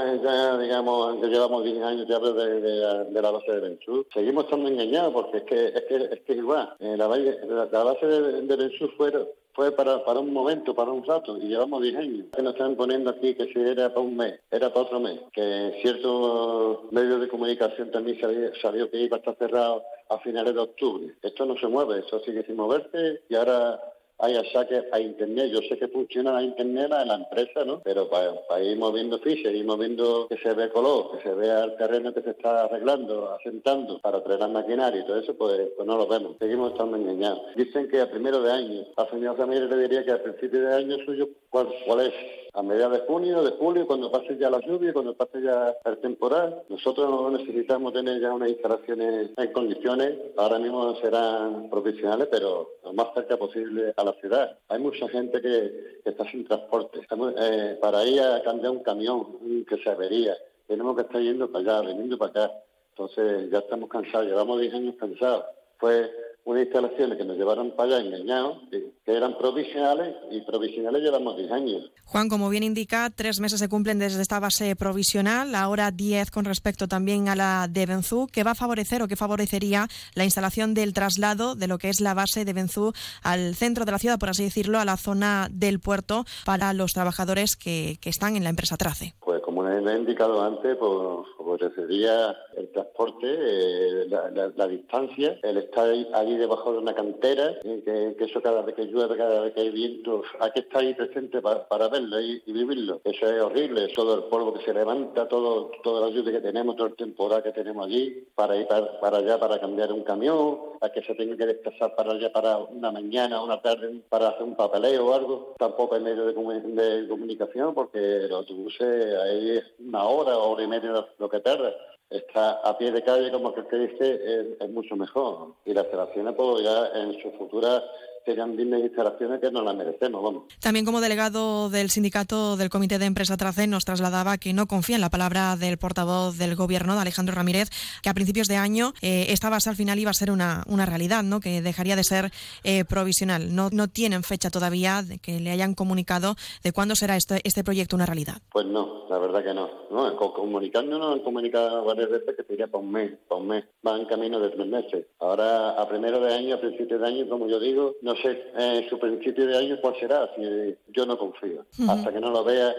eh, 0.07 0.21
ya, 0.23 0.59
digamos, 0.59 1.17
que 1.21 1.27
llevamos 1.29 1.65
10 1.65 1.83
años 1.83 2.07
ya 2.09 2.19
de, 2.19 2.61
de, 2.61 3.05
de 3.05 3.23
la 3.23 3.31
base 3.31 3.53
de 3.53 3.61
Bensur, 3.61 4.07
seguimos 4.13 4.45
estando 4.45 4.69
engañados 4.69 5.13
porque 5.13 5.39
es 5.39 5.45
que 5.45 5.67
es, 5.69 5.85
que, 5.89 5.97
es, 5.97 6.21
que 6.27 6.33
igual. 6.35 6.75
Eh, 6.81 6.97
la, 6.97 7.09
la, 7.09 7.69
la, 7.71 7.85
base 7.85 8.07
de, 8.07 8.43
de 8.43 8.57
Bensur 8.57 8.93
fue 8.97 9.13
fue 9.59 9.73
para, 9.73 10.05
para 10.05 10.21
un 10.21 10.33
momento, 10.33 10.73
para 10.73 10.93
un 10.93 11.05
rato, 11.05 11.37
y 11.37 11.49
llevamos 11.49 11.83
10 11.83 11.97
años. 11.97 12.27
Que 12.33 12.43
nos 12.43 12.53
están 12.53 12.77
poniendo 12.77 13.11
aquí 13.11 13.35
que 13.35 13.53
si 13.53 13.59
era 13.59 13.89
para 13.89 14.07
un 14.07 14.17
mes, 14.17 14.39
era 14.53 14.73
para 14.73 14.87
otro 14.87 15.01
mes. 15.01 15.19
Que 15.33 15.81
ciertos 15.83 16.93
medios 16.93 17.21
de 17.21 17.27
comunicación 17.27 17.91
también 17.91 18.21
salió, 18.21 18.55
salió 18.63 18.89
que 18.89 19.01
iba 19.01 19.17
a 19.17 19.19
estar 19.19 19.37
cerrado 19.37 19.83
a 20.11 20.19
finales 20.21 20.55
de 20.55 20.61
octubre. 20.61 21.13
Esto 21.23 21.45
no 21.45 21.59
se 21.59 21.67
mueve, 21.67 22.05
eso 22.07 22.21
sigue 22.21 22.45
sin 22.45 22.55
moverse, 22.55 23.23
y 23.29 23.35
ahora 23.35 23.81
hay 24.19 24.35
saques 24.53 24.85
a 24.93 25.01
Internet. 25.01 25.51
Yo 25.53 25.61
sé 25.63 25.79
que 25.79 25.89
funciona 25.89 26.33
la 26.33 26.43
Internet 26.43 26.91
en 27.01 27.09
la 27.09 27.15
empresa, 27.15 27.65
¿no? 27.65 27.81
Pero 27.81 28.09
para, 28.09 28.63
ir 28.63 28.77
moviendo 28.77 29.19
fichas, 29.19 29.53
ir 29.53 29.65
moviendo 29.65 30.27
que 30.29 30.37
se 30.39 30.53
ve 30.55 30.71
color, 30.71 31.17
que 31.17 31.29
se 31.29 31.35
vea 31.35 31.65
el 31.65 31.77
terreno 31.77 32.13
que 32.13 32.23
se 32.23 32.31
está 32.31 32.65
arreglando, 32.65 33.31
asentando 33.33 33.99
para 34.01 34.23
traer 34.23 34.41
la 34.41 34.49
maquinaria 34.49 35.01
y 35.01 35.07
todo 35.07 35.19
eso, 35.19 35.35
pues, 35.37 35.69
pues 35.77 35.87
no 35.87 35.97
lo 35.97 36.07
vemos. 36.07 36.37
Seguimos 36.39 36.73
estando 36.73 36.97
engañados. 36.97 37.41
Dicen 37.57 37.89
que 37.89 38.01
a 38.01 38.11
primero 38.11 38.43
de 38.43 38.53
año, 38.53 38.87
al 38.97 39.11
señor 39.11 39.39
Ramírez 39.39 39.71
le 39.71 39.79
diría 39.79 40.05
que 40.05 40.13
a 40.13 40.23
principio 40.23 40.61
de 40.61 40.75
año 40.75 40.97
suyo, 41.05 41.29
¿cuál, 41.51 41.69
cuál 41.87 42.07
es? 42.07 42.15
a 42.59 42.63
mediados 42.63 42.99
de 42.99 43.07
junio, 43.07 43.45
de 43.45 43.53
julio, 43.53 43.87
cuando 43.87 44.11
pase 44.11 44.37
ya 44.37 44.51
la 44.51 44.59
lluvia, 44.61 44.93
cuando 44.93 45.15
pase 45.15 45.41
ya 45.41 45.77
el 45.85 45.99
temporal. 45.99 46.63
Nosotros 46.69 47.31
necesitamos 47.33 47.93
tener 47.93 48.21
ya 48.21 48.33
unas 48.33 48.49
instalaciones 48.49 49.31
en 49.37 49.53
condiciones, 49.53 50.19
ahora 50.37 50.59
mismo 50.59 50.97
serán 50.97 51.71
profesionales, 51.71 52.27
pero 52.31 52.69
lo 52.83 52.93
más 52.95 53.15
cerca 53.15 53.37
posible 53.37 53.93
a 53.97 54.03
la 54.03 54.13
ciudad. 54.15 54.59
Hay 54.69 54.81
mucha 54.81 55.09
gente 55.09 55.41
que, 55.41 56.01
está 56.05 56.29
sin 56.31 56.47
transporte. 56.47 57.01
Eh, 57.39 57.79
para 57.81 58.05
ir 58.05 58.21
a 58.21 58.43
cambiar 58.43 58.73
un 58.73 58.83
camión 58.83 59.65
que 59.65 59.77
se 59.77 59.91
avería, 59.91 60.37
tenemos 60.67 60.97
que 60.97 61.03
estar 61.03 61.21
yendo 61.21 61.51
para 61.53 61.77
allá, 61.77 61.89
veniendo 61.89 62.19
para 62.19 62.31
acá. 62.31 62.55
Entonces 62.91 63.51
ya 63.53 63.59
estamos 63.59 63.89
cansados, 63.89 64.27
llevamos 64.27 64.61
10 64.61 64.75
años 64.75 64.95
cansados. 64.99 65.45
Fue 65.77 66.11
unas 66.49 66.65
instalaciones 66.65 67.19
que 67.19 67.25
nos 67.25 67.37
llevaron 67.37 67.73
para 67.77 67.97
allá 67.97 68.07
engañados, 68.07 68.59
que, 68.71 68.89
eran 69.07 69.39
provisionales 69.39 70.15
y 70.31 70.43
provisionales 70.43 71.03
llevamos 71.03 71.37
10 71.37 71.51
años. 71.51 71.91
Juan, 72.05 72.29
como 72.29 72.51
bien 72.51 72.63
indica, 72.63 73.09
tres 73.15 73.41
meses 73.41 73.59
se 73.59 73.69
cumplen 73.69 73.99
desde 73.99 74.21
esta 74.21 74.39
base 74.39 74.77
provisional, 74.77 75.55
ahora 75.55 75.91
10 75.91 76.31
con 76.31 76.45
respecto 76.45 76.89
también 76.89 77.29
a 77.29 77.35
la 77.35 77.69
de 77.71 77.87
Benzú, 77.87 78.27
que 78.31 78.45
va 78.45 78.51
a 78.51 78.55
favorecer 78.55 79.03
o 79.03 79.09
que 79.09 79.17
favorecería 79.17 79.89
la 80.15 80.25
instalación 80.25 80.75
del 80.75 80.93
traslado 80.93 81.55
de 81.55 81.69
lo 81.69 81.79
que 81.79 81.89
es 81.89 82.01
la 82.01 82.13
base 82.15 82.45
de 82.45 82.53
Benzú 82.53 82.93
al 83.23 83.55
centro 83.55 83.85
de 83.87 83.93
la 83.93 83.99
ciudad, 83.99 84.19
por 84.19 84.29
así 84.29 84.45
decirlo, 84.45 84.79
a 84.79 84.85
la 84.85 84.97
zona 84.99 85.49
del 85.51 85.81
puerto 85.81 86.25
para 86.45 86.73
los 86.75 86.93
trabajadores 86.93 87.57
que, 87.57 87.97
que 88.01 88.11
están 88.11 88.37
en 88.37 88.45
la 88.45 88.51
empresa 88.51 88.77
Trace. 88.77 89.15
Pues 89.21 89.41
como 89.43 89.67
he 89.69 89.97
indicado 89.97 90.43
antes, 90.43 90.77
pues 90.77 91.27
favorecería 91.39 92.37
el 92.57 92.71
transporte, 92.73 93.27
eh, 93.27 94.07
la, 94.09 94.31
la- 94.31 94.53
la 94.55 94.67
distancia, 94.67 95.39
el 95.43 95.57
estar 95.59 95.89
ahí 96.15 96.37
debajo 96.39 96.73
de 96.73 96.79
una 96.79 96.95
cantera, 96.95 97.59
que, 97.63 98.17
eso 98.19 98.41
cada 98.43 98.63
vez 98.63 98.75
que 98.75 98.87
llueve, 98.87 99.17
cada 99.17 99.41
vez 99.43 99.53
que 99.55 99.61
hay 99.63 99.71
viento, 99.71 100.23
hay 100.41 100.51
que 100.53 100.61
estar 100.61 100.81
ahí 100.83 100.95
presente 100.95 101.41
pa- 101.43 101.67
para 101.69 101.89
verlo 101.89 102.21
y, 102.21 102.41
vivirlo. 102.47 103.01
Eso 103.05 103.27
es 103.27 103.41
horrible, 103.43 103.89
todo 103.95 104.15
el 104.17 104.23
polvo 104.25 104.55
que 104.55 104.65
se 104.65 104.73
levanta, 104.75 105.29
todo, 105.29 105.71
toda 105.83 106.09
la 106.09 106.15
lluvia 106.15 106.33
que 106.33 106.41
tenemos, 106.41 106.77
toda 106.77 106.91
la 106.91 106.95
temporada 106.97 107.43
que 107.43 107.53
tenemos 107.53 107.87
allí, 107.87 108.27
para 108.35 108.57
ir 108.57 108.67
para, 108.67 109.01
para 109.01 109.19
allá 109.19 109.39
para 109.39 109.59
cambiar 109.61 109.93
un 109.93 110.03
camión, 110.03 110.59
a 110.81 110.89
que 110.91 111.03
se 111.03 111.15
tenga 111.15 111.37
que 111.37 111.47
desplazar 111.47 111.95
para 111.97 112.13
allá 112.13 112.33
para 112.33 112.59
una 112.59 112.91
mañana, 112.93 113.43
una 113.43 113.61
tarde, 113.61 114.01
para 114.09 114.29
hacer 114.29 114.45
un 114.45 114.55
papeleo 114.55 115.07
o 115.07 115.15
algo. 115.15 115.55
Tampoco 115.59 115.95
hay 115.97 116.03
medio 116.03 116.27
de, 116.27 116.33
de 116.33 117.09
comunicación 117.09 117.75
porque 117.75 117.99
los 118.29 118.39
autobuses 118.41 119.17
ahí 119.19 119.51
es 119.59 119.65
una 119.81 120.05
hora, 120.05 120.37
hora 120.39 120.63
y 120.63 120.67
media 120.69 121.07
lo 121.19 121.29
que 121.29 121.41
tarda. 121.41 121.75
Está 122.11 122.53
a 122.63 122.79
pie 122.79 122.91
de 122.91 123.03
calle, 123.03 123.31
como 123.31 123.53
que 123.53 123.61
el 123.61 123.67
que 123.67 123.77
dice, 123.77 124.57
es, 124.61 124.71
mucho 124.71 124.97
mejor. 124.97 125.55
Y 125.67 125.75
las 125.75 125.85
instalaciones, 125.85 126.35
pues 126.35 126.65
ya 126.65 126.87
en 126.95 127.21
su 127.21 127.31
futura 127.33 127.83
serían 128.29 128.57
dignas 128.57 128.81
instalaciones 128.81 129.41
que 129.41 129.51
nos 129.51 129.65
las 129.65 129.75
merecemos, 129.77 130.23
vamos. 130.23 130.43
También 130.61 130.85
como 130.85 131.01
delegado 131.01 131.71
del 131.71 131.91
sindicato 131.91 132.57
del 132.57 132.71
Comité 132.71 132.99
de 132.99 133.07
Empresa 133.07 133.37
Trace 133.37 133.67
nos 133.67 133.85
trasladaba 133.85 134.39
que 134.39 134.53
no 134.53 134.67
confía 134.67 134.97
en 134.97 135.01
la 135.01 135.11
palabra 135.11 135.57
del 135.57 135.79
portavoz 135.79 136.37
del 136.39 136.55
Gobierno, 136.57 136.95
de 136.95 137.01
Alejandro 137.01 137.35
Ramírez, 137.35 137.71
que 138.03 138.09
a 138.09 138.15
principios 138.15 138.49
de 138.49 138.57
año 138.57 138.93
eh, 139.03 139.27
esta 139.31 139.51
base 139.51 139.71
al 139.71 139.77
final 139.77 139.99
iba 139.99 140.11
a 140.11 140.15
ser 140.15 140.31
una, 140.31 140.63
una 140.67 140.87
realidad, 140.87 141.23
¿no? 141.23 141.41
que 141.41 141.63
dejaría 141.63 141.97
de 141.97 142.05
ser 142.05 142.31
eh, 142.65 142.85
provisional. 142.85 143.55
No, 143.55 143.69
no 143.73 143.89
tienen 143.89 144.23
fecha 144.23 144.51
todavía 144.51 145.03
de 145.03 145.19
que 145.19 145.41
le 145.41 145.51
hayan 145.51 145.75
comunicado 145.75 146.37
de 146.63 146.73
cuándo 146.73 146.95
será 146.97 147.17
este, 147.17 147.41
este 147.45 147.65
proyecto 147.65 147.97
una 147.97 148.07
realidad. 148.07 148.43
Pues 148.53 148.67
no, 148.67 149.07
la 149.09 149.19
verdad 149.19 149.43
que 149.43 149.55
no. 149.55 149.69
no 149.91 150.17
co- 150.17 150.35
comunicando 150.35 150.99
nos 150.99 151.15
han 151.15 151.21
comunicado 151.23 151.85
varias 151.85 152.11
veces 152.11 152.35
que 152.37 152.45
sería 152.45 152.67
para 152.67 152.83
un 152.85 152.91
mes, 152.93 153.13
para 153.29 153.41
un 153.41 153.49
mes. 153.49 153.65
Va 153.87 153.97
en 153.97 154.07
camino 154.07 154.39
de 154.41 154.51
tres 154.51 154.67
meses. 154.67 155.07
Ahora, 155.21 155.71
a 155.71 155.89
primero 155.89 156.21
de 156.21 156.35
año, 156.35 156.57
a 156.57 156.61
principio 156.61 156.99
de 156.99 157.07
año, 157.07 157.29
como 157.29 157.49
yo 157.49 157.59
digo, 157.61 157.95
no 158.03 158.15
sé 158.23 158.51
eh, 158.57 158.87
su 158.89 158.99
principio 158.99 159.47
de 159.47 159.57
año 159.59 159.79
cuál 159.81 159.95
será. 159.99 160.29
Si, 160.37 160.43
yo 160.89 161.07
no 161.07 161.19
confío. 161.19 161.65
Ujú. 161.79 161.91
Hasta 161.91 162.13
que 162.13 162.21
no 162.21 162.31
lo 162.31 162.45
vea. 162.45 162.75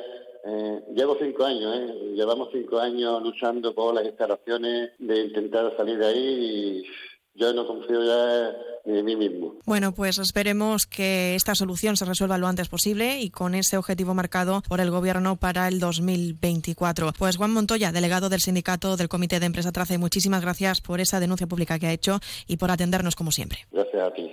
eh, 0.46 0.82
llevo 0.96 1.18
cinco 1.20 1.44
años, 1.46 1.76
¿eh? 1.76 2.14
llevamos 2.16 2.50
cinco 2.54 2.80
años 2.80 3.22
luchando 3.22 3.74
por 3.76 3.94
las 3.94 4.06
instalaciones 4.06 4.92
de 4.98 5.26
intentar 5.26 5.76
salir 5.76 5.98
de 5.98 6.06
ahí 6.06 6.84
y 6.84 6.84
yo 7.36 7.54
no 7.54 7.66
confío 7.68 8.04
ya 8.04 8.52
ni 8.86 9.00
en 9.00 9.06
mí 9.06 9.16
mismo. 9.16 9.56
Bueno, 9.66 9.94
pues 9.94 10.18
esperemos 10.18 10.86
que 10.88 11.36
esta 11.36 11.56
solución 11.56 11.96
se 11.96 12.06
resuelva 12.06 12.38
lo 12.38 12.48
antes 12.48 12.68
posible 12.70 13.20
y 13.20 13.30
con 13.30 13.54
ese 13.56 13.78
objetivo 13.78 14.14
marcado 14.14 14.62
por 14.68 14.80
el 14.82 14.92
Gobierno 14.92 15.36
para 15.38 15.68
el 15.68 15.80
2024. 15.80 17.14
Pues 17.18 17.38
Juan 17.38 17.52
Montoya, 17.52 17.92
delegado 17.92 18.30
del 18.30 18.42
sindicato 18.42 18.98
del 18.98 19.10
Comité 19.10 19.40
de 19.40 19.46
Empresa 19.46 19.72
Trace, 19.72 19.98
muchísimas 19.98 20.42
gracias 20.42 20.82
por 20.82 21.00
esa 21.00 21.20
denuncia 21.20 21.48
pública 21.48 21.80
que 21.80 21.88
ha 21.88 21.94
hecho 21.94 22.20
y 22.48 22.58
por 22.58 22.72
atendernos 22.72 23.16
como 23.16 23.32
siempre. 23.32 23.60
Gracias 23.72 24.02
a 24.04 24.14
ti. 24.14 24.30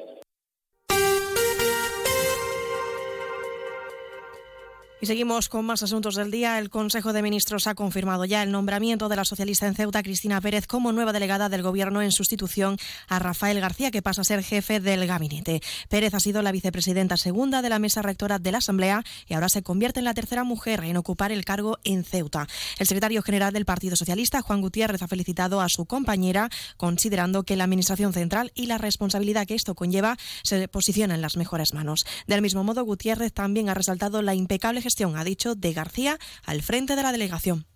Y 4.98 5.04
seguimos 5.04 5.50
con 5.50 5.66
más 5.66 5.82
asuntos 5.82 6.14
del 6.14 6.30
día. 6.30 6.58
El 6.58 6.70
Consejo 6.70 7.12
de 7.12 7.20
Ministros 7.20 7.66
ha 7.66 7.74
confirmado 7.74 8.24
ya 8.24 8.42
el 8.42 8.50
nombramiento 8.50 9.10
de 9.10 9.16
la 9.16 9.26
socialista 9.26 9.66
en 9.66 9.74
Ceuta, 9.74 10.02
Cristina 10.02 10.40
Pérez, 10.40 10.66
como 10.66 10.90
nueva 10.90 11.12
delegada 11.12 11.50
del 11.50 11.60
Gobierno 11.60 12.00
en 12.00 12.12
sustitución 12.12 12.78
a 13.06 13.18
Rafael 13.18 13.60
García, 13.60 13.90
que 13.90 14.00
pasa 14.00 14.22
a 14.22 14.24
ser 14.24 14.42
jefe 14.42 14.80
del 14.80 15.06
gabinete. 15.06 15.60
Pérez 15.90 16.14
ha 16.14 16.20
sido 16.20 16.40
la 16.40 16.50
vicepresidenta 16.50 17.18
segunda 17.18 17.60
de 17.60 17.68
la 17.68 17.78
mesa 17.78 18.00
rectora 18.00 18.38
de 18.38 18.52
la 18.52 18.58
Asamblea 18.58 19.04
y 19.28 19.34
ahora 19.34 19.50
se 19.50 19.62
convierte 19.62 20.00
en 20.00 20.06
la 20.06 20.14
tercera 20.14 20.44
mujer 20.44 20.82
en 20.82 20.96
ocupar 20.96 21.30
el 21.30 21.44
cargo 21.44 21.78
en 21.84 22.02
Ceuta. 22.02 22.46
El 22.78 22.86
secretario 22.86 23.20
general 23.20 23.52
del 23.52 23.66
Partido 23.66 23.96
Socialista, 23.96 24.40
Juan 24.40 24.62
Gutiérrez, 24.62 25.02
ha 25.02 25.08
felicitado 25.08 25.60
a 25.60 25.68
su 25.68 25.84
compañera, 25.84 26.48
considerando 26.78 27.42
que 27.42 27.56
la 27.56 27.64
Administración 27.64 28.14
Central 28.14 28.50
y 28.54 28.64
la 28.64 28.78
responsabilidad 28.78 29.46
que 29.46 29.56
esto 29.56 29.74
conlleva 29.74 30.16
se 30.42 30.68
posiciona 30.68 31.14
en 31.14 31.20
las 31.20 31.36
mejores 31.36 31.74
manos. 31.74 32.06
Del 32.26 32.40
mismo 32.40 32.64
modo, 32.64 32.82
Gutiérrez 32.82 33.34
también 33.34 33.68
ha 33.68 33.74
resaltado 33.74 34.22
la 34.22 34.34
impecable 34.34 34.85
gestión, 34.86 35.16
ha 35.16 35.24
dicho, 35.24 35.56
de 35.56 35.72
García 35.72 36.16
al 36.44 36.62
frente 36.62 36.94
de 36.94 37.02
la 37.02 37.10
delegación. 37.10 37.66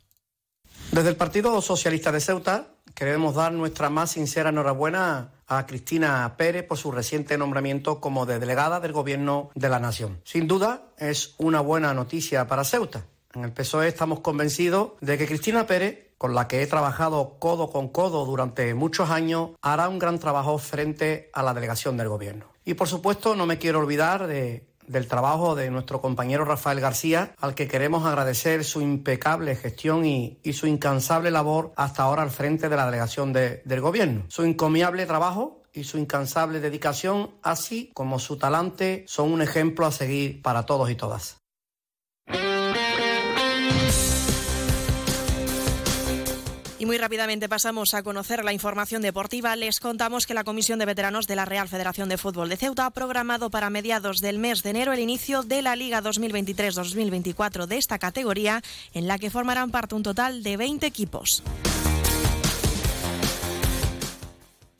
Desde 0.92 1.08
el 1.08 1.16
Partido 1.16 1.60
Socialista 1.60 2.12
de 2.12 2.20
Ceuta 2.20 2.68
queremos 2.94 3.34
dar 3.34 3.52
nuestra 3.52 3.90
más 3.90 4.12
sincera 4.12 4.50
enhorabuena 4.50 5.32
a 5.48 5.66
Cristina 5.66 6.34
Pérez 6.36 6.64
por 6.64 6.78
su 6.78 6.92
reciente 6.92 7.36
nombramiento 7.36 8.00
como 8.00 8.26
de 8.26 8.38
delegada 8.38 8.78
del 8.78 8.92
Gobierno 8.92 9.50
de 9.56 9.68
la 9.68 9.80
Nación. 9.80 10.20
Sin 10.24 10.46
duda 10.46 10.84
es 10.98 11.34
una 11.38 11.60
buena 11.60 11.92
noticia 11.94 12.46
para 12.46 12.62
Ceuta. 12.62 13.04
En 13.34 13.42
el 13.42 13.52
PSOE 13.52 13.88
estamos 13.88 14.20
convencidos 14.20 14.92
de 15.00 15.18
que 15.18 15.26
Cristina 15.26 15.66
Pérez, 15.66 16.14
con 16.16 16.34
la 16.34 16.46
que 16.46 16.62
he 16.62 16.66
trabajado 16.68 17.38
codo 17.40 17.70
con 17.70 17.88
codo 17.88 18.24
durante 18.24 18.74
muchos 18.74 19.10
años, 19.10 19.50
hará 19.62 19.88
un 19.88 19.98
gran 19.98 20.18
trabajo 20.20 20.58
frente 20.58 21.30
a 21.32 21.42
la 21.42 21.54
delegación 21.54 21.96
del 21.96 22.08
Gobierno. 22.08 22.46
Y 22.64 22.74
por 22.74 22.86
supuesto 22.88 23.34
no 23.34 23.46
me 23.46 23.58
quiero 23.58 23.80
olvidar 23.80 24.26
de 24.26 24.69
del 24.90 25.06
trabajo 25.06 25.54
de 25.54 25.70
nuestro 25.70 26.00
compañero 26.00 26.44
Rafael 26.44 26.80
García, 26.80 27.34
al 27.40 27.54
que 27.54 27.68
queremos 27.68 28.04
agradecer 28.04 28.64
su 28.64 28.80
impecable 28.80 29.54
gestión 29.56 30.04
y, 30.04 30.38
su 30.52 30.66
incansable 30.66 31.30
labor 31.30 31.72
hasta 31.76 32.02
ahora 32.02 32.22
al 32.22 32.30
frente 32.30 32.68
de 32.68 32.76
la 32.76 32.86
delegación 32.86 33.32
de- 33.32 33.62
del 33.64 33.80
Gobierno. 33.80 34.24
Su 34.28 34.42
encomiable 34.42 35.06
trabajo 35.06 35.62
y 35.72 35.84
su 35.84 35.98
incansable 35.98 36.60
dedicación, 36.60 37.30
así 37.42 37.90
como 37.94 38.18
su 38.18 38.36
talante, 38.36 39.04
son 39.06 39.32
un 39.32 39.42
ejemplo 39.42 39.86
a 39.86 39.92
seguir 39.92 40.42
para 40.42 40.66
todos 40.66 40.90
y 40.90 40.96
todas. 40.96 41.39
Y 46.80 46.86
muy 46.86 46.96
rápidamente 46.96 47.46
pasamos 47.46 47.92
a 47.92 48.02
conocer 48.02 48.42
la 48.42 48.54
información 48.54 49.02
deportiva. 49.02 49.54
Les 49.54 49.80
contamos 49.80 50.26
que 50.26 50.32
la 50.32 50.44
Comisión 50.44 50.78
de 50.78 50.86
Veteranos 50.86 51.26
de 51.26 51.36
la 51.36 51.44
Real 51.44 51.68
Federación 51.68 52.08
de 52.08 52.16
Fútbol 52.16 52.48
de 52.48 52.56
Ceuta 52.56 52.86
ha 52.86 52.90
programado 52.90 53.50
para 53.50 53.68
mediados 53.68 54.22
del 54.22 54.38
mes 54.38 54.62
de 54.62 54.70
enero 54.70 54.94
el 54.94 55.00
inicio 55.00 55.42
de 55.42 55.60
la 55.60 55.76
Liga 55.76 56.02
2023-2024 56.02 57.66
de 57.66 57.76
esta 57.76 57.98
categoría, 57.98 58.62
en 58.94 59.08
la 59.08 59.18
que 59.18 59.28
formarán 59.28 59.70
parte 59.70 59.94
un 59.94 60.02
total 60.02 60.42
de 60.42 60.56
20 60.56 60.86
equipos. 60.86 61.42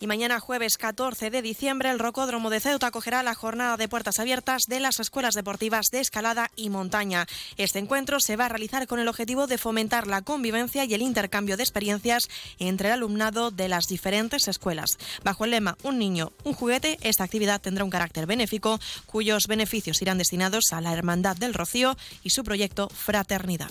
Y 0.03 0.07
mañana 0.07 0.41
jueves 0.41 0.79
14 0.79 1.29
de 1.29 1.43
diciembre 1.43 1.91
el 1.91 1.99
Rocódromo 1.99 2.49
de 2.49 2.61
Ceuta 2.61 2.87
acogerá 2.87 3.23
la 3.23 3.35
jornada 3.35 3.77
de 3.77 3.87
puertas 3.87 4.19
abiertas 4.19 4.63
de 4.67 4.81
las 4.81 4.99
escuelas 4.99 5.35
deportivas 5.35 5.91
de 5.91 6.01
escalada 6.01 6.51
y 6.57 6.71
montaña. 6.71 7.27
Este 7.59 7.81
encuentro 7.81 8.19
se 8.19 8.37
va 8.37 8.47
a 8.47 8.49
realizar 8.49 8.87
con 8.87 8.99
el 8.99 9.09
objetivo 9.09 9.47
de 9.47 9.59
fomentar 9.59 10.07
la 10.07 10.23
convivencia 10.23 10.87
y 10.87 10.95
el 10.95 11.03
intercambio 11.03 11.59
de 11.59 11.65
experiencias 11.65 12.31
entre 12.59 12.89
el 12.89 12.95
alumnado 12.95 13.51
de 13.51 13.69
las 13.69 13.89
diferentes 13.89 14.49
escuelas. 14.49 14.97
Bajo 15.23 15.45
el 15.45 15.51
lema 15.51 15.77
Un 15.83 15.99
niño, 15.99 16.33
un 16.45 16.55
juguete, 16.55 16.99
esta 17.03 17.25
actividad 17.25 17.61
tendrá 17.61 17.85
un 17.85 17.91
carácter 17.91 18.25
benéfico 18.25 18.81
cuyos 19.05 19.49
beneficios 19.49 20.01
irán 20.01 20.17
destinados 20.17 20.73
a 20.73 20.81
la 20.81 20.95
Hermandad 20.95 21.37
del 21.37 21.53
Rocío 21.53 21.95
y 22.25 22.31
su 22.31 22.43
proyecto 22.43 22.89
Fraternidad. 22.89 23.71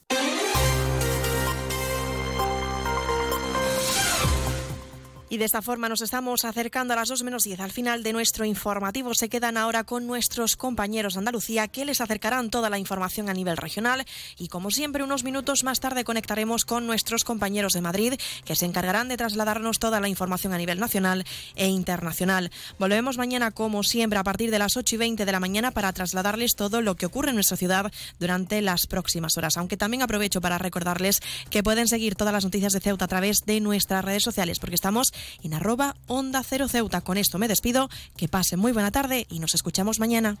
Y 5.31 5.37
de 5.37 5.45
esta 5.45 5.61
forma 5.61 5.87
nos 5.87 6.01
estamos 6.01 6.43
acercando 6.43 6.91
a 6.91 6.97
las 6.97 7.07
2 7.07 7.23
menos 7.23 7.45
10 7.45 7.61
al 7.61 7.71
final 7.71 8.03
de 8.03 8.11
nuestro 8.11 8.43
informativo. 8.43 9.13
Se 9.13 9.29
quedan 9.29 9.55
ahora 9.55 9.85
con 9.85 10.05
nuestros 10.05 10.57
compañeros 10.57 11.13
de 11.13 11.19
Andalucía 11.19 11.69
que 11.69 11.85
les 11.85 12.01
acercarán 12.01 12.49
toda 12.49 12.69
la 12.69 12.77
información 12.77 13.29
a 13.29 13.33
nivel 13.33 13.55
regional. 13.55 14.05
Y 14.37 14.49
como 14.49 14.71
siempre, 14.71 15.05
unos 15.05 15.23
minutos 15.23 15.63
más 15.63 15.79
tarde 15.79 16.03
conectaremos 16.03 16.65
con 16.65 16.85
nuestros 16.85 17.23
compañeros 17.23 17.71
de 17.71 17.79
Madrid 17.79 18.15
que 18.43 18.57
se 18.57 18.65
encargarán 18.65 19.07
de 19.07 19.15
trasladarnos 19.15 19.79
toda 19.79 20.01
la 20.01 20.09
información 20.09 20.51
a 20.51 20.57
nivel 20.57 20.81
nacional 20.81 21.23
e 21.55 21.67
internacional. 21.67 22.51
Volvemos 22.77 23.17
mañana, 23.17 23.51
como 23.51 23.83
siempre, 23.83 24.19
a 24.19 24.25
partir 24.25 24.51
de 24.51 24.59
las 24.59 24.75
8 24.75 24.95
y 24.95 24.97
20 24.97 25.25
de 25.25 25.31
la 25.31 25.39
mañana 25.39 25.71
para 25.71 25.93
trasladarles 25.93 26.57
todo 26.57 26.81
lo 26.81 26.95
que 26.95 27.05
ocurre 27.05 27.29
en 27.29 27.35
nuestra 27.35 27.55
ciudad 27.55 27.89
durante 28.19 28.61
las 28.61 28.85
próximas 28.85 29.37
horas. 29.37 29.55
Aunque 29.55 29.77
también 29.77 30.03
aprovecho 30.03 30.41
para 30.41 30.57
recordarles 30.57 31.21
que 31.49 31.63
pueden 31.63 31.87
seguir 31.87 32.15
todas 32.15 32.33
las 32.33 32.43
noticias 32.43 32.73
de 32.73 32.81
Ceuta 32.81 33.05
a 33.05 33.07
través 33.07 33.45
de 33.45 33.61
nuestras 33.61 34.03
redes 34.03 34.23
sociales, 34.23 34.59
porque 34.59 34.75
estamos 34.75 35.13
en 35.43 35.53
arroba 35.53 35.95
Onda 36.07 36.43
Cero 36.43 36.67
Ceuta. 36.67 37.01
Con 37.01 37.17
esto 37.17 37.37
me 37.37 37.47
despido, 37.47 37.89
que 38.17 38.27
pasen 38.27 38.59
muy 38.59 38.71
buena 38.71 38.91
tarde 38.91 39.25
y 39.29 39.39
nos 39.39 39.55
escuchamos 39.55 39.99
mañana. 39.99 40.37